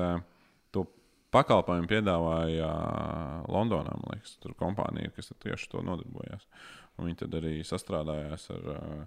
pakalpojumu 1.37 1.89
piedāvāja 1.91 2.67
ā, 2.67 2.75
Londonā. 3.53 3.95
Man 4.01 4.17
liekas, 4.17 4.35
tur 4.43 4.57
kompānija, 4.59 5.13
kas 5.15 5.31
ar 5.33 5.39
tieši 5.45 5.71
to 5.71 5.85
nodarbojās. 5.85 6.45
Un 6.97 7.07
viņi 7.07 7.21
tad 7.21 7.37
arī 7.39 7.55
sastrādājās 7.67 8.49
ar, 8.55 8.69
ā, 8.73 8.99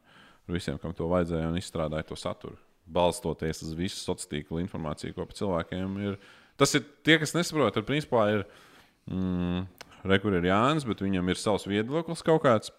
ar 0.46 0.56
visiem, 0.56 0.78
kam 0.80 0.94
to 0.96 1.10
vajadzēja, 1.10 1.50
un 1.50 1.58
izstrādāja 1.60 2.08
to 2.08 2.18
saturu. 2.18 2.56
Balstoties 2.90 3.62
uz 3.66 3.74
visu 3.78 4.00
sociālo 4.00 4.32
tīklu 4.32 4.62
informāciju, 4.64 5.14
ko 5.14 5.26
par 5.26 5.38
cilvēkiem 5.38 6.00
ir. 6.06 6.18
Tas 6.60 6.74
ir 6.78 6.86
tie, 7.06 7.18
kas 7.22 7.36
nesaprot, 7.36 7.74
tad 7.76 7.86
principā 7.88 8.26
ir. 8.38 8.48
Mm, 9.10 9.68
Rekur 10.00 10.32
ir 10.32 10.46
Jānis, 10.48 10.86
bet 10.88 11.02
viņam 11.04 11.28
ir 11.28 11.36
savs 11.36 11.66
viedoklis 11.68 12.22
kaut 12.24 12.40
kāds. 12.46 12.70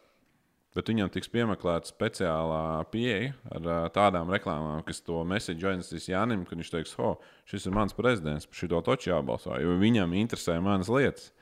Bet 0.72 0.88
viņam 0.88 1.10
tiks 1.11 1.27
piemeklēta 1.27 1.89
speciālā 1.89 2.85
pieeja 2.93 3.34
ar 3.52 3.89
tādām 3.91 4.30
reklāmām, 4.31 4.85
kas 4.88 5.03
to 5.03 5.19
message 5.27 5.68
ainesīs 5.68 6.07
Jānim, 6.07 6.45
kad 6.48 6.61
viņš 6.61 6.72
teiks, 6.72 6.93
ho, 6.95 7.18
šis 7.52 7.68
ir 7.68 7.76
mans 7.76 7.95
prezidents, 7.98 8.48
par 8.48 8.61
šito 8.61 8.80
toču 8.88 9.11
jābalso, 9.11 9.52
jo 9.60 9.76
viņam 9.81 10.15
interesē 10.15 10.56
manas 10.64 10.91
lietas. 10.91 11.34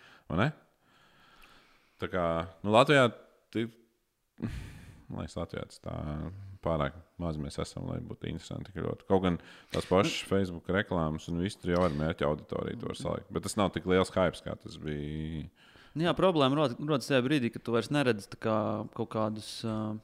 Tā 1.99 2.09
kā 2.09 2.25
nu, 2.65 2.73
Latvijā, 2.73 3.09
lai 5.13 5.25
es 5.27 5.37
Latvijā 5.37 5.67
tā 5.83 5.95
pārāk 6.63 6.95
maz 7.21 7.37
mēs 7.39 7.59
esam, 7.61 7.87
lai 7.89 7.99
būtu 8.03 8.29
interesanti. 8.31 8.73
ļoti. 8.75 9.05
Kaut 9.09 9.23
gan 9.25 9.39
tās 9.73 9.87
pašas 9.89 10.25
Facebook 10.29 10.69
reklāmas 10.73 11.29
un 11.31 11.41
viss 11.43 11.59
tur 11.59 11.75
jau 11.75 11.85
ir 11.87 11.97
mērķa 11.99 12.27
auditorija, 12.27 12.79
to 12.79 12.91
var 12.91 12.99
salikt. 12.99 13.31
Bet 13.33 13.45
tas 13.47 13.57
nav 13.59 13.71
tik 13.75 13.87
liels 13.89 14.11
hype, 14.15 14.41
kā 14.45 14.55
tas 14.59 14.77
bija. 14.81 15.47
Nu 15.99 16.05
Jā, 16.07 16.13
problēma 16.15 16.55
rod- 16.55 16.77
rodas 16.79 17.09
tajā 17.09 17.19
brīdī, 17.25 17.49
kad 17.51 17.65
tu 17.65 17.73
vairs 17.75 17.89
neredzi 17.91 18.29
kā 18.39 18.55
kaut 18.95 19.09
kādus 19.11 19.49
uh, 19.67 19.97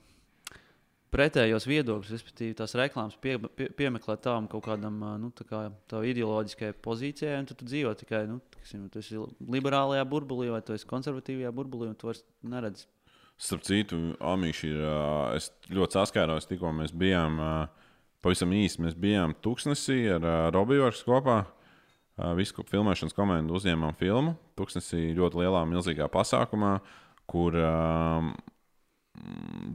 pretējos 1.15 1.67
viedokļus, 1.69 2.11
respektīvi 2.11 2.57
tās 2.59 2.75
reklāmas 2.75 3.15
pie, 3.21 3.37
pie, 3.55 3.69
piemeklēt 3.77 4.25
tām 4.25 4.49
kaut 4.51 4.65
kādam 4.65 4.97
ā, 5.07 5.13
nu, 5.21 5.29
tā 5.35 5.45
kā, 5.47 5.61
ideoloģiskajai 6.11 6.75
pozīcijai, 6.83 7.37
un 7.39 7.47
tad 7.47 7.61
tu 7.61 7.69
dzīvo 7.69 7.93
tikai, 8.01 8.25
nu, 8.27 8.41
tiksim, 8.57 8.89
tu 8.91 9.03
liberālajā 9.55 10.03
burbulī 10.11 10.49
vai 10.51 10.59
tu 10.65 10.75
konservatīvajā 10.91 11.53
burbulī, 11.55 11.93
un 11.93 11.97
tu 11.99 12.09
vairs 12.11 12.25
neredzi. 12.43 12.89
Starp 13.39 13.65
citu, 13.67 13.97
Amīši 14.23 14.69
ir. 14.71 14.83
ā, 14.87 14.99
Es 15.35 15.49
ļoti 15.71 15.97
saskāros, 15.97 16.47
tikko 16.47 16.71
mēs 16.75 16.93
bijām. 16.95 17.39
ā, 17.39 17.55
Pavisam 18.25 18.49
īsi 18.57 18.81
mēs 18.81 18.95
bijām 18.97 19.35
Tuksnesī 19.43 19.99
ar 20.15 20.23
ā, 20.25 20.35
Robiju 20.55 20.87
Orks 20.87 21.03
kopā. 21.05 21.43
Ā, 21.43 21.64
Visu 22.15 22.63
filmēšanas 22.63 23.15
komandu 23.15 23.57
uzņēmām 23.57 23.95
filmu. 23.99 24.37
Tuksnesī 24.55 25.09
ļoti 25.17 25.41
lielā, 25.41 25.65
milzīgā 25.67 26.07
pasākumā, 26.11 26.77
kur 27.27 27.57
um, 27.59 28.29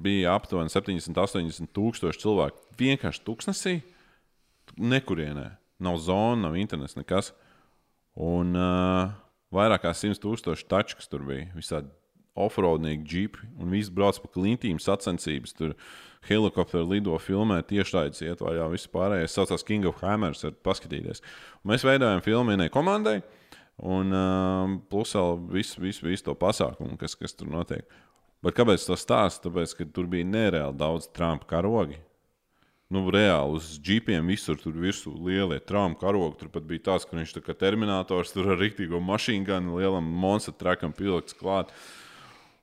bija 0.01 0.33
aptuveni 0.39 0.73
70, 0.73 1.21
80 1.21 1.73
tūkstoši 1.77 2.23
cilvēku. 2.23 2.65
Vienkārši 2.81 3.25
Tuksnesī, 3.27 3.75
nekurienē. 4.81 5.51
Nav 5.85 6.01
zona, 6.01 6.47
nav 6.47 6.57
internets, 6.61 6.97
nekas. 6.97 7.35
Un 8.21 8.57
uh, 8.57 9.13
vairāk 9.53 9.85
kā 9.85 9.93
100 9.97 10.21
tūkstoši 10.25 10.69
taču, 10.69 10.97
kas 10.97 11.13
tur 11.13 11.29
bija. 11.29 11.51
Visādi 11.57 11.93
offroadnieki, 12.39 13.07
džipi 13.07 13.51
un 13.61 13.73
viss 13.75 13.93
brauc 13.93 14.21
pa 14.23 14.31
klintīm, 14.35 14.79
sacensības. 14.83 15.55
Tur 15.57 15.75
helikopteri 16.29 16.85
lido, 16.87 17.17
filmē, 17.23 17.61
tieši 17.67 17.97
tādas 17.97 18.25
iet 18.25 18.45
vaļā. 18.45 18.69
Viss 18.75 18.91
pārējais 18.93 19.37
saucās 19.37 19.67
King 19.67 19.89
of 19.89 20.03
Hammers, 20.05 20.45
var 20.47 20.59
paskatīties. 20.69 21.25
Un 21.63 21.73
mēs 21.73 21.87
veidojam 21.87 22.23
filmu 22.25 22.55
vienai 22.55 22.69
komandai. 22.73 23.21
Un 23.81 24.13
uh, 24.13 24.77
plus 24.93 25.15
vēl 25.17 25.39
visu, 25.55 25.81
visu, 25.81 26.05
visu 26.05 26.27
to 26.27 26.37
pasākumu, 26.37 26.99
kas, 27.01 27.17
kas 27.17 27.33
tur 27.33 27.49
notiek. 27.49 27.89
Bet 28.45 28.57
kāpēc 28.57 28.85
tas 28.85 29.03
stāsta? 29.05 29.49
Tāpēc, 29.49 29.75
ka 29.77 29.89
tur 29.89 30.09
bija 30.09 30.29
nereāli 30.29 30.77
daudz 30.81 31.09
Trumpa 31.17 31.49
karogi. 31.49 31.99
Nu, 32.91 33.05
reāli 33.15 33.55
uz 33.55 33.77
džipiem 33.79 34.27
visur 34.33 34.57
tur 34.59 34.75
virsū 34.75 35.13
lielie 35.15 35.61
traumu 35.63 35.95
karogi. 36.01 36.41
Tur 36.41 36.49
pat 36.51 36.65
bija 36.67 36.89
tāds, 36.89 37.07
ka 37.07 37.15
viņš 37.15 37.37
tā 37.37 37.43
kā 37.47 37.55
terminators 37.55 38.35
tur 38.35 38.49
ar 38.51 38.59
rīktīgo 38.59 38.99
mašīnu 39.07 39.47
gan 39.47 39.69
lielam 39.77 40.09
monstru 40.25 40.57
trakam 40.59 40.91
pieliks 40.97 41.37
klāt. 41.39 41.71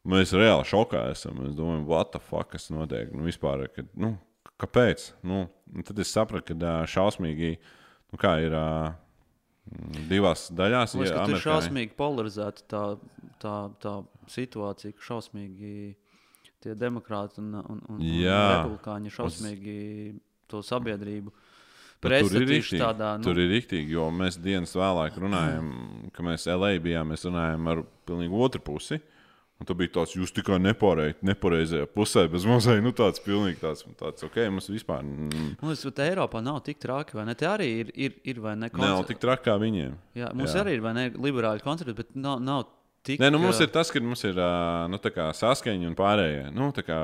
Mēs 0.07 0.31
reāli 0.37 0.63
šokā 0.67 1.01
esam. 1.11 1.41
Mēs 1.43 1.55
domājam, 1.57 1.83
what 1.89 2.13
the 2.13 2.21
fuck, 2.23 2.51
kas 2.53 2.69
notiek? 2.71 3.11
Nu, 3.15 3.25
vispār, 3.27 3.65
ka, 3.73 3.83
nu, 3.99 4.13
kāpēc? 4.61 5.09
Nu, 5.27 5.45
tad 5.87 5.99
es 6.03 6.13
sapratu, 6.15 6.53
ka 6.53 6.59
šausmīgi, 6.87 7.57
nu, 8.13 8.19
ir 8.45 8.55
divās 10.07 10.47
daļās. 10.55 10.95
Tur 10.95 11.03
ir 11.03 11.11
Amerikāņi- 11.13 11.43
šausmīgi 11.43 11.95
polarizēta 11.99 12.63
tā, 12.71 12.83
tā, 13.43 13.55
tā 13.83 13.95
situācija, 14.31 14.95
ka 14.95 15.07
šausmīgi 15.09 15.73
tie 16.63 16.73
demokrāti 16.79 17.43
un, 17.43 17.51
un, 17.59 17.65
un, 17.89 17.99
un 17.99 17.99
republikāņi 18.63 19.13
šausmīgi 19.13 19.77
to 20.47 20.63
sabiedrību 20.63 21.33
Nu, 21.97 22.01
Tur 22.05 22.13
ir 22.13 22.43
rīktīgi. 22.45 22.77
tādā. 22.77 23.07
Nu, 23.17 23.25
Tur 23.25 23.39
ir 23.41 23.47
rīktīgi, 23.49 23.95
jo 23.95 24.03
mēs 24.13 24.35
dienas 24.37 24.75
vēlāk 24.77 25.15
runājām, 25.17 25.69
ka 26.13 26.21
mēs 26.21 26.45
LA 26.45 26.75
bijām, 26.77 27.09
mēs 27.09 27.25
runājām 27.25 27.69
ar 27.71 27.81
pilnīgi 28.05 28.37
otru 28.37 28.61
pusi. 28.61 28.99
Un 29.57 29.65
tur 29.65 29.77
bija 29.79 29.89
tāds, 29.95 30.13
jūs 30.13 30.29
tikai 30.35 30.59
nepārēj, 30.61 31.15
nepareizajā 31.25 31.87
pusē, 31.89 32.27
bez 32.29 32.43
mazliet, 32.45 32.83
nu 32.85 32.91
tāds 32.93 33.21
pilnīgi 33.25 33.57
tāds, 33.63 33.81
tāds 33.97 34.25
ok, 34.27 34.37
mums 34.53 34.69
vispār 34.69 35.01
mm, 35.01 35.55
liekas, 35.63 35.81
ka 35.97 36.05
Eiropā 36.05 36.43
nav 36.45 36.59
tik 36.67 36.77
traki, 36.83 37.17
vai 37.17 37.25
ne? 37.25 37.33
Te 37.37 37.47
arī 37.49 37.69
ir, 37.81 37.89
ir, 37.97 38.19
ir 38.21 38.41
vai 38.43 38.53
ne? 38.53 38.69
nav 38.69 38.99
koncer- 38.99 39.15
tik 39.15 39.23
traki 39.23 39.47
kā 39.49 39.55
viņiem. 39.63 39.95
Jā, 40.19 40.29
mums 40.37 40.53
Jā. 40.53 40.61
arī 40.61 40.77
ir, 40.77 40.83
vai 40.85 40.93
ne, 40.93 41.07
liberāļu 41.25 41.65
koncerti, 41.65 41.97
bet 41.97 42.13
nav, 42.13 42.37
nav 42.45 42.67
tik. 43.07 43.17
Nē, 43.23 43.31
nu, 43.33 43.41
mums 43.41 43.57
ir 43.65 43.73
tas, 43.73 43.89
ka 43.89 44.03
mums 44.03 44.21
ir 44.29 44.37
nu, 44.93 45.01
saskaņa 45.41 45.89
un 45.89 45.97
pārējie. 45.97 46.45
Nu, 46.53 46.69
tā 46.75 46.85
kā 46.85 47.01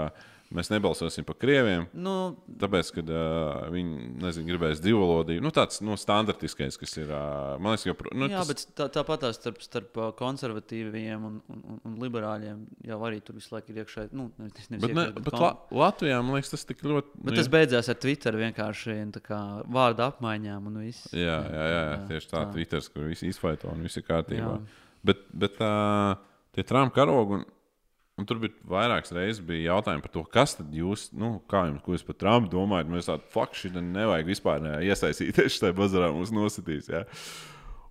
mēs 0.56 0.70
nebalsosim 0.72 1.26
par 1.28 1.38
krieviem. 1.42 1.88
Nu, 1.94 2.36
Tāpēc, 2.62 2.92
ka 2.96 3.04
uh, 3.04 3.66
viņi 3.74 4.10
nezinu, 4.22 4.48
gribēs 4.52 4.82
divvalodību. 4.84 5.44
Nu, 5.44 5.52
tāds 5.56 5.82
nu, 5.86 5.98
standartiskais, 6.00 6.78
kas 6.80 6.96
ir. 7.00 7.10
Uh, 7.10 7.56
man 7.64 7.76
liekas, 7.76 7.88
ka 7.90 8.14
nu, 8.18 8.30
jā, 8.32 8.42
tas, 8.44 8.52
bet 8.52 8.78
tā, 8.80 8.88
tāpat 9.00 9.26
tās 9.26 9.40
starp, 9.40 9.62
starp 9.66 10.00
konservatīviem 10.20 11.28
un, 11.30 11.40
un, 11.50 11.64
un, 11.74 11.82
un 11.90 11.98
liberāļiem 12.04 12.64
jau 12.90 13.00
arī 13.08 13.22
tur 13.26 13.40
visu 13.40 13.56
laiku 13.56 13.74
ir 13.74 13.82
iekšā. 13.84 14.08
Nu, 14.16 14.30
nevis, 14.42 14.70
nevis 14.72 14.86
bet, 14.86 14.96
ne, 14.96 15.08
iekšēji, 15.08 15.26
bet 15.28 15.34
kon- 15.34 15.44
La 15.44 15.84
Latvijā 15.84 16.20
man 16.24 16.38
liekas, 16.38 16.54
tas 16.54 16.68
tik 16.70 16.84
ļoti. 16.86 17.16
Bet 17.20 17.32
nu, 17.32 17.38
tas 17.40 17.52
beidzās 17.54 17.90
ar 17.92 18.00
Twitter 18.04 18.38
vienkārši 18.40 19.00
tā 19.14 19.24
kā 19.24 19.40
vārdu 19.74 20.06
apmaiņām 20.08 20.70
un 20.70 20.80
viss. 20.84 21.10
Jā, 21.14 21.40
jā, 21.42 21.66
jā, 21.74 21.82
jā, 21.84 21.98
tieši 22.12 22.30
tā. 22.30 22.38
tā. 22.38 22.46
Twitter, 22.54 22.86
kur 22.94 23.10
viss 23.10 23.26
izfaito 23.28 23.72
un 23.72 23.84
viss 23.86 24.00
ir 24.00 24.06
kārtībā. 24.08 24.54
Jā. 24.56 24.84
Bet, 25.04 25.26
bet 25.36 25.60
uh, 25.60 26.16
tie 26.56 26.64
Trumpa 26.68 26.96
karogi, 27.02 27.40
un, 27.40 27.46
un 28.20 28.28
tur 28.30 28.40
bija 28.44 28.54
vairākas 28.70 29.14
reizes 29.16 29.42
bija 29.46 29.72
jautājumi 29.72 30.04
par 30.06 30.14
to, 30.14 30.24
kas 30.36 30.58
tad 30.60 30.76
jūs, 30.76 31.08
nu, 31.18 31.36
kā 31.50 31.66
jums, 31.70 31.82
ko 31.86 31.96
jūs 31.96 32.06
par 32.06 32.20
Trumpu 32.22 32.52
domājat. 32.54 32.92
Mēs 32.94 33.10
tādu 33.10 33.26
faktu 33.34 33.64
šitā 33.64 33.84
nevajag 33.86 34.30
vispār 34.30 34.62
ne, 34.64 34.78
iesaistīties 34.90 35.58
šajā 35.58 35.76
bazarā, 35.78 36.12
mums 36.14 36.34
nositīs. 36.36 36.92
Jā. 36.94 37.04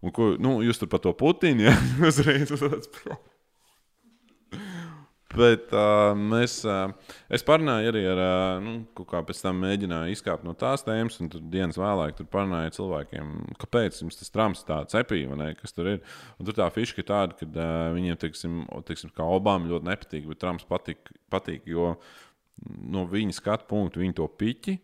Un 0.03 0.15
ko, 0.15 0.33
nu, 0.43 0.61
jūs 0.67 0.81
tur 0.83 0.91
par 0.93 1.03
to 1.03 1.15
Putinu, 1.19 1.69
jā, 1.69 1.77
uzreiz 2.11 2.55
uz 2.55 2.63
tāds. 2.63 2.91
Bet 5.33 5.71
uh, 5.73 6.11
mēs, 6.19 6.59
uh, 6.69 6.91
es 7.33 7.45
parunāju 7.47 7.89
arī 7.89 8.03
ar, 8.11 8.19
uh, 8.21 8.59
nu, 8.61 9.05
kā 9.09 9.23
pēc 9.25 9.39
tam 9.41 9.63
mēģināju 9.65 10.13
izkāpt 10.13 10.45
no 10.45 10.53
tās 10.59 10.85
tēmas, 10.85 11.17
un 11.25 11.31
tur 11.33 11.41
dienas 11.53 11.79
vēlāk 11.81 12.19
tur 12.19 12.29
parunāju 12.33 12.69
ar 12.69 12.77
cilvēkiem, 12.77 13.31
kāpēc 13.63 14.03
jums 14.03 14.21
tas 14.21 14.33
trams 14.35 14.65
tāds 14.69 14.93
cepīja, 14.93 15.31
vai 15.31 15.41
ne, 15.41 15.49
kas 15.57 15.73
tur 15.73 15.89
ir. 15.95 16.03
Un 16.37 16.49
tur 16.49 16.59
tā 16.59 16.69
fiška 16.75 17.01
ir 17.01 17.09
tāda, 17.09 17.39
ka 17.39 17.49
uh, 17.49 17.89
viņiem, 17.97 18.21
teiksim, 18.21 18.61
teiksim, 18.89 19.15
kā 19.17 19.25
Obama 19.25 19.73
ļoti 19.73 19.89
nepatīk, 19.89 20.29
bet 20.29 20.43
trams 20.45 20.69
patīk, 20.69 21.15
patīk 21.33 21.65
jo 21.73 21.95
no 22.93 23.09
viņa 23.09 23.41
skatu 23.41 23.71
punktu 23.73 24.05
viņi 24.05 24.21
to 24.21 24.29
piķi. 24.29 24.79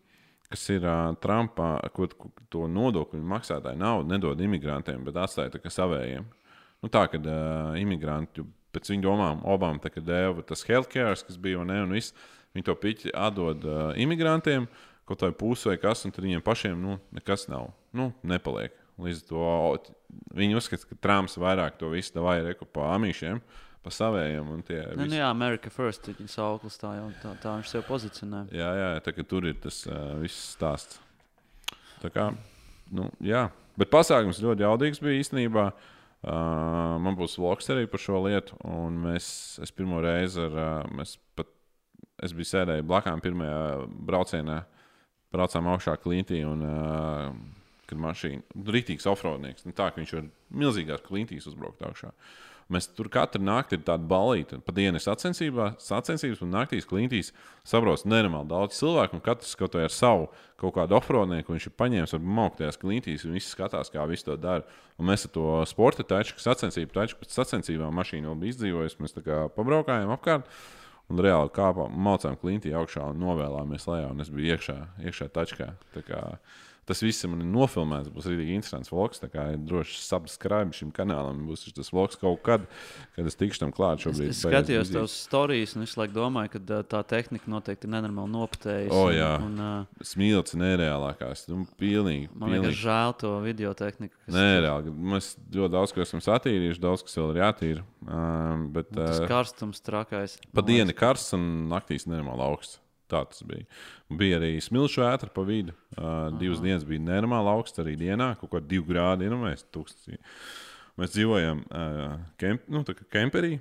Kas 0.48 0.62
ir 0.72 0.86
uh, 0.88 1.12
Trumpā, 1.20 1.74
ko, 1.92 2.08
to 2.48 2.64
nodokļu 2.72 3.20
maksātāju 3.20 3.76
naudu 3.76 4.14
nedod 4.14 4.40
imigrantiem, 4.40 5.04
bet 5.04 5.20
atstāja 5.20 5.52
tā 5.52 5.60
kā 5.60 5.68
savējiem. 5.68 6.24
Nu, 6.80 6.88
tā 6.88 7.04
kā 7.12 7.20
uh, 7.20 7.74
imigranti 7.76 8.46
pēc 8.74 8.90
viņu 8.92 9.04
domām, 9.06 9.42
Obama 9.48 9.80
tā 9.82 9.90
kā 9.92 10.02
deva 10.04 10.44
tas 10.46 10.64
healthcare, 10.68 11.16
kas 11.26 11.38
bija 11.40 11.60
un 11.62 11.70
ne, 11.72 11.80
un 11.86 11.94
viss, 11.96 12.14
viņi 12.56 12.66
to 12.68 12.74
piķi 12.78 13.14
atdod 13.16 13.64
uh, 13.68 13.78
imigrantiem, 14.00 14.68
kaut 15.08 15.24
vai 15.24 15.32
pusi 15.36 15.70
vai 15.70 15.78
kas, 15.80 16.04
un 16.04 16.12
viņiem 16.14 16.44
pašiem 16.44 16.76
nu, 16.82 16.98
nekas 17.16 17.46
nav. 17.48 17.70
Nu, 17.96 18.10
nepaliek. 18.28 18.74
Līdz 18.98 19.22
to 19.28 19.46
viņi 20.34 20.58
uzskata, 20.58 20.88
ka 20.90 20.98
Trumps 21.00 21.38
vairāk 21.40 21.78
to 21.80 21.92
visu 21.92 22.16
davāja 22.16 22.48
reku 22.48 22.66
pa 22.66 22.90
amīšiem, 22.96 23.38
pa 23.84 23.92
savējiem. 23.94 24.48
un 24.52 24.64
tie 24.66 24.80
Nu, 24.82 25.04
visi- 25.04 25.14
nu, 25.14 25.20
jā, 25.20 25.28
America 25.30 25.70
First 25.70 26.08
ir 26.10 26.18
viņa 26.18 26.34
sauklis, 26.34 26.80
tā 26.82 26.96
jau 26.98 27.06
tā, 27.22 27.36
tā 27.40 27.54
viņš 27.56 27.68
sev 27.72 27.86
pozicionē. 27.86 28.48
Jā, 28.52 28.72
jā, 28.74 28.90
tā 29.06 29.14
kā 29.14 29.24
tur 29.26 29.46
ir 29.46 29.54
tas 29.54 29.86
uh, 29.86 30.18
viss 30.20 30.56
stāsts. 30.56 30.98
Tā 32.02 32.10
kā, 32.10 32.34
nu, 32.90 33.08
jā. 33.22 33.48
Bet 33.78 33.90
pasākums 33.90 34.42
ļoti 34.42 34.66
jaudīgs 34.66 35.00
bija 35.00 35.22
īstenībā. 35.22 35.70
Uh, 35.70 35.94
man 36.26 37.14
būs 37.18 37.36
vlogs 37.38 37.70
arī 37.70 37.86
par 37.90 38.02
šo 38.02 38.22
lietu. 38.24 38.58
Un 38.66 38.98
mēs, 39.04 39.58
es 39.62 39.74
pirmo 39.74 40.00
reizi 40.02 40.42
ar, 40.42 40.58
uh, 40.58 40.90
mēs 40.98 41.16
pat, 41.38 41.50
es 42.22 42.34
biju 42.34 42.50
sēdējis 42.50 42.88
blakām 42.88 43.22
pirmajā 43.22 43.86
braucienā, 44.08 44.62
braucām 45.34 45.70
augšā 45.70 45.94
klintī 46.02 46.42
un 46.48 46.64
uh, 46.66 47.30
kad 47.88 48.00
mašīna, 48.02 48.44
rītīgs 48.68 49.08
offroadnieks. 49.08 49.64
Nu, 49.68 49.74
tā, 49.76 49.90
ka 49.92 50.02
viņš 50.02 50.14
var 50.18 50.28
milzīgās 50.64 51.04
klintīs 51.06 51.48
uzbraukt 51.50 51.84
augšā. 51.86 52.12
Mēs 52.68 52.84
tur 52.92 53.08
katru 53.08 53.40
naktī 53.40 53.78
ir 53.78 53.84
tāda 53.86 54.04
balīta. 54.04 54.58
Pa 54.60 54.74
dienu 54.76 55.00
ir 55.00 55.04
sacensības, 55.04 56.42
un 56.44 56.50
naktīs 56.52 56.84
klintīs 56.88 57.30
sabrauc 57.64 58.02
nenormāli 58.04 58.50
daudz 58.50 58.76
cilvēku. 58.76 59.16
un 59.16 59.22
Katrs 59.24 59.56
vai 59.56 59.86
ar 59.86 59.94
savu 59.94 60.26
kaut 60.60 60.74
kādu 60.76 60.98
offroadnieku, 60.98 61.54
viņš 61.54 61.66
ir 61.70 61.74
paņēmis 61.80 62.12
ar 62.12 62.20
mauktajās 62.20 62.76
klintīs, 62.76 63.24
un 63.24 63.32
viss 63.38 63.54
skatās, 63.54 63.88
kā 63.88 64.04
viņš 64.04 64.24
to 64.26 64.36
dara. 64.36 64.68
Un 64.98 65.08
mēs 65.08 65.24
ar 65.24 65.32
to 65.32 65.64
sporta 65.64 66.04
taču, 66.04 66.36
sacensību 66.36 66.92
taču, 66.92 67.16
pēc 67.16 67.32
sacensībām 67.32 67.94
mašīna 67.96 68.28
vēl 68.28 68.40
bija 68.42 68.56
izdzīvojusi. 68.56 69.00
Mēs 69.00 69.16
tā 69.16 69.24
kā 69.24 69.40
pabraukājām 69.56 70.12
apkārt. 70.12 70.52
Un 71.08 71.24
reāli 71.24 71.48
kāpām, 71.56 71.94
mācām 72.04 72.36
klintī 72.36 72.74
augšā 72.76 73.06
un 73.14 73.22
novēlāmies 73.22 73.88
lejā. 73.88 74.10
Un 74.12 74.20
es 74.20 74.28
biju 74.28 74.52
iekšā, 74.52 74.76
iekšā 75.08 75.32
tačkā. 75.32 75.70
Tā 75.94 76.04
kā 76.04 76.20
Tas 76.88 77.02
viss 77.04 77.26
man 77.28 77.42
ir 77.44 77.48
nofilmēts. 77.52 78.08
Būs 78.14 78.26
arī 78.30 78.46
interesants 78.54 78.88
vlogs. 78.88 79.20
Tā 79.20 79.28
kā 79.28 79.44
ir 79.52 79.60
droši 79.68 79.98
subscribe 80.00 80.72
šim 80.76 80.88
kanālam. 80.96 81.42
Būs 81.48 81.66
tas 81.76 81.92
vlogs 81.92 82.16
kaut 82.16 82.40
kad, 82.46 82.64
kad 83.16 83.28
es 83.28 83.36
tikšu 83.36 83.60
tam 83.66 83.74
klāt. 83.76 84.00
Es, 84.00 84.06
Šobrīd 84.08 84.32
es 84.32 84.40
skatījos 84.40 84.92
tavas 84.94 85.16
stāstus, 85.20 85.76
un 85.76 85.84
visu 85.84 86.00
laiku 86.00 86.16
domāju, 86.16 86.54
ka 86.56 86.80
tā 86.88 87.02
tehnika 87.12 87.52
noteikti 87.52 87.84
ir 87.88 87.92
nenormāli 87.92 88.32
nopatējusi. 88.38 88.96
O, 88.96 89.04
jā. 89.12 89.34
un, 89.44 89.58
un, 89.58 89.84
ā, 89.92 90.06
Smilts 90.08 90.56
nereālākās. 90.58 91.44
Nu, 91.52 91.66
pilnīgi. 91.80 92.30
man 92.32 92.54
liekas, 92.56 92.64
pilnīgi. 92.64 92.80
žēl 92.86 93.16
to 93.20 93.34
video 93.44 93.74
tehniku. 93.76 94.16
Nereāli. 94.32 94.96
Mēs 95.14 95.34
ļoti 95.52 95.72
daudz 95.76 95.92
ko 95.92 96.04
esam 96.06 96.24
satīrījuši, 96.24 96.84
daudz 96.88 97.04
kas 97.04 97.20
vēl 97.20 97.34
ir 97.36 97.42
jātīra. 97.44 97.86
Um, 98.08 98.68
bet 98.72 98.88
Tas 98.94 99.20
uh, 99.20 99.28
karstums 99.28 99.84
trakais. 99.84 100.38
pa 100.54 100.64
dienu 100.64 100.88
liekas. 100.88 101.00
karsts 101.04 101.34
un 101.36 101.68
naktīs 101.68 102.08
nenormāli 102.08 102.46
augsts. 102.48 102.80
Tā 103.08 103.22
tas 103.24 103.40
bija. 103.48 103.64
Bija 104.20 104.36
arī 104.36 104.58
smilšu 104.60 105.00
vētra 105.00 105.32
pa 105.32 105.44
vidu. 105.48 105.72
Uh, 105.96 106.28
divas 106.40 106.60
dienas 106.60 106.84
bija 106.88 107.00
nenormāli 107.06 107.54
augsts 107.54 107.80
arī 107.80 107.96
dienā, 108.00 108.34
kaut 108.40 108.52
kā 108.52 108.60
divi 108.60 108.84
grādi. 108.90 109.30
Nu, 109.32 109.40
mēs, 109.46 109.64
tūkstī. 109.72 110.18
mēs 111.00 111.14
dzīvojam 111.14 111.64
uh, 111.64 112.18
kemp, 112.40 112.68
nu, 112.72 112.84
kemperī. 113.08 113.56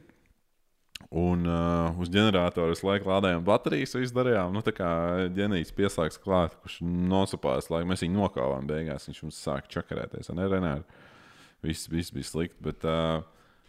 Un 1.14 1.46
uh, 1.48 1.96
uz 2.02 2.10
ģeneratora 2.12 2.74
visu 2.74 2.88
laiku 2.90 3.08
lādējām 3.08 3.46
baterijas, 3.48 3.96
visu 3.96 4.16
darījām. 4.18 4.52
Nu, 4.52 4.64
tā 4.66 4.74
kā 4.76 4.90
ģenēts 5.38 5.72
pieslēgts 5.78 6.20
klāt, 6.20 6.58
kurš 6.64 6.82
nosapās, 6.84 7.70
lai 7.72 7.86
mēs 7.88 8.04
viņu 8.04 8.20
nokāvām 8.20 8.68
beigās. 8.68 9.08
Viņš 9.08 9.24
mums 9.24 9.40
sāka 9.46 9.72
čakarēties. 9.78 10.34
Ne, 10.36 10.50
Renāri? 10.52 11.06
Viss, 11.64 11.88
viss 11.92 12.12
bija 12.12 12.28
slikti. 12.28 12.60
Bet, 12.68 12.84
uh, 12.84 13.22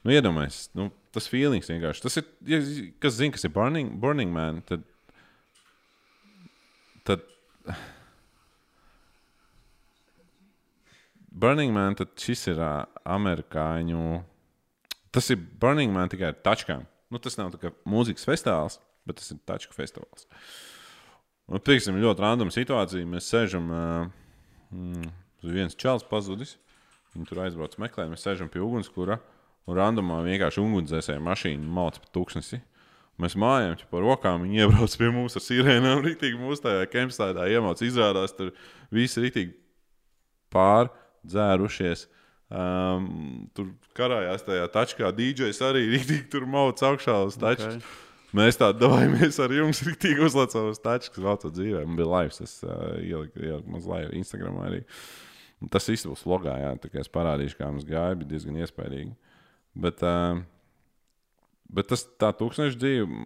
nu, 0.02 0.16
iedomājieties, 0.16 0.72
nu, 0.80 0.88
tas 1.14 1.30
feelings 1.30 1.70
vienkārši. 1.70 2.04
Tas 2.08 2.18
ir, 2.18 2.26
ja, 2.48 2.62
kas 3.04 3.20
zina, 3.20 3.36
kas 3.36 3.46
ir 3.46 3.54
Burning, 3.54 3.94
burning 4.02 4.34
Man, 4.34 4.64
tad, 4.66 4.87
tad 7.08 7.24
Burning 11.38 11.72
Man, 11.74 11.94
tad 11.98 12.14
šis 12.18 12.48
ir 12.50 12.58
uh, 12.58 12.82
amerikāņu. 13.06 14.22
Tas 15.14 15.30
ir 15.30 15.38
Burning 15.38 15.92
Man 15.94 16.10
tikai 16.10 16.32
ar 16.32 16.38
tačkām. 16.44 16.86
Nu, 17.08 17.20
tas 17.22 17.38
nav 17.38 17.54
kā 17.60 17.70
mūzikas 17.88 18.26
festivāls, 18.28 18.78
bet 19.08 19.20
tas 19.20 19.30
ir 19.32 19.38
tačku 19.48 19.76
festivāls. 19.76 20.26
Un, 21.48 21.60
piemēram, 21.64 22.00
ļoti 22.02 22.24
random 22.24 22.50
situācija. 22.52 23.08
Mēs 23.08 23.30
sēžam, 23.30 23.70
uh, 23.70 24.40
mm, 24.74 25.12
viens 25.54 25.78
čels 25.78 26.04
pazudis. 26.08 26.56
Viņi 27.14 27.30
tur 27.30 27.44
aizbrauc 27.44 27.78
meklēt, 27.80 28.10
mēs 28.10 28.26
sēžam 28.26 28.50
pie 28.52 28.60
ugunskura. 28.64 29.20
Un 29.68 29.78
randomā 29.78 30.20
vienkārši 30.24 30.62
ugunsdzēsēja 30.64 31.22
mašīna 31.22 31.70
mauc 31.78 32.00
pa 32.02 32.10
tūkstnesi. 32.16 32.60
Mēs 33.18 33.34
mājām 33.34 33.80
par 33.90 34.04
rokām, 34.06 34.44
viņi 34.46 34.62
iebrauc 34.62 34.92
pie 35.00 35.08
mums 35.10 35.34
ar 35.38 35.42
sirēnām. 35.42 36.04
Rītīgi 36.04 36.38
mūsu 36.38 36.62
tajā 36.68 36.84
kempstādā 36.92 37.48
iemāc. 37.50 37.82
Izrādās, 37.82 38.34
tur 38.38 38.52
viss 38.94 39.18
rītīgi 39.18 39.56
pārdzērušies. 40.54 42.06
Um, 42.48 43.48
tur 43.58 43.72
karājās 43.98 44.46
tajā 44.46 44.68
tačkā. 44.72 45.10
DJs 45.16 45.58
arī 45.66 45.88
rītīgi 45.96 46.28
tur 46.32 46.46
mauc 46.48 46.78
augšā 46.78 47.16
uz 47.26 47.36
tačkas. 47.40 47.80
Okay. 47.80 48.04
Mēs 48.38 48.58
tā 48.60 48.68
domājamies 48.76 49.38
ar 49.40 49.52
jums, 49.56 49.80
rītīgi 49.86 50.22
uzlacām 50.26 50.68
uz 50.70 50.78
tačkas, 50.84 51.20
vēl 51.24 51.38
to 51.40 51.50
dzīvē. 51.52 51.82
Man 51.88 51.96
bija 51.98 52.10
laivs, 52.12 52.42
es 52.44 52.58
uh, 52.62 53.00
ieliku, 53.00 53.40
ieliku 53.40 53.72
maz 53.72 53.88
laivu 53.88 54.12
Instagramā 54.20 54.66
arī. 54.68 54.82
Un 55.64 55.72
tas 55.72 55.88
viss 55.90 56.06
būs 56.06 56.26
logā, 56.28 56.54
jā, 56.60 56.74
tā 56.78 56.92
kā 56.92 57.00
es 57.02 57.10
parādīšu, 57.10 57.56
kā 57.58 57.70
mums 57.72 57.88
gāja, 57.88 58.18
bija 58.20 58.30
diezgan 58.34 58.60
iespaidīgi. 58.60 59.14
Bet, 59.80 60.04
uh, 60.04 60.44
bet 61.72 61.88
tas 61.92 62.04
tā 62.20 62.32
tūkstoši 62.36 62.78
dzīve, 62.80 63.24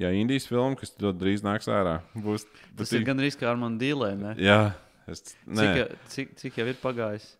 ja 0.00 0.10
Indijas 0.14 0.48
filma, 0.50 0.76
kas 0.80 0.94
ļoti 0.98 1.20
drīz 1.20 1.44
nāks 1.46 1.68
ārā, 1.70 2.00
būs. 2.16 2.46
Tas 2.78 2.92
ir 2.96 3.04
gan 3.06 3.20
arī 3.22 3.30
kā 3.38 3.50
ar 3.52 3.56
mani 3.60 3.78
dīlē. 3.82 4.12
ne? 4.18 4.34
Jā, 4.42 4.74
es, 5.10 5.22
Cik, 5.30 5.40
nē, 5.60 5.70
ja- 5.78 5.88
cik, 6.08 6.36
cik 6.40 6.60
jau 6.62 6.66
ir 6.70 6.78
pagājis? 6.82 7.32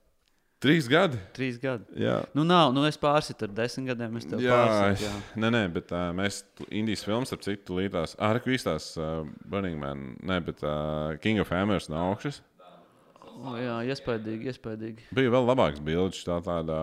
trīs 0.64 0.86
gadi. 0.88 1.18
Trīs 1.36 1.58
gadi. 1.60 1.84
Jā. 2.00 2.22
Nu, 2.32 2.40
nav, 2.48 2.70
nu 2.72 2.86
es 2.88 2.96
pārsitu 2.96 3.44
ar 3.44 3.50
desmit 3.52 3.90
gadiem. 3.90 4.14
Es 4.16 4.24
Jā, 4.24 4.54
pārsitu, 4.56 5.04
jā. 5.04 5.10
nē, 5.36 5.50
nē, 5.52 5.60
bet 5.74 5.92
uh, 5.92 6.06
mēs 6.16 6.38
Indijas 6.70 7.02
filmas, 7.04 7.34
ap 7.36 7.42
citu 7.44 7.76
līdās, 7.76 8.14
ah, 8.16 8.32
reku 8.32 8.48
īstās 8.54 8.86
uh, 8.96 9.26
Burning 9.44 9.76
Man, 9.76 10.16
nē, 10.24 10.38
bet 10.46 10.62
uh, 10.64 11.18
King 11.20 11.42
of 11.42 11.52
Hammers 11.52 11.90
no 11.92 12.00
augšas. 12.06 12.40
O, 13.34 13.56
jā, 13.60 13.76
iespaidīgi, 13.92 14.48
iespaidīgi. 14.54 15.04
Bija 15.12 15.34
vēl 15.34 15.44
labāks 15.50 15.82
bildes, 15.84 16.22
tā 16.24 16.38
tādā. 16.46 16.78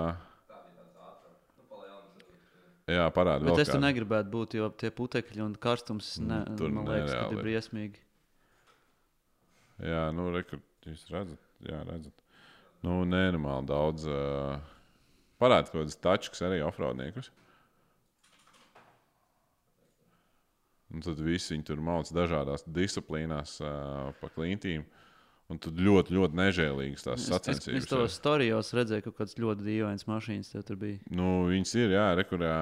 Jā, 2.92 3.06
parāda. 3.16 3.48
Bet 3.48 3.62
es 3.64 3.72
tur 3.72 3.82
negribētu 3.82 4.32
būt, 4.34 4.56
jo 4.60 4.70
tie 4.76 4.92
putekļi 4.96 5.44
un 5.46 5.54
karstums, 5.62 6.16
ne, 6.22 6.42
Mm, 6.44 6.58
tur 6.60 6.74
man 6.76 6.90
liekas, 6.90 7.14
ka 7.14 7.28
ir 7.32 7.44
briesmīgi. 7.46 8.02
Jā, 9.82 10.04
nu, 10.14 10.28
reku, 10.34 10.60
jūs 10.86 11.06
redzat, 11.14 11.42
jā, 11.66 11.82
redzat. 11.88 12.16
Nu, 12.86 13.02
nenormāli 13.06 13.70
daudz. 13.70 14.08
Uh, 14.10 14.58
parāda 15.42 15.70
kaut 15.70 15.84
kādas 15.84 16.00
tačkas 16.02 16.42
arī 16.46 16.62
offroadniekus. 16.66 17.30
Un 20.92 21.06
tad 21.06 21.22
visi 21.24 21.54
viņi 21.54 21.68
tur 21.70 21.80
mācās 21.80 22.12
dažādās 22.14 22.66
disciplīnās, 22.68 23.60
uh, 23.64 24.12
pa 24.20 24.30
klintīm. 24.34 24.84
Un 25.52 25.60
tad 25.60 25.80
ļoti, 25.84 26.16
ļoti 26.16 26.38
nežēlīgas 26.40 27.04
tās 27.04 27.18
Es, 27.20 27.26
es, 27.26 27.28
es 27.28 27.34
sacensības. 27.36 27.88
to 27.92 28.02
ir. 28.06 28.12
storijos 28.14 28.72
redzēju, 28.78 29.04
ka 29.04 29.12
kaut 29.12 29.18
kādas 29.20 29.40
ļoti 29.42 29.66
dīvainas 29.68 30.08
mašīnas 30.08 30.54
tev 30.54 30.64
tur 30.70 30.80
bija. 30.80 31.02
Nu, 31.12 31.42
viņas 31.50 31.74
ir, 31.82 31.96
jā, 31.98 32.06
rekurā. 32.20 32.54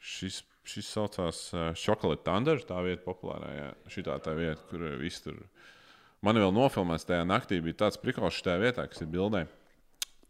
Šis, 0.00 0.40
šis 0.64 0.88
saucās 0.94 1.42
uh, 1.52 1.70
Chocolate 1.76 2.24
Thunder, 2.24 2.58
tā 2.64 2.80
vieta 2.82 3.04
populārā. 3.04 3.50
Jā. 3.52 3.70
Šitā 3.92 4.16
tā 4.24 4.34
vieta, 4.34 4.64
kur 4.70 4.82
uh, 4.82 4.96
viss 4.98 5.22
tur. 5.22 5.38
Man 6.24 6.40
vēl 6.40 6.52
nofilmēts 6.56 7.06
tajā 7.08 7.22
naktī, 7.28 7.60
bija 7.64 7.84
tāds 7.84 8.00
prikals 8.00 8.40
šajā 8.40 8.58
vietā, 8.60 8.88
kas 8.90 9.04
ir 9.04 9.10
bildē. 9.12 9.46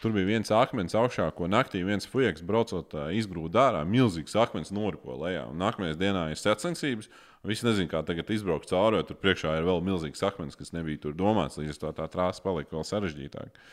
Tur 0.00 0.14
bija 0.16 0.26
viens 0.26 0.50
akmens 0.54 0.94
augšā, 0.96 1.26
ko 1.36 1.48
naktī 1.50 1.82
viens 1.84 2.08
fujaks 2.08 2.44
braucot 2.46 2.94
uh, 2.96 3.08
izgrūda 3.14 3.66
ārā. 3.68 3.82
Milzīgs 3.88 4.36
akmens 4.42 4.72
noripo 4.74 5.16
lejā. 5.22 5.46
Un 5.50 5.60
nākamajā 5.62 5.96
dienā 6.00 6.28
ir 6.32 6.40
sacensības. 6.40 7.08
un 7.08 7.29
Visi 7.46 7.64
nezina, 7.64 7.88
kā 7.88 8.02
tagad 8.04 8.28
izbraukt 8.34 8.68
cauri, 8.68 8.98
jo 9.00 9.06
tur 9.08 9.16
priekšā 9.20 9.54
ir 9.56 9.68
vēl 9.68 9.78
milzīgs 9.84 10.20
akmens, 10.26 10.58
kas 10.60 10.74
nebija 10.76 11.00
tur 11.00 11.14
domāts. 11.16 11.56
Līdz 11.56 11.78
ar 11.78 11.78
to 11.80 11.92
tā 12.02 12.08
trāsa 12.12 12.44
palika 12.44 12.76
vēl 12.76 12.84
sarežģītāka. 12.84 13.64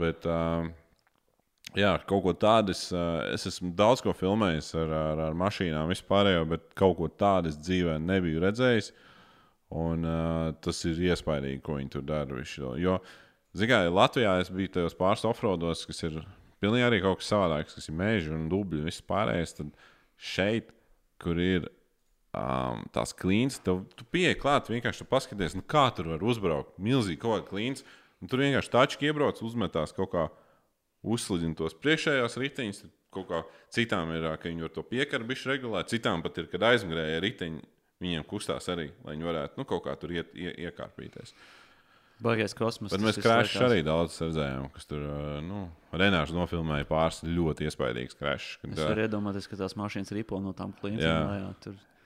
Bet, 0.00 0.24
uh, 0.28 0.70
Jā, 1.78 1.92
kaut 2.02 2.24
ko 2.24 2.32
tādu 2.34 2.72
es, 2.74 2.88
ā, 2.90 3.04
es 3.30 3.44
esmu 3.46 3.70
daudz 3.78 4.00
ko 4.02 4.10
filmējis 4.16 4.72
ar, 4.80 4.90
ar, 4.90 5.20
ar 5.28 5.36
mašīnām, 5.38 5.92
vispārējo, 5.92 6.42
bet 6.50 6.64
kaut 6.78 6.96
ko 6.98 7.06
tādu 7.06 7.52
es 7.52 7.58
dzīvē 7.60 7.94
nebiju 8.02 8.42
redzējis. 8.42 8.90
Un, 9.78 10.02
uh, 10.02 10.48
tas 10.64 10.80
ir 10.90 10.98
iespaidīgi, 11.12 11.60
ko 11.62 11.76
viņi 11.78 11.92
tur 11.94 12.02
dara. 12.02 12.42
Jo, 12.80 12.96
zināmā 13.54 13.84
mērā, 13.84 13.94
Latvijā 14.00 14.32
es 14.42 14.50
biju 14.50 14.72
tajos 14.74 14.98
pāris 14.98 15.22
offroados, 15.30 15.84
kas 15.86 16.02
ir 16.08 16.16
pilnīgi 16.58 16.88
arī 16.88 16.98
kaut 17.04 17.20
kas 17.20 17.30
savādāks, 17.30 17.76
kas 17.78 17.86
ir 17.86 17.98
meži 18.00 18.34
un 18.34 18.48
dubļi 18.50 18.82
un 18.82 18.90
viss 18.90 19.06
pārējais. 19.06 19.54
Tad 19.60 19.70
šeit, 20.18 20.74
kur 21.22 21.38
ir 21.38 21.70
um, 22.36 22.84
tās 22.94 23.14
klīns, 23.16 23.58
tu, 23.64 23.80
tu 23.96 24.06
pieeji 24.12 24.38
klāt, 24.40 24.70
vienkārši 24.72 25.04
tu 25.04 25.08
paskaties, 25.10 25.56
nu, 25.58 25.64
kā 25.66 25.88
tur 25.96 26.12
var 26.14 26.24
uzbraukt. 26.26 26.76
Milzīgi 26.82 27.22
kaut 27.22 27.36
kāda 27.40 27.50
klīns. 27.50 27.84
Un 28.20 28.28
tur 28.28 28.42
vienkārši 28.44 28.72
tački 28.72 29.08
iebrauc, 29.08 29.40
uzmetās 29.44 29.94
kaut 29.96 30.12
kā 30.12 30.26
uzslidina 31.00 31.56
tos 31.56 31.76
priekšējos 31.80 32.36
riteņus. 32.42 32.82
Kaut 33.10 33.26
kā 33.26 33.40
citām 33.74 34.12
ir, 34.14 34.26
ka 34.38 34.50
viņi 34.50 34.66
var 34.66 34.74
to 34.74 34.84
piekarbišu 34.86 35.50
regulēt, 35.50 35.88
citām 35.90 36.20
pat 36.22 36.36
ir, 36.38 36.46
kad 36.52 36.68
aizmugurēji 36.68 37.22
riteņi 37.24 37.64
viņiem 38.00 38.26
kustās 38.28 38.68
arī, 38.72 38.90
lai 39.04 39.16
viņi 39.16 39.26
varētu 39.26 39.60
nu, 39.60 39.66
kaut 39.68 39.82
kā 39.88 39.96
tur 39.98 40.14
iet, 40.14 40.30
ie, 40.38 40.52
iekārpīties. 40.68 41.34
Baigais 42.20 42.52
kosmos. 42.54 42.92
Bet 42.92 43.02
mēs 43.02 43.16
liekas. 43.16 43.54
arī 43.64 43.80
daudz 43.84 44.18
redzējām, 44.20 44.68
kas 44.74 44.88
tur, 44.88 45.04
nu, 45.42 45.64
Renārs 45.96 46.34
nofilmēja 46.36 46.86
pāris 46.88 47.22
ļoti 47.24 47.66
iespaidīgs 47.70 48.18
krāšņs. 48.20 48.74
Es 48.74 48.82
varu 48.84 49.06
iedomāties, 49.06 49.48
ka 49.48 49.56
tās 49.58 49.74
mašīnas 49.80 50.12
ripo 50.18 50.40
no 50.44 50.52
tām 50.56 50.76
Jā. 50.84 51.16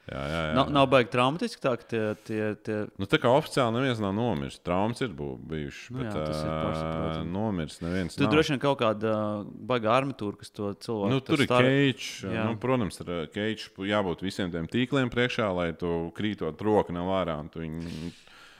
Jā, 0.05 0.20
Jā, 0.28 0.40
jā, 0.44 0.55
nav, 0.59 0.68
nav 0.68 0.89
baigi 0.93 1.09
traumatiski 1.14 1.62
tā, 1.64 1.70
ka 1.81 1.86
tie, 1.89 2.01
tie, 2.28 2.40
tie 2.60 2.74
Nu, 3.01 3.06
tā 3.09 3.16
kā 3.22 3.31
oficiāli 3.32 3.72
neviens 3.78 4.02
nav 4.05 4.12
nomiris. 4.12 4.59
Traumas 4.60 5.01
ir 5.01 5.14
bijušas, 5.16 5.86
Nu 5.94 6.02
bet 6.02 6.10
jā, 6.10 6.24
tas 6.26 6.43
ir 6.43 6.51
pašsaprotami. 6.51 7.31
nomiris 7.32 7.78
neviens. 7.81 8.18
Tur 8.20 8.28
droši 8.35 8.52
vien 8.52 8.60
kaut 8.66 8.76
kāda 8.82 9.14
uh, 9.16 9.47
baigā 9.70 9.94
armatūra, 9.97 10.36
kas 10.43 10.52
to 10.52 10.74
cilvēku 10.85 11.09
Nu, 11.14 11.22
tur 11.24 11.40
ir 11.40 11.48
star- 11.48 11.64
keits. 11.64 12.10
Jā. 12.28 12.44
Nu, 12.51 12.59
protams, 12.60 13.01
ir 13.01 13.14
keits. 13.32 13.70
Jābūt 13.81 14.26
visiem 14.28 14.52
tiem 14.52 14.68
tīkliem 14.68 15.09
priekšā, 15.14 15.48
lai 15.56 15.70
tu 15.72 15.94
krītot 16.12 16.60
roku 16.68 16.93
nav 16.93 17.09
ārā. 17.22 17.39
Viņu, 17.56 18.12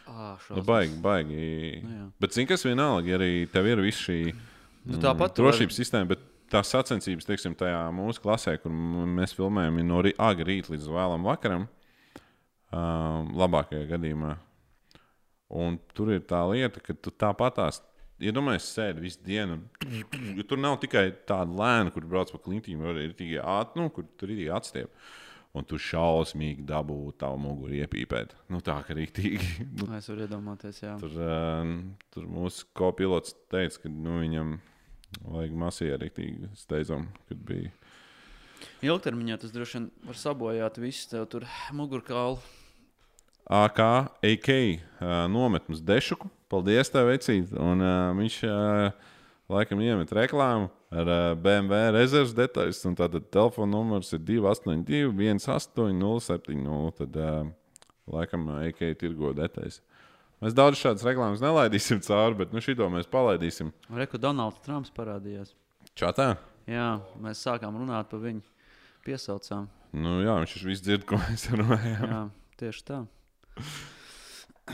Ā, 0.09 0.35
nu, 0.57 0.65
baigi, 0.65 0.97
baigi. 1.01 1.45
Nu, 1.85 1.93
jā. 1.99 2.07
bet, 2.21 2.33
zini, 2.37 2.49
kas 2.49 2.65
vienalga, 2.65 3.09
ja 3.13 3.21
arī 3.21 3.33
tev 3.53 3.69
ir 3.69 3.85
viss 3.85 4.01
šī 4.09 4.19
Nu, 4.85 4.99
tu 5.01 5.13
drošības 5.41 5.79
sistēma, 5.81 6.09
bet 6.13 6.21
tās 6.53 6.71
sacensības, 6.73 7.27
teiksim, 7.29 7.55
tajā 7.59 7.81
mūsu 7.95 8.23
klasē, 8.25 8.57
kur 8.63 8.73
mēs 8.73 9.35
filmējam, 9.37 9.81
no 9.87 10.03
agri 10.03 10.49
rīta 10.51 10.75
līdz 10.75 10.91
vēlam 10.93 11.27
vakaram, 11.27 11.67
um, 12.75 13.33
labākajā 13.41 13.89
gadījumā. 13.95 14.37
Un 15.55 15.77
tur 15.95 16.15
ir 16.15 16.25
tā 16.27 16.41
lieta, 16.51 16.83
ka 16.83 16.97
tu 16.97 17.13
tāpatās. 17.15 17.83
Iedomājieties, 18.23 18.71
sēdi 18.77 19.03
visu 19.03 19.21
dienu. 19.27 19.59
Jo 20.39 20.45
tur 20.49 20.61
nav 20.63 20.79
tikai 20.83 21.09
tāda 21.29 21.51
lēna, 21.51 21.93
kur 21.95 22.07
brauc 22.09 22.31
pa 22.31 22.41
klintīm, 22.41 22.83
ir 22.95 23.15
tikai 23.19 23.43
ātrāk, 23.43 23.77
nu, 23.79 23.91
kur 23.95 24.07
tur 24.19 24.33
ir 24.33 24.53
atstiep. 24.55 24.93
Un 25.55 25.67
tu 25.71 25.79
šausmīgi 25.79 26.65
dabū 26.67 27.13
tavu 27.19 27.39
muguru 27.39 27.77
iepīpēt. 27.79 28.33
Nu, 28.51 28.59
tā 28.65 28.81
kā 28.87 28.97
rītīgi. 28.99 29.69
Nu, 29.79 29.87
Es 29.95 30.09
varu 30.11 30.25
iedomāties, 30.25 30.81
jā. 30.83 30.95
Tur, 30.99 31.15
uh, 31.15 31.69
tur 32.15 32.27
mūsu 32.27 32.67
kopilots 32.75 33.37
teica, 33.53 33.85
ka 33.85 33.93
nu, 33.93 34.17
viņam 34.25 34.57
vajag 35.23 35.55
masīvi 35.61 35.95
arī 35.97 36.11
steidzam, 36.59 37.09
kad 37.29 37.41
bija. 37.47 37.71
Ilgtermiņā 38.85 39.39
tas 39.41 39.53
droši 39.53 39.79
vien 39.79 39.89
var 40.05 40.19
sabojāt 40.19 40.79
visu 40.83 41.09
tev 41.11 41.27
tur 41.33 41.47
mugurkaulu. 41.73 42.41
AK, 43.45 43.81
AK 44.25 44.49
uh, 44.49 45.27
nometnes 45.29 45.83
dešuku. 45.85 46.31
Paldies, 46.49 46.89
tev, 46.93 47.11
vecīt. 47.11 47.53
Un 47.61 47.85
uh, 47.85 48.13
viņš 48.17 48.39
uh, 48.49 49.11
laikam 49.53 49.83
iemet 49.85 50.13
reklāmu 50.17 50.71
ar 50.95 51.11
uh, 51.11 51.25
BMW 51.37 51.91
rezerves 51.93 52.33
detaļas. 52.37 52.81
Un 52.89 52.97
tātad 52.97 53.29
telefona 53.35 53.77
numurs 53.77 54.15
ir 54.17 54.23
282, 54.25 55.13
180, 55.45 56.95
Tad 57.01 57.21
uh, 57.21 57.51
laikam 58.17 58.49
uh, 58.49 58.63
AK 58.71 58.95
tirgo 59.03 59.35
detaļas. 59.37 59.83
Mēs 60.45 60.53
daudz 60.53 60.77
šādas 60.77 61.07
reklāmas 61.07 61.41
nelaidīsim 61.41 62.03
cauri, 62.05 62.37
bet 62.43 62.51
nu, 62.53 62.61
šito 62.61 62.85
mēs 62.93 63.07
palaidīsim. 63.09 63.71
Reku 63.97 64.19
Donalds 64.21 64.61
Trumps 64.67 64.93
parādījās. 64.93 65.55
Čatā? 65.97 66.35
Jā, 66.69 66.99
mēs 67.25 67.41
sākām 67.47 67.79
runāt 67.81 68.11
par 68.11 68.21
viņu. 68.21 68.45
piesaucām. 69.07 69.71
Nu, 69.97 70.19
jā, 70.21 70.35
viņš 70.43 70.67
visu 70.69 70.85
dzird, 70.85 71.07
ko 71.09 71.17
mēs 71.23 71.47
runājam. 71.49 72.05
Jā, 72.11 72.21
tieši 72.61 72.85
tā. 72.91 72.99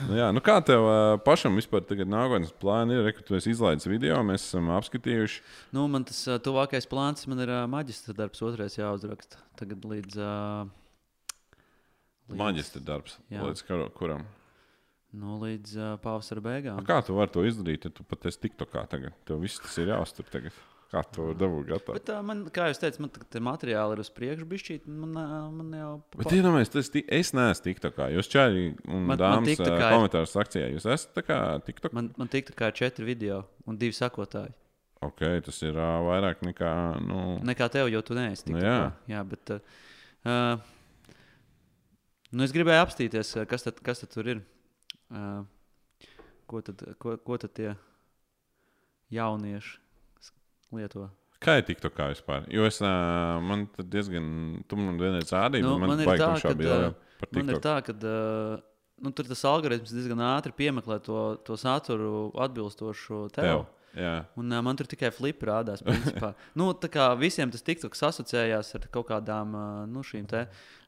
Nu, 0.08 0.14
jā, 0.18 0.26
nu 0.34 0.42
kā 0.42 0.56
tev 0.66 0.86
uh, 0.86 1.14
pašam 1.22 1.54
vispār 1.58 1.86
tagad 1.86 2.10
nākotnes 2.10 2.50
plāni 2.62 2.98
ir? 2.98 3.04
Re, 3.06 3.14
ka 3.14 3.22
tu 3.26 3.38
esi 3.38 3.50
izlaidis 3.54 3.86
video, 3.90 4.18
mēs 4.26 4.48
esam 4.48 4.70
apskatījuši. 4.74 5.42
Nu, 5.74 5.86
man 5.90 6.06
tas 6.06 6.18
uh, 6.30 6.38
tuvākais 6.42 6.90
plāns 6.90 7.26
man 7.30 7.46
ir 7.46 7.54
uh, 7.54 7.62
maģistra 7.70 8.14
darbs, 8.24 8.42
otrais 8.46 8.78
jāuzraksta. 8.78 9.38
Tagad 9.58 9.86
līdz. 9.86 10.18
Uh, 10.18 11.56
līdz 12.30 12.42
Maģistra 12.42 12.84
darbs, 12.86 13.18
Jā. 13.30 13.46
līdz 13.46 13.66
kuram. 13.98 14.26
Nu, 15.12 15.38
līdz 15.42 15.72
uh, 15.76 15.94
pavasara 15.98 16.38
A, 16.38 16.44
beigām. 16.46 16.82
kā 16.86 17.00
tu 17.02 17.16
vari 17.16 17.32
to 17.34 17.42
izdarīt, 17.42 17.84
ja 17.88 17.90
tu 17.90 18.04
pat 18.06 18.26
esi 18.30 18.38
TikTokā 18.44 18.84
tagad? 18.92 19.14
Tev 19.26 19.40
viss 19.42 19.58
tas 19.58 19.74
ir 19.82 19.88
jāuztur 19.90 20.28
tagad. 20.30 20.52
Kā 20.90 21.04
to 21.06 21.28
dabūji 21.38 21.68
gatavu? 21.68 21.94
Bet, 21.98 22.08
uh, 22.10 22.20
man, 22.26 22.44
kā 22.50 22.64
jau 22.70 22.78
teicu, 22.82 23.02
man 23.04 23.10
tie 23.14 23.40
materiāli 23.46 23.94
ir 23.94 24.00
uz 24.02 24.08
priekšu, 24.10 24.46
bišķīt. 24.50 24.86
Man, 24.90 25.12
uh, 25.18 25.50
man 25.54 25.68
jau. 25.78 25.90
pa- 26.10 26.18
Bet 26.24 26.32
iedomājieties, 26.34 26.72
tas 26.74 26.88
ti- 26.94 27.04
es 27.08 27.30
neesmu 27.34 27.62
TikTokā. 27.66 28.08
Jūs 28.14 28.30
čaļi 28.30 28.64
un 28.88 28.94
Man- 28.96 29.06
man 29.12 29.18
dāmas 29.18 29.50
TikTokā 29.52 29.76
ā, 29.78 29.90
ir- 29.90 29.94
komentāru 29.98 30.30
sekcijā. 30.30 30.66
Jūs 30.74 30.86
esat 30.94 31.14
tā 31.14 31.22
kā 31.26 31.38
TikTok? 31.66 31.92
Man, 31.92 32.10
man 32.18 32.28
tiktu 32.28 32.54
kā 32.58 32.72
četri 32.74 33.04
video 33.06 33.44
un 33.66 33.78
divi 33.78 33.92
sakotāji. 33.94 34.52
Ok, 35.02 35.22
tas 35.46 35.62
ir 35.62 35.74
ā, 35.78 35.90
vairāk 36.06 36.42
nekā. 36.42 36.72
Nu, 37.06 37.38
Nekā 37.46 37.70
tev, 37.70 37.86
jo 37.90 38.02
tu 38.02 38.14
neesi. 38.14 38.50
Nu, 38.50 38.58
TikTokā. 38.58 38.92
jā. 39.08 39.14
jā, 39.14 39.28
bet. 39.28 39.50
Uh, 39.50 39.60
uh, 40.26 40.56
nu 42.32 42.42
es 42.44 42.52
gribēju 42.52 42.82
apstīties, 42.84 43.36
uh, 43.40 43.44
kas 43.46 43.62
tad, 43.66 43.78
kas 43.82 44.00
tad 44.02 44.10
tur 44.10 44.26
ir. 44.28 44.42
Uh, 45.10 45.42
ko, 46.46 46.60
tad, 46.62 46.82
ko, 47.02 47.16
ko 47.26 47.38
tad 47.42 47.54
tie 47.56 47.72
jaunieši 49.10 49.78
lieto? 50.76 51.08
kā 51.40 51.56
ir 51.58 51.66
TikTokā 51.66 52.10
vispār? 52.12 52.44
Jo 52.52 52.66
es, 52.68 52.78
ā, 52.84 52.90
man 53.44 53.64
diezgan, 53.80 54.26
tu 54.68 54.78
man 54.78 54.98
vienreiz 55.00 55.32
rādīji, 55.32 55.64
Nu, 55.64 55.78
man, 55.80 55.94
man 55.94 56.02
ir 56.04 56.10
tā, 56.20 56.34
ā, 56.36 56.90
par 57.20 57.32
Man 57.36 57.54
ir 57.54 57.62
tā, 57.64 57.78
ka 57.86 57.94
uh, 57.96 58.60
nu, 59.00 59.12
tur 59.16 59.28
tas 59.28 59.44
algoritms 59.48 59.92
diezgan 59.94 60.20
ātri 60.30 60.52
piemeklē 60.56 61.00
to, 61.04 61.20
to 61.46 61.56
saturu 61.60 62.28
atbilstošu 62.44 63.26
tev. 63.34 63.46
Tev. 63.46 63.64
Jā. 63.96 64.12
Un, 64.38 64.52
uh, 64.52 64.60
man 64.62 64.76
tur 64.78 64.86
tikai 64.90 65.10
flipi 65.14 65.48
rādās. 65.48 65.80
nu, 66.58 66.68
tā 66.78 66.90
kā 66.92 67.08
visiem 67.18 67.50
tas 67.50 67.64
TikToks 67.66 68.04
asociējās 68.10 68.74
ar 68.78 68.84
kaut 68.94 69.08
kādām 69.08 69.56
uh, 69.56 69.64
nu, 69.90 70.04
šīm 70.06 70.28
te, 70.30 70.44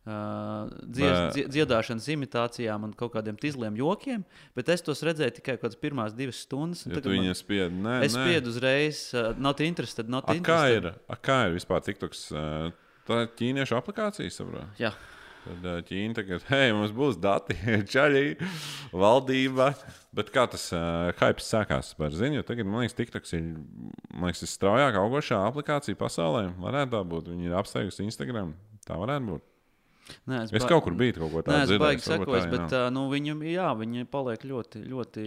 uh, 0.06 0.68
dzies, 0.86 1.16
dzie, 1.34 1.46
dziedāšanas 1.56 2.06
imitācijām 2.14 2.86
un 2.86 2.92
kaut 2.98 3.14
kādiem 3.16 3.38
tizliem 3.42 3.76
jokiem, 3.80 4.22
bet 4.58 4.70
es 4.74 4.84
tos 4.86 5.02
redzēju 5.06 5.36
tikai 5.40 5.56
kaut 5.56 5.66
kādas 5.66 5.80
pirmās 5.82 6.14
divas 6.18 6.42
stundas. 6.46 6.84
un 6.86 6.94
Ja 6.94 7.02
tu 7.02 7.10
viņai 7.14 7.34
spied, 7.38 7.74
nē, 7.74 7.96
Es 8.06 8.14
nē. 8.14 8.22
spiedu 8.28 8.52
uzreiz, 8.54 9.02
uh, 9.18 9.32
not 9.38 9.60
interested, 9.66 10.08
not 10.12 10.28
A, 10.28 10.36
kā 10.36 10.38
interested. 10.38 10.92
ir? 10.92 11.02
A, 11.10 11.18
kā 11.18 11.40
ir 11.48 11.58
vispār 11.58 11.82
TikToks? 11.88 12.28
ā, 12.32 12.46
Tā 13.02 13.16
ir 13.24 13.32
ķīniešu 13.34 13.74
aplikācija, 13.74 14.30
saprotu. 14.30 14.62
Jā. 14.78 14.92
Tad 15.42 15.64
ā, 15.66 15.74
Ķīna 15.88 16.14
tagad, 16.20 16.44
hei, 16.52 16.70
mums 16.76 16.92
būs 16.94 17.16
dati, 17.18 17.56
čaļi, 17.94 18.36
valdība. 18.94 19.72
Bet 20.14 20.28
kā 20.34 20.44
tas 20.52 20.68
uh, 20.76 21.10
hype 21.18 21.42
sākās 21.42 21.94
par 21.98 22.14
ziņu? 22.14 22.44
Tagad, 22.46 22.68
man 22.68 22.84
liekas, 22.84 22.94
TikToks 22.98 23.32
ir 23.38 23.46
liekas, 24.22 24.44
visstraujāk 24.44 24.98
augošā 25.00 25.40
aplikācija 25.48 25.98
pasaulē. 25.98 26.50
Varētu 26.62 26.94
tā 26.94 27.00
būt. 27.14 27.32
Viņi 27.32 27.48
ir 27.50 27.56
apsteigusi 27.58 28.06
Instagram. 28.06 28.52
Tā 28.86 28.98
varētu 29.00 29.30
būt. 29.32 29.48
Nē, 30.28 30.42
Es 30.44 30.50
ba- 30.52 30.68
kaut 30.68 30.82
kur 30.84 30.94
biju 30.98 31.14
kaut 31.16 31.30
ko 31.32 31.42
tādu 31.46 31.62
es 31.62 31.70
dzirdējis. 31.70 32.06
baigi 32.10 32.36
arī 32.36 32.50
bet 32.52 32.72
uh, 32.76 32.88
nu, 32.92 33.04
viņam, 33.12 33.42
jā, 33.46 33.68
viņi 33.78 34.06
paliek 34.12 34.42
ļoti, 34.50 34.82
ļoti 34.90 35.26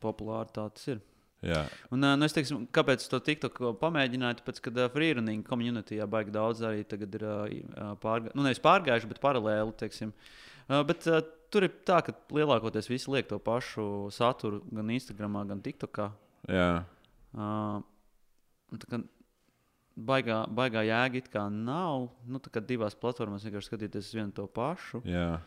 populāri. 0.00 0.52
Tā 0.54 0.68
tas 0.74 0.88
ir. 0.94 1.00
Jā, 1.40 1.62
Un, 1.88 2.04
nu, 2.04 2.26
es 2.26 2.34
teikšu, 2.36 2.58
kāpēc 2.74 3.04
to 3.08 3.20
TikTok 3.24 3.60
pamēģināju? 3.80 4.40
Tāpēc, 4.42 4.58
ka 4.66 4.72
uh, 4.74 4.88
freerunning 4.92 5.44
komunitī 5.46 5.96
baigi 6.12 6.34
daudz 6.34 6.60
arī 6.68 6.82
tagad 6.88 7.14
ir 7.16 7.24
uh, 7.26 7.94
pārgājuši, 8.02 8.36
nu, 8.36 8.44
nevis 8.44 8.60
pārgājuši, 8.64 9.08
bet 9.08 9.22
paralēli. 9.22 9.76
Teiksim. 9.80 10.12
Uh, 10.68 10.82
bet 10.88 11.06
uh, 11.08 11.22
tur 11.52 11.64
ir 11.64 11.72
tā, 11.88 12.02
ka 12.04 12.12
lielākoties 12.36 12.90
visi 12.92 13.08
liek 13.14 13.30
to 13.30 13.40
pašu 13.40 14.10
saturu 14.12 14.60
gan 14.68 14.92
Instagram, 14.92 15.40
gan 15.48 15.64
TikTokā. 15.64 16.10
jā. 16.52 16.72
Uh, 17.30 17.80
tā 18.76 18.90
kā 18.90 19.00
baigā, 19.96 20.42
baigā 20.52 20.84
jēga 20.86 21.20
it 21.20 21.30
kā 21.32 21.46
nav. 21.52 22.10
Nu, 22.28 22.40
tā 22.42 22.52
kā 22.52 22.62
divās 22.64 22.96
platformās 22.98 23.44
vienkārši 23.46 23.70
skatīties 23.70 24.10
uz 24.10 24.18
vienu 24.18 24.34
to 24.36 24.46
pašu. 24.50 25.02
jā. 25.08 25.40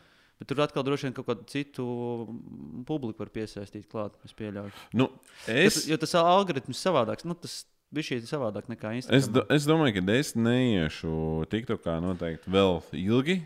Bet 0.43 0.49
tur 0.51 0.59
atkal 0.65 0.83
droši 0.83 1.07
vien 1.07 1.13
kaut 1.15 1.29
kādu 1.29 1.45
citu 1.47 1.83
mm, 2.27 2.83
publiku 2.89 3.23
var 3.23 3.31
piesaistīt 3.31 3.87
klāt. 3.87 4.17
Es 4.27 4.35
pieļauju. 4.35 4.73
Nu, 4.99 5.07
Es... 5.47 5.77
es, 5.79 5.85
Jo 5.87 5.95
tas 6.01 6.11
algoritms 6.19 6.75
ir 6.75 6.81
savādāks. 6.83 7.23
Nu, 7.23 7.35
tas 7.39 7.61
bija 7.93 8.09
šī 8.11 8.17
savādāk 8.27 8.67
nekā 8.71 8.91
Es, 8.97 9.05
Instagram. 9.07 9.33
do, 9.37 9.43
es 9.55 9.67
domāju, 9.69 9.95
ka 10.01 10.15
es 10.19 10.33
neiešu 10.35 11.13
TikTokā 11.51 11.99
noteikti 12.03 12.51
vēl 12.51 12.81
ilgi, 12.97 13.37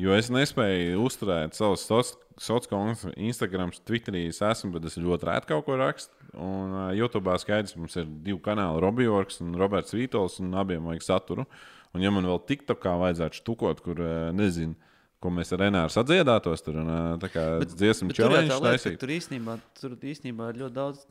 jo 0.00 0.16
es 0.16 0.30
nespēju 0.32 1.00
uzturēt 1.04 1.56
savus 1.58 1.84
sociālos 1.84 2.68
kontus, 2.70 3.04
Instagram, 3.16 3.72
Twitterī. 3.88 4.26
Es 4.30 4.40
esmu, 4.44 4.72
bet 4.78 4.88
es 4.88 4.96
ļoti 5.00 5.28
rēti 5.28 5.50
kaut 5.52 5.66
ko 5.68 5.76
rakstu. 5.80 6.12
Un 6.36 6.72
uh, 6.76 6.88
YouTube 6.96 7.36
skaidrs, 7.40 7.76
mums 7.80 7.96
ir 8.00 8.08
divi 8.24 8.38
kanāli, 8.44 8.80
Robijorks 8.84 9.40
un 9.44 9.54
Roberts 9.60 9.94
Vītols, 9.96 10.40
un 10.44 10.52
abiem 10.60 10.84
vajag 10.88 11.04
saturu. 11.06 11.46
Un, 11.92 12.02
ja 12.04 12.10
man 12.12 12.28
vēl 12.28 12.42
TikTokā 12.48 12.92
vajadzētu 13.00 13.40
štukot, 13.42 13.80
kur 13.84 14.00
uh, 14.04 14.14
nezinu, 14.36 14.76
ko 15.20 15.30
mēs 15.32 15.52
ar 15.56 15.62
Renāru 15.64 15.92
sadziedātos, 15.92 16.62
tur 16.64 16.80
un 16.82 17.20
kā 17.32 17.46
dziesmu 17.64 18.10
Bet 18.12 18.16
tur 18.20 18.34
lieta, 18.34 18.58
taisīt. 18.62 18.98
tur 19.00 19.14
īstenībā, 19.16 19.60
tur 19.80 19.96
īstenībā 19.96 20.50
ir 20.52 20.60
ļoti 20.64 20.76
daudz 20.76 21.06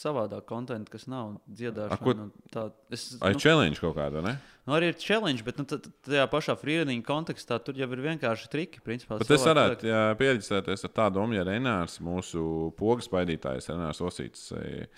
savādāk 0.00 0.44
konta, 0.46 0.76
kas 0.88 1.08
nav 1.10 1.32
dziedāšana. 1.50 1.98
Ko- 1.98 2.14
nu, 2.14 2.28
tā, 2.54 2.68
es, 2.94 3.16
Ai, 3.20 3.32
nu, 3.34 3.40
challenge 3.42 3.80
kaut 3.82 3.96
kāda, 3.96 4.22
ne? 4.22 4.36
nu, 4.64 4.72
arī 4.76 4.92
ir 4.92 4.96
challenge, 5.02 5.42
bet 5.44 5.58
nu, 5.58 5.64
tajā 5.66 6.26
pašā 6.30 6.54
freerunning 6.56 7.02
kontekstā 7.04 7.58
tur 7.62 7.74
jau 7.74 7.88
ir 7.90 8.02
vienkārši 8.04 8.48
triki. 8.52 8.80
Principā, 8.86 9.18
Bet 9.18 9.32
es 9.34 9.44
varētu 9.44 9.90
pieredzēties 10.20 10.86
ar 10.86 10.94
tādu 10.94 11.18
domu, 11.18 11.34
ja 11.34 11.42
Renārs, 11.44 11.98
mūsu 12.00 12.72
pogas 12.78 13.10
spaidītājs, 13.10 13.68
Renārs 13.74 14.00
Osīts, 14.06 14.46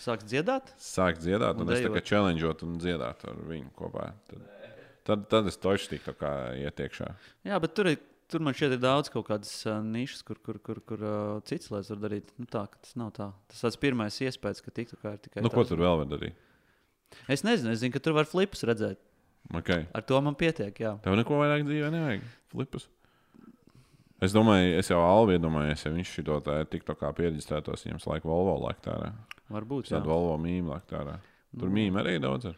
Sāks 0.05 0.29
dziedāt. 0.29 0.75
sāk 0.79 1.19
dziedāt, 1.25 1.57
un, 1.57 1.67
Un 1.67 1.73
es 1.73 1.81
tā 1.81 1.91
kā 1.97 2.05
challengeot 2.13 2.63
un 2.69 2.77
dziedāt 2.79 3.25
ar 3.25 3.43
viņu 3.49 3.73
kopā. 3.75 4.13
Tad, 4.29 4.47
tad, 5.09 5.29
tad 5.33 5.47
es 5.51 5.57
toši 5.57 5.97
tiktu 5.97 6.15
kā 6.21 6.53
ietiekšā. 6.69 7.15
Jā, 7.49 7.59
bet 7.65 7.75
tur, 7.75 7.89
ir, 7.97 7.99
tur 8.33 8.43
man 8.45 8.57
šķiet, 8.57 8.75
ir 8.79 8.81
daudz 8.83 9.11
kaut 9.13 9.27
kādas 9.29 9.51
uh, 9.69 9.79
nišas, 9.85 10.23
kur, 10.27 10.39
kur, 10.45 10.59
kur, 10.65 10.81
kur 10.89 11.05
uh, 11.05 11.41
cits 11.49 11.71
lietas 11.73 11.93
var 11.93 12.01
darīt. 12.07 12.33
Nu, 12.41 12.49
tā, 12.51 12.65
tas 12.83 12.97
nav 12.99 13.13
tā. 13.17 13.29
Tas 13.53 13.61
tāds 13.67 13.79
pirmais 13.83 14.17
iespējas, 14.25 14.63
ka 14.65 14.73
TikTokā 14.75 15.13
ir 15.17 15.21
tikai. 15.29 15.45
Nu, 15.45 15.53
ko 15.53 15.63
tāds. 15.63 15.73
tur 15.75 15.85
vēl 15.85 16.01
var 16.03 16.11
darīt? 16.11 16.41
Es 17.29 17.45
nezinu, 17.45 17.75
es 17.77 17.83
zinu, 17.85 17.93
ka 17.95 18.01
tur 18.03 18.17
var 18.17 18.29
flipus 18.29 18.65
redzēt. 18.69 19.01
Okay. 19.59 19.85
Ar 19.93 20.05
to 20.07 20.19
man 20.25 20.37
pietiek. 20.39 20.73
Jā. 20.81 20.95
Tev 21.05 21.17
neko 21.19 21.39
vairāk 21.43 21.65
dzīvē 21.69 21.89
nevajag. 21.93 22.27
Flipus. 22.55 22.89
Es 24.23 24.31
domāju, 24.33 24.77
es 24.79 24.87
jau 24.89 25.01
Alvi 25.03 25.35
iedomājos, 25.35 25.83
ja 25.83 25.91
viņš 25.93 26.11
šo 26.15 26.37
tā 26.47 26.61
TikTokā 26.71 27.09
pieredzētos, 27.19 27.83
viņam 27.89 27.99
laika 28.07 28.29
Volvo 28.31 28.55
laika 28.63 28.93
ārā. 28.95 29.09
Varbūt. 29.53 29.91
Tāda 29.91 30.07
Volvo 30.07 30.37
mīmīma 30.41 30.77
laika 30.79 31.01
ārā. 31.01 31.17
Tur 31.59 31.67
Nu. 31.69 31.75
mīmīma 31.75 32.05
arī 32.05 32.21
daudz. 32.23 32.47
Ir. 32.53 32.55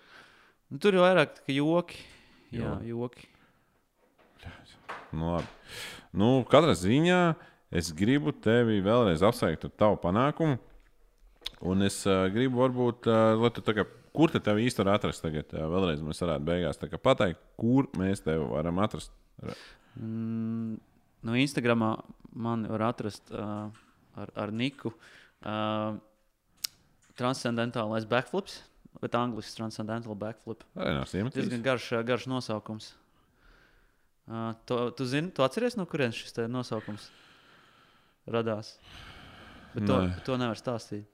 Nu, 0.71 0.79
tur 0.79 0.95
ir 0.95 1.01
vairāk 1.03 1.41
kā 1.47 1.57
joki. 1.57 2.03
Jā, 2.53 2.77
Jo. 2.85 3.01
joki. 3.01 3.27
Nu, 5.15 5.35
labi. 5.37 5.51
nu, 6.17 6.31
katrā 6.51 6.75
ziņā 6.79 7.19
es 7.75 7.91
gribu 7.97 8.35
tevi 8.45 8.81
vēlreiz 8.85 9.23
apsveikt 9.27 9.69
ar 9.69 9.75
tavu 9.85 9.99
panākumu. 10.03 10.59
Un 11.65 11.85
es 11.87 12.01
uh, 12.09 12.27
gribu, 12.33 12.61
varbūt, 12.61 13.07
uh, 13.09 13.35
lai 13.41 13.51
tu 13.55 13.63
kā, 13.65 13.87
kur 14.17 14.33
te 14.33 14.41
tevi 14.43 14.67
īsti 14.69 14.83
var 14.83 14.97
atrast 14.99 15.25
tagad? 15.25 15.49
Uh, 15.55 15.65
vēlreiz 15.73 16.03
mēs 16.05 16.21
varētu 16.25 16.49
beigās 16.49 16.81
pateikt, 17.03 17.41
kur 17.61 17.89
mēs 17.99 18.25
tevi 18.25 18.45
varam 18.51 18.83
atrast. 18.85 19.15
Mm, 19.95 20.77
no 21.25 21.39
Instagramā 21.39 21.95
man 22.35 22.67
var 22.69 22.89
atrast 22.91 23.31
uh, 23.33 23.71
ar, 24.19 24.35
ar 24.35 24.53
Niku 24.53 24.93
uh, 24.93 25.97
transcendentālais 27.19 28.07
backflips, 28.11 28.61
bet 29.03 29.17
angļuiski 29.19 29.57
transcendental 29.59 30.19
backflip. 30.19 30.67
Nāc 30.77 31.15
iemetīs. 31.15 31.47
Diezgan 31.47 31.65
garš, 31.65 31.91
garš 32.07 32.29
nosaukums. 32.31 32.93
Uh, 34.25 34.53
to, 34.65 34.79
tu 34.97 35.05
zini, 35.05 35.29
tu 35.37 35.43
atceries, 35.45 35.75
no 35.77 35.85
kurienes 35.91 36.17
šis 36.17 36.39
nosaukums 36.49 37.11
radās? 38.33 38.75
Bet 39.75 39.85
to, 39.91 39.99
Nē. 40.07 40.23
to 40.25 40.37
nevar 40.41 40.57
stāstīt. 40.57 41.05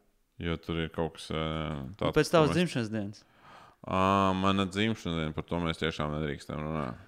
Jo 0.41 0.55
tur 0.63 0.79
ir 0.85 0.93
kaut 0.95 1.17
kas 1.19 1.27
uh, 1.35 1.81
Nu, 1.83 1.95
tāds. 1.99 2.15
pēc 2.17 2.31
tavas 2.33 2.53
dzimšanas 2.55 2.91
dienas. 2.93 3.25
Ah, 3.83 4.31
mana 4.37 4.65
dzimšanas 4.69 5.19
diena, 5.19 5.35
par 5.37 5.45
to 5.49 5.59
mēs 5.61 5.81
tiešām 5.81 6.15
nedrīkstam 6.19 6.61
runāt. 6.63 7.01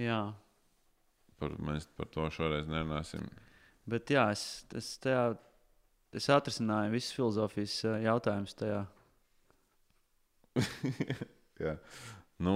Jā, 0.00 0.20
Par, 1.42 1.56
mēs 1.58 1.88
par 1.98 2.06
to 2.14 2.28
šoreiz 2.30 2.68
nerunāsim. 2.70 3.24
bet 3.90 4.08
jā, 4.14 4.28
es, 4.30 4.62
es, 4.78 4.92
tajā, 5.02 5.32
es 6.14 6.28
atrisināju 6.30 6.92
visus 6.94 7.16
filozofijas 7.16 7.74
jautājumus 8.04 8.54
tajā. 8.54 8.84
Jā. 11.62 11.76
Nu, 12.42 12.54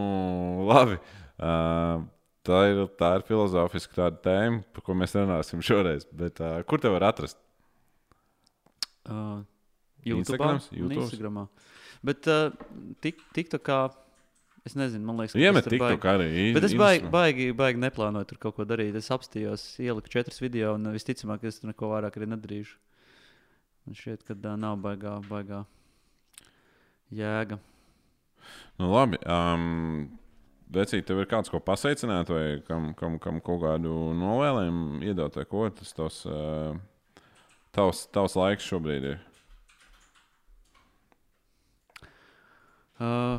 labi. 0.69 0.97
Uh, 1.39 2.05
tā, 2.47 2.63
ir, 2.71 2.83
tā 3.01 3.13
ir 3.19 3.27
filozofiska 3.29 3.99
tāda 4.01 4.23
tēma, 4.25 4.63
par 4.75 4.87
ko 4.87 4.97
mēs 4.99 5.17
runāsim 5.19 5.63
šoreiz. 5.65 6.07
Bet, 6.17 6.41
uh, 6.41 6.61
kur 6.69 6.83
te 6.83 6.93
var 6.93 7.09
atrast? 7.11 7.39
Uh, 9.07 9.45
YouTube? 10.07 10.39
Instagramā. 10.97 11.47
Bet 12.07 12.27
uh, 12.31 12.51
tik, 13.05 13.23
tik 13.37 13.53
tā 13.53 13.63
kā 13.63 13.81
Es 14.67 14.75
nezinu, 14.75 15.05
man 15.07 15.21
liekas, 15.21 15.37
ka 15.37 15.39
Iemet 15.39 15.63
tas 15.63 15.71
tiktu 15.71 15.85
baigi- 15.87 16.09
arī. 16.11 16.47
Bet 16.57 16.65
es 16.67 16.73
baigi, 16.75 17.07
baigi, 17.07 17.45
baigi 17.55 17.79
neplānoju 17.79 18.27
tur 18.27 18.39
kaut 18.43 18.57
ko 18.57 18.65
darīt. 18.67 18.97
Es 18.99 19.13
apstājos, 19.15 19.63
ieliku 19.79 20.11
četras 20.11 20.43
video, 20.43 20.73
un 20.75 20.91
visticamāk, 20.91 21.45
es 21.47 21.61
tur 21.61 21.71
neko 21.71 21.93
vairāk 21.93 22.19
arī 22.19 22.27
nedarīšu. 22.33 22.75
Man 23.87 23.95
šķiet, 23.95 24.25
ka 24.27 24.35
tā 24.35 24.57
nav 24.59 24.81
baigā, 24.83 25.13
baigā 25.29 25.61
jēga. 27.15 27.61
Nu, 28.81 28.91
labi. 28.91 29.21
Um, 29.31 30.19
Vecīt, 30.73 31.05
tev 31.07 31.21
ir 31.23 31.29
kāds, 31.31 31.51
ko 31.53 31.61
pasveicināt, 31.63 32.31
vai 32.33 32.61
kam, 32.67 32.89
kam, 32.99 33.21
kam 33.23 33.39
kaut 33.45 33.61
kādu 33.63 33.93
novēlējumu 34.19 34.99
iedot, 35.07 35.37
vai 35.39 35.45
ko 35.47 35.69
tas 35.71 35.93
tavs, 35.95 36.25
uh, 36.27 36.75
tavs, 37.77 38.07
tavs 38.11 38.35
laiks 38.35 38.67
šobrīd 38.67 39.07
ir? 39.13 39.21
Uh, 42.99 43.39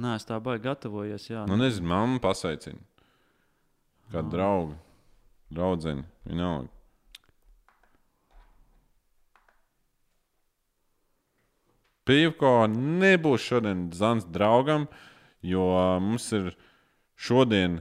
Nē, 0.00 0.14
es 0.16 0.24
tā 0.24 0.38
baigi 0.40 0.64
gatavojos. 0.64 1.26
Jā, 1.28 1.42
Nu, 1.50 1.58
nezinu, 1.60 1.86
mamma 1.90 2.20
pasveicina. 2.22 2.78
Kādu 4.10 4.26
Ah. 4.26 4.30
draugu, 4.32 4.76
draugu, 5.52 6.04
vienalga. 6.24 6.68
Pīvko 12.08 12.54
nebūs 12.72 13.44
šodien 13.44 13.88
Zans 13.94 14.26
draugam, 14.32 14.88
jo 15.44 15.66
mums 16.00 16.30
ir 16.36 16.52
šodien 17.20 17.80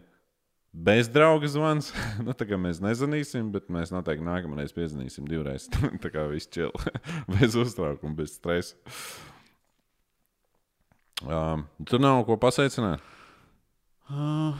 bez 0.71 1.09
drauga 1.09 1.47
zvans. 1.49 1.91
nu, 2.25 2.35
tā 2.37 2.47
kā 2.49 2.59
mēs 2.59 2.81
nezvanīsim, 2.83 3.51
bet 3.53 3.71
mēs 3.73 3.93
noteikti 3.95 4.25
nākamreiz 4.25 4.73
piezvanīsim 4.75 5.27
divreiz. 5.29 5.69
tā 6.03 6.11
kā 6.13 6.27
viss 6.31 6.51
čil, 6.51 6.73
bez 7.35 7.57
uztraukuma, 7.59 8.17
bez 8.19 8.37
stresa. 8.37 8.75
Um, 11.19 11.65
tur 11.83 11.99
nav 11.99 12.21
ko 12.27 12.37
pasveicināt. 12.39 13.03
Uh, 14.09 14.55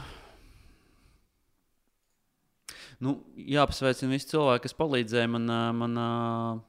nu, 3.02 3.16
jāpasveicina 3.34 4.12
visi 4.12 4.28
cilvēki, 4.34 4.66
kas 4.66 4.76
palīdzēja 4.76 5.30
man, 5.32 5.48
ā, 5.50 5.62
man 5.74 5.96
uh, 5.98 6.60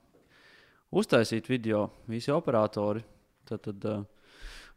uztaisīt 0.92 1.48
video, 1.50 1.88
visi 2.12 2.32
operatori. 2.34 3.04
Tad, 3.48 3.64
tad 3.66 3.86
uh, 3.90 4.04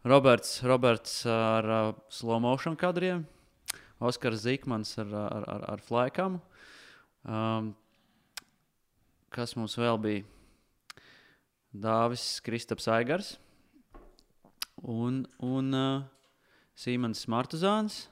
Roberts, 0.06 0.58
Roberts 0.62 1.22
ar 1.30 1.70
uh, 1.70 1.94
slow 2.08 2.40
motion 2.42 2.76
kadriem, 2.76 3.24
Oskars 4.04 4.44
Zikmans 4.44 4.96
ar, 5.00 5.10
ar, 5.14 5.48
ar, 5.48 5.66
ar 5.74 5.84
flēkām. 5.84 6.38
Um, 7.24 7.72
kas 9.34 9.56
mums 9.58 9.76
vēl 9.80 10.00
bija? 10.02 10.24
Dāvis 11.74 12.38
Kristaps 12.44 12.86
Aigars 12.86 13.34
un, 14.82 15.24
un 15.42 15.74
uh, 15.74 16.02
Simons 16.78 17.24
Martuzāns. 17.26 18.04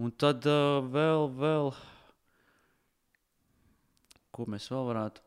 Un 0.00 0.10
tad 0.18 0.46
uh, 0.48 0.80
vēl, 0.90 1.28
vēl, 1.38 1.68
ko 4.34 4.48
mēs 4.50 4.66
vēl 4.72 4.88
varētu? 4.88 5.22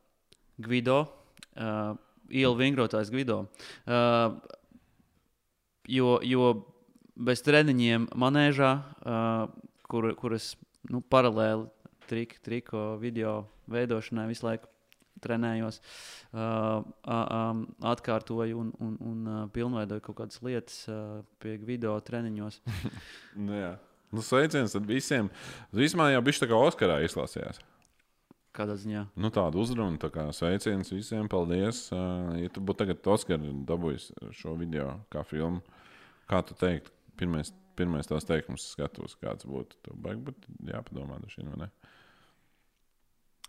Gvido, 0.65 0.97
uh, 1.55 1.95
ielu 2.29 2.55
vingrotājs 2.59 3.11
Gvido. 3.13 3.45
Uh, 3.85 4.37
jo, 5.87 6.19
jo 6.25 6.51
bez 7.15 7.43
treniņiem 7.45 8.09
manēžā, 8.17 8.71
uh, 9.05 9.73
kur, 9.89 10.11
kuras 10.19 10.53
nu, 10.91 11.01
paralēli 11.01 11.67
trik, 12.09 12.37
triko 12.45 12.95
video 13.01 13.43
veidošanai 13.71 14.27
visu 14.29 14.47
laiku 14.47 14.69
trenējos, 15.23 15.79
uh, 16.35 16.83
uh, 17.07 17.63
atkārtoju 17.91 18.59
un, 18.59 18.71
un, 18.83 18.95
un 18.99 19.29
uh, 19.31 19.41
pilnveidoju 19.55 20.03
kaut 20.05 20.19
kādas 20.19 20.41
lietas 20.45 20.83
uh, 20.91 21.21
pie 21.41 21.55
video 21.63 21.97
treniņos. 22.03 22.61
Nu, 23.45 23.55
jā. 23.55 23.73
nu, 24.15 24.23
sveiciens 24.23 24.75
visiem. 24.87 25.31
Vismaz 25.75 26.13
jau 26.13 26.21
bija 26.23 26.43
tā 26.43 26.51
kā 26.51 26.59
Oskarā 26.67 27.01
izklausījās. 27.03 27.59
Kādā 28.55 28.77
ziņā? 28.79 29.01
Nu, 29.19 29.31
tāda 29.35 29.59
uzruna, 29.59 29.99
tā 29.99 30.07
kā 30.13 30.29
sveiciens 30.35 30.93
visiem. 30.93 31.27
Paldies. 31.31 31.89
Uh, 31.91 32.37
Ja 32.39 32.51
tu 32.53 32.63
būtu 32.63 32.83
tagad 32.83 33.09
Oskara 33.11 33.51
dabūjis 33.67 34.11
šo 34.35 34.55
video 34.59 35.01
kā 35.13 35.25
filmu, 35.27 35.61
kā 36.31 36.39
tu 36.47 36.55
teiktu, 36.59 36.93
pirmais, 37.19 37.51
pirmais 37.75 38.07
tās 38.07 38.27
teikums 38.27 38.69
skatos, 38.75 39.17
kāds 39.19 39.47
būtu. 39.49 39.79
Tev 39.85 39.99
baigi 40.03 40.23
būtu 40.29 40.57
jāpadomā, 40.71 41.19
vien, 41.35 41.51
vai 41.51 41.65
ne? 41.65 41.69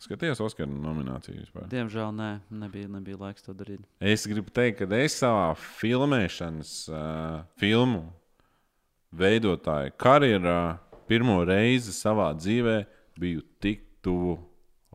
Skaties, 0.03 0.43
Oskara 0.45 0.69
nomināciju 0.69 1.39
vispār. 1.41 1.69
Diemžēl 1.73 2.11
nē, 2.17 2.31
nebija, 2.63 2.91
nebija 2.93 3.21
laiks 3.23 3.47
to 3.47 3.55
darīt. 3.57 3.87
Es 4.01 4.27
gribu 4.29 4.53
teikt, 4.55 4.83
ka 4.83 4.99
es 4.99 5.17
savā 5.23 5.53
filmēšanas, 5.57 6.75
uh, 6.91 7.47
filmu 7.61 8.05
veidotāju 9.17 9.95
karjerā 9.97 10.61
pirmo 11.09 11.39
reizi 11.47 11.95
savā 11.97 12.33
dzīvē 12.37 12.77
biju 13.17 13.45
tik 13.63 13.87
tuvu 14.05 14.37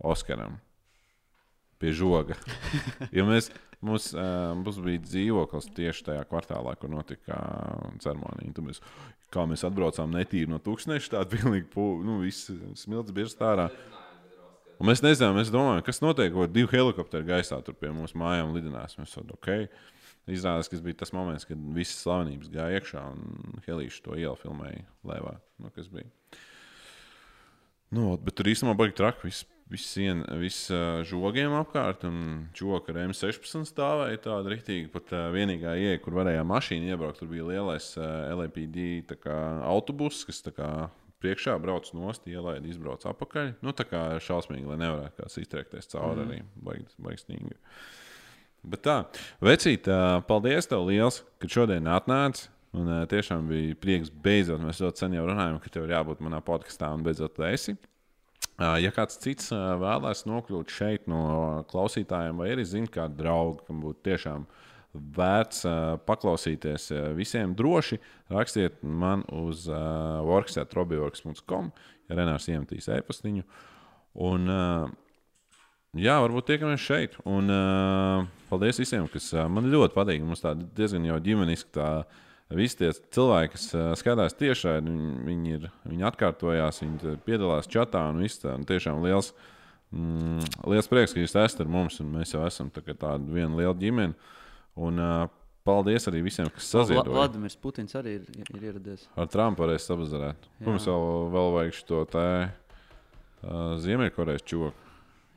Oskaram 0.01 0.59
pie 1.81 1.93
žoga. 1.97 2.37
Jo 3.15 3.25
mēs, 3.27 3.49
mums, 3.81 4.11
mums 4.61 4.77
bija 4.85 5.01
dzīvoklis 5.01 5.71
tieši 5.75 6.05
tajā 6.11 6.25
kvartālā, 6.29 6.75
kur 6.79 6.91
notika 6.93 7.39
ceremonija. 8.03 8.53
Tad 8.55 8.67
Mēs, 8.67 8.83
kā 9.33 9.47
mēs 9.49 9.65
atbraucām 9.67 10.13
netīri 10.13 10.51
no 10.51 10.61
tūkstoša, 10.63 11.15
tāda 11.15 11.31
pilnīgi 11.31 11.87
nu, 12.05 12.19
smilts 12.77 13.15
bija 13.15 13.31
stārā. 13.31 13.71
Un 14.81 14.89
mēs 14.89 15.03
nezinām, 15.05 15.35
mēs 15.37 15.51
domājam, 15.53 15.83
kas 15.85 16.01
notiek, 16.01 16.31
ko 16.33 16.47
divi 16.49 16.69
helikopteri 16.71 17.27
gaisā 17.27 17.59
tur 17.65 17.75
pie 17.77 17.91
mums 17.93 18.15
mājām 18.17 18.55
lidinās. 18.55 18.97
Mēs 18.97 19.13
saprotam, 19.13 19.37
ok. 19.37 19.89
Izrādās, 20.31 20.69
ka 20.69 20.77
tas 20.77 20.83
bija 20.85 20.99
tas 20.99 21.11
moments, 21.13 21.45
kad 21.49 21.61
visas 21.75 21.99
slavenības 22.03 22.49
gāja 22.53 22.77
iekšā 22.77 23.03
un 23.09 23.61
Helīša 23.65 24.03
to 24.05 24.17
ielu 24.21 24.37
filmēja 24.37 24.83
Lēvā. 25.09 25.35
Nu, 25.61 25.71
kas 25.73 25.89
bija? 25.89 26.09
Nu, 27.93 28.13
bet 28.21 28.37
tur 28.37 28.49
īstenībā 28.49 28.77
bija 28.79 28.95
traki. 29.01 29.27
Viss 29.29 29.47
vis 29.71 29.87
sien, 29.87 30.23
viss 30.41 30.69
uh, 30.73 31.01
žogiem 31.07 31.53
apkārt, 31.57 32.03
un 32.07 32.47
čoka 32.57 32.91
ar 32.93 33.01
M16 33.07 33.69
stāvēja 33.69 34.19
tāda 34.27 34.51
rītīga. 34.53 34.91
Pat 34.93 35.13
vienīgā 35.33 35.77
ieeja, 35.79 36.01
kur 36.03 36.19
varēja 36.19 36.43
mašīnu 36.47 36.91
iebraukt, 36.91 37.21
tur 37.21 37.31
bija 37.31 37.47
lielais 37.47 37.93
kā 39.21 39.37
autobuss, 39.71 40.25
kas 40.27 40.43
priekšā 41.21 41.55
brauc 41.61 41.89
nost, 41.95 42.25
ielaid, 42.29 42.65
izbrauc 42.67 43.05
apakaļ. 43.07 43.55
Nu, 43.65 43.73
tā 43.77 43.85
kā 43.87 44.03
šausmīgi, 44.23 44.67
lai 44.69 44.79
nevarētu 44.81 45.21
kāds 45.21 45.37
iztriekties 45.41 45.91
cauri 45.93 46.25
arī. 46.25 46.39
Baigi, 46.65 46.87
baigi 47.01 47.23
stingri. 47.25 47.59
Bet 48.61 48.83
tā, 48.85 48.97
vecīt, 49.41 49.87
paldies 50.29 50.69
tev 50.69 50.85
liels, 50.89 51.21
ka 51.41 51.49
šodien 51.49 51.89
atnāci. 51.89 52.49
Un 52.77 52.87
tiešām 53.11 53.49
bija 53.49 53.75
prieks 53.83 54.11
beidzot. 54.23 54.61
Mēs 54.63 54.79
ļoti 54.79 55.03
sen 55.03 55.15
jau 55.17 55.25
runājām, 55.27 55.57
ka 55.59 55.71
tev 55.73 55.89
ir 55.89 55.97
jābūt 55.97 56.21
manā 56.23 56.39
podkāstā, 56.45 56.93
un 56.95 57.03
beidzot 57.03 57.41
esi. 57.49 57.75
Ja 58.61 58.91
kāds 58.93 59.17
cits 59.21 59.49
vēlēs 59.51 60.25
nokļūt 60.29 60.73
šeit 60.73 61.07
no 61.09 61.63
klausītājiem, 61.71 62.37
vai 62.37 62.51
arī 62.53 62.65
zina 62.67 62.89
kādu 62.91 63.17
draugu, 63.23 63.63
kam 63.67 63.79
būtu 63.81 64.03
tiešām 64.05 64.45
vērts 65.17 65.63
paklausīties 66.05 66.89
visiem 67.17 67.55
droši, 67.57 67.97
rakstiet 68.29 68.81
man 68.83 69.23
uz 69.33 69.65
works.robiworks.com, 69.71 71.71
ja 72.09 72.19
Renārs 72.19 72.49
iemetīs 72.51 72.89
e-pastiņu. 72.91 73.47
Un, 74.27 74.51
jā, 75.95 76.17
varbūt 76.25 76.51
tiekamies 76.51 76.83
šeit. 76.83 77.15
Un 77.23 77.47
paldies 78.51 78.81
visiem, 78.83 79.07
kas 79.11 79.31
man 79.49 79.71
ļoti 79.71 79.95
patīk. 79.95 80.27
Mums 80.27 80.43
tāda 80.43 80.67
diezgan 80.75 81.07
jau 81.07 81.21
ģimeniski 81.23 81.71
tā. 81.79 81.93
Visi 82.57 82.77
tie 82.81 82.91
cilvēki, 82.91 83.53
kas 83.55 83.65
skatās 84.01 84.35
tiešā, 84.39 84.75
viņi, 84.83 85.11
viņi, 85.27 85.51
ir, 85.57 85.67
viņi 85.87 86.07
atkārtojās, 86.09 86.81
viņi 86.83 87.01
te 87.01 87.15
piedalās 87.25 87.69
čatā 87.71 88.03
un 88.11 88.19
viss 88.23 88.41
tā. 88.41 88.55
Un 88.59 88.65
tiešām 88.67 88.99
liels, 89.05 89.31
mm, 89.95 90.49
liels 90.71 90.89
prieks, 90.91 91.15
ka 91.15 91.23
jūs 91.23 91.35
esat 91.35 91.63
ar 91.63 91.71
mums. 91.71 92.01
un 92.03 92.11
Mēs 92.17 92.35
jau 92.35 92.43
esam 92.47 92.71
tā 92.73 92.83
tāda 92.91 93.21
viena 93.23 93.55
liela 93.55 93.75
ģimene. 93.77 94.17
Un 94.81 94.99
uh, 95.03 95.29
paldies 95.67 96.07
arī 96.11 96.23
visiem, 96.27 96.49
kas 96.51 96.67
saziedoja. 96.73 97.15
Vladimirs 97.15 97.57
Putins 97.59 97.95
arī 97.99 98.17
ir, 98.19 98.27
ir 98.41 98.67
ieradies. 98.71 99.07
Ar 99.15 99.31
Trumpu 99.31 99.65
varēs 99.65 99.87
sabazarēt. 99.87 100.47
Mums 100.65 100.87
vēl, 100.89 101.09
vēl 101.35 101.51
vajag 101.57 101.79
šo 101.79 102.03
tā 102.11 102.27
uh, 102.43 103.75
Ziemeļkorejas 103.83 104.47
čoku. 104.47 104.75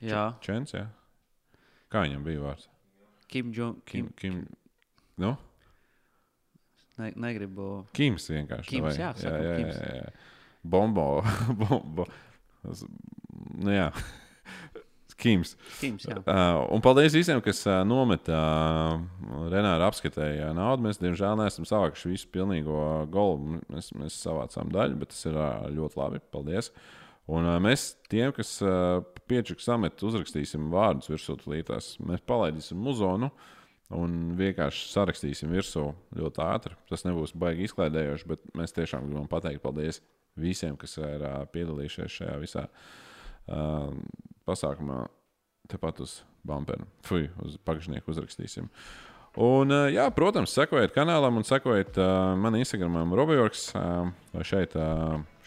Jā, 0.04 0.28
Čens, 0.44 0.74
jā. 0.74 0.86
Kā 1.92 2.04
viņam 2.04 2.24
bija 2.26 2.42
vārds? 2.42 2.68
Kim 3.30 3.52
Jong 3.54 3.80
Kim, 3.88 4.10
Kim. 4.18 4.42
Kim, 4.44 4.82
nu? 5.22 5.36
Ne, 7.00 7.10
negribu. 7.18 7.84
Kims 7.96 8.28
vienkārši. 8.30 8.68
Kims, 8.70 8.98
jā, 8.98 9.08
jā, 9.08 9.14
sakam, 9.18 9.46
jā, 9.46 9.54
Kims. 9.58 9.78
jā, 9.80 9.94
jā. 10.02 10.44
Bombo. 10.74 11.08
Bombo. 11.62 12.06
Nu, 12.64 13.72
jā. 13.74 13.88
Kims. 15.20 15.54
Kims, 15.78 16.04
jā. 16.08 16.18
Uh, 16.20 16.64
un 16.74 16.82
paldies 16.84 17.14
visiem, 17.16 17.38
kas 17.44 17.62
uh, 17.68 17.80
nometa 17.86 18.34
uh, 18.34 19.46
Renāra 19.52 19.86
apskatēja 19.88 20.50
naudu. 20.56 20.84
Mēs, 20.88 21.00
diemžēl, 21.00 21.38
neesam 21.40 21.66
savākuši 21.68 22.10
visu 22.10 22.28
pilnīgo 22.34 22.76
golu. 23.14 23.60
Mēs, 23.72 23.92
mēs 23.96 24.18
savācām 24.24 24.72
daļu, 24.74 24.98
bet 25.00 25.14
tas 25.14 25.24
ir 25.30 25.38
uh, 25.38 25.64
ļoti 25.72 26.00
labi. 26.00 26.22
Paldies! 26.34 26.70
Un 27.32 27.46
uh, 27.48 27.56
mēs 27.62 27.94
tiem, 28.12 28.34
kas 28.36 28.56
uh, 28.66 29.00
piečuks 29.30 29.64
samet, 29.70 30.02
uzrakstīsim 30.04 30.68
vārdus 30.74 31.08
virsū 31.12 31.38
lītās. 31.48 31.94
Mēs 32.04 32.24
palaidīsim 32.28 32.80
muzonu. 32.84 33.30
Un 33.92 34.32
vienkārši 34.38 34.86
sarakstīsim 34.88 35.52
virsū 35.52 35.90
ļoti 36.16 36.40
ātri. 36.42 36.76
Tas 36.88 37.04
nebūs 37.04 37.34
baigi 37.36 37.66
izklaidējoši, 37.68 38.28
bet 38.30 38.44
mēs 38.56 38.72
tiešām 38.76 39.04
gribam 39.06 39.28
pateikt 39.30 39.62
paldies 39.62 40.00
visiem, 40.40 40.78
kas 40.80 40.96
ir 40.98 41.24
piedalījušies 41.52 42.16
šajā 42.18 42.36
visā 42.42 42.64
uh, 42.68 43.90
pasākumā. 44.48 45.04
Tepat 45.70 46.02
uz 46.04 46.18
bumpera, 46.44 46.84
fui, 47.06 47.30
uz 47.40 47.54
pagājušnieku 47.64 48.10
uzrakstīsim. 48.12 48.66
Un, 49.40 49.70
uh, 49.72 49.86
jā, 49.92 50.04
protams, 50.14 50.52
sekojiet 50.54 50.92
kanālam 50.94 51.40
un 51.40 51.46
sekojiet 51.46 51.96
uh, 51.96 52.34
manam 52.36 52.60
Instagramam, 52.60 53.14
Roberts, 53.16 53.70
uh, 53.76 54.10
vai 54.34 54.44
šeit 54.46 54.76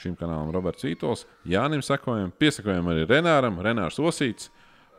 šim 0.01 0.17
kanālam 0.19 0.49
Roberts 0.53 0.85
Vītols. 0.85 1.25
Jānim 1.47 1.83
sekojam, 1.85 2.33
piesakojam 2.37 2.89
arī 2.93 3.05
Renāram, 3.09 3.61
Renārs 3.65 4.01
Osīts. 4.01 4.49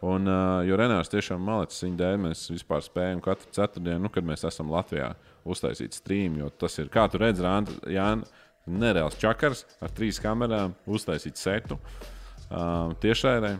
Un, 0.07 0.29
uh, 0.31 0.61
jo 0.63 0.77
Renārs 0.79 1.11
tiešām 1.11 1.43
malicis 1.43 1.83
viņa 1.83 1.99
dēļ, 1.99 2.19
mēs 2.29 2.45
vispār 2.53 2.85
spējam 2.87 3.23
katru 3.25 3.51
ceturtdienu, 3.57 4.05
nu, 4.05 4.11
kad 4.15 4.27
mēs 4.27 4.45
esam 4.47 4.71
Latvijā, 4.71 5.11
uztaisīt 5.49 5.97
streamu. 5.99 6.45
Jo 6.45 6.51
tas 6.55 6.79
ir, 6.79 6.91
kā 6.93 7.09
tu 7.11 7.19
redzi, 7.19 7.43
Jānis, 7.43 8.31
nereāls 8.69 9.19
čakars 9.19 9.65
ar 9.83 9.91
trīs 9.97 10.21
kamerām, 10.23 10.77
uztaisīt 10.87 11.41
setu 11.41 11.79
uh, 11.81 12.95
tiešraidē. 13.03 13.57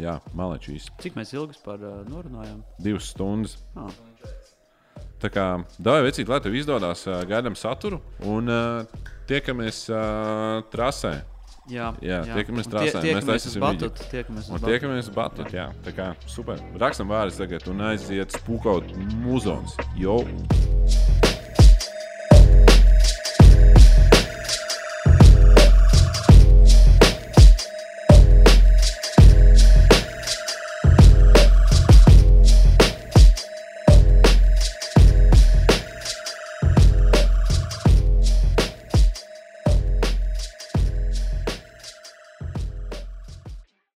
Jā, 0.00 0.16
malečīs, 0.32 0.86
Cik 1.02 1.18
mēs 1.18 1.34
ilgi 1.36 1.58
par 1.64 1.82
uh, 1.82 1.98
norunājām? 2.08 2.62
divas 2.80 3.10
stundas. 3.12 3.58
Ah. 3.76 3.90
Tā 5.20 5.28
kā 5.30 5.44
dāvāj 5.76 6.06
vecīt, 6.06 6.30
lai 6.30 6.40
tev 6.42 6.56
izdodas, 6.56 7.04
uh, 7.10 7.20
gaidām 7.28 7.58
saturu 7.58 8.00
un 8.24 8.48
uh, 8.48 9.02
tiekamies 9.28 9.84
uh, 9.92 10.62
trasē. 10.72 11.18
Jā, 11.70 11.92
Jā, 12.02 12.22
tiekamies 12.26 12.66
Un 12.66 12.72
trasē, 12.72 13.02
mēs 13.06 13.26
taisīsim 13.28 13.62
batutu. 13.62 14.06
Tiekamies 14.10 14.48
uz 14.48 14.50
Un 14.50 14.56
batutu. 14.56 14.70
tiekamies 14.72 15.08
uz 15.08 15.14
Batutu. 15.14 15.54
Jā, 15.54 15.68
tā 15.86 15.92
kā 15.94 16.08
super. 16.26 16.58
Rakstam 16.82 17.06
vārdus 17.12 17.38
tagad 17.38 17.68
un 17.70 17.84
aiziet 17.92 18.34
spūkaut 18.34 18.90
muzons. 19.22 19.76
Jo! 19.94 20.18